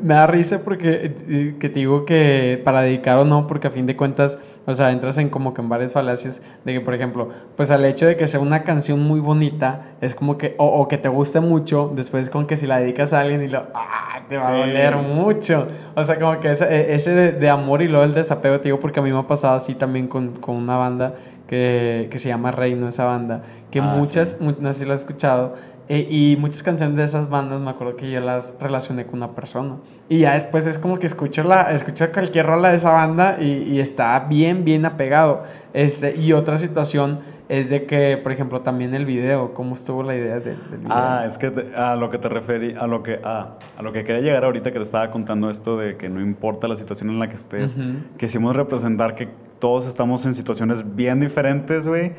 me 0.02 0.14
da 0.14 0.28
risa 0.28 0.60
porque 0.60 1.16
eh, 1.28 1.56
que 1.60 1.70
te 1.70 1.80
digo 1.80 2.06
que 2.06 2.62
para 2.64 2.82
dedicar 2.82 3.18
o 3.20 3.26
no, 3.26 3.48
porque 3.48 3.68
a 3.68 3.72
fin 3.72 3.86
de 3.86 3.96
cuentas, 3.96 4.38
o 4.66 4.74
sea, 4.74 4.92
entras 4.92 5.18
en 5.18 5.30
como 5.30 5.54
que 5.54 5.62
en 5.62 5.70
varias 5.70 5.92
falacias 5.92 6.42
de 6.64 6.74
que, 6.74 6.82
por 6.82 6.94
ejemplo, 6.94 7.30
pues 7.56 7.72
al 7.72 7.84
hecho 7.86 8.06
de 8.06 8.16
que 8.16 8.28
sea 8.28 8.40
una 8.40 8.64
canción 8.64 9.00
muy 9.00 9.20
bonita, 9.20 9.94
es 10.02 10.14
como 10.14 10.38
que, 10.38 10.56
o, 10.58 10.88
que 10.88 10.98
te 10.98 11.10
guste 11.10 11.40
mucho, 11.40 11.92
después 11.96 12.30
con 12.30 12.46
que 12.46 12.58
si 12.58 12.68
la 12.68 12.80
dedicas 12.80 13.14
a 13.14 13.22
alguien 13.22 13.42
y 13.42 13.48
lo, 13.48 13.66
ah, 13.74 14.22
te 14.30 14.38
va 14.38 14.50
a 14.50 14.58
doler 14.58 14.96
mucho. 14.98 15.68
O 15.96 16.04
sea, 16.04 16.20
como 16.20 16.40
que 16.40 16.52
ese, 16.52 16.66
e, 16.66 16.94
ese 16.94 17.12
de, 17.12 17.32
de 17.32 17.50
amor 17.50 17.82
y 17.82 17.88
luego 17.88 18.04
el 18.04 18.14
desapego, 18.14 18.60
te 18.60 18.66
digo, 18.66 18.80
porque 18.80 19.00
a 19.00 19.04
mí 19.04 19.12
me 19.12 19.20
ha 19.20 19.28
pasado 19.28 19.47
así 19.56 19.76
también 19.76 20.08
con, 20.08 20.34
con 20.34 20.56
una 20.56 20.78
banda 20.78 21.16
que, 21.48 22.08
que, 22.12 22.20
se 22.20 22.30
llama 22.30 22.52
Reino, 22.52 22.88
esa 22.88 23.06
banda, 23.06 23.44
que 23.72 23.80
ah, 23.80 23.84
muchas, 23.84 24.38
no 24.40 24.74
sé 24.74 24.80
si 24.80 24.86
lo 24.86 24.94
has 24.94 25.02
escuchado, 25.02 25.54
eh, 25.90 26.06
y 26.10 26.36
muchas 26.38 26.64
canciones 26.64 26.98
de 26.98 27.04
esas 27.06 27.30
bandas 27.30 27.62
me 27.62 27.70
acuerdo 27.70 27.96
que 27.96 28.12
yo 28.12 28.20
las 28.20 28.54
relacioné 28.60 29.06
con 29.06 29.16
una 29.16 29.32
persona. 29.32 29.78
Y 30.10 30.20
ya 30.20 30.34
después 30.34 30.68
es 30.68 30.80
como 30.80 31.00
que 31.00 31.08
escucho, 31.08 31.44
la, 31.44 31.72
escucho 31.72 32.12
cualquier 32.12 32.46
rola 32.46 32.72
de 32.72 32.76
esa 32.76 32.92
banda 32.92 33.38
y, 33.40 33.64
y 33.64 33.80
está 33.80 34.20
bien, 34.20 34.66
bien 34.66 34.86
apegado. 34.86 35.44
Este, 35.74 36.18
y 36.18 36.34
otra 36.34 36.58
situación 36.58 37.20
es 37.50 37.70
de 37.70 37.86
que, 37.86 38.18
por 38.18 38.32
ejemplo, 38.32 38.62
también 38.62 38.94
el 38.94 39.06
video, 39.06 39.54
¿cómo 39.54 39.74
estuvo 39.74 40.04
la 40.04 40.16
idea 40.16 40.40
del, 40.40 40.58
video? 40.58 40.90
Ah, 40.90 41.24
es 41.26 41.38
que 41.38 41.52
a 41.76 41.96
lo 41.96 42.10
que 42.10 42.18
te 42.18 42.28
referí, 42.28 42.76
a 42.78 42.88
lo 42.88 43.04
que, 43.04 43.20
a 43.24 43.58
lo 43.82 43.92
que 43.94 44.04
quería 44.04 44.22
llegar 44.22 44.44
ahorita 44.44 44.72
que 44.72 44.80
te 44.80 44.84
estaba 44.86 45.10
contando 45.12 45.50
esto 45.50 45.78
de 45.78 45.96
que 45.96 46.10
no 46.10 46.20
importa 46.20 46.68
la 46.68 46.76
situación 46.76 47.10
en 47.10 47.20
la 47.20 47.30
que 47.30 47.36
estés, 47.36 47.78
quisimos 48.18 48.56
representar 48.56 49.16
que 49.16 49.30
todos 49.60 49.88
estamos 49.88 50.26
en 50.26 50.34
situaciones 50.34 50.96
bien 50.96 51.22
diferentes, 51.22 51.88
güey, 51.88 52.14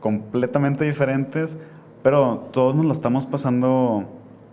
completamente 0.00 0.84
diferentes, 0.84 1.58
pero 2.02 2.48
todos 2.50 2.74
nos 2.74 2.86
lo 2.86 2.92
estamos 2.92 3.26
pasando, 3.26 4.08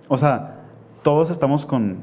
o 0.09 0.17
sea, 0.17 0.55
todos 1.03 1.29
estamos 1.29 1.65
con, 1.65 1.99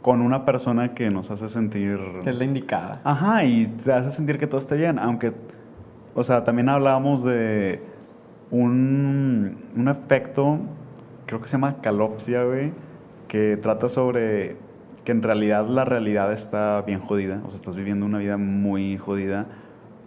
con 0.00 0.20
una 0.20 0.44
persona 0.44 0.94
que 0.94 1.10
nos 1.10 1.32
hace 1.32 1.48
sentir... 1.48 1.98
Que 2.22 2.30
es 2.30 2.36
la 2.36 2.44
indicada. 2.44 3.00
Ajá, 3.02 3.44
y 3.44 3.66
te 3.66 3.92
hace 3.92 4.12
sentir 4.12 4.38
que 4.38 4.46
todo 4.46 4.60
esté 4.60 4.76
bien, 4.76 5.00
aunque 5.00 5.32
o 6.14 6.24
sea, 6.24 6.44
también 6.44 6.68
hablábamos 6.68 7.22
de 7.24 7.82
un, 8.50 9.56
un 9.76 9.88
efecto, 9.88 10.60
creo 11.26 11.40
que 11.40 11.48
se 11.48 11.52
llama 11.52 11.80
calopsia, 11.80 12.44
güey, 12.44 12.72
que 13.28 13.56
trata 13.56 13.88
sobre 13.88 14.56
que 15.04 15.12
en 15.12 15.22
realidad 15.22 15.66
la 15.66 15.84
realidad 15.84 16.32
está 16.32 16.82
bien 16.82 17.00
jodida, 17.00 17.42
o 17.44 17.50
sea, 17.50 17.56
estás 17.56 17.76
viviendo 17.76 18.06
una 18.06 18.18
vida 18.18 18.38
muy 18.38 18.96
jodida, 18.96 19.46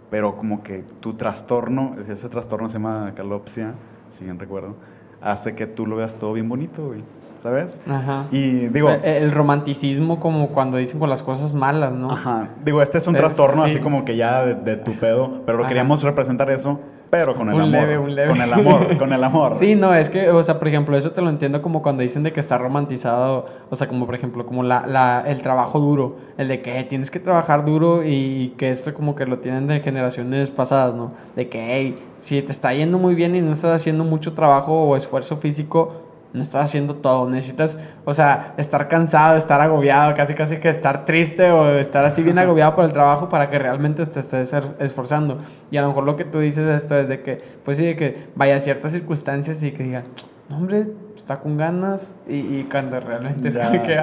pero 0.09 0.37
como 0.37 0.63
que 0.63 0.83
tu 0.99 1.13
trastorno, 1.13 1.95
ese 2.07 2.29
trastorno 2.29 2.69
se 2.69 2.73
llama 2.73 3.13
calopsia, 3.15 3.75
si 4.09 4.23
bien 4.23 4.39
recuerdo, 4.39 4.75
hace 5.21 5.55
que 5.55 5.67
tú 5.67 5.85
lo 5.85 5.95
veas 5.95 6.15
todo 6.15 6.33
bien 6.33 6.49
bonito, 6.49 6.87
güey. 6.87 7.01
¿Sabes? 7.37 7.77
Ajá. 7.87 8.27
Y 8.31 8.67
digo... 8.67 8.89
El, 9.03 9.31
romanticismo 9.31 10.19
como 10.19 10.49
cuando 10.49 10.77
dicen 10.77 10.99
con 10.99 11.09
las 11.09 11.23
cosas 11.23 11.53
malas, 11.53 11.93
¿no? 11.93 12.11
Ajá. 12.11 12.49
Digo, 12.63 12.81
este 12.81 12.97
es 12.97 13.07
un 13.07 13.15
trastorno 13.15 13.63
así 13.63 13.79
como 13.79 14.05
que 14.05 14.15
ya 14.15 14.45
de, 14.45 14.77
tu 14.77 14.93
pedo, 14.93 15.41
pero 15.45 15.57
lo 15.57 15.67
queríamos 15.67 16.03
representar 16.03 16.49
eso 16.49 16.79
pero 17.09 17.35
con 17.35 17.47
el 17.49 17.55
un 17.55 17.61
amor. 17.61 17.71
Leve, 17.71 17.97
un 17.97 18.15
leve. 18.15 18.29
Con 18.29 18.41
el 18.41 18.53
amor, 18.53 18.97
con 18.99 19.13
el 19.13 19.23
amor. 19.23 19.55
Sí, 19.59 19.75
no, 19.75 19.93
es 19.93 20.09
que, 20.09 20.29
o 20.29 20.43
sea, 20.43 20.59
por 20.59 20.67
ejemplo, 20.67 20.97
eso 20.97 21.11
te 21.11 21.21
lo 21.21 21.29
entiendo 21.29 21.61
como 21.61 21.81
cuando 21.81 22.01
dicen 22.01 22.23
de 22.23 22.33
que 22.33 22.39
está 22.39 22.57
romantizado, 22.57 23.45
o 23.69 23.75
sea, 23.75 23.87
como 23.87 24.05
por 24.05 24.15
ejemplo, 24.15 24.45
como 24.45 24.63
la, 24.63 24.85
la, 24.85 25.23
el 25.25 25.41
trabajo 25.41 25.79
duro, 25.79 26.17
el 26.37 26.47
de 26.47 26.61
que 26.61 26.83
tienes 26.83 27.11
que 27.11 27.19
trabajar 27.19 27.65
duro 27.65 28.03
y 28.03 28.53
que 28.57 28.69
esto 28.69 28.93
como 28.93 29.15
que 29.15 29.25
lo 29.25 29.39
tienen 29.39 29.67
de 29.67 29.79
generaciones 29.79 30.51
pasadas, 30.51 30.95
¿no? 30.95 31.11
De 31.35 31.47
que, 31.49 31.75
hey, 31.75 31.95
si 32.19 32.41
te 32.41 32.51
está 32.51 32.73
yendo 32.73 32.97
muy 32.97 33.15
bien 33.15 33.35
y 33.35 33.41
no 33.41 33.53
estás 33.53 33.75
haciendo 33.75 34.03
mucho 34.03 34.33
trabajo 34.33 34.73
o 34.73 34.95
esfuerzo 34.95 35.37
físico, 35.37 36.06
no 36.37 36.43
estás 36.43 36.63
haciendo 36.63 36.95
todo, 36.95 37.29
necesitas, 37.29 37.77
o 38.05 38.13
sea, 38.13 38.53
estar 38.57 38.87
cansado, 38.87 39.35
estar 39.35 39.59
agobiado, 39.59 40.15
casi 40.15 40.33
casi 40.33 40.57
que 40.57 40.69
estar 40.69 41.05
triste 41.05 41.51
o 41.51 41.77
estar 41.77 42.05
así 42.05 42.23
bien 42.23 42.37
agobiado 42.39 42.75
por 42.75 42.85
el 42.85 42.93
trabajo 42.93 43.27
para 43.27 43.49
que 43.49 43.59
realmente 43.59 44.05
te 44.05 44.19
estés 44.19 44.53
esforzando. 44.79 45.39
Y 45.71 45.77
a 45.77 45.81
lo 45.81 45.89
mejor 45.89 46.05
lo 46.05 46.15
que 46.15 46.23
tú 46.23 46.39
dices 46.39 46.67
esto 46.67 46.95
es 46.95 47.09
de 47.09 47.21
que, 47.21 47.41
pues 47.65 47.77
sí, 47.77 47.85
de 47.85 47.95
que 47.95 48.27
vaya 48.35 48.59
ciertas 48.59 48.91
circunstancias 48.91 49.61
y 49.63 49.71
que 49.71 49.83
diga, 49.83 50.03
no, 50.49 50.57
hombre, 50.57 50.87
está 51.15 51.39
con 51.39 51.57
ganas 51.57 52.15
y, 52.27 52.63
cuando 52.63 52.99
realmente 52.99 53.47
es 53.49 53.57
que 53.57 53.99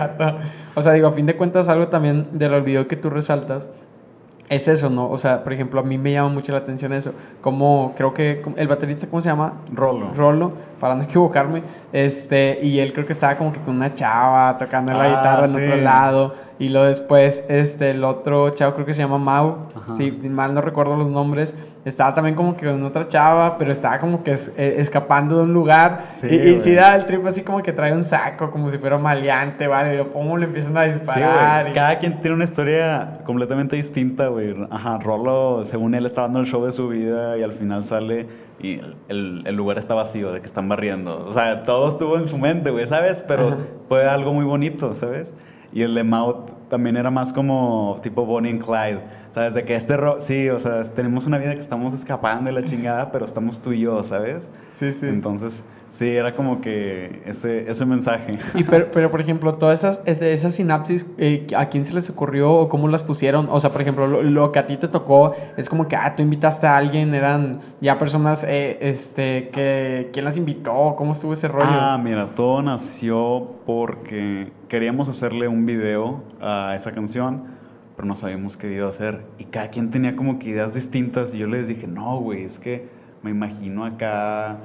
O 0.75 0.83
sea, 0.83 0.93
digo, 0.93 1.09
a 1.09 1.13
fin 1.13 1.27
de 1.27 1.37
cuentas, 1.37 1.69
algo 1.69 1.89
también 1.89 2.39
del 2.39 2.53
olvido 2.53 2.87
que 2.87 2.97
tú 2.97 3.09
resaltas 3.09 3.71
es 4.49 4.69
eso, 4.69 4.91
¿no? 4.91 5.09
O 5.09 5.19
sea, 5.19 5.43
por 5.43 5.53
ejemplo, 5.53 5.81
a 5.81 5.83
mí 5.83 5.97
me 5.97 6.13
llama 6.13 6.29
mucho 6.29 6.53
la 6.53 6.59
atención 6.59 6.93
eso. 6.93 7.13
Como 7.41 7.93
creo 7.97 8.13
que 8.13 8.43
el 8.57 8.69
baterista, 8.69 9.07
¿cómo 9.07 9.23
se 9.23 9.29
llama? 9.29 9.55
Rolo. 9.73 10.13
Rolo, 10.15 10.53
para 10.81 10.95
no 10.95 11.03
equivocarme. 11.05 11.63
Este, 11.93 12.59
y 12.63 12.79
él 12.81 12.93
creo 12.93 13.07
que 13.07 13.13
estaba 13.13 13.37
como 13.37 13.53
que 13.53 13.61
con 13.61 13.77
una 13.77 13.95
chava 13.95 14.57
tocando 14.59 14.93
la 14.93 15.05
ah, 15.05 15.09
guitarra 15.09 15.47
en 15.47 15.65
otro 15.65 15.77
lado. 15.83 16.35
Y 16.59 16.69
luego 16.69 16.87
después, 16.87 17.45
este, 17.49 17.91
el 17.91 18.05
otro 18.05 18.49
chavo 18.51 18.75
creo 18.75 18.87
que 18.87 18.95
se 18.95 19.03
llama 19.03 19.19
Mau. 19.19 19.69
Sí, 19.97 20.13
mal 20.31 20.55
no 20.55 20.61
recuerdo 20.61 20.97
los 20.97 21.11
nombres. 21.11 21.55
Estaba 21.85 22.15
también 22.15 22.37
como 22.37 22.57
que 22.57 22.67
con 22.67 22.83
otra 22.85 23.09
chava, 23.09 23.59
pero 23.59 23.73
estaba 23.73 23.99
como 23.99 24.23
que 24.23 24.33
eh, 24.33 24.77
escapando 24.79 25.39
de 25.39 25.43
un 25.43 25.53
lugar. 25.53 26.05
Sí, 26.09 26.29
y, 26.31 26.51
y 26.51 26.59
sí 26.61 26.73
da 26.75 26.95
el 26.95 27.07
trip 27.07 27.27
así 27.27 27.43
como 27.43 27.63
que 27.63 27.73
trae 27.73 27.93
un 27.93 28.05
saco, 28.05 28.51
como 28.51 28.71
si 28.71 28.79
fuera 28.79 28.99
maleante, 28.99 29.67
¿vale? 29.67 29.95
Y 29.95 29.97
lo 29.97 30.09
pongo, 30.11 30.37
le 30.37 30.47
empiezan 30.47 30.77
a 30.77 30.85
disparar. 30.85 31.73
Cada 31.73 31.99
quien 31.99 32.21
tiene 32.21 32.37
una 32.37 32.45
historia 32.45 33.21
completamente 33.25 33.75
distinta, 33.77 34.29
güey. 34.29 34.55
Ajá, 34.71 34.99
Rolo, 35.01 35.65
según 35.65 35.95
él, 35.95 36.07
está 36.07 36.23
dando 36.23 36.41
el 36.41 36.47
show 36.47 36.65
de 36.65 36.73
su 36.73 36.89
vida 36.89 37.37
y 37.37 37.43
al 37.43 37.53
final 37.53 37.83
sale 37.83 38.29
y 38.61 38.81
el, 39.09 39.43
el, 39.45 39.57
lugar 39.57 39.79
está 39.79 39.95
vacío, 39.95 40.33
de 40.33 40.41
que 40.41 40.47
están 40.47 40.69
barriendo. 40.69 41.27
O 41.29 41.35
sea, 41.35 41.61
todo 41.61 41.89
estuvo 41.89 42.17
en 42.17 42.27
su 42.27 42.39
mente, 42.39 42.71
güey, 42.71 42.87
¿sabes? 42.87 43.21
Pero 43.27 43.57
fue 43.89 44.07
algo 44.09 44.33
muy 44.33 44.45
bonito, 44.45 44.95
¿sabes? 44.95 45.35
Y 45.75 45.83
el 45.83 45.95
de 45.95 46.05
Maut 46.05 46.69
también 46.69 46.97
era 46.97 47.11
más 47.11 47.33
como 47.33 47.99
tipo 48.01 48.25
Bonnie 48.25 48.53
and 48.53 48.65
Clyde. 48.65 49.03
¿Sabes? 49.31 49.55
De 49.55 49.65
que 49.65 49.75
este... 49.75 49.97
sí, 50.21 50.49
o 50.49 50.61
sea, 50.61 50.85
tenemos 50.85 51.27
una 51.27 51.37
vida 51.37 51.53
que 51.55 51.61
estamos 51.61 51.93
escapando 51.93 52.45
de 52.45 52.53
la 52.53 52.63
chingada, 52.63 53.11
pero 53.11 53.25
estamos 53.25 53.61
tú 53.61 53.73
y 53.73 53.81
yo, 53.81 54.05
¿sabes? 54.05 54.53
Sí, 54.77 54.93
sí. 54.93 55.07
Entonces, 55.07 55.65
Sí, 55.95 56.09
era 56.09 56.35
como 56.35 56.61
que 56.61 57.23
ese, 57.25 57.71
ese 57.71 57.87
mensaje. 57.87 58.37
Y 58.57 58.65
pero, 58.69 58.91
pero, 58.91 59.13
por 59.13 59.21
ejemplo, 59.21 59.55
todas 59.55 59.79
esas, 59.79 60.03
esas 60.05 60.53
sinapsis, 60.53 61.07
eh, 61.19 61.47
¿a 61.57 61.67
quién 61.67 61.85
se 61.85 61.95
les 61.95 62.11
ocurrió 62.11 62.53
o 62.53 62.69
cómo 62.69 62.89
las 62.89 63.05
pusieron? 63.05 63.47
O 63.49 63.61
sea, 63.61 63.71
por 63.71 63.81
ejemplo, 63.81 64.09
lo, 64.09 64.51
que 64.51 64.59
a 64.59 64.67
ti 64.67 64.77
te 64.77 64.89
tocó 64.89 65.37
es 65.57 65.69
como 65.69 65.87
que, 65.87 65.95
ah, 65.95 66.17
tú 66.17 66.25
invitaste 66.25 66.67
a 66.67 66.77
alguien, 66.77 67.15
eran 67.15 67.61
ya 67.81 67.97
personas, 67.97 68.43
eh, 68.43 68.77
este, 68.81 69.51
que, 69.51 70.11
¿quién 70.13 70.25
las 70.25 70.37
invitó? 70.37 70.97
¿Cómo 70.99 71.13
estuvo 71.13 71.33
ese 71.33 71.47
rollo? 71.47 71.69
Ah, 71.69 71.97
mira, 72.03 72.29
todo 72.33 72.61
nació 72.61 73.53
porque 73.65 74.51
queríamos 74.67 75.09
hacerle 75.09 75.47
un 75.47 75.65
video 75.65 76.25
a 76.41 76.75
esa 76.75 76.91
canción, 76.91 77.45
pero 77.95 78.09
no 78.09 78.17
sabíamos 78.17 78.57
qué 78.57 78.67
video 78.67 78.89
hacer. 78.89 79.25
Y 79.39 79.45
cada 79.45 79.69
quien 79.69 79.91
tenía 79.91 80.17
como 80.17 80.41
que 80.41 80.49
ideas 80.49 80.75
distintas 80.75 81.35
y 81.35 81.39
yo 81.39 81.47
les 81.47 81.69
dije, 81.69 81.87
no, 81.87 82.19
güey, 82.19 82.43
es 82.43 82.59
que 82.59 82.89
me 83.23 83.31
imagino 83.31 83.85
acá 83.85 84.59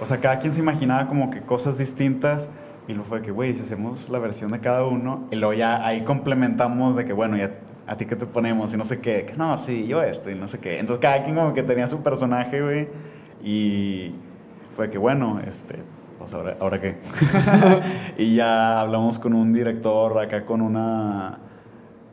o 0.00 0.06
sea, 0.06 0.20
cada 0.20 0.38
quien 0.38 0.52
se 0.52 0.60
imaginaba 0.60 1.06
como 1.06 1.30
que 1.30 1.40
cosas 1.40 1.78
distintas 1.78 2.48
y 2.88 2.92
luego 2.92 3.08
fue 3.08 3.22
que, 3.22 3.30
güey, 3.30 3.54
si 3.54 3.62
hacemos 3.62 4.08
la 4.08 4.18
versión 4.18 4.52
de 4.52 4.60
cada 4.60 4.84
uno 4.84 5.26
y 5.30 5.36
luego 5.36 5.54
ya 5.54 5.84
ahí 5.84 6.02
complementamos 6.02 6.94
de 6.96 7.04
que, 7.04 7.12
bueno, 7.12 7.36
ya 7.36 7.58
a 7.86 7.96
ti 7.96 8.04
qué 8.06 8.16
te 8.16 8.26
ponemos 8.26 8.72
y 8.74 8.76
no 8.76 8.84
sé 8.84 9.00
qué, 9.00 9.24
que 9.24 9.34
no, 9.34 9.56
sí, 9.58 9.86
yo 9.86 10.02
esto 10.02 10.30
y 10.30 10.34
no 10.34 10.48
sé 10.48 10.58
qué. 10.58 10.78
Entonces 10.78 11.00
cada 11.00 11.22
quien 11.24 11.36
como 11.36 11.52
que 11.52 11.62
tenía 11.62 11.88
su 11.88 12.02
personaje, 12.02 12.62
güey, 12.62 12.88
y 13.42 14.14
fue 14.74 14.90
que, 14.90 14.98
bueno, 14.98 15.40
este, 15.40 15.82
pues 16.18 16.32
ahora, 16.34 16.56
¿ahora 16.60 16.80
qué? 16.80 16.98
y 18.18 18.34
ya 18.36 18.80
hablamos 18.80 19.18
con 19.18 19.34
un 19.34 19.52
director 19.52 20.18
acá 20.20 20.44
con 20.44 20.60
una, 20.60 21.38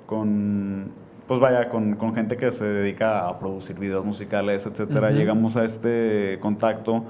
con, 0.06 0.92
pues 1.28 1.40
vaya, 1.40 1.70
con, 1.70 1.96
con 1.96 2.16
gente 2.16 2.38
que 2.38 2.52
se 2.52 2.66
dedica 2.66 3.28
a 3.28 3.38
producir 3.40 3.78
videos 3.78 4.06
musicales, 4.06 4.66
etcétera. 4.66 5.12
Llegamos 5.12 5.56
a 5.56 5.66
este 5.66 6.38
contacto 6.40 7.06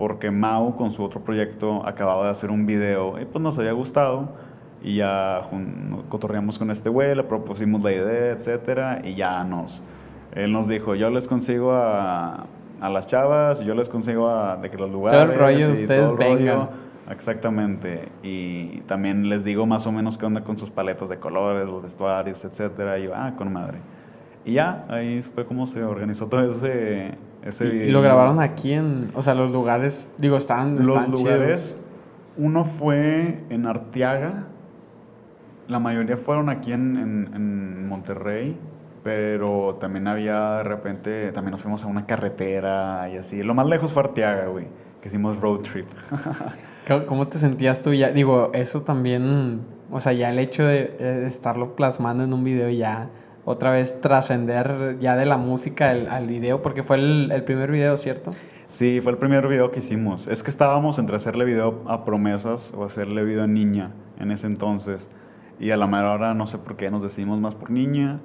porque 0.00 0.30
Mau 0.30 0.76
con 0.76 0.92
su 0.92 1.04
otro 1.04 1.20
proyecto 1.20 1.86
acababa 1.86 2.24
de 2.24 2.30
hacer 2.30 2.50
un 2.50 2.64
video 2.64 3.20
y 3.20 3.26
pues 3.26 3.42
nos 3.42 3.58
había 3.58 3.72
gustado 3.72 4.30
y 4.82 4.96
ya 4.96 5.42
cotorreamos 6.08 6.58
con 6.58 6.70
este 6.70 6.88
güey, 6.88 7.14
le 7.14 7.22
propusimos 7.22 7.82
la 7.84 7.92
idea, 7.92 8.32
etcétera 8.32 9.02
y 9.04 9.14
ya 9.14 9.44
nos 9.44 9.82
él 10.32 10.52
nos 10.52 10.68
dijo, 10.68 10.94
"Yo 10.94 11.10
les 11.10 11.28
consigo 11.28 11.74
a, 11.74 12.46
a 12.80 12.88
las 12.88 13.06
chavas, 13.08 13.60
yo 13.60 13.74
les 13.74 13.90
consigo 13.90 14.30
a 14.30 14.56
de 14.56 14.70
que 14.70 14.78
los 14.78 14.90
lugares 14.90 15.20
todo 15.20 15.32
el 15.32 15.38
rollo, 15.38 15.68
y 15.68 15.82
ustedes 15.82 16.16
vengan." 16.16 16.70
Exactamente. 17.10 18.08
Y 18.22 18.80
también 18.86 19.28
les 19.28 19.44
digo 19.44 19.66
más 19.66 19.86
o 19.86 19.92
menos 19.92 20.16
qué 20.16 20.24
onda 20.24 20.44
con 20.44 20.56
sus 20.56 20.70
paletas 20.70 21.10
de 21.10 21.18
colores, 21.18 21.66
los 21.66 21.82
vestuarios, 21.82 22.42
etcétera. 22.44 22.98
Y 23.00 23.04
yo, 23.06 23.12
ah, 23.14 23.34
con 23.36 23.52
madre. 23.52 23.78
Y 24.44 24.52
ya, 24.54 24.86
ahí 24.88 25.20
fue 25.20 25.44
como 25.44 25.66
se 25.66 25.82
organizó 25.82 26.28
todo 26.28 26.48
ese, 26.48 27.18
y, 27.42 27.90
lo 27.90 28.02
grabaron 28.02 28.40
aquí 28.40 28.72
en, 28.72 29.10
o 29.14 29.22
sea, 29.22 29.34
los 29.34 29.50
lugares, 29.50 30.10
digo, 30.18 30.36
están, 30.36 30.84
Los 30.84 31.08
lugares, 31.08 31.78
uno 32.36 32.64
fue 32.64 33.44
en 33.48 33.66
Arteaga, 33.66 34.46
la 35.68 35.78
mayoría 35.78 36.16
fueron 36.16 36.48
aquí 36.48 36.72
en, 36.72 36.96
en, 36.96 37.88
Monterrey, 37.88 38.56
pero 39.02 39.76
también 39.80 40.06
había 40.06 40.58
de 40.58 40.64
repente, 40.64 41.32
también 41.32 41.52
nos 41.52 41.60
fuimos 41.60 41.82
a 41.82 41.86
una 41.88 42.06
carretera 42.06 43.08
y 43.12 43.16
así. 43.16 43.42
Lo 43.42 43.54
más 43.54 43.66
lejos 43.66 43.92
fue 43.92 44.04
Arteaga, 44.04 44.46
güey, 44.46 44.66
que 45.00 45.08
hicimos 45.08 45.40
road 45.40 45.60
trip. 45.60 45.88
¿Cómo 47.06 47.26
te 47.26 47.38
sentías 47.38 47.82
tú 47.82 47.92
ya? 47.92 48.10
Digo, 48.10 48.50
eso 48.52 48.82
también, 48.82 49.62
o 49.90 49.98
sea, 49.98 50.12
ya 50.12 50.30
el 50.30 50.38
hecho 50.38 50.64
de 50.64 51.26
estarlo 51.26 51.74
plasmando 51.74 52.24
en 52.24 52.32
un 52.32 52.44
video 52.44 52.68
ya 52.70 53.10
otra 53.44 53.72
vez 53.72 54.00
trascender 54.00 54.98
ya 55.00 55.16
de 55.16 55.26
la 55.26 55.36
música 55.36 55.90
al 55.90 56.26
video, 56.26 56.62
porque 56.62 56.82
fue 56.82 56.96
el, 56.96 57.42
primer 57.44 57.70
video, 57.70 57.96
¿cierto? 57.96 58.32
Sí, 58.68 59.00
fue 59.02 59.12
el 59.12 59.18
primer 59.18 59.48
video 59.48 59.70
que 59.70 59.78
hicimos. 59.78 60.28
Es 60.28 60.42
que 60.42 60.50
estábamos 60.50 60.98
entre 60.98 61.16
hacerle 61.16 61.44
video 61.44 61.82
a 61.86 62.04
promesas 62.04 62.72
o 62.76 62.84
hacerle 62.84 63.24
video 63.24 63.44
a 63.44 63.46
niña 63.46 63.92
en 64.18 64.30
ese 64.30 64.46
entonces. 64.46 65.08
Y 65.58 65.70
a 65.70 65.76
la 65.76 65.86
mera 65.86 66.12
hora 66.12 66.34
no 66.34 66.46
sé 66.46 66.58
por 66.58 66.76
qué 66.76 66.90
nos 66.90 67.02
decidimos 67.02 67.40
más 67.40 67.54
por 67.54 67.70
niña. 67.70 68.20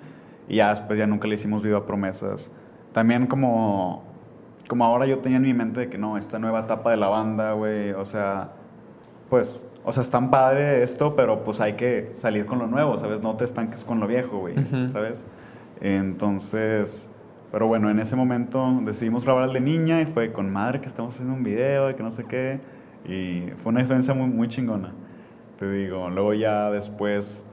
Y 0.48 0.58
ya 0.58 0.70
después 0.70 1.00
ya 1.00 1.08
nunca 1.08 1.28
le 1.28 1.36
hicimos 1.36 1.64
video 1.64 1.78
a 1.78 1.86
promesas. 1.86 2.52
También 2.94 3.26
como, 3.28 4.04
como 4.68 4.86
ahora 4.86 5.08
yo 5.08 5.20
tenía 5.20 5.38
en 5.38 5.44
mi 5.44 5.54
mente 5.54 5.82
de 5.82 5.90
que 5.90 5.98
no, 5.98 6.18
esta 6.18 6.38
nueva 6.40 6.62
etapa 6.62 6.92
de 6.92 6.98
la 6.98 7.08
banda, 7.08 7.54
güey, 7.54 7.92
o 7.92 8.06
sea, 8.06 8.52
pues 9.30 9.66
o 9.86 9.94
sea, 9.94 10.02
es 10.02 10.10
tan 10.10 10.32
padre 10.32 10.82
esto, 10.82 11.16
pero 11.16 11.44
pues 11.44 11.62
hay 11.62 11.74
que 11.74 12.10
salir 12.12 12.48
con 12.48 12.58
lo 12.58 12.66
nuevo, 12.66 12.98
¿sabes? 12.98 13.22
No 13.22 13.36
te 13.36 13.44
estanques 13.44 13.86
con 13.86 14.00
lo 14.00 14.08
viejo, 14.08 14.40
güey, 14.40 14.56
¿sabes? 14.90 15.26
Entonces, 15.80 17.12
pero 17.52 17.68
bueno, 17.68 17.92
en 17.92 18.00
ese 18.00 18.16
momento 18.16 18.80
decidimos 18.82 19.26
grabar 19.26 19.44
el 19.44 19.54
de 19.54 19.62
niña 19.62 20.02
y 20.02 20.08
fue 20.08 20.32
con 20.32 20.52
madre 20.52 20.82
que 20.82 20.88
estamos 20.88 21.14
haciendo 21.14 21.36
un 21.36 21.44
video 21.44 21.92
y 21.92 21.94
que 21.94 22.02
no 22.02 22.10
sé 22.10 22.26
qué. 22.26 22.60
Y 23.08 23.52
fue 23.62 23.70
una 23.72 23.82
experiencia 23.82 24.16
muy, 24.16 24.28
muy 24.28 24.48
chingona, 24.48 24.94
te 25.58 25.70
digo. 25.70 26.10
Luego 26.10 26.34
ya 26.34 26.72
después 26.72 27.46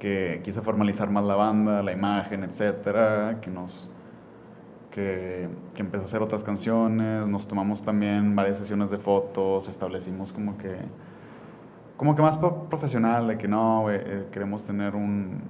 que 0.00 0.40
quise 0.42 0.62
formalizar 0.62 1.08
más 1.10 1.24
la 1.24 1.36
banda, 1.36 1.84
la 1.84 1.92
imagen, 1.92 2.42
etcétera, 2.42 3.38
que 3.40 3.50
nos... 3.50 3.90
Que, 4.90 5.50
que 5.74 5.82
empecé 5.82 6.04
a 6.04 6.06
hacer 6.06 6.22
otras 6.22 6.42
canciones, 6.42 7.26
nos 7.26 7.46
tomamos 7.46 7.82
también 7.82 8.34
varias 8.34 8.56
sesiones 8.56 8.90
de 8.90 8.98
fotos, 8.98 9.68
establecimos 9.68 10.32
como 10.32 10.56
que 10.56 10.74
como 11.96 12.14
que 12.14 12.22
más 12.22 12.36
profesional, 12.36 13.28
de 13.28 13.38
que 13.38 13.48
no, 13.48 13.90
eh, 13.90 14.26
queremos 14.30 14.64
tener 14.64 14.94
un, 14.94 15.42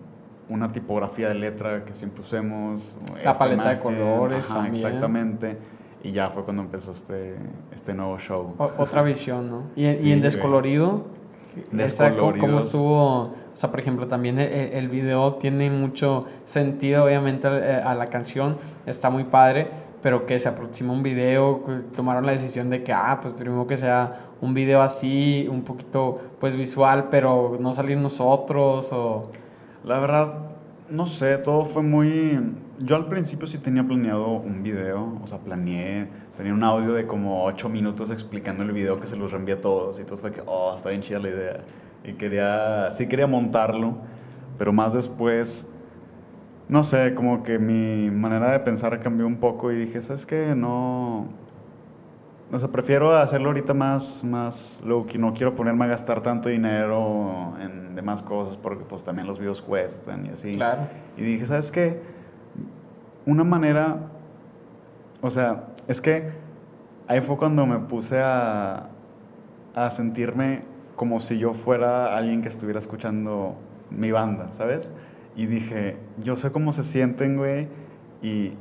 una 0.48 0.70
tipografía 0.70 1.28
de 1.28 1.34
letra 1.34 1.84
que 1.84 1.92
siempre 1.92 2.20
usemos. 2.20 2.96
La 3.22 3.34
paleta 3.34 3.70
de 3.70 3.80
colores. 3.80 4.48
exactamente. 4.70 5.58
Y 6.02 6.12
ya 6.12 6.30
fue 6.30 6.44
cuando 6.44 6.62
empezó 6.62 6.92
este, 6.92 7.36
este 7.72 7.92
nuevo 7.92 8.18
show. 8.18 8.54
otra 8.58 9.02
visión, 9.02 9.50
¿no? 9.50 9.62
Y, 9.74 9.86
y 9.86 10.12
en 10.12 10.20
Descolorido, 10.20 11.06
¿cómo 12.38 12.58
estuvo? 12.60 13.22
O 13.22 13.58
sea, 13.58 13.70
por 13.70 13.80
ejemplo, 13.80 14.06
también 14.06 14.38
el, 14.38 14.50
el 14.50 14.88
video 14.88 15.34
tiene 15.36 15.68
mucho 15.70 16.26
sentido, 16.44 17.04
obviamente, 17.04 17.48
a 17.48 17.94
la 17.94 18.06
canción. 18.06 18.58
Está 18.84 19.10
muy 19.10 19.24
padre 19.24 19.85
pero 20.06 20.24
que 20.24 20.38
se 20.38 20.48
aproxima 20.48 20.92
un 20.92 21.02
video, 21.02 21.62
pues, 21.64 21.92
tomaron 21.92 22.24
la 22.24 22.30
decisión 22.30 22.70
de 22.70 22.84
que, 22.84 22.92
ah, 22.92 23.18
pues 23.20 23.34
primero 23.34 23.66
que 23.66 23.76
sea 23.76 24.28
un 24.40 24.54
video 24.54 24.80
así, 24.80 25.48
un 25.50 25.62
poquito, 25.62 26.14
pues 26.38 26.54
visual, 26.54 27.08
pero 27.10 27.56
no 27.58 27.72
salir 27.72 27.98
nosotros 27.98 28.92
o... 28.92 29.32
La 29.82 29.98
verdad, 29.98 30.38
no 30.88 31.06
sé, 31.06 31.38
todo 31.38 31.64
fue 31.64 31.82
muy... 31.82 32.38
Yo 32.78 32.94
al 32.94 33.06
principio 33.06 33.48
sí 33.48 33.58
tenía 33.58 33.84
planeado 33.84 34.28
un 34.28 34.62
video, 34.62 35.18
o 35.24 35.26
sea, 35.26 35.38
planeé, 35.38 36.08
tenía 36.36 36.54
un 36.54 36.62
audio 36.62 36.92
de 36.92 37.08
como 37.08 37.44
8 37.44 37.68
minutos 37.68 38.12
explicando 38.12 38.62
el 38.62 38.70
video 38.70 39.00
que 39.00 39.08
se 39.08 39.16
los 39.16 39.32
reenvié 39.32 39.56
a 39.56 39.60
todos 39.60 39.98
y 39.98 40.04
todo 40.04 40.18
fue 40.18 40.30
que, 40.30 40.40
oh, 40.46 40.72
está 40.72 40.90
bien 40.90 41.02
chida 41.02 41.18
la 41.18 41.30
idea. 41.30 41.60
Y 42.04 42.12
quería, 42.12 42.92
sí 42.92 43.08
quería 43.08 43.26
montarlo, 43.26 43.96
pero 44.56 44.72
más 44.72 44.92
después 44.92 45.66
no 46.68 46.82
sé, 46.84 47.14
como 47.14 47.42
que 47.42 47.58
mi 47.58 48.10
manera 48.10 48.50
de 48.50 48.60
pensar 48.60 49.00
cambió 49.00 49.26
un 49.26 49.36
poco 49.36 49.70
y 49.70 49.76
dije, 49.76 50.02
¿sabes 50.02 50.26
qué? 50.26 50.54
No... 50.56 51.28
O 52.52 52.58
sea, 52.58 52.68
prefiero 52.68 53.12
hacerlo 53.12 53.48
ahorita 53.48 53.74
más, 53.74 54.22
más 54.22 54.80
low 54.84 55.04
que 55.04 55.18
no 55.18 55.34
quiero 55.34 55.54
ponerme 55.54 55.84
a 55.84 55.88
gastar 55.88 56.20
tanto 56.20 56.48
dinero 56.48 57.54
en 57.60 57.96
demás 57.96 58.22
cosas 58.22 58.56
porque 58.56 58.84
pues 58.84 59.02
también 59.02 59.26
los 59.26 59.40
videos 59.40 59.62
cuestan 59.62 60.26
y 60.26 60.28
así. 60.30 60.54
Claro. 60.56 60.82
Y 61.16 61.22
dije, 61.22 61.44
¿sabes 61.46 61.72
qué? 61.72 62.00
Una 63.24 63.42
manera, 63.42 64.10
o 65.20 65.30
sea, 65.30 65.64
es 65.88 66.00
que 66.00 66.30
ahí 67.08 67.20
fue 67.20 67.36
cuando 67.36 67.66
me 67.66 67.80
puse 67.80 68.20
a, 68.20 68.90
a 69.74 69.90
sentirme 69.90 70.62
como 70.94 71.18
si 71.18 71.38
yo 71.38 71.52
fuera 71.52 72.16
alguien 72.16 72.42
que 72.42 72.48
estuviera 72.48 72.78
escuchando 72.78 73.56
mi 73.90 74.12
banda, 74.12 74.46
¿sabes? 74.52 74.92
Y 75.36 75.46
dije, 75.46 75.96
yo 76.18 76.36
sé 76.36 76.50
cómo 76.50 76.72
se 76.72 76.82
sienten, 76.82 77.36
güey, 77.36 77.68
y 78.22 78.54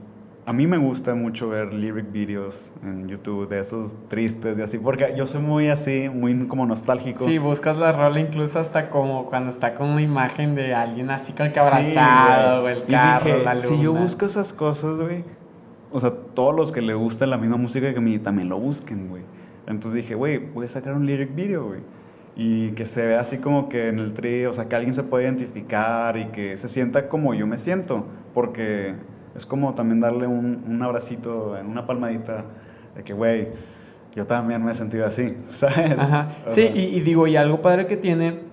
a 0.45 0.53
mí 0.53 0.67
me 0.67 0.77
gusta 0.77 1.15
mucho 1.15 1.49
ver 1.49 1.73
lyric 1.73 2.11
videos 2.11 2.71
en 2.83 3.07
YouTube 3.07 3.49
de 3.49 3.61
esos 3.61 3.95
tristes 4.09 4.59
y 4.59 4.61
así, 4.61 4.77
porque 4.77 5.13
yo 5.17 5.25
soy 5.25 5.41
muy 5.41 5.69
así, 5.69 6.09
muy 6.13 6.47
como 6.47 6.67
nostálgico. 6.67 7.23
Sí, 7.23 7.39
buscas 7.39 7.77
la 7.77 7.93
rola 7.93 8.19
incluso 8.19 8.59
hasta 8.59 8.89
como 8.89 9.25
cuando 9.25 9.49
está 9.49 9.73
con 9.73 9.89
una 9.89 10.01
imagen 10.01 10.53
de 10.53 10.75
alguien 10.75 11.09
así 11.09 11.33
con 11.33 11.49
que 11.49 11.59
abrazado, 11.59 12.63
o 12.63 12.67
el 12.67 12.83
carro, 12.83 13.29
la 13.37 13.53
luna. 13.53 13.55
Si 13.55 13.81
yo 13.81 13.93
busco 13.93 14.25
esas 14.25 14.53
cosas, 14.53 14.99
güey, 14.99 15.23
o 15.91 15.99
sea, 15.99 16.11
todos 16.11 16.53
los 16.53 16.71
que 16.71 16.81
le 16.81 16.93
gusta 16.93 17.25
la 17.25 17.37
misma 17.37 17.57
música 17.57 17.91
que 17.91 17.97
a 17.97 18.01
mí 18.01 18.19
también 18.19 18.49
lo 18.49 18.59
busquen, 18.59 19.07
güey. 19.07 19.23
Entonces 19.65 20.03
dije, 20.03 20.13
güey, 20.13 20.37
voy 20.37 20.65
a 20.65 20.67
sacar 20.67 20.93
un 20.93 21.05
lyric 21.05 21.33
video, 21.33 21.67
güey. 21.67 21.79
Y 22.35 22.71
que 22.71 22.85
se 22.85 23.05
vea 23.05 23.21
así 23.21 23.37
como 23.37 23.69
que 23.69 23.87
en 23.87 23.99
el 23.99 24.13
trío, 24.13 24.51
o 24.51 24.53
sea, 24.53 24.67
que 24.67 24.75
alguien 24.75 24.93
se 24.93 25.03
pueda 25.03 25.23
identificar 25.23 26.17
y 26.17 26.25
que 26.25 26.57
se 26.57 26.67
sienta 26.67 27.07
como 27.07 27.33
yo 27.33 27.47
me 27.47 27.57
siento. 27.57 28.05
Porque 28.33 28.93
es 29.35 29.45
como 29.45 29.73
también 29.73 30.01
darle 30.01 30.27
un, 30.27 30.63
un 30.67 30.83
abracito, 30.83 31.57
una 31.65 31.85
palmadita 31.85 32.45
de 32.95 33.03
que, 33.03 33.13
güey, 33.13 33.49
yo 34.15 34.25
también 34.25 34.63
me 34.63 34.71
he 34.71 34.75
sentido 34.75 35.05
así, 35.05 35.37
¿sabes? 35.49 35.99
Ajá. 35.99 36.29
Sí, 36.49 36.69
y, 36.73 36.79
y, 36.79 36.99
digo, 37.01 37.27
y 37.27 37.35
algo 37.35 37.61
padre 37.61 37.87
que 37.87 37.97
tiene 37.97 38.44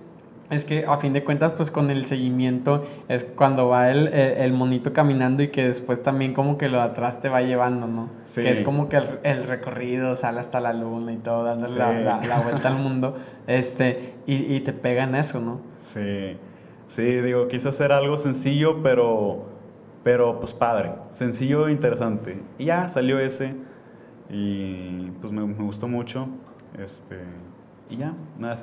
es 0.49 0.65
que 0.65 0.85
a 0.85 0.97
fin 0.97 1.13
de 1.13 1.23
cuentas, 1.23 1.53
pues 1.53 1.71
con 1.71 1.89
el 1.89 2.05
seguimiento 2.05 2.85
es 3.07 3.23
cuando 3.23 3.69
va 3.69 3.89
el, 3.89 4.07
el, 4.09 4.53
monito 4.53 4.93
caminando 4.93 5.41
y 5.41 5.47
que 5.47 5.67
después 5.67 6.03
también 6.03 6.33
como 6.33 6.57
que 6.57 6.69
lo 6.69 6.77
de 6.77 6.83
atrás 6.83 7.21
te 7.21 7.29
va 7.29 7.41
llevando, 7.41 7.87
¿no? 7.87 8.09
Sí. 8.23 8.43
Que 8.43 8.51
es 8.51 8.61
como 8.61 8.89
que 8.89 8.97
el, 8.97 9.19
el 9.23 9.43
recorrido 9.45 10.15
sale 10.15 10.39
hasta 10.39 10.59
la 10.59 10.73
luna 10.73 11.13
y 11.13 11.17
todo, 11.17 11.43
dándole 11.43 11.75
la, 11.75 11.93
la, 11.93 12.25
la, 12.25 12.39
vuelta 12.41 12.67
al 12.67 12.75
mundo, 12.75 13.17
este, 13.47 14.15
y, 14.27 14.53
y 14.53 14.59
te 14.59 14.73
pega 14.73 15.03
en 15.03 15.15
eso, 15.15 15.39
¿no? 15.39 15.61
Sí, 15.75 16.37
sí, 16.87 17.03
digo, 17.21 17.47
quise 17.47 17.69
hacer 17.69 17.91
algo 17.91 18.17
sencillo, 18.17 18.83
pero 18.83 19.53
pero 20.03 20.39
pues 20.39 20.53
padre, 20.53 20.91
sencillo 21.11 21.67
e 21.67 21.71
interesante. 21.71 22.41
Y 22.57 22.65
ya 22.65 22.89
salió 22.89 23.19
ese 23.19 23.55
y 24.29 25.11
pues 25.21 25.31
me, 25.31 25.45
me 25.45 25.63
gustó 25.63 25.87
mucho. 25.87 26.27
Este, 26.77 27.19
y 27.93 27.97
ya, 27.97 28.15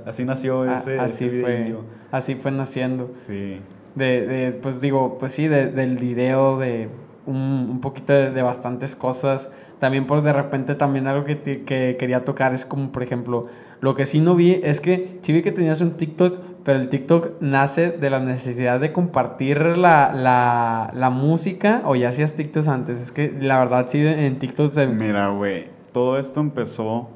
así 0.07 0.25
nació 0.25 0.65
ese, 0.65 0.99
así 0.99 1.27
ese 1.27 1.41
fue, 1.41 1.77
Así 2.11 2.35
fue 2.35 2.51
naciendo. 2.51 3.11
Sí. 3.13 3.61
De, 3.95 4.27
de 4.27 4.53
pues 4.53 4.81
digo, 4.81 5.19
pues 5.19 5.33
sí, 5.33 5.49
de, 5.49 5.71
del 5.71 5.97
video, 5.97 6.59
de 6.59 6.89
un, 7.27 7.69
un 7.71 7.81
poquito 7.81 8.13
de, 8.13 8.31
de, 8.31 8.43
bastantes 8.43 8.97
cosas. 8.97 9.51
También 9.79 10.07
por 10.07 10.23
de 10.23 10.33
repente 10.33 10.75
también 10.75 11.07
algo 11.07 11.25
que, 11.25 11.37
te, 11.37 11.63
que 11.63 11.97
quería 11.99 12.25
tocar 12.25 12.53
es 12.53 12.65
como, 12.65 12.93
por 12.93 13.03
ejemplo, 13.03 13.47
lo 13.81 13.95
que 13.95 14.05
sí 14.05 14.21
no 14.21 14.35
vi 14.35 14.61
es 14.63 14.81
que 14.81 15.19
sí 15.23 15.33
vi 15.33 15.43
que 15.43 15.53
tenías 15.53 15.81
un 15.81 15.93
TikTok 15.93 16.51
pero 16.65 16.79
el 16.79 16.89
TikTok 16.89 17.41
nace 17.41 17.91
de 17.91 18.11
la 18.11 18.21
necesidad 18.21 18.81
de 18.81 18.93
compartir 18.93 19.79
la, 19.79 20.13
la, 20.15 20.91
la 20.95 21.11
música 21.11 21.83
o 21.87 21.97
ya 21.97 22.11
hacías 22.11 22.35
TikToks 22.35 22.69
antes. 22.69 22.99
Es 22.99 23.13
que 23.13 23.35
la 23.41 23.59
verdad 23.59 23.87
sí 23.89 24.07
en 24.07 24.37
TikTok 24.37 24.73
se... 24.73 24.87
Mira, 24.87 25.29
güey, 25.31 25.69
todo 25.93 26.19
esto 26.19 26.41
empezó... 26.41 27.09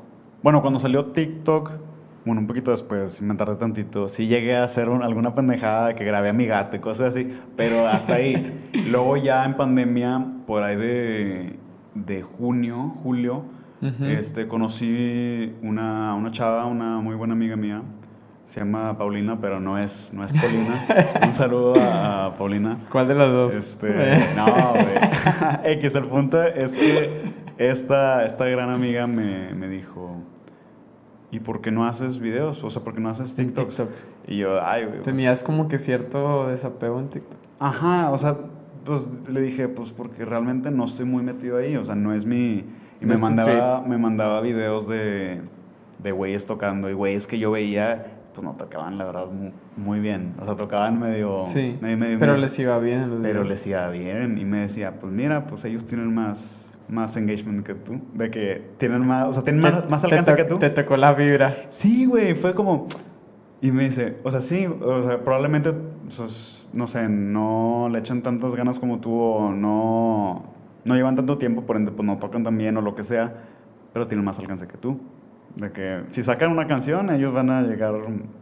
Bueno, 0.43 0.61
cuando 0.61 0.79
salió 0.79 1.07
TikTok, 1.07 1.73
bueno, 2.25 2.41
un 2.41 2.47
poquito 2.47 2.71
después, 2.71 3.21
me 3.21 3.35
tardé 3.35 3.57
tantito, 3.57 4.09
sí 4.09 4.27
llegué 4.27 4.57
a 4.57 4.65
hacer 4.65 4.89
alguna 4.89 5.35
pendejada 5.35 5.95
que 5.95 6.05
grabé 6.05 6.31
a 6.31 6.33
mi 6.33 6.47
gato 6.47 6.77
y 6.77 6.81
cosas 6.81 7.15
así, 7.15 7.39
pero 7.57 7.87
hasta 7.87 8.15
ahí. 8.15 8.63
Luego 8.91 9.17
ya 9.17 9.45
en 9.45 9.55
pandemia, 9.55 10.27
por 10.47 10.63
ahí 10.63 10.77
de, 10.77 11.59
de 11.95 12.23
junio, 12.23 12.95
julio, 13.03 13.45
uh 13.83 13.87
-huh. 13.87 14.07
este, 14.07 14.49
conocí 14.49 15.55
una, 15.63 16.15
una 16.15 16.31
chava, 16.31 16.67
una 16.67 16.99
muy 17.01 17.15
buena 17.15 17.35
amiga 17.35 17.57
mía, 17.57 17.83
se 18.45 18.61
llama 18.61 18.97
Paulina, 18.99 19.39
pero 19.41 19.59
no 19.59 19.79
es, 19.79 20.13
no 20.13 20.25
es 20.25 20.33
Paulina. 20.33 20.87
Un 21.27 21.33
saludo 21.33 21.75
a, 21.81 22.27
a, 22.27 22.35
Paulina. 22.37 22.79
¿Cuál 22.91 23.09
de 23.09 23.15
las 23.15 23.29
dos? 23.29 23.53
Este, 23.53 23.89
no, 24.37 24.45
güey. 24.45 25.75
X, 25.77 25.95
el 25.95 26.05
punto 26.05 26.43
es 26.43 26.77
que 26.77 27.33
esta, 27.59 28.25
esta 28.25 28.47
gran 28.47 28.71
amiga 28.71 29.07
me, 29.07 29.55
me, 29.55 29.69
dijo, 29.69 30.14
¿y 31.35 31.41
por 31.41 31.61
qué 31.61 31.73
no 31.73 31.85
haces 31.85 32.21
videos? 32.21 32.63
O 32.63 32.71
sea, 32.71 32.85
¿por 32.85 32.95
qué 32.95 33.01
no 33.01 33.09
haces 33.09 33.35
TikToks? 33.35 33.77
TikTok. 33.77 33.95
Y 34.29 34.39
yo, 34.39 34.65
ay, 34.65 34.85
güey. 34.85 34.95
Pues 34.97 35.05
Tenías 35.05 35.43
como 35.43 35.67
que 35.67 35.79
cierto 35.79 36.47
desapego 36.47 37.01
en 37.01 37.09
TikTok. 37.09 37.41
Ajá, 37.59 38.11
o 38.13 38.19
sea, 38.19 38.37
pues 38.85 39.09
le 39.29 39.41
dije, 39.41 39.69
pues 39.69 39.93
porque 39.93 40.25
realmente 40.25 40.71
no 40.71 40.85
estoy 40.85 41.07
muy 41.07 41.25
metido 41.25 41.57
ahí, 41.57 41.77
o 41.77 41.85
sea, 41.85 41.97
no 41.97 42.13
es 42.13 42.25
mi... 42.25 42.65
Y 43.01 43.07
me 43.07 43.17
mandaba, 43.17 43.83
me 43.83 43.99
mandaba 43.99 44.41
videos 44.41 44.87
de, 44.87 45.43
de 45.99 46.13
güeyes 46.13 46.47
tocando 46.47 46.89
y 46.89 46.93
güeyes 46.93 47.27
que 47.27 47.39
yo 47.39 47.51
veía 47.51 48.11
pues 48.33 48.45
no 48.45 48.57
tocaban, 48.57 48.99
la 48.99 49.05
verdad, 49.05 49.27
muy 49.77 50.01
bien. 50.01 50.33
O 50.41 50.45
sea, 50.45 50.57
tocaban 50.57 50.99
medio... 50.99 51.45
Sí, 51.47 51.79
medio, 51.81 51.97
medio, 51.97 52.19
pero 52.19 52.33
medio, 52.33 52.43
les 52.43 52.59
iba 52.59 52.79
bien. 52.79 53.11
Los 53.11 53.21
pero 53.21 53.45
les 53.45 53.65
iba 53.67 53.89
bien. 53.91 54.39
Y 54.39 54.45
me 54.45 54.59
decía, 54.59 54.99
pues 54.99 55.13
mira, 55.13 55.47
pues 55.47 55.65
ellos 55.65 55.85
tienen 55.85 56.13
más, 56.13 56.74
más 56.89 57.17
engagement 57.17 57.67
que 57.67 57.75
tú. 57.75 58.01
De 58.15 58.31
que 58.31 58.63
tienen 58.79 59.07
más... 59.07 59.29
O 59.29 59.33
sea, 59.33 59.43
tienen 59.43 59.63
te, 59.63 59.71
más, 59.71 59.91
más 59.91 60.05
alcance 60.05 60.35
que 60.35 60.45
tú. 60.45 60.59
Te 60.59 60.71
tocó 60.71 60.97
la 60.97 61.13
vibra. 61.13 61.55
Sí, 61.69 62.07
güey. 62.07 62.35
Fue 62.35 62.55
como... 62.55 62.89
Y 63.65 63.73
me 63.73 63.85
dice, 63.85 64.19
o 64.25 64.31
sea, 64.31 64.43
sí, 64.43 64.67
o 64.67 65.05
sea, 65.05 65.25
probablemente, 65.25 65.73
pues, 65.73 66.67
no 66.75 66.87
sé, 66.87 67.09
no 67.09 67.89
le 67.91 68.01
echan 68.01 68.21
tantas 68.21 68.55
ganas 68.55 68.79
como 68.79 69.01
tú 69.01 69.19
o 69.19 69.53
no, 69.53 70.45
no 70.85 70.95
llevan 70.95 71.17
tanto 71.17 71.39
tiempo, 71.39 71.63
por 71.63 71.77
ende, 71.77 71.91
pues 71.91 72.05
no 72.05 72.19
tocan 72.19 72.43
tan 72.43 72.59
bien 72.59 72.77
o 72.77 72.83
lo 72.83 72.95
que 72.95 73.05
sea, 73.05 73.33
pero 73.95 74.07
tienen 74.07 74.23
más 74.23 74.39
alcance 74.39 74.67
que 74.67 74.77
tú. 74.77 75.01
De 75.57 75.73
que 75.73 76.03
si 76.09 76.23
sacan 76.23 76.51
una 76.51 76.67
canción, 76.67 77.09
ellos 77.09 77.33
van 77.33 77.49
a 77.49 77.63
llegar 77.63 77.95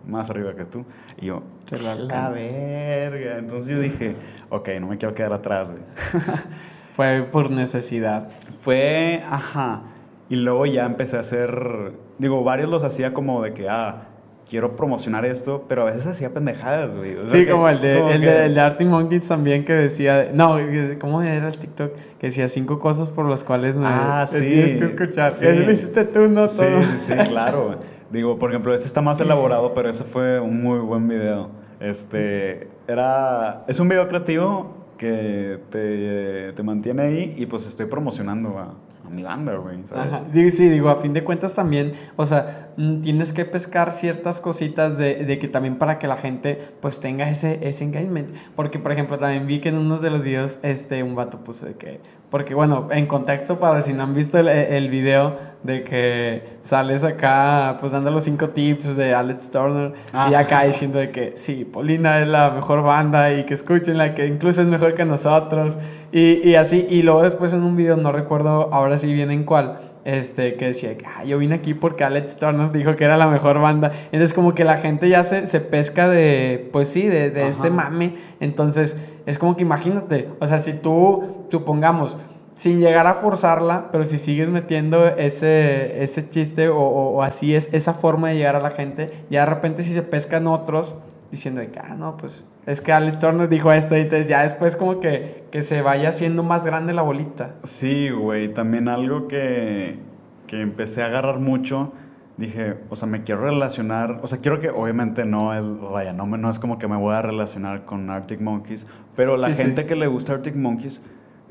más 0.09 0.29
arriba 0.29 0.57
que 0.57 0.65
tú. 0.65 0.85
Y 1.21 1.27
yo, 1.27 1.45
la 1.71 2.31
verga. 2.31 3.39
Entonces 3.39 3.69
yo 3.69 3.81
dije, 3.81 4.17
ok, 4.49 4.71
no 4.81 4.89
me 4.89 4.97
quiero 4.97 5.15
quedar 5.15 5.35
atrás, 5.35 5.71
güey. 5.71 5.83
Fue 6.95 7.27
por 7.31 7.51
necesidad. 7.51 8.29
Fue, 8.59 9.23
ajá. 9.29 9.83
Y 10.29 10.37
luego 10.37 10.67
ya 10.67 10.87
empecé 10.87 11.17
a 11.17 11.21
hacer, 11.21 11.93
digo, 12.19 12.43
varios 12.45 12.71
los 12.71 12.85
hacía 12.85 13.13
como 13.13 13.43
de 13.43 13.53
que, 13.53 13.69
ah, 13.69 14.09
quiero 14.49 14.77
promocionar 14.77 15.25
esto, 15.25 15.65
pero 15.69 15.83
a 15.83 15.85
veces 15.87 16.07
hacía 16.07 16.33
pendejadas, 16.33 16.95
güey. 16.95 17.17
O 17.17 17.23
sea, 17.23 17.31
sí, 17.31 17.45
que, 17.45 17.51
como 17.51 17.69
el 17.69 17.81
de, 17.81 17.99
como 17.99 18.11
el, 18.11 18.21
que... 18.21 18.27
de, 18.27 18.47
el 18.47 18.55
de 18.55 18.61
Arctic 18.61 18.89
Monkeys 18.89 19.29
también 19.29 19.65
que 19.65 19.73
decía, 19.73 20.31
no, 20.33 20.59
¿cómo 21.01 21.23
era 21.23 21.49
el 21.49 21.59
TikTok? 21.59 21.93
Que 22.19 22.27
decía 22.27 22.49
cinco 22.49 22.79
cosas 22.79 23.09
por 23.09 23.29
las 23.29 23.45
cuales 23.45 23.77
me 23.77 23.87
ah, 23.87 24.27
sí, 24.29 24.41
tienes 24.41 24.79
que 24.79 24.85
escuchar. 24.85 25.33
Sí. 25.33 25.47
Eso 25.47 25.65
lo 25.65 25.73
hiciste 25.73 26.05
tú, 26.05 26.29
no 26.29 26.49
sí, 26.49 26.59
todo. 26.59 26.83
Sí, 26.99 27.15
claro. 27.29 27.81
Digo, 28.11 28.39
por 28.39 28.51
ejemplo, 28.51 28.75
ese 28.75 28.87
está 28.87 29.01
más 29.01 29.21
elaborado, 29.23 29.73
pero 29.75 29.89
ese 29.89 30.05
fue 30.05 30.39
un 30.41 30.63
muy 30.63 30.81
buen 30.81 31.09
video. 31.09 31.51
Este, 31.81 32.69
era, 32.87 33.65
es 33.67 33.81
un 33.81 33.89
video 33.89 34.07
creativo 34.07 34.82
que 35.03 35.59
te, 35.69 36.53
te 36.53 36.63
mantiene 36.63 37.03
ahí 37.03 37.35
y 37.37 37.47
pues 37.47 37.67
estoy 37.67 37.87
promocionando 37.87 38.57
a, 38.57 38.77
a 39.05 39.11
mi 39.11 39.25
güey, 39.25 39.85
¿sabes? 39.85 40.15
Ajá. 40.15 40.25
Sí, 40.33 40.53
sí, 40.53 40.69
digo, 40.69 40.91
a 40.91 40.97
fin 40.97 41.13
de 41.13 41.25
cuentas 41.25 41.57
también, 41.57 41.95
o 42.15 42.25
sea, 42.25 42.73
tienes 43.03 43.33
que 43.33 43.45
pescar 43.45 43.91
ciertas 43.91 44.41
cositas 44.41 44.97
de, 44.97 45.25
de, 45.25 45.39
que 45.41 45.49
también 45.49 45.77
para 45.77 45.99
que 45.99 46.07
la 46.07 46.17
gente 46.19 46.57
pues 46.81 47.01
tenga 47.01 47.29
ese, 47.29 47.59
ese 47.67 47.83
engagement. 47.83 48.31
Porque, 48.55 48.79
por 48.79 48.93
ejemplo, 48.93 49.19
también 49.19 49.49
vi 49.49 49.61
que 49.61 49.71
en 49.71 49.79
uno 49.79 49.99
de 49.99 50.11
los 50.11 50.23
videos, 50.23 50.61
este, 50.63 51.03
un 51.03 51.17
vato 51.17 51.43
puso 51.43 51.67
de 51.67 51.75
que, 51.75 51.99
porque 52.33 52.55
bueno, 52.55 52.89
en 52.91 53.07
contexto 53.07 53.61
para 53.61 53.83
si 53.83 53.93
no 53.93 54.05
han 54.05 54.15
visto 54.15 54.39
el, 54.39 54.49
el 54.49 54.89
video 54.89 55.37
de 55.63 55.85
que 55.85 56.43
sales 56.63 57.05
acá 57.05 57.77
pues 57.79 57.93
dando 57.93 58.11
los 58.11 58.25
cinco 58.25 58.49
tips 58.49 58.97
de 58.97 59.15
Alex 59.15 59.51
Turner 59.51 59.93
ah, 60.15 60.29
y 60.31 60.35
acá 60.35 60.61
sí, 60.61 60.63
sí. 60.63 60.73
diciendo 60.73 60.99
de 60.99 61.11
que 61.11 61.37
sí, 61.37 61.67
Polina 61.67 62.21
es 62.21 62.27
la 62.27 62.51
mejor 62.51 62.83
banda 62.83 63.31
y 63.35 63.45
que 63.45 63.53
escúchenla, 63.53 64.15
que 64.15 64.27
incluso 64.27 64.63
es 64.63 64.67
mejor 64.67 64.95
que 64.95 65.05
nosotros 65.05 65.77
y, 66.11 66.49
y 66.49 66.55
así, 66.55 66.87
y 66.89 67.03
luego 67.03 67.23
después 67.23 67.53
en 67.53 67.63
un 67.65 67.77
video, 67.77 67.99
no 67.99 68.13
recuerdo 68.13 68.73
ahora 68.73 68.97
sí 68.97 69.13
bien 69.13 69.31
en 69.31 69.45
cuál, 69.45 69.79
este, 70.05 70.55
que 70.55 70.67
decía 70.69 70.97
que 70.99 71.07
ah, 71.07 71.25
yo 71.25 71.39
vine 71.39 71.55
aquí 71.57 71.75
porque 71.75 72.03
Alex 72.03 72.37
Turner 72.37 72.73
dijo 72.73 72.97
que 72.97 73.05
era 73.05 73.17
la 73.17 73.29
mejor 73.29 73.61
banda. 73.61 73.93
Entonces, 74.07 74.35
como 74.35 74.55
que 74.55 74.65
la 74.65 74.79
gente 74.79 75.09
ya 75.09 75.23
se, 75.23 75.47
se 75.47 75.61
pesca 75.61 76.09
de, 76.09 76.69
pues 76.73 76.89
sí, 76.89 77.03
de, 77.03 77.31
de 77.31 77.49
ese 77.49 77.71
mame. 77.71 78.15
Entonces, 78.41 78.97
es 79.27 79.39
como 79.39 79.57
que 79.57 79.63
imagínate, 79.63 80.29
o 80.41 80.47
sea, 80.47 80.61
si 80.61 80.73
tú, 80.73 81.47
supongamos, 81.51 82.17
sin 82.55 82.81
llegar 82.81 83.07
a 83.07 83.15
forzarla, 83.15 83.89
pero 83.91 84.05
si 84.05 84.19
sigues 84.19 84.49
metiendo 84.49 85.07
ese, 85.07 86.03
ese 86.03 86.29
chiste 86.29 86.69
o, 86.69 87.23
así 87.23 87.55
es 87.55 87.69
esa 87.73 87.95
forma 87.95 88.29
de 88.29 88.37
llegar 88.37 88.57
a 88.57 88.61
la 88.61 88.71
gente, 88.71 89.11
ya 89.31 89.41
de 89.41 89.47
repente 89.47 89.83
si 89.83 89.95
se 89.95 90.03
pescan 90.03 90.47
otros 90.47 90.97
diciendo 91.31 91.63
que, 91.73 91.79
ah, 91.79 91.95
no, 91.97 92.17
pues 92.19 92.47
es 92.67 92.81
que 92.81 92.93
Alex 92.93 93.21
Turner 93.21 93.49
dijo 93.49 93.73
esto, 93.73 93.97
y 93.97 94.03
entonces 94.03 94.29
ya 94.29 94.43
después 94.43 94.77
como 94.77 95.01
que, 95.01 95.45
que 95.51 95.63
se 95.63 95.81
vaya 95.81 96.11
haciendo 96.11 96.43
más 96.43 96.65
grande 96.65 96.93
la 96.93 97.03
bolita. 97.03 97.55
Sí, 97.63 98.11
güey, 98.11 98.53
también 98.53 98.87
algo 98.87 99.29
que, 99.29 99.99
que 100.47 100.61
empecé 100.61 101.03
a 101.03 101.07
agarrar 101.07 101.39
mucho, 101.39 101.93
dije, 102.37 102.77
o 102.91 102.97
sea, 102.97 103.09
me 103.09 103.23
quiero 103.23 103.43
relacionar, 103.43 104.21
o 104.23 104.27
sea, 104.27 104.39
quiero 104.39 104.61
que, 104.61 104.69
obviamente 104.69 105.25
no 105.25 105.55
es, 105.55 105.65
vaya, 105.81 106.13
no, 106.13 106.27
no 106.27 106.51
es 106.51 106.59
como 106.59 106.79
que 106.79 106.89
me 106.89 106.97
voy 106.97 107.15
a 107.15 107.23
relacionar 107.23 107.85
con 107.85 108.11
Arctic 108.11 108.41
Monkeys, 108.41 108.87
pero 109.17 109.37
la 109.37 109.49
sí, 109.49 109.55
gente 109.55 109.83
sí. 109.83 109.87
que 109.87 109.97
le 109.97 110.07
gusta 110.07 110.33
Arctic 110.33 110.57
Monkeys, 110.57 111.03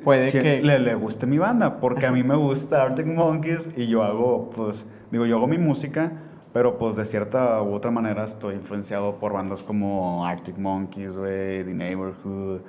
puede 0.03 0.31
si 0.31 0.39
que 0.39 0.61
le, 0.61 0.79
le 0.79 0.95
guste 0.95 1.27
mi 1.27 1.37
banda, 1.37 1.79
porque 1.79 2.05
a 2.05 2.11
mí 2.11 2.23
me 2.23 2.35
gusta 2.35 2.81
Arctic 2.81 3.05
Monkeys 3.05 3.69
y 3.77 3.87
yo 3.87 4.03
hago, 4.03 4.49
pues, 4.49 4.85
digo, 5.11 5.25
yo 5.25 5.37
hago 5.37 5.47
mi 5.47 5.57
música, 5.57 6.11
pero 6.53 6.77
pues 6.77 6.95
de 6.95 7.05
cierta 7.05 7.61
u 7.61 7.73
otra 7.73 7.91
manera 7.91 8.23
estoy 8.23 8.55
influenciado 8.55 9.19
por 9.19 9.33
bandas 9.33 9.63
como 9.63 10.25
Arctic 10.25 10.57
Monkeys, 10.57 11.15
wey, 11.15 11.63
The 11.63 11.73
Neighborhood, 11.73 12.61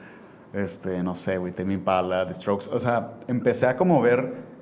este, 0.53 1.03
no 1.03 1.15
sé, 1.15 1.39
güey, 1.39 1.53
Tame 1.53 1.75
Impala, 1.75 2.27
The 2.27 2.35
Strokes. 2.35 2.69
O 2.71 2.79
sea, 2.79 3.15
empecé 3.27 3.67
a 3.67 3.77
como 3.77 4.01
ver 4.01 4.53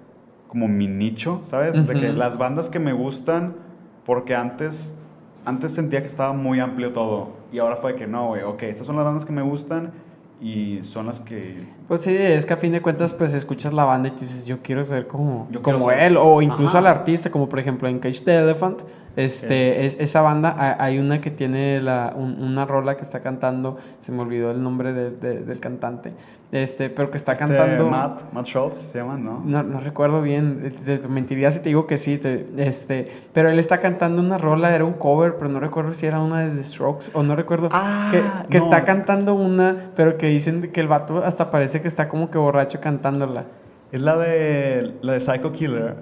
como 0.46 0.68
mi 0.68 0.88
nicho, 0.88 1.40
¿sabes? 1.42 1.86
De 1.86 1.94
que 1.94 2.12
las 2.12 2.38
bandas 2.38 2.70
que 2.70 2.80
me 2.80 2.92
gustan, 2.92 3.56
porque 4.04 4.34
antes, 4.34 4.96
antes 5.44 5.72
sentía 5.72 6.00
que 6.00 6.08
estaba 6.08 6.32
muy 6.32 6.58
amplio 6.58 6.92
todo. 6.92 7.34
Y 7.52 7.58
ahora 7.58 7.76
fue 7.76 7.94
que 7.94 8.06
no, 8.06 8.28
güey, 8.28 8.42
ok, 8.42 8.62
estas 8.64 8.86
son 8.86 8.96
las 8.96 9.04
bandas 9.04 9.24
que 9.24 9.32
me 9.32 9.42
gustan 9.42 9.92
y 10.40 10.80
son 10.82 11.06
las 11.06 11.20
que... 11.20 11.68
Pues 11.86 12.02
sí, 12.02 12.16
es 12.16 12.44
que 12.46 12.54
a 12.54 12.56
fin 12.56 12.72
de 12.72 12.80
cuentas, 12.80 13.12
pues 13.12 13.34
escuchas 13.34 13.72
la 13.72 13.84
banda 13.84 14.08
y 14.08 14.12
tú 14.12 14.20
dices, 14.20 14.46
yo 14.46 14.60
quiero 14.62 14.84
ser 14.84 15.06
como, 15.06 15.46
Yo 15.50 15.60
como 15.62 15.86
ser- 15.90 16.00
él, 16.00 16.16
o 16.16 16.40
incluso 16.40 16.70
Ajá. 16.70 16.78
al 16.78 16.86
artista, 16.86 17.30
como 17.30 17.48
por 17.48 17.58
ejemplo 17.58 17.88
en 17.88 17.98
Cage 17.98 18.20
the 18.24 18.36
Elephant, 18.38 18.82
este, 19.16 19.84
es, 19.86 19.96
esa 20.00 20.22
banda, 20.22 20.54
ha- 20.56 20.82
hay 20.82 20.98
una 20.98 21.20
que 21.20 21.30
tiene 21.30 21.80
la, 21.80 22.14
un- 22.16 22.42
una 22.42 22.64
rola 22.64 22.96
que 22.96 23.02
está 23.02 23.20
cantando, 23.20 23.76
se 23.98 24.12
me 24.12 24.20
olvidó 24.22 24.50
el 24.52 24.62
nombre 24.62 24.92
de- 24.92 25.10
de- 25.10 25.40
del 25.40 25.60
cantante, 25.60 26.12
este, 26.52 26.90
pero 26.90 27.10
que 27.10 27.16
está 27.16 27.32
Este, 27.32 27.46
cantando... 27.46 27.88
Matt, 27.88 28.32
Matt 28.32 28.46
Schultz 28.46 28.76
se 28.92 28.98
llama, 28.98 29.16
¿no? 29.16 29.40
No, 29.44 29.62
no 29.62 29.80
recuerdo 29.80 30.20
bien, 30.20 30.74
te, 30.84 30.98
te 30.98 31.08
mentiría 31.08 31.50
si 31.52 31.60
te 31.60 31.68
digo 31.68 31.86
que 31.86 31.96
sí, 31.96 32.18
te- 32.18 32.46
este, 32.58 33.08
pero 33.32 33.50
él 33.50 33.58
está 33.58 33.78
cantando 33.78 34.20
una 34.20 34.36
rola, 34.36 34.74
era 34.74 34.84
un 34.84 34.94
cover, 34.94 35.36
pero 35.36 35.48
no 35.48 35.60
recuerdo 35.60 35.92
si 35.92 36.06
era 36.06 36.20
una 36.20 36.40
de 36.40 36.56
The 36.56 36.64
Strokes, 36.64 37.10
o 37.12 37.22
no 37.22 37.36
recuerdo, 37.36 37.68
Ah, 37.72 38.08
que, 38.10 38.24
que 38.50 38.58
no. 38.58 38.64
está 38.64 38.84
cantando 38.84 39.34
una, 39.34 39.90
pero 39.94 40.16
que 40.18 40.26
dicen 40.26 40.70
que 40.72 40.80
el 40.80 40.88
vato 40.88 41.22
hasta 41.24 41.50
parece 41.50 41.80
que 41.80 41.88
está 41.88 42.08
como 42.08 42.30
que 42.30 42.38
borracho 42.38 42.80
cantándola. 42.80 43.44
Es 43.92 44.00
la 44.00 44.16
de, 44.16 44.94
la 45.02 45.12
de 45.14 45.20
Psycho 45.20 45.52
Killer, 45.52 45.96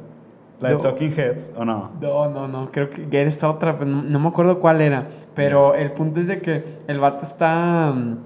la 0.61 0.69
de 0.71 0.75
No. 0.75 0.81
Talking 0.81 1.13
Heads, 1.17 1.53
¿o 1.57 1.65
no? 1.65 1.91
No, 2.01 2.29
no, 2.31 2.49
no, 2.49 2.69
creo 2.71 2.91
que 2.91 3.07
era 3.21 3.29
esta 3.29 3.49
otra, 3.51 3.79
pero 3.79 3.91
no, 3.91 4.03
no 4.03 4.19
me 4.19 4.29
acuerdo 4.29 4.61
cuál 4.61 4.81
era, 4.81 5.07
pero 5.35 5.75
el 5.75 5.93
punto 5.93 6.21
es 6.21 6.27
de 6.27 6.41
que 6.41 6.65
el 6.87 6.99
vato 7.01 7.25
está... 7.27 7.93
mm, 7.95 8.17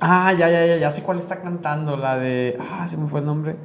Ah, 0.00 0.32
ya, 0.32 0.48
ya, 0.50 0.66
ya, 0.66 0.76
ya 0.76 0.90
sé 0.90 1.02
cuál 1.02 1.18
está 1.18 1.36
cantando, 1.36 1.96
la 1.96 2.18
de... 2.18 2.58
Ah, 2.60 2.86
se 2.86 2.96
me 2.96 3.08
fue 3.08 3.20
el 3.20 3.26
nombre. 3.26 3.56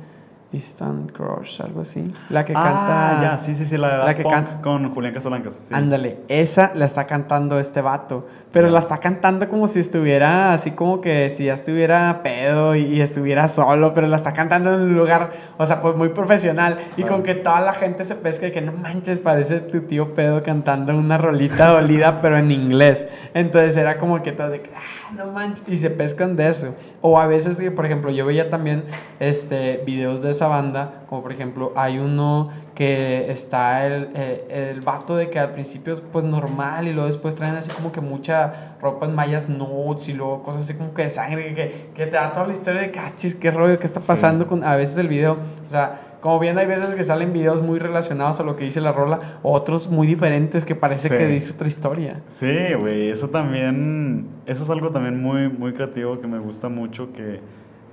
Easton 0.52 1.12
Crush, 1.14 1.62
algo 1.62 1.82
así. 1.82 2.08
La 2.32 2.44
que 2.44 2.54
ah, 2.56 2.64
canta... 2.64 3.22
ya, 3.34 3.38
sí, 3.38 3.54
sí, 3.54 3.66
sí, 3.66 3.78
la 3.78 3.88
de 3.90 3.98
la 4.00 4.06
Daft 4.06 4.18
que 4.18 4.24
canta- 4.24 4.62
con 4.64 4.90
Julián 4.90 5.14
Casablancas. 5.14 5.62
Sí. 5.66 5.74
Ándale, 5.76 6.22
esa 6.28 6.72
la 6.74 6.86
está 6.86 7.06
cantando 7.06 7.60
este 7.60 7.82
vato. 7.82 8.28
Pero 8.52 8.68
la 8.70 8.80
está 8.80 8.98
cantando 8.98 9.48
como 9.48 9.68
si 9.68 9.80
estuviera 9.80 10.52
así 10.54 10.72
como 10.72 11.02
que 11.02 11.30
si 11.30 11.46
ya 11.46 11.54
estuviera 11.54 12.22
pedo 12.24 12.76
y, 12.76 12.82
y 12.82 13.00
estuviera 13.02 13.48
solo, 13.48 13.94
pero 13.94 14.08
la 14.08 14.18
está 14.18 14.34
cantando 14.34 14.74
en 14.74 14.82
un 14.82 14.98
lugar, 14.98 15.32
o 15.60 15.66
sea, 15.68 15.82
pues 15.84 15.96
muy 15.96 16.10
profesional. 16.10 16.78
Y 16.98 17.02
Claro. 17.04 17.18
con 17.18 17.24
que 17.24 17.36
toda 17.36 17.62
la 17.62 17.74
gente 17.76 18.04
se 18.04 18.16
pesca 18.16 18.48
de 18.48 18.52
que 18.52 18.62
no 18.62 18.72
manches, 18.72 19.20
parece 19.20 19.60
tu 19.60 19.82
tío 19.82 20.16
pedo 20.16 20.42
cantando 20.42 20.98
una 20.98 21.20
rolita 21.20 21.68
dolida, 21.68 22.22
pero 22.24 22.40
en 22.40 22.50
inglés. 22.50 23.08
Entonces 23.36 23.78
era 23.78 24.00
como 24.00 24.24
que 24.24 24.32
todo 24.32 24.50
de 24.50 24.62
que, 24.64 24.72
ah, 24.76 24.80
no 25.16 25.32
manches. 25.32 25.64
Y 25.68 25.78
se 25.78 25.90
pescan 25.90 26.36
de 26.36 26.50
eso. 26.50 26.76
O 27.02 27.20
a 27.20 27.28
veces, 27.28 27.58
que, 27.58 27.72
por 27.72 27.86
ejemplo, 27.86 28.12
yo 28.12 28.26
veía 28.26 28.50
también 28.50 28.86
este, 29.20 29.84
videos 29.86 30.22
de 30.22 30.32
esa 30.32 30.48
banda, 30.48 31.04
como 31.10 31.22
por 31.24 31.32
ejemplo, 31.32 31.74
hay 31.76 31.98
uno 32.00 32.50
que 32.76 33.30
está 33.30 33.86
el, 33.86 34.10
eh, 34.16 34.72
el 34.72 34.82
vato 34.82 35.16
de 35.18 35.30
que 35.30 35.38
al 35.40 35.52
principio 35.52 35.94
es 35.94 36.02
pues 36.02 36.24
normal 36.24 36.88
y 36.88 36.94
luego 36.94 37.08
después 37.08 37.36
traen 37.36 37.56
así 37.56 37.70
como 37.72 37.92
que 37.92 38.00
mucha 38.00 38.76
ropa 38.82 39.06
en 39.06 39.16
mallas 39.16 39.50
nudes 39.50 40.08
y 40.08 40.14
luego 40.14 40.44
cosas 40.44 40.62
así 40.62 40.76
como 40.76 40.94
que 40.94 41.04
de 41.04 41.10
sangre, 41.10 41.54
que, 41.54 41.90
que 41.94 42.06
te 42.06 42.16
da 42.16 42.32
toda 42.32 42.48
la 42.48 42.54
historia 42.54 42.82
de 42.82 42.92
cachis, 42.92 43.36
qué 43.36 43.52
rollo, 43.52 43.80
qué 43.80 43.86
está 43.88 44.00
Sí. 44.00 44.08
pasando 44.08 44.48
con 44.48 44.64
a 44.64 44.76
veces 44.78 44.98
el 44.98 45.10
video. 45.10 45.40
O 45.68 45.70
sea, 45.70 46.00
como 46.22 46.40
bien 46.40 46.58
hay 46.58 46.66
veces 46.68 46.96
que 46.96 47.04
salen 47.04 47.32
videos 47.34 47.62
muy 47.62 47.80
relacionados 47.80 48.40
a 48.40 48.44
lo 48.44 48.56
que 48.56 48.66
dice 48.66 48.82
la 48.82 48.92
rola, 48.92 49.20
otros 49.44 49.88
muy 49.90 50.06
diferentes 50.08 50.66
que 50.66 50.76
parece 50.76 51.08
Sí. 51.10 51.16
que 51.18 51.28
dice 51.28 51.54
otra 51.54 51.68
historia. 51.68 52.22
Sí, 52.28 52.74
güey, 52.80 53.10
eso 53.10 53.30
también, 53.30 54.28
eso 54.46 54.64
es 54.64 54.70
algo 54.70 54.90
también 54.92 55.22
muy, 55.22 55.50
muy 55.50 55.74
creativo 55.74 56.20
que 56.20 56.28
me 56.28 56.40
gusta 56.40 56.68
mucho, 56.70 57.14
que 57.14 57.40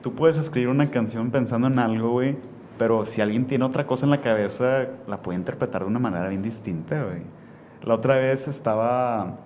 tú 0.03 0.15
puedes 0.15 0.39
escribir 0.39 0.69
una 0.69 0.91
canción 0.91 1.31
pensando 1.31 1.69
en 1.69 1.79
algo, 1.79 2.11
güey, 2.11 2.37
pero 2.79 3.07
si 3.07 3.21
alguien 3.21 3.47
tiene 3.47 3.65
otra 3.65 3.87
cosa 3.87 4.07
en 4.07 4.11
la 4.11 4.21
cabeza, 4.21 4.87
la 5.07 5.23
puede 5.23 5.39
interpretar 5.39 5.83
de 5.83 5.89
una 5.89 5.99
manera 5.99 6.29
bien 6.29 6.43
distinta, 6.43 7.05
güey. 7.05 7.23
La 7.83 7.95
otra 7.95 8.17
vez 8.17 8.49
estaba, 8.49 9.37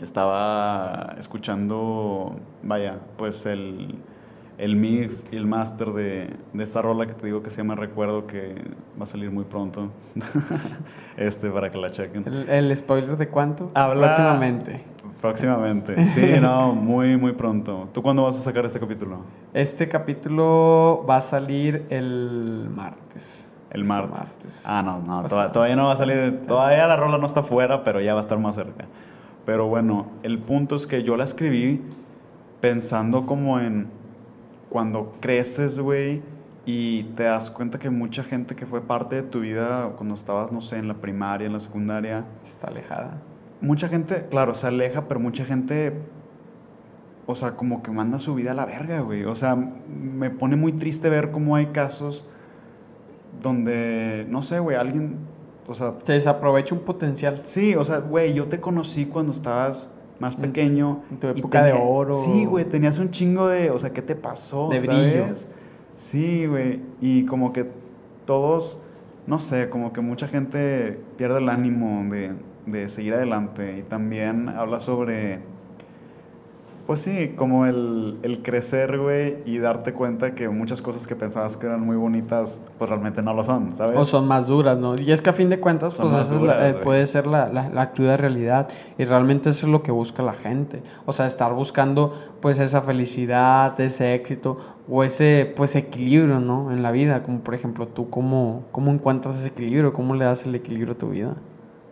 estaba 0.00 1.14
escuchando, 1.18 2.36
vaya, 2.62 2.98
pues 3.16 3.46
el, 3.46 3.94
el 4.58 4.76
mix 4.76 5.26
y 5.32 5.36
el 5.36 5.46
master 5.46 5.88
de, 5.92 6.30
de 6.52 6.64
esta 6.64 6.80
rola 6.82 7.06
que 7.06 7.14
te 7.14 7.26
digo 7.26 7.42
que 7.42 7.50
se 7.50 7.58
llama 7.58 7.74
Recuerdo, 7.74 8.26
que 8.26 8.54
va 8.98 9.04
a 9.04 9.06
salir 9.06 9.30
muy 9.30 9.44
pronto, 9.44 9.90
este, 11.16 11.50
para 11.50 11.70
que 11.70 11.78
la 11.78 11.90
chequen. 11.90 12.24
El, 12.26 12.48
el 12.48 12.76
spoiler 12.76 13.16
de 13.16 13.28
cuánto? 13.28 13.70
Habla- 13.74 14.06
Próximamente. 14.08 14.80
Próximamente. 15.20 16.04
Sí, 16.04 16.34
no, 16.40 16.74
muy, 16.74 17.16
muy 17.16 17.32
pronto. 17.32 17.88
¿Tú 17.92 18.02
cuándo 18.02 18.22
vas 18.24 18.36
a 18.36 18.40
sacar 18.40 18.64
este 18.66 18.78
capítulo? 18.80 19.24
Este 19.52 19.88
capítulo 19.88 21.04
va 21.08 21.16
a 21.16 21.20
salir 21.20 21.86
el 21.90 22.68
martes. 22.74 23.50
El 23.70 23.80
Este 23.82 23.92
martes. 23.92 24.64
Ah, 24.68 24.82
no, 24.82 25.00
no, 25.00 25.20
O 25.20 25.22
toda- 25.24 25.44
sea- 25.44 25.52
todavía 25.52 25.76
no 25.76 25.86
va 25.86 25.92
a 25.92 25.96
salir. 25.96 26.42
Todavía 26.46 26.86
la 26.86 26.96
rola 26.96 27.18
no 27.18 27.26
está 27.26 27.42
fuera, 27.42 27.82
pero 27.82 28.00
ya 28.00 28.14
va 28.14 28.20
a 28.20 28.22
estar 28.22 28.38
más 28.38 28.54
cerca. 28.54 28.84
Pero 29.46 29.66
bueno, 29.66 30.06
el 30.22 30.38
punto 30.38 30.76
es 30.76 30.86
que 30.86 31.02
yo 31.02 31.16
la 31.16 31.24
escribí 31.24 31.82
pensando 32.60 33.26
como 33.26 33.58
en 33.60 33.88
cuando 34.74 35.12
creces, 35.20 35.78
güey, 35.78 36.20
y 36.66 37.04
te 37.14 37.22
das 37.22 37.48
cuenta 37.48 37.78
que 37.78 37.90
mucha 37.90 38.24
gente 38.24 38.56
que 38.56 38.66
fue 38.66 38.80
parte 38.80 39.14
de 39.14 39.22
tu 39.22 39.38
vida 39.38 39.92
cuando 39.96 40.16
estabas, 40.16 40.50
no 40.50 40.60
sé, 40.60 40.78
en 40.78 40.88
la 40.88 40.94
primaria, 40.94 41.46
en 41.46 41.52
la 41.52 41.60
secundaria, 41.60 42.24
Está 42.44 42.66
alejada. 42.66 43.22
mucha 43.60 43.86
gente, 43.86 44.26
claro, 44.28 44.52
se 44.56 44.66
aleja, 44.66 45.06
pero 45.06 45.20
mucha 45.20 45.44
gente, 45.44 45.92
o 47.24 47.36
sea, 47.36 47.52
como 47.54 47.84
que 47.84 47.92
manda 47.92 48.18
su 48.18 48.34
vida 48.34 48.50
a 48.50 48.54
la 48.54 48.66
verga, 48.66 48.98
güey. 48.98 49.22
O 49.26 49.36
sea, 49.36 49.54
me 49.54 50.30
pone 50.30 50.56
muy 50.56 50.72
triste 50.72 51.08
ver 51.08 51.30
cómo 51.30 51.54
hay 51.54 51.66
casos 51.66 52.28
donde, 53.40 54.26
no 54.28 54.42
sé, 54.42 54.58
güey, 54.58 54.76
alguien, 54.76 55.18
o 55.68 55.74
sea, 55.74 55.94
Se 56.02 56.14
desaprovecha 56.14 56.74
un 56.74 56.80
potencial. 56.80 57.42
sí, 57.44 57.76
o 57.76 57.84
sea, 57.84 57.98
güey, 57.98 58.34
yo 58.34 58.48
te 58.48 58.60
conocí 58.60 59.06
cuando 59.06 59.30
estabas 59.30 59.88
más 60.18 60.36
pequeño. 60.36 61.02
en 61.10 61.18
tu 61.18 61.28
época 61.28 61.64
de 61.64 61.72
oro. 61.72 62.12
Sí, 62.12 62.44
güey, 62.44 62.64
tenías 62.64 62.98
un 62.98 63.10
chingo 63.10 63.48
de, 63.48 63.70
o 63.70 63.78
sea, 63.78 63.92
¿qué 63.92 64.02
te 64.02 64.14
pasó? 64.14 64.68
De 64.68 64.78
brillo. 64.78 65.22
¿sabes? 65.24 65.48
Sí, 65.94 66.46
güey, 66.46 66.82
y 67.00 67.24
como 67.24 67.52
que 67.52 67.70
todos, 68.24 68.80
no 69.26 69.38
sé, 69.38 69.68
como 69.68 69.92
que 69.92 70.00
mucha 70.00 70.26
gente 70.28 71.00
pierde 71.16 71.38
el 71.38 71.48
ánimo 71.48 72.04
de, 72.12 72.34
de 72.66 72.88
seguir 72.88 73.14
adelante 73.14 73.78
y 73.78 73.82
también 73.82 74.48
habla 74.48 74.80
sobre, 74.80 75.40
pues 76.86 77.00
sí, 77.00 77.32
como 77.36 77.64
el, 77.66 78.18
el 78.22 78.42
crecer, 78.42 78.98
güey, 78.98 79.38
y 79.46 79.58
darte 79.58 79.94
cuenta 79.94 80.34
que 80.34 80.48
muchas 80.50 80.82
cosas 80.82 81.06
que 81.06 81.16
pensabas 81.16 81.56
que 81.56 81.66
eran 81.66 81.80
muy 81.80 81.96
bonitas, 81.96 82.60
pues 82.78 82.90
realmente 82.90 83.22
no 83.22 83.32
lo 83.32 83.42
son, 83.42 83.70
¿sabes? 83.74 83.96
O 83.96 84.04
son 84.04 84.28
más 84.28 84.46
duras, 84.46 84.76
¿no? 84.76 84.94
Y 84.94 85.10
es 85.10 85.22
que 85.22 85.30
a 85.30 85.32
fin 85.32 85.48
de 85.48 85.58
cuentas, 85.60 85.94
Son 85.94 86.02
pues 86.06 86.12
más 86.12 86.26
esa 86.26 86.36
es 86.36 86.42
la- 86.42 86.54
duras, 86.56 86.74
eh, 86.76 86.78
puede 86.82 87.06
ser 87.06 87.26
la, 87.26 87.48
la, 87.48 87.68
la 87.70 87.92
cruda 87.92 88.16
realidad. 88.16 88.68
Y 88.98 89.04
realmente 89.06 89.48
eso 89.50 89.66
es 89.66 89.72
lo 89.72 89.82
que 89.82 89.92
busca 89.92 90.22
la 90.22 90.34
gente. 90.34 90.82
O 91.06 91.12
sea, 91.12 91.26
estar 91.26 91.54
buscando 91.54 92.12
pues 92.40 92.60
esa 92.60 92.82
felicidad, 92.82 93.80
ese 93.80 94.14
éxito 94.14 94.58
o 94.88 95.02
ese 95.04 95.50
pues 95.56 95.76
equilibrio, 95.76 96.40
¿no? 96.40 96.70
En 96.70 96.82
la 96.82 96.92
vida. 96.92 97.22
Como 97.22 97.40
por 97.40 97.54
ejemplo, 97.54 97.88
tú 97.88 98.10
cómo, 98.10 98.64
cómo 98.72 98.90
encuentras 98.90 99.36
ese 99.36 99.48
equilibrio, 99.48 99.92
cómo 99.94 100.14
le 100.14 100.26
das 100.26 100.44
el 100.44 100.54
equilibrio 100.54 100.92
a 100.94 100.98
tu 100.98 101.08
vida. 101.10 101.34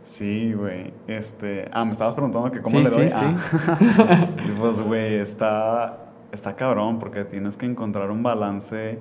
Sí, 0.03 0.53
güey. 0.53 0.93
Este. 1.07 1.69
Ah, 1.73 1.85
me 1.85 1.93
estabas 1.93 2.15
preguntando 2.15 2.51
que 2.51 2.61
cómo 2.61 2.77
Sí, 2.79 2.85
le 2.85 2.91
doy. 2.91 3.09
sí, 3.11 3.17
Ah. 3.19 4.29
y 4.47 4.51
pues, 4.61 4.81
güey, 4.81 5.15
está. 5.15 6.13
Está 6.33 6.57
cabrón 6.57 6.99
porque 6.99 7.25
tienes 7.25 7.57
que 7.57 7.67
encontrar 7.67 8.11
un 8.11 8.23
balance. 8.23 8.99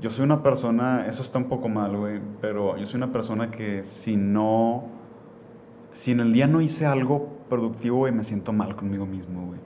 Yo 0.00 0.10
soy 0.10 0.24
una 0.24 0.42
persona. 0.42 1.06
Eso 1.06 1.22
está 1.22 1.38
un 1.38 1.44
poco 1.48 1.68
mal, 1.68 1.96
güey. 1.96 2.20
Pero 2.40 2.76
yo 2.76 2.86
soy 2.86 2.98
una 2.98 3.10
persona 3.12 3.50
que 3.50 3.82
si 3.82 4.16
no. 4.16 4.84
Si 5.92 6.10
en 6.12 6.20
el 6.20 6.32
día 6.32 6.46
no 6.48 6.60
hice 6.60 6.86
algo 6.86 7.38
productivo, 7.48 7.98
güey, 7.98 8.12
me 8.12 8.24
siento 8.24 8.52
mal 8.52 8.76
conmigo 8.76 9.06
mismo, 9.06 9.46
güey. 9.46 9.60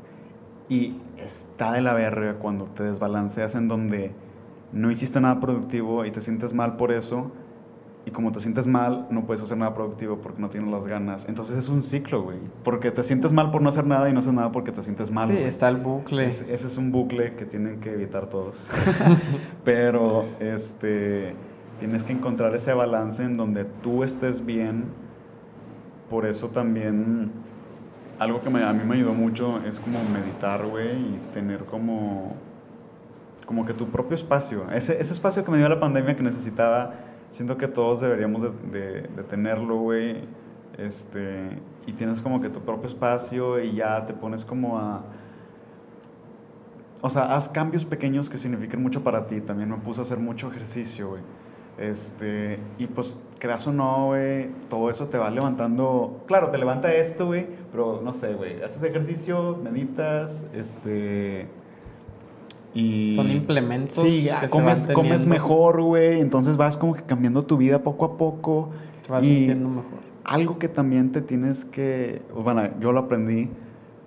Y 0.68 1.00
está 1.16 1.72
de 1.72 1.80
la 1.80 1.94
verga 1.94 2.34
cuando 2.34 2.66
te 2.66 2.82
desbalanceas 2.84 3.54
en 3.54 3.66
donde 3.68 4.14
no 4.72 4.90
hiciste 4.90 5.18
nada 5.20 5.40
productivo 5.40 6.04
y 6.04 6.10
te 6.10 6.20
sientes 6.20 6.52
mal 6.52 6.76
por 6.76 6.92
eso. 6.92 7.32
Y 8.08 8.10
como 8.10 8.32
te 8.32 8.40
sientes 8.40 8.66
mal, 8.66 9.06
no 9.10 9.26
puedes 9.26 9.42
hacer 9.42 9.58
nada 9.58 9.74
productivo 9.74 10.16
porque 10.22 10.40
no 10.40 10.48
tienes 10.48 10.70
las 10.72 10.86
ganas. 10.86 11.26
Entonces 11.28 11.58
es 11.58 11.68
un 11.68 11.82
ciclo, 11.82 12.22
güey. 12.22 12.38
Porque 12.64 12.90
te 12.90 13.02
sientes 13.02 13.34
mal 13.34 13.50
por 13.50 13.60
no 13.60 13.68
hacer 13.68 13.86
nada 13.86 14.08
y 14.08 14.14
no 14.14 14.20
haces 14.20 14.32
nada 14.32 14.50
porque 14.50 14.72
te 14.72 14.82
sientes 14.82 15.10
mal. 15.10 15.28
sí, 15.28 15.34
güey. 15.34 15.44
está 15.44 15.68
el 15.68 15.76
bucle. 15.76 16.24
Es- 16.24 16.40
ese 16.48 16.68
es 16.68 16.78
un 16.78 16.90
bucle 16.90 17.34
que 17.36 17.44
tienen 17.44 17.80
que 17.80 17.92
evitar 17.92 18.26
todos. 18.28 18.70
Pero 19.64 20.24
este 20.40 21.34
tienes 21.78 22.02
que 22.02 22.14
encontrar 22.14 22.54
ese 22.54 22.72
balance 22.72 23.22
en 23.22 23.34
donde 23.34 23.64
tú 23.66 24.02
estés 24.02 24.46
bien. 24.46 24.84
Por 26.08 26.24
eso 26.24 26.48
también 26.48 27.30
algo 28.18 28.40
que 28.40 28.48
me- 28.48 28.64
a 28.64 28.72
mí 28.72 28.84
me 28.88 28.94
ayudó 28.94 29.12
mucho 29.12 29.60
es 29.66 29.80
como 29.80 29.98
meditar, 30.04 30.66
güey, 30.66 30.96
y 30.96 31.20
tener 31.34 31.66
como 31.66 32.32
como 33.44 33.64
que 33.66 33.74
tu 33.74 33.88
propio 33.88 34.14
espacio. 34.14 34.70
Ese, 34.70 35.00
ese 35.00 35.12
espacio 35.12 35.42
que 35.44 35.50
me 35.50 35.58
dio 35.58 35.68
la 35.70 35.80
pandemia 35.80 36.14
que 36.16 36.22
necesitaba, 36.22 36.94
siento 37.30 37.56
que 37.56 37.68
todos 37.68 38.00
deberíamos 38.00 38.42
de, 38.70 39.02
tenerlo, 39.28 39.76
güey. 39.76 40.24
Este, 40.78 41.60
y 41.86 41.92
tienes 41.92 42.22
como 42.22 42.40
que 42.40 42.50
tu 42.50 42.60
propio 42.60 42.88
espacio 42.88 43.60
y 43.60 43.74
ya 43.74 44.04
te 44.04 44.14
pones 44.14 44.44
como 44.44 44.78
a 44.78 45.02
o 47.00 47.10
sea, 47.10 47.34
haz 47.34 47.48
cambios 47.48 47.84
pequeños 47.84 48.28
que 48.28 48.36
signifiquen 48.38 48.82
mucho 48.82 49.04
para 49.04 49.24
ti. 49.24 49.40
También 49.40 49.70
me 49.70 49.76
puse 49.78 50.00
a 50.00 50.02
hacer 50.02 50.18
mucho 50.18 50.48
ejercicio, 50.48 51.10
güey. 51.10 51.22
Este, 51.78 52.58
y 52.76 52.88
pues, 52.88 53.18
creas 53.38 53.66
o 53.68 53.72
no, 53.72 54.06
güey, 54.06 54.50
todo 54.68 54.90
eso 54.90 55.06
te 55.06 55.16
va 55.16 55.30
levantando. 55.30 56.24
Claro, 56.26 56.50
te 56.50 56.58
levanta 56.58 56.92
esto, 56.92 57.26
güey, 57.26 57.46
pero 57.70 58.00
no 58.02 58.14
sé, 58.14 58.34
güey, 58.34 58.60
haces 58.62 58.82
ejercicio, 58.82 59.56
meditas, 59.62 60.46
este. 60.52 61.46
Y 62.74 63.14
Son 63.16 63.30
implementos. 63.30 63.94
Sí, 63.94 64.28
que 64.40 64.48
se 64.48 64.52
comes, 64.52 64.86
van 64.86 64.94
comes 64.94 65.26
mejor, 65.26 65.82
güey. 65.82 66.20
Entonces 66.20 66.56
vas 66.56 66.76
como 66.76 66.94
que 66.94 67.02
cambiando 67.02 67.44
tu 67.44 67.56
vida 67.56 67.82
poco 67.82 68.04
a 68.04 68.16
poco. 68.16 68.70
Te 69.06 69.12
vas 69.12 69.24
y 69.24 69.28
sintiendo 69.28 69.68
mejor. 69.68 69.98
algo 70.24 70.58
que 70.58 70.68
también 70.68 71.12
te 71.12 71.22
tienes 71.22 71.64
que. 71.64 72.22
Bueno, 72.34 72.62
yo 72.80 72.92
lo 72.92 73.00
aprendí. 73.00 73.48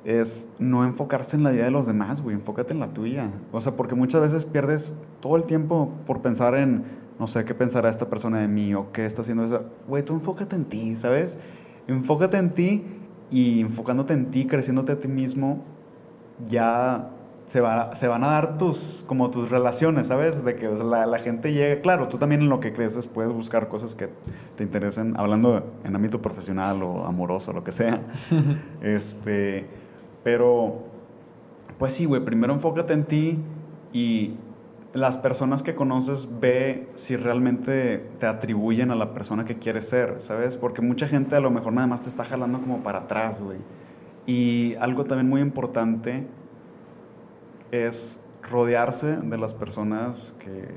Es 0.04 0.48
no 0.58 0.84
enfocarse 0.84 1.36
en 1.38 1.44
la 1.44 1.52
vida 1.52 1.66
de 1.66 1.72
los 1.72 1.86
demás, 1.86 2.22
güey. 2.22 2.36
Enfócate 2.36 2.74
en 2.74 2.80
la 2.80 2.94
tuya. 2.94 3.30
O 3.52 3.62
sea, 3.62 3.76
porque 3.76 3.94
muchas 3.94 4.22
veces 4.22 4.46
pierdes 4.46 4.94
todo 5.20 5.38
el 5.38 5.46
tiempo 5.46 5.92
por 6.08 6.22
pensar 6.22 6.56
en, 6.56 6.84
no 7.20 7.28
sé, 7.28 7.46
qué 7.46 7.54
pensará 7.54 7.90
esta 7.90 8.10
persona 8.10 8.40
de 8.40 8.48
mí 8.48 8.74
o 8.74 8.92
qué 8.92 9.06
está 9.06 9.22
haciendo 9.22 9.44
esa. 9.44 9.62
Güey, 9.88 10.04
tú 10.04 10.14
enfócate 10.14 10.56
en 10.56 10.66
ti, 10.66 10.98
¿sabes? 10.98 11.38
Enfócate 11.88 12.38
en 12.38 12.50
ti 12.52 12.84
y 13.30 13.62
enfocándote 13.62 14.14
en 14.14 14.32
ti, 14.32 14.46
creciéndote 14.46 14.92
a 14.92 15.00
ti 15.00 15.08
mismo, 15.08 15.64
ya 16.48 17.12
se, 17.46 17.62
va, 17.62 17.94
se 17.96 18.08
van 18.08 18.24
a 18.24 18.28
dar 18.28 18.58
tus, 18.58 19.04
como 19.08 19.30
tus 19.30 19.50
relaciones, 19.50 20.08
¿sabes? 20.08 20.44
De 20.46 20.56
que 20.56 20.68
o 20.68 20.76
sea, 20.76 20.86
la, 20.86 21.06
la 21.06 21.20
gente 21.20 21.54
llega, 21.54 21.82
claro, 21.82 22.08
tú 22.08 22.18
también 22.18 22.42
en 22.42 22.50
lo 22.50 22.60
que 22.60 22.74
creces 22.74 23.08
puedes 23.08 23.32
buscar 23.32 23.68
cosas 23.68 23.96
que 23.96 24.10
te 24.56 24.64
interesen, 24.64 25.14
hablando 25.18 25.72
en 25.84 25.96
ámbito 25.96 26.22
profesional 26.22 26.82
o 26.84 27.06
amoroso, 27.06 27.54
lo 27.54 27.64
que 27.64 27.72
sea. 27.72 28.00
este, 28.82 29.66
pero, 30.24 30.84
pues 31.78 31.94
sí, 31.94 32.06
güey, 32.06 32.24
primero 32.24 32.54
enfócate 32.54 32.94
en 32.94 33.06
ti 33.06 33.40
y 33.92 34.36
las 34.94 35.18
personas 35.18 35.64
que 35.64 35.74
conoces 35.74 36.28
ve 36.40 36.90
si 36.96 37.16
realmente 37.16 37.98
te 38.20 38.26
atribuyen 38.26 38.92
a 38.92 38.96
la 38.96 39.14
persona 39.14 39.46
que 39.46 39.58
quieres 39.58 39.88
ser, 39.88 40.16
¿sabes? 40.20 40.58
Porque 40.58 40.82
mucha 40.82 41.08
gente 41.08 41.36
a 41.36 41.40
lo 41.40 41.50
mejor 41.50 41.74
nada 41.74 41.88
más 41.88 42.02
te 42.02 42.10
está 42.10 42.26
jalando 42.26 42.60
como 42.60 42.84
para 42.84 43.00
atrás, 43.00 43.40
güey. 43.40 43.60
Y 44.26 44.76
algo 44.76 45.04
también 45.06 45.30
muy 45.30 45.42
importante 45.42 46.28
es 47.72 48.19
rodearse 48.49 49.18
de 49.18 49.38
las 49.38 49.53
personas 49.53 50.35
que, 50.39 50.68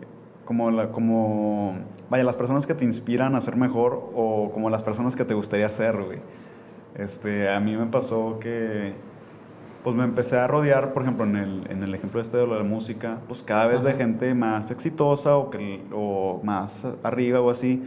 como, 0.44 0.70
la, 0.70 0.90
como, 0.90 1.76
vaya, 2.10 2.24
las 2.24 2.36
personas 2.36 2.66
que 2.66 2.74
te 2.74 2.84
inspiran 2.84 3.34
a 3.34 3.40
ser 3.40 3.56
mejor 3.56 4.10
o 4.14 4.50
como 4.52 4.70
las 4.70 4.82
personas 4.82 5.16
que 5.16 5.24
te 5.24 5.34
gustaría 5.34 5.68
ser, 5.68 6.02
güey. 6.02 6.18
Este, 6.94 7.50
a 7.50 7.58
mí 7.60 7.76
me 7.76 7.86
pasó 7.86 8.38
que, 8.38 8.92
pues 9.82 9.96
me 9.96 10.04
empecé 10.04 10.38
a 10.38 10.46
rodear, 10.46 10.92
por 10.92 11.02
ejemplo, 11.02 11.24
en 11.24 11.36
el, 11.36 11.70
en 11.70 11.82
el 11.82 11.94
ejemplo 11.94 12.20
este 12.20 12.36
de 12.36 12.46
de 12.46 12.56
la 12.56 12.62
música, 12.62 13.20
pues 13.28 13.42
cada 13.42 13.66
vez 13.66 13.82
de 13.82 13.90
Ajá. 13.90 13.98
gente 13.98 14.34
más 14.34 14.70
exitosa 14.70 15.36
o, 15.36 15.50
que, 15.50 15.82
o 15.92 16.40
más 16.44 16.86
arriba 17.02 17.40
o 17.40 17.50
así. 17.50 17.82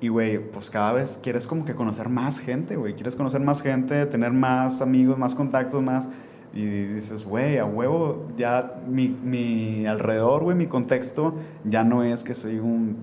Y, 0.00 0.08
güey, 0.08 0.38
pues 0.38 0.70
cada 0.70 0.94
vez 0.94 1.20
quieres 1.22 1.46
como 1.46 1.64
que 1.66 1.74
conocer 1.74 2.08
más 2.08 2.40
gente, 2.40 2.76
güey. 2.76 2.94
Quieres 2.94 3.16
conocer 3.16 3.42
más 3.42 3.62
gente, 3.62 4.06
tener 4.06 4.32
más 4.32 4.80
amigos, 4.80 5.18
más 5.18 5.34
contactos, 5.34 5.82
más... 5.82 6.08
Y 6.52 6.64
dices, 6.64 7.24
güey, 7.24 7.58
a 7.58 7.64
huevo, 7.64 8.26
ya 8.36 8.74
mi, 8.88 9.08
mi 9.08 9.86
alrededor, 9.86 10.42
güey, 10.42 10.56
mi 10.56 10.66
contexto, 10.66 11.34
ya 11.64 11.84
no 11.84 12.02
es 12.02 12.24
que 12.24 12.34
soy 12.34 12.58
un, 12.58 12.96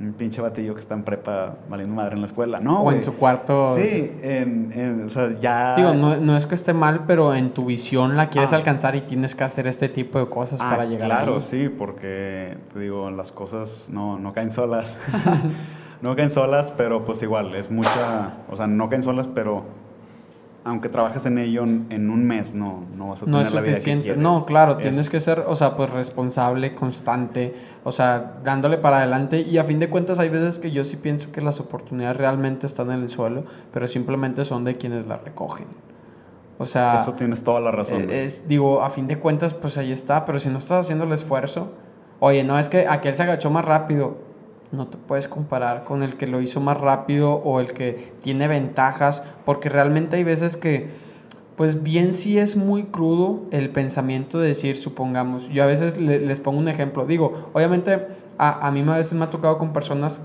un 0.00 0.12
pinche 0.14 0.40
batillo 0.42 0.74
que 0.74 0.80
está 0.80 0.94
en 0.94 1.04
prepa 1.04 1.58
valiendo 1.68 1.94
madre 1.94 2.14
en 2.16 2.22
la 2.22 2.26
escuela. 2.26 2.58
No, 2.58 2.80
o 2.80 2.82
güey. 2.82 2.96
en 2.96 3.02
su 3.02 3.14
cuarto. 3.14 3.76
Sí, 3.76 4.10
en, 4.22 4.72
en- 4.72 5.04
o 5.06 5.10
sea, 5.10 5.38
ya... 5.38 5.76
Digo, 5.76 5.94
no, 5.94 6.16
no 6.16 6.36
es 6.36 6.46
que 6.48 6.56
esté 6.56 6.72
mal, 6.74 7.04
pero 7.06 7.34
en 7.34 7.50
tu 7.52 7.64
visión 7.66 8.16
la 8.16 8.30
quieres 8.30 8.52
Ah. 8.52 8.56
alcanzar 8.56 8.96
y 8.96 9.02
tienes 9.02 9.36
que 9.36 9.44
hacer 9.44 9.68
este 9.68 9.88
tipo 9.88 10.18
de 10.18 10.26
cosas 10.28 10.58
Ah, 10.60 10.70
para 10.70 10.84
llegar 10.86 11.06
claro, 11.06 11.34
ahí. 11.34 11.40
sí, 11.40 11.68
porque 11.68 12.58
te 12.74 12.80
digo, 12.80 13.12
las 13.12 13.30
cosas 13.30 13.90
no, 13.92 14.18
no 14.18 14.32
caen 14.32 14.50
solas. 14.50 14.98
no 16.02 16.16
caen 16.16 16.30
solas, 16.30 16.72
pero 16.76 17.04
pues 17.04 17.22
igual, 17.22 17.54
es 17.54 17.70
mucha, 17.70 18.38
o 18.50 18.56
sea, 18.56 18.66
no 18.66 18.88
caen 18.88 19.04
solas, 19.04 19.28
pero 19.28 19.62
aunque 20.64 20.88
trabajes 20.88 21.26
en 21.26 21.38
ello 21.38 21.64
en, 21.64 22.10
un 22.10 22.24
mes, 22.24 22.54
no, 22.54 22.84
no 22.96 23.08
vas 23.08 23.22
a 23.22 23.24
tener 23.24 23.40
No 23.40 23.46
es 23.46 23.52
la 23.52 23.60
vida 23.60 23.76
que 23.76 23.98
quieres. 23.98 24.16
No, 24.16 24.44
claro, 24.46 24.72
Es- 24.72 24.78
tienes 24.78 25.10
que 25.10 25.18
ser, 25.18 25.44
o 25.46 25.56
sea, 25.56 25.76
pues 25.76 25.90
responsable, 25.90 26.74
constante, 26.74 27.54
o 27.84 27.90
sea, 27.90 28.38
dándole 28.44 28.78
para 28.78 28.98
adelante. 28.98 29.40
Y 29.40 29.58
a 29.58 29.64
fin 29.64 29.78
de 29.80 29.90
cuentas 29.90 30.18
hay 30.18 30.28
veces 30.28 30.58
que 30.58 30.70
yo 30.70 30.84
sí 30.84 30.96
pienso 30.96 31.32
que 31.32 31.40
las 31.40 31.58
oportunidades 31.58 32.16
realmente 32.16 32.66
están 32.66 32.90
en 32.92 33.02
el 33.02 33.08
suelo, 33.08 33.44
pero 33.72 33.88
simplemente 33.88 34.44
son 34.44 34.64
de 34.64 34.76
quienes 34.76 35.06
las 35.06 35.22
recogen. 35.24 35.66
O 36.58 36.66
sea, 36.66 36.94
Eso 36.94 37.14
tienes 37.14 37.42
toda 37.42 37.60
la 37.60 37.72
razón. 37.72 38.02
eh, 38.08 38.24
es, 38.24 38.46
digo, 38.46 38.82
a 38.84 38.90
fin 38.90 39.08
de 39.08 39.18
cuentas, 39.18 39.54
pues 39.54 39.78
ahí 39.78 39.90
está, 39.90 40.24
pero 40.24 40.38
si 40.38 40.48
no 40.48 40.58
estás 40.58 40.86
haciendo 40.86 41.04
el 41.04 41.12
esfuerzo, 41.12 41.70
oye, 42.20 42.44
no 42.44 42.56
es 42.58 42.68
que 42.68 42.86
aquel 42.86 43.16
se 43.16 43.24
agachó 43.24 43.50
más 43.50 43.64
rápido, 43.64 44.18
no 44.72 44.86
te 44.88 44.96
puedes 44.98 45.28
comparar 45.28 45.84
con 45.84 46.02
el 46.02 46.16
que 46.16 46.26
lo 46.26 46.40
hizo 46.40 46.60
más 46.60 46.78
rápido 46.80 47.34
o 47.34 47.60
el 47.60 47.72
que 47.72 48.12
tiene 48.22 48.48
ventajas, 48.48 49.22
porque 49.44 49.68
realmente 49.68 50.16
hay 50.16 50.24
veces 50.24 50.56
que, 50.56 50.88
pues 51.56 51.82
bien 51.82 52.12
sí 52.14 52.38
es 52.38 52.56
muy 52.56 52.84
crudo 52.84 53.42
el 53.50 53.70
pensamiento 53.70 54.38
de 54.38 54.48
decir, 54.48 54.76
supongamos, 54.76 55.48
yo 55.50 55.62
a 55.62 55.66
veces 55.66 55.98
le- 56.00 56.20
les 56.20 56.40
pongo 56.40 56.58
un 56.58 56.68
ejemplo, 56.68 57.04
digo, 57.06 57.50
obviamente 57.52 58.06
a, 58.38 58.66
a 58.66 58.70
mí 58.72 58.80
a 58.88 58.96
veces 58.96 59.12
me 59.12 59.24
ha 59.24 59.30
tocado 59.30 59.58
con 59.58 59.72
personas 59.72 60.20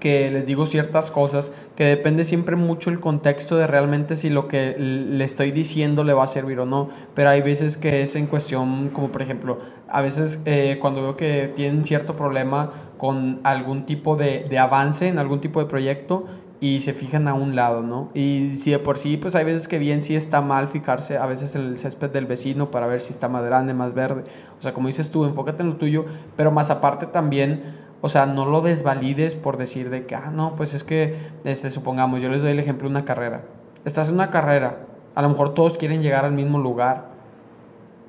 que 0.00 0.30
les 0.30 0.46
digo 0.46 0.66
ciertas 0.66 1.10
cosas, 1.10 1.50
que 1.76 1.84
depende 1.84 2.24
siempre 2.24 2.56
mucho 2.56 2.90
el 2.90 3.00
contexto 3.00 3.56
de 3.56 3.66
realmente 3.66 4.16
si 4.16 4.30
lo 4.30 4.48
que 4.48 4.76
le 4.78 5.24
estoy 5.24 5.50
diciendo 5.50 6.04
le 6.04 6.14
va 6.14 6.24
a 6.24 6.28
servir 6.28 6.60
o 6.60 6.66
no, 6.66 6.88
pero 7.14 7.30
hay 7.30 7.42
veces 7.42 7.76
que 7.76 8.02
es 8.02 8.14
en 8.16 8.26
cuestión, 8.26 8.88
como 8.90 9.08
por 9.08 9.22
ejemplo, 9.22 9.58
a 9.88 10.00
veces 10.00 10.40
eh, 10.44 10.78
cuando 10.80 11.02
veo 11.02 11.16
que 11.16 11.52
tienen 11.54 11.84
cierto 11.84 12.16
problema 12.16 12.70
con 12.96 13.40
algún 13.44 13.86
tipo 13.86 14.16
de, 14.16 14.46
de 14.48 14.58
avance 14.58 15.08
en 15.08 15.18
algún 15.18 15.40
tipo 15.40 15.60
de 15.60 15.66
proyecto 15.66 16.26
y 16.60 16.80
se 16.80 16.92
fijan 16.92 17.28
a 17.28 17.34
un 17.34 17.54
lado, 17.54 17.82
¿no? 17.82 18.10
Y 18.14 18.56
si 18.56 18.72
de 18.72 18.80
por 18.80 18.98
sí, 18.98 19.16
pues 19.16 19.36
hay 19.36 19.44
veces 19.44 19.68
que 19.68 19.78
bien 19.78 20.02
sí 20.02 20.16
está 20.16 20.40
mal 20.40 20.66
fijarse 20.66 21.16
a 21.16 21.26
veces 21.26 21.54
en 21.54 21.62
el 21.62 21.78
césped 21.78 22.10
del 22.10 22.26
vecino 22.26 22.70
para 22.70 22.86
ver 22.86 23.00
si 23.00 23.12
está 23.12 23.28
más 23.28 23.44
grande, 23.44 23.74
más 23.74 23.94
verde, 23.94 24.24
o 24.58 24.62
sea, 24.62 24.74
como 24.74 24.88
dices 24.88 25.10
tú, 25.10 25.24
enfócate 25.24 25.62
en 25.62 25.70
lo 25.70 25.76
tuyo, 25.76 26.06
pero 26.36 26.50
más 26.50 26.70
aparte 26.70 27.06
también 27.06 27.87
o 28.00 28.08
sea, 28.08 28.26
no 28.26 28.46
lo 28.46 28.60
desvalides 28.60 29.34
por 29.34 29.56
decir 29.56 29.90
de 29.90 30.06
que, 30.06 30.14
ah, 30.14 30.30
no, 30.32 30.54
pues 30.54 30.74
es 30.74 30.84
que, 30.84 31.16
este, 31.44 31.70
supongamos, 31.70 32.20
yo 32.20 32.28
les 32.28 32.42
doy 32.42 32.52
el 32.52 32.60
ejemplo 32.60 32.88
de 32.88 32.92
una 32.92 33.04
carrera. 33.04 33.42
Estás 33.84 34.08
en 34.08 34.14
una 34.14 34.30
carrera, 34.30 34.86
a 35.14 35.22
lo 35.22 35.28
mejor 35.30 35.54
todos 35.54 35.76
quieren 35.78 36.02
llegar 36.02 36.24
al 36.24 36.32
mismo 36.32 36.58
lugar. 36.58 37.08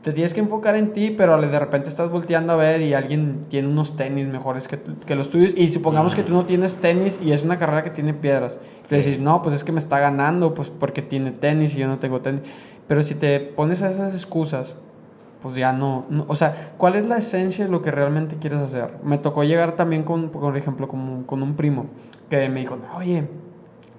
Te 0.04 0.14
tienes 0.14 0.34
que 0.34 0.40
enfocar 0.40 0.76
en 0.76 0.94
ti, 0.94 1.10
pero 1.10 1.40
de 1.42 1.60
repente 1.60 1.90
estás 1.90 2.10
volteando 2.10 2.54
a 2.54 2.56
ver 2.56 2.82
y 2.82 2.94
alguien 2.94 3.46
tiene 3.50 3.68
unos 3.68 3.98
tenis 3.98 4.28
mejores 4.28 4.68
que, 4.68 4.80
que 5.06 5.16
los 5.16 5.30
tuyos. 5.30 5.54
Y 5.58 5.72
supongamos 5.72 6.16
que 6.16 6.24
tú 6.24 6.32
no 6.34 6.46
tienes 6.46 6.78
tenis 6.78 7.20
y 7.22 7.34
es 7.34 7.44
una 7.44 7.58
carrera 7.58 7.84
que 7.84 7.90
tiene 7.90 8.14
piedras. 8.14 8.60
Sí. 8.84 8.96
Y 8.96 8.98
decís, 9.00 9.20
no, 9.20 9.42
pues 9.42 9.56
es 9.56 9.64
que 9.64 9.72
me 9.72 9.80
está 9.80 10.00
ganando, 10.00 10.54
pues 10.54 10.70
porque 10.70 11.02
tiene 11.02 11.32
tenis 11.32 11.76
y 11.76 11.80
yo 11.80 11.88
no 11.88 12.00
tengo 12.00 12.22
tenis. 12.22 12.42
Pero 12.88 13.04
si 13.04 13.16
te 13.16 13.40
pones 13.40 13.82
a 13.82 13.90
esas 13.90 14.14
excusas, 14.14 14.78
pues 15.42 15.56
ya 15.56 15.72
no, 15.72 16.06
no- 16.10 16.26
o 16.28 16.36
sea, 16.36 16.74
¿cuál 16.78 16.96
es 16.96 17.06
la 17.06 17.18
esencia 17.18 17.66
de 17.66 17.72
lo 17.72 17.82
que 17.82 17.92
realmente 17.92 18.38
quieres 18.38 18.60
hacer? 18.60 18.92
Me 19.04 19.18
tocó 19.18 19.44
llegar 19.44 19.74
también 19.76 20.04
con, 20.04 20.30
por 20.30 20.56
ejemplo, 20.58 20.88
con, 20.88 21.24
con 21.24 21.42
un 21.44 21.54
primo 21.56 21.86
que 22.30 22.50
me 22.50 22.60
dijo, 22.62 22.78
oye, 22.96 23.28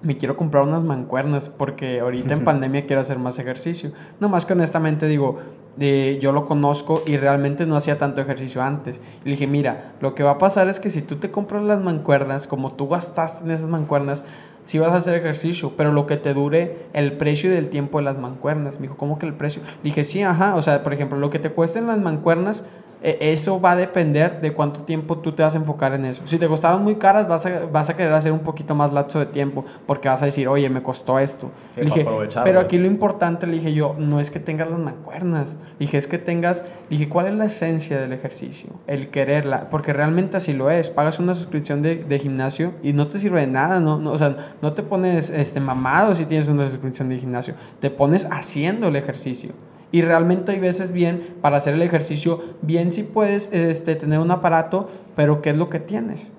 me 0.03 0.17
quiero 0.17 0.35
comprar 0.35 0.63
unas 0.63 0.83
mancuernas 0.83 1.49
porque 1.49 1.99
ahorita 1.99 2.33
en 2.33 2.43
pandemia 2.45 2.85
quiero 2.87 3.01
hacer 3.01 3.19
más 3.19 3.37
ejercicio. 3.39 3.91
No 4.19 4.29
más 4.29 4.45
que 4.45 4.53
honestamente 4.53 5.07
digo, 5.07 5.37
eh, 5.79 6.17
yo 6.21 6.31
lo 6.31 6.45
conozco 6.45 7.01
y 7.05 7.17
realmente 7.17 7.65
no 7.65 7.75
hacía 7.75 7.97
tanto 7.97 8.19
ejercicio 8.21 8.61
antes. 8.63 8.99
Y 9.23 9.25
le 9.25 9.31
dije, 9.31 9.47
mira, 9.47 9.93
lo 10.01 10.15
que 10.15 10.23
va 10.23 10.31
a 10.31 10.37
pasar 10.37 10.67
es 10.69 10.79
que 10.79 10.89
si 10.89 11.01
tú 11.01 11.17
te 11.17 11.29
compras 11.31 11.61
las 11.63 11.83
mancuernas, 11.83 12.47
como 12.47 12.71
tú 12.73 12.87
gastaste 12.87 13.45
en 13.45 13.51
esas 13.51 13.67
mancuernas, 13.67 14.25
sí 14.65 14.79
vas 14.79 14.91
a 14.91 14.97
hacer 14.97 15.15
ejercicio, 15.15 15.73
pero 15.75 15.91
lo 15.91 16.07
que 16.07 16.17
te 16.17 16.33
dure 16.33 16.85
el 16.93 17.13
precio 17.13 17.49
del 17.51 17.69
tiempo 17.69 17.97
de 17.97 18.05
las 18.05 18.17
mancuernas. 18.17 18.75
Me 18.75 18.83
dijo, 18.83 18.97
¿cómo 18.97 19.19
que 19.19 19.25
el 19.25 19.33
precio? 19.33 19.61
Dije, 19.83 20.03
sí, 20.03 20.21
ajá. 20.23 20.55
O 20.55 20.61
sea, 20.61 20.83
por 20.83 20.93
ejemplo, 20.93 21.17
lo 21.17 21.29
que 21.29 21.39
te 21.39 21.49
cuesten 21.49 21.87
las 21.87 21.99
mancuernas, 21.99 22.63
eso 23.01 23.59
va 23.59 23.71
a 23.71 23.75
depender 23.75 24.41
de 24.41 24.53
cuánto 24.53 24.81
tiempo 24.81 25.17
tú 25.17 25.31
te 25.31 25.41
vas 25.41 25.55
a 25.55 25.57
enfocar 25.57 25.93
en 25.93 26.05
eso. 26.05 26.21
Si 26.25 26.37
te 26.37 26.47
costaron 26.47 26.83
muy 26.83 26.95
caras, 26.95 27.27
vas 27.27 27.45
a, 27.45 27.65
vas 27.65 27.89
a 27.89 27.95
querer 27.95 28.13
hacer 28.13 28.31
un 28.31 28.39
poquito 28.39 28.75
más 28.75 28.93
lapso 28.93 29.17
de 29.19 29.25
tiempo, 29.25 29.65
porque 29.87 30.07
vas 30.07 30.21
a 30.21 30.25
decir, 30.25 30.47
oye, 30.47 30.69
me 30.69 30.83
costó 30.83 31.17
esto. 31.17 31.51
Sí, 31.73 31.81
Le 31.81 31.85
dije, 31.85 32.05
pero 32.43 32.59
aquí 32.59 32.77
lo 32.77 32.85
importante, 32.85 33.47
le 33.47 33.53
dije 33.53 33.73
yo, 33.73 33.95
no 33.97 34.19
es 34.19 34.29
que 34.29 34.39
tengas 34.39 34.69
las 34.69 34.79
mancuernas. 34.79 35.57
Le 35.79 35.85
dije, 35.85 35.97
es 35.97 36.07
que 36.07 36.19
tengas, 36.19 36.63
le 36.89 36.97
dije, 36.97 37.09
¿cuál 37.09 37.27
es 37.27 37.33
la 37.33 37.45
esencia 37.45 37.99
del 37.99 38.13
ejercicio? 38.13 38.69
El 38.85 39.09
quererla, 39.09 39.69
porque 39.69 39.93
realmente 39.93 40.37
así 40.37 40.53
lo 40.53 40.69
es. 40.69 40.91
Pagas 40.91 41.19
una 41.19 41.33
suscripción 41.33 41.81
de, 41.81 41.95
de 41.95 42.19
gimnasio 42.19 42.73
y 42.83 42.93
no 42.93 43.07
te 43.07 43.17
sirve 43.17 43.41
de 43.41 43.47
nada, 43.47 43.79
no, 43.79 43.97
no, 43.97 44.11
o 44.11 44.17
sea, 44.17 44.35
no 44.61 44.73
te 44.73 44.83
pones 44.83 45.29
este, 45.29 45.59
mamado 45.59 46.13
si 46.13 46.25
tienes 46.25 46.49
una 46.49 46.67
suscripción 46.67 47.09
de 47.09 47.17
gimnasio, 47.17 47.55
te 47.79 47.89
pones 47.89 48.27
haciendo 48.29 48.87
el 48.87 48.95
ejercicio. 48.95 49.53
Y 49.91 50.01
realmente 50.01 50.53
hay 50.53 50.59
veces 50.59 50.91
bien, 50.91 51.35
para 51.41 51.57
hacer 51.57 51.73
el 51.73 51.81
ejercicio, 51.81 52.41
bien 52.61 52.91
si 52.91 53.03
puedes 53.03 53.51
este, 53.51 53.95
tener 53.95 54.19
un 54.19 54.31
aparato, 54.31 54.89
pero 55.15 55.41
¿qué 55.41 55.49
es 55.51 55.57
lo 55.57 55.69
que 55.69 55.79
tienes? 55.79 56.31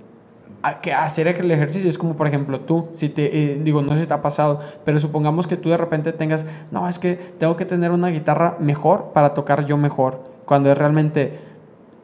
a- 0.65 0.81
que 0.81 0.93
hacer 0.93 1.27
el 1.27 1.51
ejercicio 1.51 1.91
es 1.91 1.99
como 1.99 2.15
por 2.15 2.29
ejemplo 2.29 2.61
tú 2.61 2.89
si 2.93 3.09
te 3.09 3.53
eh, 3.53 3.61
digo 3.65 3.83
no 3.83 3.95
sé 3.95 4.03
si 4.03 4.07
te 4.07 4.15
ha 4.15 4.23
pasado 4.23 4.61
pero 4.85 5.01
supongamos 5.01 5.49
que 5.49 5.57
tú 5.57 5.71
de 5.71 5.77
repente 5.77 6.13
tengas 6.13 6.47
no 6.71 6.89
es 6.89 7.01
que 7.01 7.15
tengo 7.17 7.57
que 7.57 7.65
tener 7.65 7.91
una 7.91 8.07
guitarra 8.11 8.57
mejor 8.61 9.11
para 9.13 9.35
tocar 9.35 9.67
yo 9.67 9.77
mejor 9.77 10.23
cuando 10.45 10.71
es 10.71 10.77
realmente, 10.77 11.39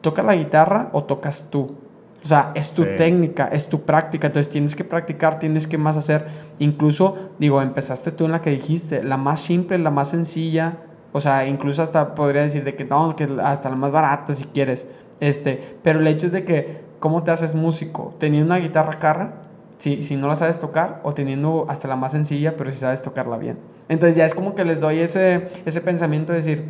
¿toca 0.01 0.23
la 0.23 0.35
guitarra 0.35 0.89
o 0.93 1.03
tocas 1.03 1.45
tú? 1.49 1.75
O 2.23 2.27
sea, 2.27 2.51
es 2.55 2.73
tu 2.73 2.83
técnica, 2.97 3.47
es 3.47 3.67
tu 3.69 3.81
práctica, 3.81 4.27
entonces 4.27 4.49
tienes 4.49 4.75
que 4.75 4.83
practicar, 4.83 5.39
tienes 5.39 5.67
que 5.67 5.77
más 5.77 5.95
hacer. 5.95 6.25
Incluso, 6.57 7.15
digo, 7.39 7.61
empezaste 7.61 8.11
tú 8.11 8.25
en 8.25 8.31
la 8.31 8.41
que 8.41 8.49
dijiste, 8.49 9.03
la 9.03 9.17
más 9.17 9.39
simple, 9.39 9.77
la 9.77 9.91
más 9.91 10.09
sencilla, 10.09 10.77
o 11.11 11.19
sea, 11.21 11.47
incluso 11.47 11.81
hasta 11.81 12.15
podría 12.15 12.43
decir 12.43 12.63
de 12.63 12.75
que 12.75 12.85
no, 12.85 13.15
que 13.15 13.27
hasta 13.43 13.69
la 13.69 13.75
más 13.75 13.91
barata 13.91 14.33
si 14.33 14.45
quieres. 14.45 14.85
Este, 15.19 15.77
pero 15.81 15.99
el 15.99 16.07
hecho 16.07 16.27
es 16.27 16.31
de 16.31 16.43
que, 16.43 16.81
¿cómo 16.99 17.23
te 17.23 17.31
haces 17.31 17.55
músico? 17.55 18.15
¿Teniendo 18.19 18.53
una 18.53 18.61
guitarra 18.61 18.99
cara? 18.99 19.41
Si, 19.77 20.03
si 20.03 20.15
no 20.15 20.27
la 20.27 20.35
sabes 20.35 20.59
tocar, 20.59 20.99
o 21.03 21.13
teniendo 21.13 21.65
hasta 21.69 21.87
la 21.87 21.95
más 21.95 22.11
sencilla, 22.11 22.57
pero 22.57 22.71
si 22.71 22.79
sabes 22.79 23.01
tocarla 23.01 23.37
bien. 23.37 23.57
Entonces 23.87 24.15
ya 24.15 24.25
es 24.25 24.35
como 24.35 24.53
que 24.53 24.65
les 24.65 24.81
doy 24.81 24.99
ese, 24.99 25.49
ese 25.65 25.81
pensamiento 25.81 26.33
de 26.33 26.39
decir, 26.39 26.63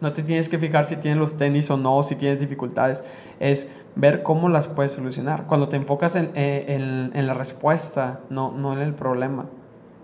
no 0.00 0.12
te 0.12 0.22
tienes 0.22 0.48
que 0.48 0.58
fijar 0.58 0.84
si 0.84 0.96
tienes 0.96 1.18
los 1.18 1.36
tenis 1.36 1.70
o 1.70 1.76
no, 1.76 2.02
si 2.02 2.16
tienes 2.16 2.40
dificultades. 2.40 3.02
Es 3.40 3.68
ver 3.94 4.22
cómo 4.22 4.48
las 4.48 4.68
puedes 4.68 4.92
solucionar. 4.92 5.46
Cuando 5.46 5.68
te 5.68 5.76
enfocas 5.76 6.16
en, 6.16 6.30
eh, 6.34 7.10
en, 7.14 7.26
la 7.26 7.34
respuesta, 7.34 8.20
no, 8.30 8.52
no 8.52 8.72
en 8.74 8.80
el 8.80 8.94
problema. 8.94 9.46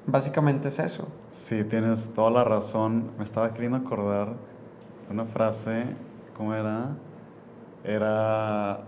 Básicamente 0.06 0.68
es 0.68 0.78
eso. 0.78 1.08
Sí, 1.32 1.64
tienes 1.64 2.12
toda 2.12 2.30
la 2.30 2.44
razón. 2.44 3.10
Me 3.16 3.24
estaba 3.24 3.54
queriendo 3.54 3.78
acordar 3.78 4.34
de 5.08 5.14
una 5.14 5.24
frase, 5.24 5.86
¿cómo 6.36 6.54
era? 6.54 6.90
Era, 7.82 8.80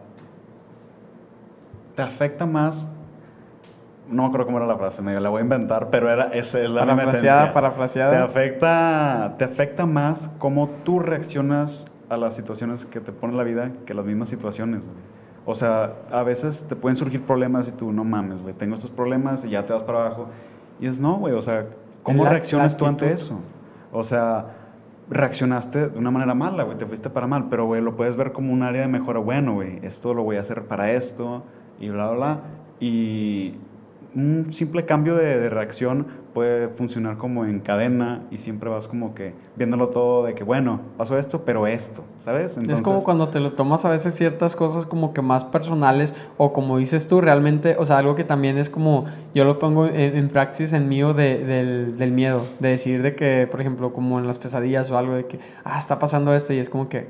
te 1.96 2.02
afecta 2.02 2.44
más, 2.44 2.90
no 4.10 4.22
me 4.22 4.28
acuerdo 4.28 4.44
cómo 4.44 4.58
era 4.58 4.66
la 4.66 4.76
frase, 4.76 5.00
me 5.00 5.18
la 5.18 5.30
voy 5.30 5.40
a 5.40 5.42
inventar, 5.42 5.88
pero 5.88 6.10
era, 6.10 6.24
esa 6.26 6.60
es 6.60 6.68
la 6.68 6.84
misma 6.84 7.04
esencia. 7.04 7.50
Parafraseada. 7.50 8.10
Te 8.10 8.16
afecta, 8.18 9.34
te 9.38 9.44
afecta 9.44 9.86
más 9.86 10.30
cómo 10.36 10.68
tú 10.84 11.00
reaccionas 11.00 11.86
a 12.10 12.18
las 12.18 12.36
situaciones 12.36 12.84
que 12.84 13.00
te 13.00 13.10
pone 13.12 13.34
la 13.34 13.44
vida 13.44 13.72
que 13.86 13.94
las 13.94 14.04
mismas 14.04 14.28
situaciones, 14.28 14.82
O 15.46 15.54
sea, 15.54 15.94
a 16.12 16.22
veces 16.22 16.66
te 16.68 16.76
pueden 16.76 16.96
surgir 16.96 17.24
problemas 17.24 17.68
y 17.68 17.72
tú, 17.72 17.90
no 17.90 18.04
mames, 18.04 18.42
güey, 18.42 18.52
tengo 18.52 18.74
estos 18.74 18.90
problemas 18.90 19.46
y 19.46 19.48
ya 19.48 19.64
te 19.64 19.72
vas 19.72 19.82
para 19.82 20.04
abajo. 20.04 20.26
Y 20.78 20.88
es 20.88 21.00
no, 21.00 21.14
güey, 21.14 21.32
o 21.32 21.40
sea, 21.40 21.66
¿cómo 22.04 22.24
reaccionas 22.24 22.76
tú 22.76 22.86
ante 22.86 23.12
eso? 23.12 23.40
O 23.90 24.04
sea, 24.04 24.54
reaccionaste 25.10 25.88
de 25.88 25.98
una 25.98 26.12
manera 26.12 26.34
mala, 26.34 26.62
güey, 26.62 26.78
te 26.78 26.86
fuiste 26.86 27.10
para 27.10 27.26
mal, 27.26 27.48
pero, 27.50 27.66
güey, 27.66 27.82
lo 27.82 27.96
puedes 27.96 28.16
ver 28.16 28.32
como 28.32 28.52
un 28.52 28.62
área 28.62 28.82
de 28.82 28.88
mejora. 28.88 29.18
Bueno, 29.18 29.54
güey, 29.54 29.80
esto 29.82 30.14
lo 30.14 30.22
voy 30.22 30.36
a 30.36 30.40
hacer 30.40 30.66
para 30.66 30.92
esto 30.92 31.42
y 31.80 31.88
bla, 31.88 32.10
bla, 32.10 32.16
bla. 32.16 32.40
Y 32.78 33.54
un 34.14 34.52
simple 34.52 34.84
cambio 34.84 35.16
de, 35.16 35.40
de 35.40 35.50
reacción 35.50 36.06
puede 36.34 36.68
funcionar 36.68 37.16
como 37.16 37.46
en 37.46 37.60
cadena 37.60 38.22
y 38.30 38.38
siempre 38.38 38.68
vas 38.68 38.88
como 38.88 39.14
que 39.14 39.34
viéndolo 39.56 39.88
todo 39.88 40.26
de 40.26 40.34
que, 40.34 40.42
bueno, 40.42 40.80
pasó 40.98 41.16
esto, 41.16 41.44
pero 41.44 41.66
esto, 41.66 42.04
¿sabes? 42.18 42.58
es 42.58 42.82
como 42.82 43.02
cuando 43.04 43.28
te 43.28 43.40
lo 43.40 43.52
tomas 43.52 43.84
a 43.84 43.88
veces 43.88 44.14
ciertas 44.14 44.56
cosas 44.56 44.84
como 44.84 45.14
que 45.14 45.22
más 45.22 45.44
personales 45.44 46.12
o 46.36 46.52
como 46.52 46.76
dices 46.76 47.06
tú, 47.06 47.20
realmente, 47.20 47.76
o 47.78 47.86
sea, 47.86 47.98
algo 47.98 48.16
que 48.16 48.24
también 48.24 48.58
es 48.58 48.68
como, 48.68 49.04
yo 49.34 49.44
lo 49.44 49.58
pongo 49.58 49.86
en, 49.86 50.16
en 50.16 50.28
praxis 50.28 50.72
en 50.72 50.88
mío 50.88 51.14
de, 51.14 51.38
del, 51.38 51.96
del, 51.96 52.12
miedo, 52.12 52.44
de 52.58 52.70
decir 52.70 53.02
de 53.02 53.14
que, 53.14 53.46
por 53.48 53.60
ejemplo, 53.60 53.92
como 53.92 54.18
en 54.18 54.26
las 54.26 54.38
pesadillas 54.38 54.90
o 54.90 54.98
algo 54.98 55.14
de 55.14 55.26
que, 55.26 55.38
ah, 55.62 55.78
está 55.78 55.98
pasando 56.00 56.34
esto 56.34 56.52
y 56.52 56.58
es 56.58 56.68
como 56.68 56.88
que 56.88 57.06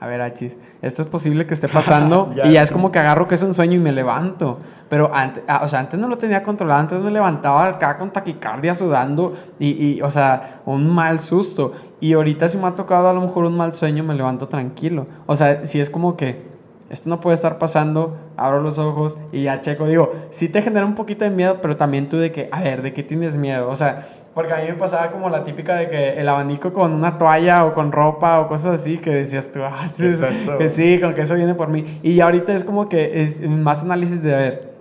a 0.00 0.06
ver, 0.06 0.20
achis, 0.20 0.56
esto 0.80 1.02
es 1.02 1.08
posible 1.08 1.46
que 1.46 1.54
esté 1.54 1.68
pasando 1.68 2.30
y 2.44 2.52
ya 2.52 2.62
es 2.62 2.70
como 2.70 2.92
que 2.92 2.98
agarro 2.98 3.26
que 3.26 3.34
es 3.34 3.42
un 3.42 3.54
sueño 3.54 3.74
y 3.74 3.78
me 3.78 3.92
levanto. 3.92 4.58
Pero 4.88 5.10
antes, 5.12 5.42
ah, 5.48 5.60
o 5.64 5.68
sea, 5.68 5.80
antes 5.80 5.98
no 5.98 6.06
lo 6.08 6.16
tenía 6.16 6.42
controlado, 6.42 6.80
antes 6.80 7.00
me 7.00 7.10
levantaba 7.10 7.66
acá 7.66 7.98
con 7.98 8.10
taquicardia 8.10 8.74
sudando 8.74 9.34
y, 9.58 9.70
y, 9.70 10.02
o 10.02 10.10
sea, 10.10 10.60
un 10.66 10.88
mal 10.94 11.18
susto. 11.18 11.72
Y 12.00 12.12
ahorita 12.12 12.48
si 12.48 12.58
me 12.58 12.68
ha 12.68 12.74
tocado 12.74 13.08
a 13.08 13.12
lo 13.12 13.20
mejor 13.20 13.44
un 13.46 13.56
mal 13.56 13.74
sueño, 13.74 14.04
me 14.04 14.14
levanto 14.14 14.48
tranquilo. 14.48 15.06
O 15.26 15.34
sea, 15.34 15.66
si 15.66 15.80
es 15.80 15.90
como 15.90 16.16
que 16.16 16.48
esto 16.90 17.10
no 17.10 17.20
puede 17.20 17.34
estar 17.34 17.58
pasando, 17.58 18.16
abro 18.36 18.62
los 18.62 18.78
ojos 18.78 19.18
y 19.30 19.42
ya 19.42 19.60
checo, 19.60 19.86
digo, 19.86 20.12
sí 20.30 20.48
te 20.48 20.62
genera 20.62 20.86
un 20.86 20.94
poquito 20.94 21.24
de 21.24 21.30
miedo, 21.30 21.58
pero 21.60 21.76
también 21.76 22.08
tú 22.08 22.16
de 22.16 22.32
que, 22.32 22.48
a 22.50 22.62
ver, 22.62 22.80
¿de 22.82 22.94
qué 22.94 23.02
tienes 23.02 23.36
miedo? 23.36 23.68
O 23.68 23.76
sea, 23.76 24.06
porque 24.38 24.52
a 24.52 24.58
mí 24.58 24.68
me 24.68 24.74
pasaba 24.74 25.10
como 25.10 25.28
la 25.30 25.42
típica 25.42 25.74
de 25.74 25.90
que 25.90 26.20
el 26.20 26.28
abanico 26.28 26.72
con 26.72 26.92
una 26.92 27.18
toalla 27.18 27.64
o 27.64 27.74
con 27.74 27.90
ropa 27.90 28.38
o 28.38 28.46
cosas 28.46 28.76
así 28.76 28.98
que 28.98 29.10
decías 29.10 29.50
tú, 29.50 29.64
ah, 29.64 29.90
es 29.98 30.24
que 30.58 30.68
sí, 30.68 31.00
con 31.00 31.12
que 31.16 31.22
eso 31.22 31.34
viene 31.34 31.56
por 31.56 31.70
mí. 31.70 31.98
Y 32.04 32.20
ahorita 32.20 32.54
es 32.54 32.62
como 32.62 32.88
que 32.88 33.24
es 33.24 33.40
más 33.48 33.82
análisis 33.82 34.22
de 34.22 34.32
a 34.32 34.38
ver, 34.38 34.74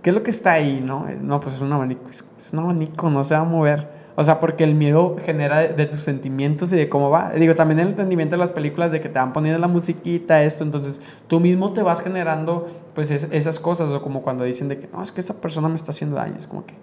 ¿qué 0.00 0.10
es 0.10 0.14
lo 0.14 0.22
que 0.22 0.30
está 0.30 0.52
ahí? 0.52 0.80
No, 0.80 1.08
no 1.22 1.40
pues 1.40 1.56
es 1.56 1.60
un 1.60 1.72
abanico, 1.72 2.02
es, 2.08 2.52
un 2.52 2.60
abanico, 2.60 3.10
no 3.10 3.24
se 3.24 3.34
va 3.34 3.40
a 3.40 3.44
mover. 3.44 3.88
O 4.20 4.24
sea, 4.24 4.38
porque 4.38 4.64
el 4.64 4.74
miedo 4.74 5.16
genera 5.24 5.60
de, 5.60 5.86
tus 5.86 6.02
sentimientos 6.02 6.70
y 6.74 6.76
de 6.76 6.90
cómo 6.90 7.08
va. 7.08 7.30
Digo, 7.30 7.54
también 7.54 7.80
el 7.80 7.88
entendimiento 7.88 8.34
de 8.34 8.38
las 8.38 8.52
películas 8.52 8.92
de 8.92 9.00
que 9.00 9.08
te 9.08 9.18
van 9.18 9.32
poniendo 9.32 9.58
la 9.58 9.66
musiquita, 9.66 10.42
esto, 10.42 10.62
entonces 10.62 11.00
tú 11.26 11.40
mismo 11.40 11.72
te 11.72 11.82
vas 11.82 12.02
generando 12.02 12.66
pues 12.94 13.10
esas 13.10 13.58
cosas, 13.58 13.88
o 13.88 14.02
como 14.02 14.20
cuando 14.20 14.44
dicen 14.44 14.68
de 14.68 14.78
que 14.78 14.88
no, 14.88 15.02
es 15.02 15.10
que 15.10 15.22
esa 15.22 15.40
persona 15.40 15.70
me 15.70 15.76
está 15.76 15.92
haciendo 15.92 16.16
daño, 16.16 16.34
es 16.38 16.48
como 16.48 16.66
que 16.66 16.74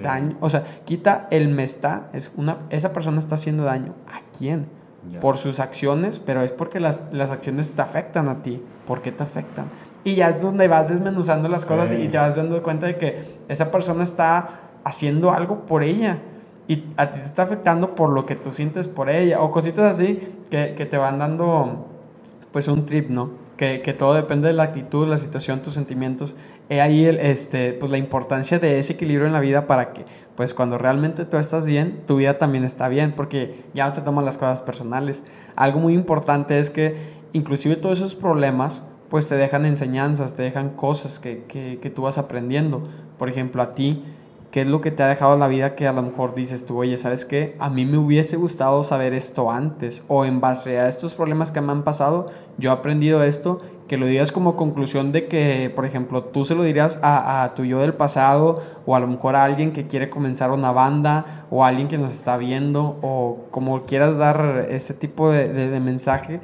daño, 0.00 0.36
o 0.40 0.48
sea, 0.48 0.62
quita 0.84 1.26
el 1.32 1.48
me 1.48 1.64
está, 1.64 2.10
es 2.12 2.32
una, 2.36 2.58
esa 2.70 2.92
persona 2.92 3.18
está 3.18 3.34
haciendo 3.34 3.64
daño. 3.64 3.96
¿A 4.06 4.20
quién? 4.38 4.68
Por 5.20 5.36
sus 5.36 5.58
acciones, 5.58 6.20
pero 6.20 6.42
es 6.42 6.52
porque 6.52 6.78
las, 6.78 7.06
las, 7.10 7.32
acciones 7.32 7.72
te 7.72 7.82
afectan 7.82 8.28
a 8.28 8.44
ti. 8.44 8.62
¿Por 8.86 9.02
qué 9.02 9.10
te 9.10 9.24
afectan? 9.24 9.66
Y 10.04 10.14
ya 10.14 10.28
es 10.28 10.40
donde 10.40 10.68
vas 10.68 10.90
desmenuzando 10.90 11.48
las 11.48 11.64
cosas 11.64 11.90
y 11.90 12.06
te 12.06 12.18
vas 12.18 12.36
dando 12.36 12.62
cuenta 12.62 12.86
de 12.86 12.98
que 12.98 13.34
esa 13.48 13.72
persona 13.72 14.04
está 14.04 14.60
haciendo 14.84 15.32
algo 15.32 15.66
por 15.66 15.82
ella 15.82 16.20
y 16.66 16.84
a 16.96 17.10
ti 17.10 17.20
te 17.20 17.26
está 17.26 17.42
afectando 17.42 17.94
por 17.94 18.10
lo 18.10 18.26
que 18.26 18.36
tú 18.36 18.52
sientes 18.52 18.88
por 18.88 19.10
ella 19.10 19.40
o 19.40 19.50
cositas 19.50 19.92
así 19.92 20.20
que, 20.50 20.74
que 20.74 20.86
te 20.86 20.96
van 20.96 21.18
dando 21.18 21.86
pues 22.52 22.68
un 22.68 22.86
trip, 22.86 23.10
¿no? 23.10 23.44
que, 23.56 23.82
que, 23.82 23.92
todo 23.92 24.14
depende 24.14 24.48
de 24.48 24.54
la 24.54 24.64
actitud, 24.64 25.06
la 25.06 25.18
situación, 25.18 25.62
tus 25.62 25.74
sentimientos. 25.74 26.34
He 26.68 26.80
ahí 26.80 27.04
el, 27.04 27.18
este, 27.18 27.72
pues 27.72 27.92
la 27.92 27.98
importancia 27.98 28.58
de 28.58 28.78
ese 28.78 28.94
equilibrio 28.94 29.26
en 29.26 29.32
la 29.32 29.40
vida 29.40 29.66
para 29.66 29.92
que, 29.92 30.04
pues 30.34 30.54
cuando 30.54 30.78
realmente 30.78 31.24
tú 31.24 31.36
estás 31.36 31.66
bien, 31.66 32.02
tu 32.06 32.16
vida 32.16 32.38
también 32.38 32.64
está 32.64 32.88
bien, 32.88 33.12
porque 33.12 33.64
ya 33.74 33.86
no 33.86 33.92
te 33.92 34.00
tomas 34.00 34.24
las 34.24 34.38
cosas 34.38 34.62
personales. 34.62 35.22
Algo 35.56 35.78
muy 35.78 35.94
importante 35.94 36.58
es 36.58 36.70
que 36.70 36.96
inclusive 37.32 37.76
todos 37.76 37.98
esos 37.98 38.14
problemas, 38.14 38.82
pues 39.08 39.28
te 39.28 39.36
dejan 39.36 39.66
enseñanzas, 39.66 40.34
te 40.34 40.42
dejan 40.42 40.70
cosas 40.70 41.18
que, 41.18 41.44
que, 41.44 41.78
que 41.80 41.90
tú 41.90 42.02
vas 42.02 42.18
aprendiendo. 42.18 42.88
Por 43.18 43.28
ejemplo, 43.28 43.62
a 43.62 43.74
ti, 43.74 44.02
¿Qué 44.54 44.60
es 44.60 44.68
lo 44.68 44.80
que 44.80 44.92
te 44.92 45.02
ha 45.02 45.08
dejado 45.08 45.36
la 45.36 45.48
vida 45.48 45.74
que 45.74 45.88
a 45.88 45.92
lo 45.92 46.00
mejor 46.00 46.36
dices 46.36 46.64
tú, 46.64 46.78
oye, 46.78 46.96
¿sabes 46.96 47.24
qué? 47.24 47.56
A 47.58 47.70
mí 47.70 47.84
me 47.84 47.98
hubiese 47.98 48.36
gustado 48.36 48.84
saber 48.84 49.12
esto 49.12 49.50
antes 49.50 50.04
o 50.06 50.24
en 50.24 50.40
base 50.40 50.78
a 50.78 50.88
estos 50.88 51.12
problemas 51.12 51.50
que 51.50 51.60
me 51.60 51.72
han 51.72 51.82
pasado, 51.82 52.30
yo 52.56 52.70
he 52.70 52.72
aprendido 52.72 53.24
esto, 53.24 53.60
que 53.88 53.96
lo 53.96 54.06
digas 54.06 54.30
como 54.30 54.54
conclusión 54.54 55.10
de 55.10 55.26
que, 55.26 55.72
por 55.74 55.84
ejemplo, 55.84 56.22
tú 56.22 56.44
se 56.44 56.54
lo 56.54 56.62
dirías 56.62 57.00
a, 57.02 57.42
a 57.42 57.56
tu 57.56 57.64
yo 57.64 57.80
del 57.80 57.94
pasado 57.94 58.62
o 58.86 58.94
a 58.94 59.00
lo 59.00 59.08
mejor 59.08 59.34
a 59.34 59.42
alguien 59.42 59.72
que 59.72 59.88
quiere 59.88 60.08
comenzar 60.08 60.52
una 60.52 60.70
banda 60.70 61.46
o 61.50 61.64
a 61.64 61.66
alguien 61.66 61.88
que 61.88 61.98
nos 61.98 62.12
está 62.12 62.36
viendo 62.36 62.96
o 63.02 63.46
como 63.50 63.86
quieras 63.86 64.16
dar 64.16 64.68
ese 64.70 64.94
tipo 64.94 65.32
de, 65.32 65.48
de 65.48 65.80
mensaje 65.80 66.38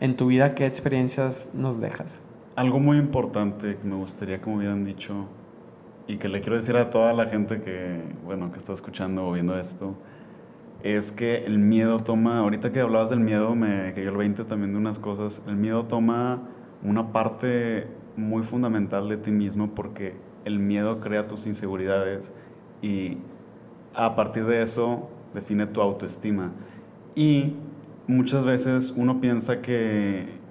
en 0.00 0.18
tu 0.18 0.26
vida, 0.26 0.54
¿qué 0.54 0.66
experiencias 0.66 1.48
nos 1.54 1.80
dejas? 1.80 2.20
Algo 2.56 2.78
muy 2.78 2.98
importante 2.98 3.78
que 3.78 3.88
me 3.88 3.96
gustaría 3.96 4.38
que 4.38 4.50
hubieran 4.50 4.84
dicho 4.84 5.14
y 6.06 6.16
que 6.16 6.28
le 6.28 6.40
quiero 6.40 6.56
decir 6.56 6.76
a 6.76 6.90
toda 6.90 7.12
la 7.12 7.26
gente 7.26 7.60
que, 7.60 8.02
bueno, 8.24 8.52
que 8.52 8.58
está 8.58 8.72
escuchando 8.72 9.26
o 9.26 9.32
viendo 9.32 9.58
esto, 9.58 9.94
es 10.82 11.12
que 11.12 11.44
el 11.44 11.58
miedo 11.58 12.00
toma, 12.00 12.38
ahorita 12.38 12.70
que 12.72 12.80
hablabas 12.80 13.10
del 13.10 13.20
miedo, 13.20 13.54
me 13.54 13.92
cayó 13.94 14.10
el 14.10 14.16
20 14.16 14.44
también 14.44 14.72
de 14.72 14.78
unas 14.78 14.98
cosas, 14.98 15.42
el 15.48 15.56
miedo 15.56 15.84
toma 15.86 16.42
una 16.82 17.12
parte 17.12 17.86
muy 18.16 18.42
fundamental 18.42 19.08
de 19.08 19.16
ti 19.16 19.30
mismo 19.30 19.74
porque 19.74 20.14
el 20.44 20.58
miedo 20.58 21.00
crea 21.00 21.26
tus 21.26 21.46
inseguridades 21.46 22.32
y 22.82 23.18
a 23.94 24.14
partir 24.14 24.44
de 24.44 24.62
eso 24.62 25.08
define 25.32 25.66
tu 25.66 25.80
autoestima. 25.80 26.52
Y 27.16 27.54
muchas 28.06 28.44
veces 28.44 28.92
uno 28.94 29.20
piensa 29.20 29.62
que 29.62 30.44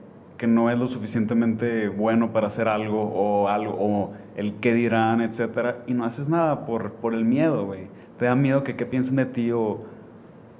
que 0.44 0.48
no 0.48 0.70
es 0.70 0.78
lo 0.78 0.88
suficientemente 0.88 1.88
bueno 1.88 2.34
para 2.34 2.48
hacer 2.48 2.68
algo 2.68 3.02
o 3.02 3.48
algo 3.48 3.78
o 3.80 4.12
el 4.36 4.56
qué 4.56 4.74
dirán, 4.74 5.22
etcétera, 5.22 5.78
y 5.88 5.94
no 5.94 6.06
haces 6.06 6.30
nada 6.30 6.66
por, 6.66 6.94
por 6.94 7.14
el 7.14 7.26
miedo, 7.26 7.66
güey. 7.66 7.88
Te 8.18 8.26
da 8.26 8.36
miedo 8.36 8.64
que 8.64 8.76
qué 8.76 8.86
piensen 8.86 9.16
de 9.16 9.26
ti 9.26 9.52
o, 9.52 9.82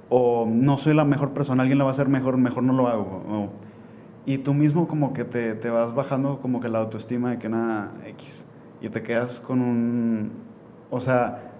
o 0.08 0.46
no 0.48 0.78
soy 0.78 0.94
la 0.94 1.04
mejor 1.04 1.32
persona, 1.32 1.62
alguien 1.62 1.78
lo 1.78 1.84
va 1.84 1.90
a 1.90 1.92
hacer 1.92 2.08
mejor, 2.08 2.36
mejor 2.36 2.62
no 2.62 2.72
lo 2.72 2.88
hago. 2.88 3.50
y 4.26 4.38
tú 4.38 4.54
mismo 4.54 4.88
como 4.88 5.12
que 5.12 5.24
te, 5.24 5.54
te, 5.54 5.70
vas 5.70 5.94
bajando 5.94 6.40
como 6.40 6.60
que 6.60 6.68
la 6.68 6.78
autoestima 6.78 7.30
de 7.30 7.38
que 7.38 7.48
nada 7.48 7.92
X 8.06 8.46
y 8.80 8.88
te 8.88 9.02
quedas 9.02 9.40
con 9.40 9.60
un, 9.60 10.32
o 10.90 11.00
sea, 11.00 11.52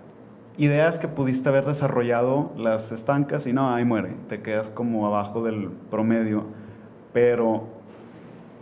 ideas 0.57 0.99
que 0.99 1.09
pudiste 1.09 1.49
haber 1.49 1.65
desarrollado 1.65 2.53
las 2.57 2.93
estancas 2.93 3.47
y 3.47 3.53
no, 3.53 3.75
ahí 3.75 3.85
muere, 3.85 4.17
te 4.29 4.41
quedas 4.41 4.71
como 4.71 5.07
abajo 5.07 5.43
del 5.43 5.71
promedio, 5.91 6.45
pero 7.13 7.74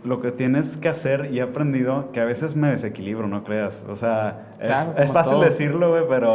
lo 0.03 0.19
que 0.19 0.31
tienes 0.31 0.77
que 0.77 0.89
hacer 0.89 1.29
y 1.31 1.39
he 1.39 1.41
aprendido 1.41 2.11
que 2.11 2.19
a 2.19 2.25
veces 2.25 2.55
me 2.55 2.69
desequilibro, 2.69 3.27
no 3.27 3.43
creas. 3.43 3.83
O 3.87 3.95
sea, 3.95 4.49
es, 4.59 5.11
fácil 5.11 5.39
decirlo, 5.39 5.89
güey, 5.89 6.03
pero 6.07 6.33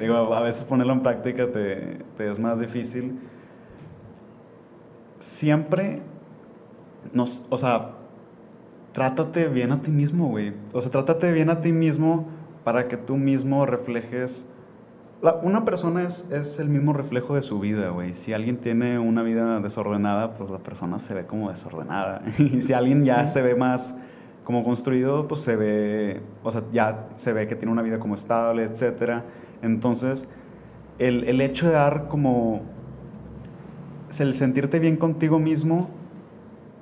digo, 0.00 0.34
a 0.34 0.40
veces 0.40 0.64
ponerlo 0.64 0.92
en 0.92 1.00
práctica 1.00 1.50
te, 1.50 1.98
te, 2.16 2.30
es 2.30 2.38
más 2.38 2.60
difícil. 2.60 3.18
Siempre 5.18 6.02
nos, 7.12 7.44
o 7.50 7.58
sea, 7.58 7.92
trátate 8.92 9.48
bien 9.48 9.72
a 9.72 9.82
ti 9.82 9.90
mismo, 9.90 10.28
güey. 10.28 10.54
O 10.72 10.80
sea, 10.80 10.90
trátate 10.90 11.32
bien 11.32 11.50
a 11.50 11.60
ti 11.60 11.72
mismo 11.72 12.28
para 12.64 12.88
que 12.88 12.96
tú 12.96 13.16
mismo 13.16 13.66
reflejes... 13.66 14.46
una 15.42 15.64
persona 15.64 16.02
es, 16.02 16.26
es, 16.30 16.58
el 16.58 16.68
mismo 16.68 16.92
reflejo 16.92 17.34
de 17.34 17.42
su 17.42 17.60
vida, 17.60 17.90
güey. 17.90 18.14
Si 18.14 18.32
alguien 18.32 18.56
tiene 18.56 18.98
una 18.98 19.22
vida 19.22 19.60
desordenada, 19.60 20.32
pues 20.34 20.50
la 20.50 20.58
persona 20.58 20.98
se 20.98 21.12
ve 21.12 21.26
como 21.26 21.50
desordenada. 21.50 22.22
y 22.38 22.62
si 22.62 22.72
alguien 22.72 23.04
ya 23.04 23.26
se 23.26 23.42
ve 23.42 23.54
más 23.54 23.94
como 24.44 24.64
construido, 24.64 25.28
pues 25.28 25.42
se 25.42 25.56
ve, 25.56 26.22
o 26.42 26.50
sea, 26.50 26.64
ya 26.72 27.08
se 27.16 27.32
ve 27.32 27.46
que 27.46 27.54
tiene 27.54 27.70
una 27.70 27.82
vida 27.82 27.98
como 27.98 28.14
estable, 28.14 28.64
etc. 28.64 29.22
Entonces, 29.62 30.26
el, 30.98 31.24
el 31.24 31.40
hecho 31.40 31.66
de 31.66 31.72
dar 31.72 32.08
como... 32.08 32.62
El 34.18 34.34
sentirte 34.34 34.80
bien 34.80 34.96
contigo 34.96 35.38
mismo 35.38 35.88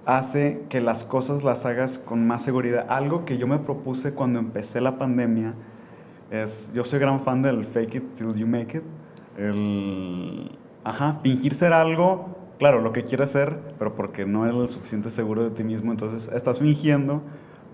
hace 0.06 0.64
que 0.70 0.80
las 0.80 1.04
cosas 1.04 1.44
las 1.44 1.66
hagas 1.66 1.98
con 1.98 2.26
más 2.26 2.42
seguridad. 2.42 2.86
Algo 2.88 3.26
que 3.26 3.36
yo 3.36 3.46
me 3.46 3.58
propuse 3.58 4.14
cuando 4.14 4.38
empecé 4.38 4.80
la 4.80 4.96
pandemia 4.96 5.54
es, 6.30 6.72
yo 6.74 6.84
soy 6.84 6.98
gran 6.98 7.20
fan 7.20 7.42
del 7.42 7.64
fake 7.64 7.94
it 7.96 8.12
till 8.14 8.34
you 8.34 8.46
make 8.46 8.76
it. 8.76 8.84
El, 9.36 10.50
ajá, 10.84 11.20
fingir 11.22 11.54
ser 11.54 11.72
algo, 11.72 12.36
claro, 12.58 12.80
lo 12.80 12.92
que 12.92 13.04
quieres 13.04 13.30
ser, 13.30 13.58
pero 13.78 13.94
porque 13.94 14.26
no 14.26 14.44
eres 14.44 14.56
lo 14.56 14.66
suficiente 14.66 15.10
seguro 15.10 15.44
de 15.44 15.50
ti 15.50 15.64
mismo, 15.64 15.92
entonces 15.92 16.28
estás 16.34 16.58
fingiendo 16.58 17.22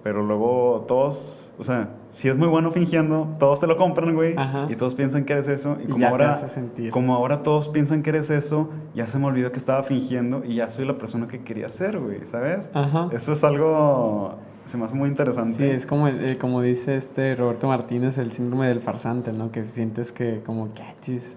pero 0.05 0.23
luego 0.23 0.85
todos, 0.87 1.51
o 1.59 1.65
sea, 1.65 1.95
si 2.13 2.29
es 2.29 2.37
muy 2.37 2.47
bueno 2.47 2.71
fingiendo, 2.71 3.35
todos 3.39 3.61
te 3.61 3.67
lo 3.67 3.79
compran, 3.79 4.15
güey, 4.15 4.37
y 4.69 4.77
todos 4.77 4.95
piensan 4.95 5.25
que 5.25 5.33
eres 5.33 5.49
eso, 5.49 5.79
y 5.83 5.89
como 5.89 6.07
ahora 6.07 6.47
como 6.91 7.15
ahora 7.15 7.39
todos 7.39 7.69
piensan 7.69 8.03
que 8.03 8.11
eres 8.11 8.29
eso, 8.29 8.69
ya 8.93 9.07
se 9.07 9.19
me 9.19 9.25
olvidó 9.25 9.51
que 9.51 9.59
estaba 9.59 9.83
fingiendo 9.83 10.43
y 10.45 10.57
ya 10.57 10.69
soy 10.69 10.85
la 10.85 10.99
persona 10.99 11.27
que 11.27 11.43
quería 11.43 11.71
ser, 11.71 11.99
güey, 11.99 12.27
¿sabes? 12.27 12.71
Eso 13.13 13.33
es 13.33 13.45
algo 13.45 14.35
se 14.65 14.77
me 14.77 14.85
hace 14.85 14.95
muy 14.95 15.09
interesante. 15.09 15.57
Sí, 15.57 15.65
es 15.65 15.87
como 15.87 16.09
eh, 16.09 16.39
como 16.41 16.63
dice 16.63 16.97
este 16.97 17.35
Roberto 17.35 17.69
Martínez, 17.69 18.19
el 18.19 18.33
síndrome 18.33 18.67
del 18.67 18.81
farsante, 18.81 19.33
¿no? 19.33 19.51
Que 19.51 19.67
sientes 19.67 20.13
que 20.13 20.43
como 20.45 20.73
que 20.73 20.83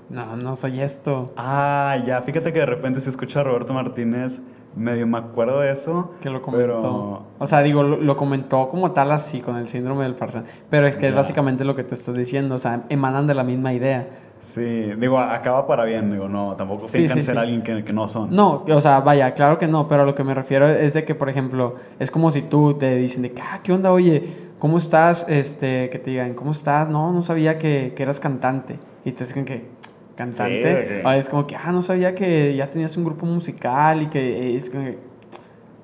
no, 0.09 0.35
no 0.37 0.55
soy 0.55 0.79
esto. 0.79 1.33
Ah, 1.35 1.97
ya, 2.05 2.21
fíjate 2.21 2.53
que 2.53 2.59
de 2.59 2.65
repente 2.65 2.99
se 3.01 3.09
escucha 3.09 3.41
a 3.41 3.43
Roberto 3.43 3.73
Martínez 3.73 4.41
medio 4.77 5.07
me 5.07 5.17
acuerdo 5.17 5.59
de 5.59 5.71
eso. 5.71 6.11
Que 6.21 6.29
lo 6.29 6.41
comentó. 6.41 7.25
O 7.39 7.47
sea, 7.47 7.61
digo, 7.61 7.83
lo, 7.83 8.15
comentó 8.15 8.69
como 8.69 8.91
tal 8.91 9.11
así, 9.11 9.41
con 9.41 9.57
el 9.57 9.67
síndrome 9.67 10.03
del 10.03 10.15
farsante. 10.15 10.51
Pero 10.69 10.87
es 10.87 10.97
que 10.97 11.07
es 11.07 11.15
básicamente 11.15 11.63
lo 11.63 11.75
que 11.75 11.83
tú 11.83 11.95
estás 11.95 12.15
diciendo, 12.15 12.55
o 12.55 12.59
sea, 12.59 12.85
emanan 12.89 13.27
de 13.27 13.33
la 13.33 13.43
misma 13.43 13.73
idea. 13.73 14.07
Sí, 14.39 14.93
digo, 14.97 15.19
acaba 15.19 15.65
para 15.65 15.83
bien, 15.83 16.11
digo, 16.11 16.27
no, 16.27 16.55
tampoco 16.55 16.87
sí, 16.87 17.07
ser 17.09 17.37
alguien 17.37 17.61
que, 17.61 17.83
que, 17.83 17.93
no 17.93 18.07
son. 18.07 18.35
No, 18.35 18.63
o 18.67 18.81
sea, 18.81 18.99
vaya, 18.99 19.33
claro 19.33 19.57
que 19.57 19.67
no, 19.67 19.87
pero 19.87 20.03
a 20.03 20.05
lo 20.05 20.13
que 20.13 20.23
me 20.23 20.33
refiero 20.33 20.67
es 20.67 20.93
de 20.93 21.03
que, 21.03 21.15
por 21.15 21.29
ejemplo, 21.29 21.75
es 21.99 22.11
como 22.11 22.31
si 22.31 22.43
tú 22.43 22.75
te 22.75 22.95
dicen 22.95 23.23
de 23.23 23.31
que, 23.31 23.41
ah, 23.41 23.59
¿qué 23.63 23.73
onda? 23.73 23.91
Oye, 23.91 24.23
¿cómo 24.59 24.77
estás? 24.77 25.25
Este, 25.27 25.89
que 25.89 25.99
te 25.99 26.11
digan, 26.11 26.33
¿cómo 26.33 26.51
estás? 26.51 26.87
No, 26.87 27.11
no 27.11 27.21
sabía 27.21 27.57
que, 27.57 27.93
que 27.95 28.03
eras 28.03 28.19
cantante. 28.19 28.79
Y 29.03 29.11
te 29.11 29.23
dicen 29.23 29.43
que, 29.43 29.65
cantante. 30.15 31.01
es 31.17 31.29
como 31.29 31.47
que, 31.47 31.55
ah, 31.55 31.71
no 31.71 31.81
sabía 31.81 32.13
que 32.13 32.55
ya 32.55 32.69
tenías 32.69 32.95
un 32.97 33.05
grupo 33.05 33.25
musical 33.25 34.01
y 34.03 34.07
que 34.07 34.55
es 34.55 34.69
que 34.69 34.97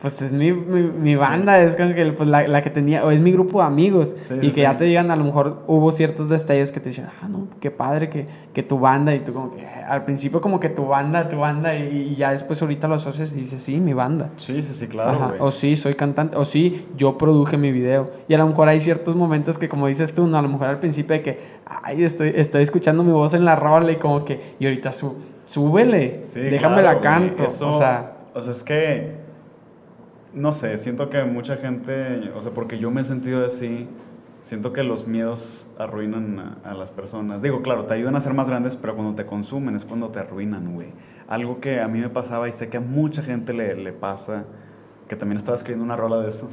pues 0.04 0.22
es 0.22 0.34
mi, 0.34 0.52
mi, 0.52 1.16
banda, 1.16 1.62
es 1.62 1.78
como 1.78 1.96
que 1.96 2.06
pues, 2.08 2.28
la, 2.28 2.46
la, 2.46 2.62
que 2.62 2.70
tenía, 2.70 3.06
o 3.06 3.12
es 3.12 3.22
mi 3.22 3.32
grupo 3.32 3.62
de 3.62 3.68
amigos, 3.68 4.14
y 4.42 4.52
que 4.52 4.64
ya 4.64 4.76
te 4.76 4.84
digan, 4.84 5.10
a 5.12 5.16
lo 5.16 5.24
mejor 5.24 5.64
hubo 5.66 5.94
ciertos 5.94 6.28
detalles 6.28 6.74
que 6.74 6.82
te 6.82 6.90
dicen, 6.90 7.08
ah, 7.22 7.30
no, 7.30 7.48
qué 7.62 7.72
padre 7.72 8.10
que, 8.10 8.26
que 8.52 8.64
tu 8.64 8.78
banda, 8.80 9.16
y 9.16 9.20
tú 9.20 9.34
como 9.34 9.56
que, 9.56 9.66
al 9.66 10.04
principio 10.04 10.42
como 10.42 10.60
que 10.60 10.68
tu 10.68 10.88
banda, 10.88 11.30
tu 11.30 11.38
banda, 11.38 11.74
y, 11.78 12.16
ya 12.18 12.34
después 12.34 12.62
ahorita 12.62 12.90
lo 12.90 12.96
asocias 12.96 13.32
y 13.32 13.38
dices, 13.38 13.64
sí, 13.64 13.80
mi 13.80 13.94
banda. 13.94 14.32
Sí, 14.36 14.62
sí, 14.62 14.74
sí, 14.74 14.88
claro. 14.88 15.36
O 15.40 15.52
sí, 15.52 15.78
soy 15.78 15.94
cantante, 15.94 16.36
o 16.36 16.44
sí, 16.44 16.86
yo 16.98 17.18
produje 17.18 17.58
mi 17.58 17.72
video, 17.72 18.12
y 18.28 18.34
a 18.34 18.40
lo 18.40 18.48
mejor 18.48 18.68
hay 18.68 18.82
ciertos 18.82 19.16
momentos 19.16 19.58
que 19.58 19.70
como 19.70 19.88
dices 19.88 20.14
tú, 20.14 20.28
no, 20.28 20.38
a 20.38 20.42
lo 20.42 20.50
mejor 20.50 20.68
al 20.68 20.80
principio 20.80 21.16
de 21.16 21.22
que, 21.22 21.40
ay, 21.66 22.04
estoy, 22.04 22.34
estoy 22.36 22.64
escuchando 22.64 23.06
mi 23.06 23.14
voz 23.14 23.36
en 23.36 23.46
la 23.46 23.56
rola, 23.56 23.90
y 23.94 23.96
como 23.96 24.26
que, 24.26 24.38
y 24.60 24.66
ahorita 24.66 24.92
su, 24.92 25.16
súbele, 25.46 26.24
déjame 26.36 26.82
la 26.82 27.00
canto, 27.00 27.46
o 27.46 27.48
sea... 27.48 28.18
O 28.36 28.42
sea, 28.42 28.52
es 28.52 28.64
que 28.64 29.23
no 30.34 30.52
sé, 30.52 30.78
siento 30.78 31.10
que 31.10 31.24
mucha 31.26 31.58
gente, 31.58 32.32
o 32.36 32.42
sea, 32.42 32.54
porque 32.54 32.80
yo 32.80 32.90
me 32.92 33.02
he 33.02 33.04
sentido 33.04 33.46
así, 33.46 33.88
siento 34.40 34.74
que 34.74 34.84
los 34.84 35.08
miedos 35.08 35.68
arruinan 35.78 36.60
a, 36.64 36.74
las 36.74 36.92
personas. 36.92 37.42
Digo, 37.42 37.62
claro, 37.62 37.86
te 37.86 37.94
ayudan 37.94 38.16
a 38.16 38.22
ser 38.22 38.34
más 38.34 38.50
grandes, 38.50 38.76
pero 38.76 38.96
cuando 38.96 39.16
te 39.16 39.26
consumen 39.26 39.76
es 39.76 39.86
cuando 39.86 40.10
te 40.10 40.20
arruinan, 40.20 40.74
güey. 40.74 40.90
Algo 41.28 41.62
que 41.62 41.80
a 41.80 41.88
mí 41.88 42.00
me 42.00 42.10
pasaba 42.10 42.50
y 42.50 42.52
sé 42.52 42.70
que 42.70 42.78
a 42.78 42.82
mucha 42.82 43.22
gente 43.22 43.54
le, 43.54 43.76
le 43.76 43.94
pasa, 43.94 44.46
que 45.08 45.16
también 45.16 45.38
estaba 45.38 45.56
escribiendo 45.56 45.86
una 45.86 45.96
rola 45.96 46.20
de 46.20 46.30
eso, 46.30 46.50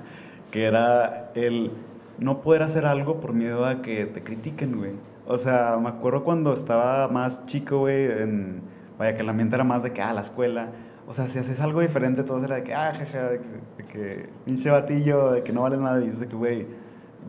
que 0.50 0.64
era 0.64 1.32
el 1.34 1.72
no 2.18 2.42
poder 2.42 2.62
hacer 2.62 2.84
algo 2.84 3.18
por 3.18 3.32
miedo 3.32 3.64
a 3.64 3.82
que 3.82 4.04
te 4.06 4.22
critiquen, 4.22 4.76
güey. 4.76 4.92
O 5.26 5.38
sea, 5.38 5.78
me 5.80 5.88
acuerdo 5.88 6.24
cuando 6.24 6.52
estaba 6.52 7.08
más 7.08 7.46
chico, 7.46 7.78
güey, 7.78 8.04
en, 8.04 8.62
vaya, 8.98 9.16
que 9.16 9.22
la 9.22 9.32
mente 9.32 9.54
era 9.54 9.64
más 9.64 9.82
de 9.82 9.92
que, 9.92 10.02
ah, 10.02 10.12
la 10.12 10.20
escuela 10.20 10.70
o 11.06 11.12
sea, 11.12 11.28
si 11.28 11.38
haces 11.38 11.60
algo 11.60 11.80
diferente, 11.80 12.22
todo 12.22 12.44
era 12.44 12.56
de 12.56 12.62
que, 12.62 12.74
ah, 12.74 12.92
jaja, 12.96 13.28
de 13.28 13.40
que, 13.88 14.28
pinche 14.44 14.70
batillo, 14.70 15.32
de 15.32 15.42
que 15.42 15.52
no 15.52 15.62
vales 15.62 15.80
nada. 15.80 16.02
Y 16.02 16.08
es 16.08 16.20
de 16.20 16.28
que, 16.28 16.36
güey, 16.36 16.66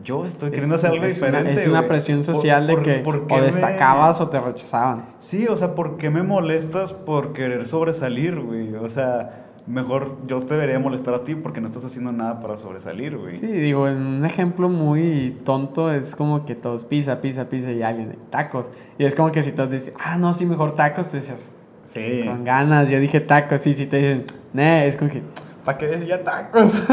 yo 0.02 0.24
estoy 0.24 0.50
queriendo 0.50 0.76
hacer 0.76 0.90
algo 0.90 1.06
diferente. 1.06 1.52
es 1.52 1.68
una 1.68 1.86
presión 1.86 2.24
social 2.24 2.66
de 2.66 2.82
que 2.82 3.02
o 3.04 3.40
destacabas 3.40 4.20
o 4.20 4.28
te 4.28 4.40
rechazaban. 4.40 5.06
Sí, 5.18 5.46
o 5.46 5.56
sea, 5.56 5.74
¿por 5.74 5.96
qué 5.96 6.10
me 6.10 6.22
molestas 6.22 6.92
por 6.92 7.32
querer 7.32 7.66
sobresalir, 7.66 8.40
güey? 8.40 8.74
O 8.74 8.88
sea, 8.88 9.44
mejor 9.66 10.18
yo 10.26 10.40
te 10.40 10.54
debería 10.54 10.78
molestar 10.78 11.14
a 11.14 11.24
ti 11.24 11.34
porque 11.34 11.60
no 11.60 11.66
estás 11.66 11.84
haciendo 11.84 12.12
nada 12.12 12.40
para 12.40 12.56
sobresalir, 12.56 13.16
güey. 13.16 13.36
Sí, 13.36 13.46
digo, 13.46 13.88
en 13.88 13.96
un 13.98 14.24
ejemplo 14.24 14.68
muy 14.68 15.40
tonto 15.44 15.92
es 15.92 16.14
como 16.14 16.44
que 16.44 16.54
todos 16.54 16.84
pisa, 16.84 17.20
pisa, 17.20 17.48
pisa 17.48 17.72
y 17.72 17.82
alguien, 17.82 18.16
tacos. 18.30 18.70
Y 18.98 19.04
es 19.04 19.14
como 19.14 19.32
que 19.32 19.42
si 19.42 19.52
todos 19.52 19.70
dicen, 19.70 19.94
ah, 19.98 20.16
no, 20.18 20.32
sí, 20.32 20.46
mejor 20.46 20.74
tacos, 20.74 21.10
tú 21.10 21.16
dices, 21.16 21.52
Sí. 21.86 22.22
Con 22.26 22.44
ganas. 22.44 22.88
Yo 22.88 23.00
dije 23.00 23.20
tacos. 23.20 23.66
Y 23.66 23.74
si 23.74 23.86
te 23.86 23.98
dicen, 23.98 24.24
ne, 24.52 24.86
es 24.86 24.96
como 24.96 25.10
que, 25.10 25.22
¿para 25.64 25.78
qué 25.78 25.86
decía 25.86 26.22
tacos? 26.22 26.82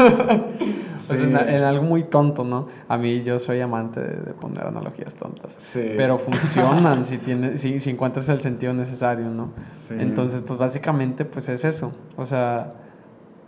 pues 1.08 1.22
en, 1.22 1.36
algo 1.36 1.84
muy 1.84 2.04
tonto, 2.04 2.44
¿no? 2.44 2.68
A 2.88 2.96
mí 2.96 3.22
yo 3.22 3.38
soy 3.38 3.60
amante 3.60 4.00
de, 4.00 4.32
poner 4.34 4.66
analogías 4.66 5.14
tontas. 5.14 5.54
Sí. 5.58 5.92
Pero 5.96 6.18
funcionan 6.18 7.04
si, 7.04 7.18
tiene, 7.18 7.56
si, 7.56 7.80
si, 7.80 7.90
encuentras 7.90 8.28
el 8.28 8.40
sentido 8.40 8.72
necesario, 8.72 9.28
¿no? 9.28 9.52
Sí. 9.72 9.94
Entonces, 9.98 10.42
pues 10.46 10.58
básicamente, 10.58 11.24
pues 11.24 11.48
es 11.48 11.64
eso. 11.64 11.92
O 12.16 12.24
sea, 12.24 12.70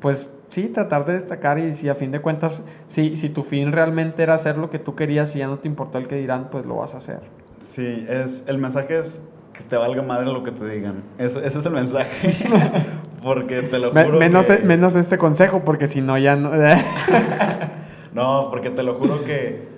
pues 0.00 0.30
sí, 0.50 0.68
tratar 0.68 1.04
de 1.04 1.14
destacar 1.14 1.58
y 1.58 1.72
si 1.72 1.88
a 1.88 1.94
fin 1.94 2.10
de 2.10 2.20
cuentas, 2.20 2.62
si, 2.86 3.16
si 3.16 3.28
tu 3.28 3.42
fin 3.42 3.72
realmente 3.72 4.22
era 4.22 4.34
hacer 4.34 4.58
lo 4.58 4.70
que 4.70 4.78
tú 4.78 4.94
querías 4.94 5.34
y 5.34 5.40
ya 5.40 5.46
no 5.46 5.58
te 5.58 5.68
importó 5.68 5.98
el 5.98 6.06
que 6.06 6.16
dirán, 6.16 6.48
pues 6.50 6.64
lo 6.66 6.76
vas 6.76 6.94
a 6.94 6.98
hacer. 6.98 7.20
Sí, 7.60 8.04
es, 8.08 8.44
el 8.46 8.58
mensaje 8.58 8.98
es 8.98 9.22
que 9.54 9.62
te 9.62 9.76
valga 9.76 10.02
madre 10.02 10.26
lo 10.26 10.42
que 10.42 10.50
te 10.50 10.66
digan. 10.68 11.02
Eso, 11.16 11.40
ese 11.40 11.58
es 11.60 11.66
el 11.66 11.72
mensaje. 11.72 12.34
porque 13.22 13.62
te 13.62 13.78
lo 13.78 13.90
juro. 13.92 14.18
menos, 14.18 14.50
e, 14.50 14.58
menos 14.58 14.96
este 14.96 15.16
consejo, 15.16 15.64
porque 15.64 15.86
si 15.86 16.02
no, 16.02 16.18
ya 16.18 16.36
no. 16.36 16.50
no, 18.12 18.48
porque 18.50 18.70
te 18.70 18.82
lo 18.82 18.94
juro 18.94 19.24
que. 19.24 19.68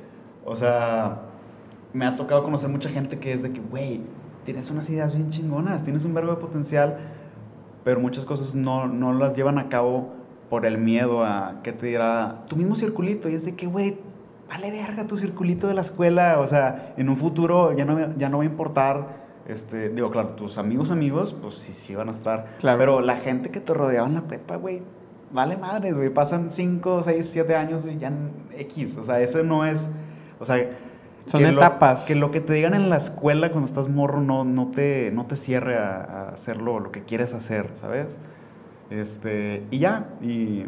O 0.45 0.57
sea, 0.57 1.23
me 1.93 2.07
ha 2.07 2.17
tocado 2.17 2.43
conocer 2.43 2.71
mucha 2.71 2.89
gente 2.89 3.19
que 3.19 3.33
es 3.33 3.43
de 3.43 3.51
que, 3.51 3.61
güey, 3.61 4.01
tienes 4.45 4.71
unas 4.71 4.89
ideas 4.89 5.15
bien 5.15 5.31
chingonas, 5.31 5.83
tienes 5.83 6.05
un 6.05 6.15
verbo 6.15 6.31
de 6.33 6.39
potencial, 6.39 6.99
pero 7.85 8.01
muchas 8.01 8.25
cosas 8.25 8.55
no, 8.55 8.87
no 8.87 9.13
las 9.13 9.37
llevan 9.37 9.59
a 9.59 9.69
cabo 9.69 10.15
por 10.49 10.65
el 10.65 10.79
miedo 10.79 11.23
a 11.23 11.61
que 11.63 11.73
te 11.73 11.87
dirá 11.87 12.41
tu 12.49 12.57
mismo 12.57 12.77
circulito. 12.77 13.29
Y 13.29 13.35
es 13.35 13.45
de 13.45 13.55
que, 13.55 13.67
güey, 13.67 13.99
vale 14.49 14.71
verga 14.71 15.07
tu 15.07 15.19
circulito 15.19 15.69
de 15.69 15.75
la 15.75 15.83
escuela. 15.83 16.39
O 16.39 16.49
sea, 16.49 16.95
en 16.97 17.11
un 17.11 17.19
futuro 17.19 17.77
ya 17.77 17.85
no, 17.85 18.17
ya 18.17 18.31
no 18.31 18.39
va 18.39 18.45
a 18.45 18.47
importar 18.47 19.26
este, 19.49 19.91
digo, 19.91 20.11
claro, 20.11 20.31
tus 20.31 20.59
amigos, 20.59 20.91
amigos, 20.91 21.37
pues 21.41 21.55
sí, 21.55 21.73
sí 21.73 21.95
van 21.95 22.09
a 22.09 22.13
estar. 22.13 22.57
Claro. 22.59 22.79
Pero 22.79 23.01
la 23.01 23.17
gente 23.17 23.51
que 23.51 23.61
te 23.61 23.73
rodeaba 23.75 24.09
en 24.09 24.15
la 24.15 24.23
prepa, 24.23 24.57
güey, 24.57 24.83
vale 25.31 25.57
madres, 25.57 25.95
güey. 25.95 26.11
Pasan 26.11 26.51
5, 26.51 27.03
6, 27.05 27.29
7 27.31 27.55
años, 27.55 27.83
güey, 27.83 27.97
ya 27.97 28.09
en 28.09 28.33
X. 28.57 28.97
O 28.97 29.05
sea, 29.05 29.21
eso 29.21 29.43
no 29.43 29.65
es. 29.65 29.91
O 30.41 30.47
sea. 30.47 30.71
Son 31.27 31.45
etapas. 31.45 32.05
que 32.07 32.15
lo 32.15 32.31
que 32.31 32.41
te 32.41 32.53
digan 32.53 32.73
en 32.75 32.89
la 32.89 32.99
escuela 32.99 33.51
cuando 33.51 33.67
estás 33.67 33.89
morro 33.89 34.21
no, 34.21 34.45
no, 34.45 34.71
te, 34.71 35.11
no 35.13 35.25
te 35.25 35.35
cierre 35.35 35.77
a, 35.77 35.97
a 35.97 36.29
hacer 36.29 36.63
lo, 36.63 36.93
que 36.93 37.03
quieres 37.03 37.35
hacer, 37.35 37.71
¿sabes? 37.75 38.21
Este, 38.91 39.65
y 39.73 39.81
ya, 39.81 40.11
y 40.21 40.67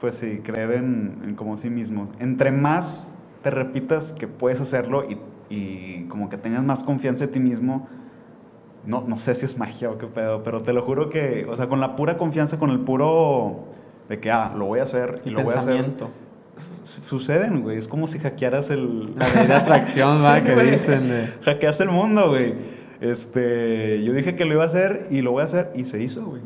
pues 0.00 0.16
sí, 0.16 0.40
creer 0.42 0.72
en, 0.72 1.22
en 1.24 1.36
como 1.36 1.56
sí 1.56 1.70
mismo. 1.70 2.08
Entre 2.18 2.50
más 2.50 3.14
te 3.42 3.52
repitas 3.52 4.12
que 4.12 4.26
puedes 4.26 4.60
hacerlo 4.60 5.04
y 5.08 5.16
y 5.52 6.06
como 6.08 6.28
que 6.28 6.38
tengas 6.38 6.64
más 6.64 6.82
confianza 6.82 7.24
en 7.24 7.30
ti 7.30 7.40
mismo, 7.40 7.86
no, 8.86 9.04
no 9.06 9.18
sé 9.18 9.34
si 9.34 9.44
es 9.44 9.58
magia 9.58 9.90
o 9.90 9.98
qué 9.98 10.06
pedo, 10.06 10.42
pero 10.42 10.62
te 10.62 10.72
lo 10.72 10.82
juro 10.82 11.10
que, 11.10 11.46
o 11.48 11.56
sea, 11.56 11.68
con 11.68 11.80
la 11.80 11.94
pura 11.94 12.16
confianza, 12.16 12.58
con 12.58 12.70
el 12.70 12.80
puro 12.80 13.66
de 14.08 14.18
que, 14.18 14.30
ah, 14.30 14.52
lo 14.56 14.66
voy 14.66 14.80
a 14.80 14.84
hacer 14.84 15.22
y, 15.24 15.30
lo 15.30 15.42
voy 15.42 15.54
a 15.54 15.58
hacer. 15.58 15.94
Suceden, 16.82 17.62
güey. 17.62 17.78
Es 17.78 17.88
como 17.88 18.08
si 18.08 18.18
hackearas 18.18 18.70
el. 18.70 19.16
La 19.16 19.26
ley 19.28 19.46
de 19.46 19.54
atracción, 19.54 20.12
¿va? 20.24 20.42
que 20.42 20.54
dicen. 20.56 21.08
De... 21.08 21.32
Hackeas 21.44 21.80
el 21.80 21.88
mundo, 21.88 22.28
güey. 22.28 22.54
Este. 23.00 24.02
Yo 24.04 24.12
dije 24.12 24.36
que 24.36 24.44
lo 24.44 24.52
iba 24.52 24.62
a 24.62 24.66
hacer 24.66 25.08
y 25.10 25.22
lo 25.22 25.32
voy 25.32 25.42
a 25.42 25.44
hacer 25.44 25.72
y 25.74 25.86
se 25.86 26.02
hizo, 26.02 26.26
güey. 26.26 26.42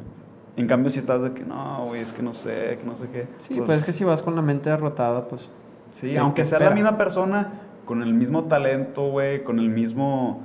En 0.56 0.68
cambio, 0.68 0.90
si 0.90 1.00
estás 1.00 1.22
de 1.22 1.32
que 1.32 1.44
no, 1.44 1.86
güey, 1.86 2.00
es 2.00 2.12
que 2.12 2.22
no 2.22 2.32
sé, 2.32 2.78
que 2.80 2.86
no 2.86 2.94
sé 2.94 3.08
qué. 3.08 3.26
Sí, 3.38 3.54
pues, 3.56 3.80
es 3.80 3.84
que 3.84 3.92
si 3.92 4.04
vas 4.04 4.22
con 4.22 4.36
la 4.36 4.42
mente 4.42 4.70
derrotada, 4.70 5.26
pues. 5.26 5.50
Sí, 5.90 6.16
aunque 6.16 6.44
sea 6.44 6.60
la 6.60 6.70
misma 6.70 6.96
persona, 6.96 7.65
con 7.86 8.02
el 8.02 8.12
mismo 8.12 8.44
talento, 8.44 9.10
güey, 9.10 9.42
con 9.42 9.58
el 9.58 9.70
mismo. 9.70 10.42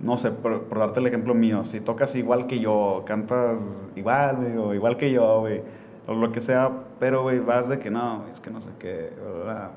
No 0.00 0.16
sé, 0.16 0.30
por, 0.30 0.66
darte 0.78 1.00
el 1.00 1.08
ejemplo 1.08 1.34
mío, 1.34 1.64
si 1.64 1.80
tocas 1.80 2.14
igual 2.14 2.46
que 2.46 2.60
yo, 2.60 3.02
cantas 3.04 3.60
igual, 3.96 4.36
güey, 4.36 4.56
o 4.56 4.72
igual 4.72 4.96
que 4.96 5.10
yo, 5.10 5.40
güey, 5.40 5.60
o 6.06 6.14
lo 6.14 6.30
que 6.30 6.40
sea, 6.40 6.84
pero, 7.00 7.22
güey, 7.22 7.40
vas 7.40 7.68
de 7.68 7.80
que 7.80 7.90
no, 7.90 8.24
es 8.32 8.38
que 8.38 8.50
no 8.50 8.60
sé 8.60 8.70
qué, 8.78 9.12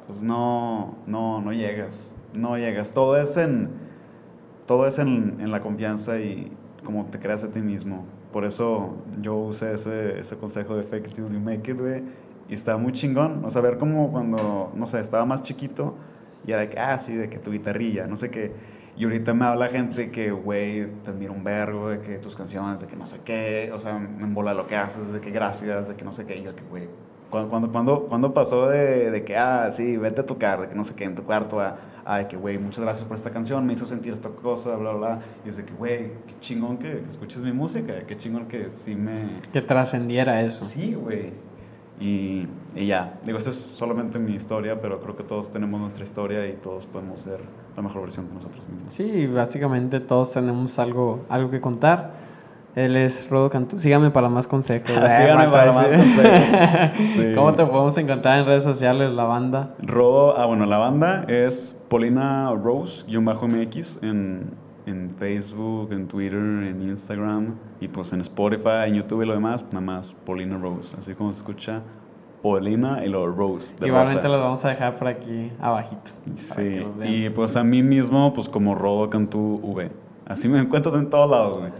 pues 0.06 0.22
no, 0.22 0.96
no, 1.08 1.42
no 1.42 1.52
llegas, 1.54 2.16
no 2.36 2.56
llegas. 2.56 2.92
Todo 2.92 3.18
es 3.18 3.36
en, 3.36 3.70
todo 4.68 4.86
es 4.86 5.00
en, 5.00 5.38
en 5.42 5.50
la 5.50 5.60
confianza 5.60 6.20
y 6.20 6.52
como 6.86 7.06
te 7.08 7.18
creas 7.18 7.44
a 7.44 7.50
ti 7.50 7.60
mismo. 7.60 8.06
Por 8.32 8.46
eso 8.46 8.96
yo 9.20 9.36
usé 9.36 9.74
ese, 9.74 10.20
ese 10.20 10.38
consejo 10.38 10.76
de 10.76 10.84
fake 10.84 11.08
it 11.08 11.14
till 11.14 11.30
you 11.30 11.40
make 11.40 11.70
it, 11.70 11.80
güey. 11.80 12.04
Y 12.48 12.54
está 12.54 12.78
muy 12.78 12.92
chingón. 12.92 13.44
O 13.44 13.50
sea, 13.50 13.62
ver 13.62 13.78
como 13.78 14.12
cuando, 14.12 14.72
no 14.76 14.88
sé, 14.88 15.00
estaba 15.00 15.26
más 15.26 15.42
chiquito, 15.42 15.96
ya 16.44 16.58
de 16.58 16.70
que, 16.70 16.80
ah, 16.80 16.98
sí, 16.98 17.16
de 17.16 17.30
que 17.30 17.40
tu 17.40 17.52
guitarrilla, 17.52 18.08
no 18.08 18.18
sé 18.18 18.30
qué. 18.30 18.52
Y 18.98 19.06
ahorita 19.06 19.34
me 19.34 19.46
habla 19.46 19.68
gente 19.68 20.12
que, 20.12 20.32
güey, 20.32 20.86
te 21.04 21.12
admiro 21.12 21.34
un 21.34 21.44
vergo, 21.44 21.90
de 21.90 22.02
que 22.02 22.18
tus 22.18 22.36
canciones, 22.36 22.82
de 22.82 22.88
que 22.88 22.96
no 22.96 23.06
sé 23.06 23.20
qué, 23.24 23.72
o 23.74 23.80
sea, 23.80 23.98
me 23.98 24.24
embola 24.24 24.54
lo 24.54 24.68
que 24.68 24.76
haces, 24.76 25.12
de 25.12 25.22
que 25.22 25.32
gracias, 25.32 25.88
de 25.88 25.96
que 25.96 26.04
no 26.04 26.12
sé 26.12 26.26
qué. 26.26 26.38
Y 26.38 26.44
yo, 26.44 26.56
que, 26.56 26.64
güey, 26.64 26.88
cuando, 27.30 27.72
cuando, 27.72 28.08
cuando, 28.08 28.34
pasó 28.34 28.68
de, 28.68 29.10
de, 29.10 29.24
que, 29.24 29.38
ah, 29.38 29.70
sí, 29.72 29.96
vete 29.96 30.22
a 30.22 30.26
tocar, 30.26 30.62
de 30.62 30.68
que 30.68 30.76
no 30.76 30.84
sé 30.84 30.94
qué, 30.96 31.06
en 31.06 31.16
tu 31.16 31.24
cuarto, 31.24 31.62
a, 31.62 31.78
ay, 32.04 32.26
que, 32.26 32.36
güey, 32.36 32.58
muchas 32.58 32.84
gracias 32.84 33.08
por 33.08 33.16
esta 33.16 33.32
canción, 33.32 33.66
me 33.66 33.74
hizo 33.74 33.86
sentir 33.86 34.12
esta 34.12 34.30
cosa, 34.30 34.76
bla, 34.76 34.92
bla, 34.92 35.00
bla. 35.00 35.20
Y 35.46 35.50
es 35.50 35.58
de 35.58 35.64
que, 35.64 35.74
güey, 35.74 36.12
qué 36.28 36.40
chingón 36.42 36.78
que, 36.78 37.00
que, 37.00 37.08
escuches 37.08 37.42
mi 37.42 37.54
música, 37.54 38.06
qué 38.06 38.18
chingón 38.18 38.48
que 38.48 38.70
sí 38.70 38.96
me... 38.96 39.40
Que 39.54 39.62
trascendiera 39.62 40.42
eso. 40.42 40.66
Sí, 40.66 40.94
güey. 40.94 41.32
Y, 42.02 42.48
y, 42.76 42.88
ya, 42.88 43.20
digo, 43.24 43.38
esta 43.38 43.52
es 43.52 43.56
solamente 43.56 44.18
mi 44.18 44.34
historia, 44.34 44.82
pero 44.82 45.00
creo 45.00 45.16
que 45.16 45.24
todos 45.24 45.52
tenemos 45.52 45.80
nuestra 45.80 46.04
historia 46.04 46.48
y 46.48 46.54
todos 46.54 46.88
podemos 46.88 47.22
ser 47.22 47.42
la 47.76 47.84
mejor 47.84 48.02
versión 48.02 48.28
de 48.28 48.34
nosotros 48.34 48.68
mismos. 48.68 48.92
Sí, 48.92 49.28
básicamente 49.28 50.00
todos 50.00 50.34
tenemos 50.34 50.80
algo, 50.80 51.24
algo 51.30 51.52
que 51.52 51.62
contar. 51.62 52.22
Él 52.76 52.96
es 52.96 53.30
Rodo 53.30 53.50
Cantú. 53.50 53.78
Sígame 53.78 54.12
para 54.12 54.30
más 54.30 54.48
consejos. 54.48 54.90
Sígame 55.18 55.50
para 55.50 55.74
más 55.74 55.88
consejos. 55.92 57.36
¿Cómo 57.36 57.54
te 57.54 57.66
podemos 57.66 57.98
encontrar 57.98 58.40
en 58.40 58.46
redes 58.46 58.64
sociales, 58.64 59.12
la 59.12 59.26
banda? 59.26 59.76
Rodo, 59.84 60.38
ah, 60.38 60.46
bueno, 60.46 60.66
la 60.66 60.78
banda 60.78 61.26
es 61.28 61.76
Polina 61.90 62.52
Rose-MX 62.54 64.00
en, 64.04 64.52
en 64.86 65.12
Facebook, 65.18 65.92
en 65.92 66.08
Twitter, 66.08 66.40
en 66.40 66.82
Instagram 66.82 67.56
y 67.80 67.88
pues 67.88 68.14
en 68.14 68.22
Spotify, 68.22 68.88
en 68.88 68.96
YouTube 68.96 69.24
y 69.24 69.26
lo 69.26 69.34
demás, 69.34 69.64
nada 69.72 69.82
más 69.82 70.14
Polina 70.26 70.58
Rose. 70.58 70.96
Así 70.98 71.14
como 71.14 71.32
se 71.32 71.40
escucha 71.40 71.82
Polina 72.42 73.06
y 73.06 73.10
lo 73.10 73.28
Rose. 73.28 73.76
Igualmente 73.82 74.28
los 74.28 74.42
vamos 74.42 74.66
a 74.66 74.70
dejar 74.70 74.96
por 74.98 75.08
aquí 75.08 75.52
abajito. 75.60 76.12
Sí, 76.36 76.86
y 77.04 77.30
pues 77.30 77.56
a 77.56 77.64
mí 77.64 77.84
mismo, 77.84 78.34
pues 78.34 78.50
como 78.50 78.76
Rodo 78.76 79.10
Cantú 79.10 79.60
V. 79.64 79.92
Así 80.26 80.48
me 80.48 80.60
encuentras 80.60 80.96
en 80.96 81.10
todos 81.10 81.30
lados, 81.30 81.60
güey. 81.60 81.72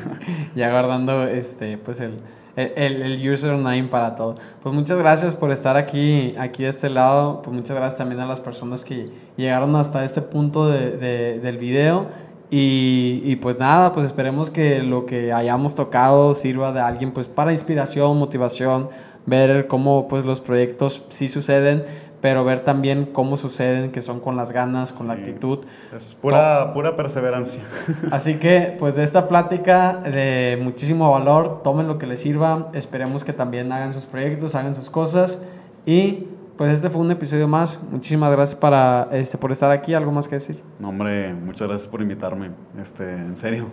ya 0.56 0.70
guardando 0.70 1.24
este, 1.24 1.78
pues 1.78 2.00
el, 2.00 2.18
el, 2.56 3.02
el, 3.02 3.30
username 3.30 3.84
para 3.84 4.14
todo. 4.14 4.34
Pues 4.62 4.74
muchas 4.74 4.98
gracias 4.98 5.36
por 5.36 5.50
estar 5.52 5.76
aquí, 5.76 6.34
aquí 6.38 6.64
de 6.64 6.70
este 6.70 6.90
lado. 6.90 7.40
Pues 7.42 7.54
muchas 7.54 7.76
gracias 7.76 7.98
también 7.98 8.20
a 8.20 8.26
las 8.26 8.40
personas 8.40 8.84
que 8.84 9.10
llegaron 9.36 9.76
hasta 9.76 10.04
este 10.04 10.22
punto 10.22 10.68
de, 10.68 10.96
de, 10.96 11.38
del 11.38 11.58
video. 11.58 12.08
Y, 12.50 13.22
y, 13.24 13.36
pues 13.36 13.60
nada, 13.60 13.92
pues 13.92 14.06
esperemos 14.06 14.50
que 14.50 14.82
lo 14.82 15.06
que 15.06 15.32
hayamos 15.32 15.76
tocado 15.76 16.34
sirva 16.34 16.72
de 16.72 16.80
alguien 16.80 17.12
pues 17.12 17.28
para 17.28 17.52
inspiración, 17.52 18.18
motivación, 18.18 18.88
ver 19.24 19.68
cómo 19.68 20.08
pues 20.08 20.24
los 20.24 20.40
proyectos 20.40 21.04
sí 21.10 21.28
suceden, 21.28 21.84
pero 22.20 22.44
ver 22.44 22.60
también 22.64 23.06
cómo 23.06 23.36
suceden, 23.36 23.92
que 23.92 24.00
son 24.00 24.20
con 24.20 24.36
las 24.36 24.52
ganas, 24.52 24.92
con 24.92 25.08
la 25.08 25.14
actitud. 25.14 25.60
Es 25.94 26.14
pura, 26.14 26.72
pura 26.74 26.96
perseverancia. 26.96 27.62
Así 28.10 28.34
que, 28.34 28.76
pues 28.78 28.94
de 28.94 29.04
esta 29.04 29.28
plática 29.28 29.94
de 29.96 30.58
muchísimo 30.62 31.10
valor, 31.10 31.62
tomen 31.62 31.86
lo 31.86 31.98
que 31.98 32.06
les 32.06 32.20
sirva, 32.20 32.70
esperemos 32.74 33.24
que 33.24 33.32
también 33.32 33.72
hagan 33.72 33.94
sus 33.94 34.04
proyectos, 34.04 34.54
hagan 34.54 34.74
sus 34.74 34.90
cosas 34.90 35.38
y 35.86 36.26
pues 36.60 36.74
este 36.74 36.90
fue 36.90 37.00
un 37.00 37.10
episodio 37.10 37.48
más. 37.48 37.82
Muchísimas 37.90 38.30
gracias 38.32 38.60
para, 38.60 39.08
este, 39.12 39.38
por 39.38 39.50
estar 39.50 39.70
aquí. 39.70 39.94
¿Algo 39.94 40.12
más 40.12 40.28
que 40.28 40.34
decir? 40.34 40.62
No, 40.78 40.90
hombre, 40.90 41.32
muchas 41.32 41.66
gracias 41.66 41.88
por 41.88 42.02
invitarme. 42.02 42.50
Este, 42.78 43.14
en 43.14 43.34
serio. 43.34 43.68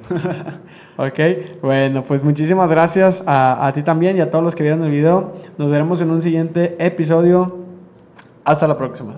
ok, 0.97 1.19
bueno, 1.61 2.01
pues 2.05 2.23
muchísimas 2.23 2.69
gracias 2.69 3.25
a, 3.27 3.67
a 3.67 3.73
ti 3.73 3.83
también 3.83 4.15
y 4.15 4.21
a 4.21 4.31
todos 4.31 4.41
los 4.41 4.55
que 4.55 4.63
vieron 4.63 4.81
el 4.85 4.91
video. 4.91 5.33
Nos 5.57 5.69
veremos 5.69 5.99
en 5.99 6.11
un 6.11 6.21
siguiente 6.21 6.77
episodio. 6.79 7.57
Hasta 8.45 8.69
la 8.69 8.77
próxima. 8.77 9.17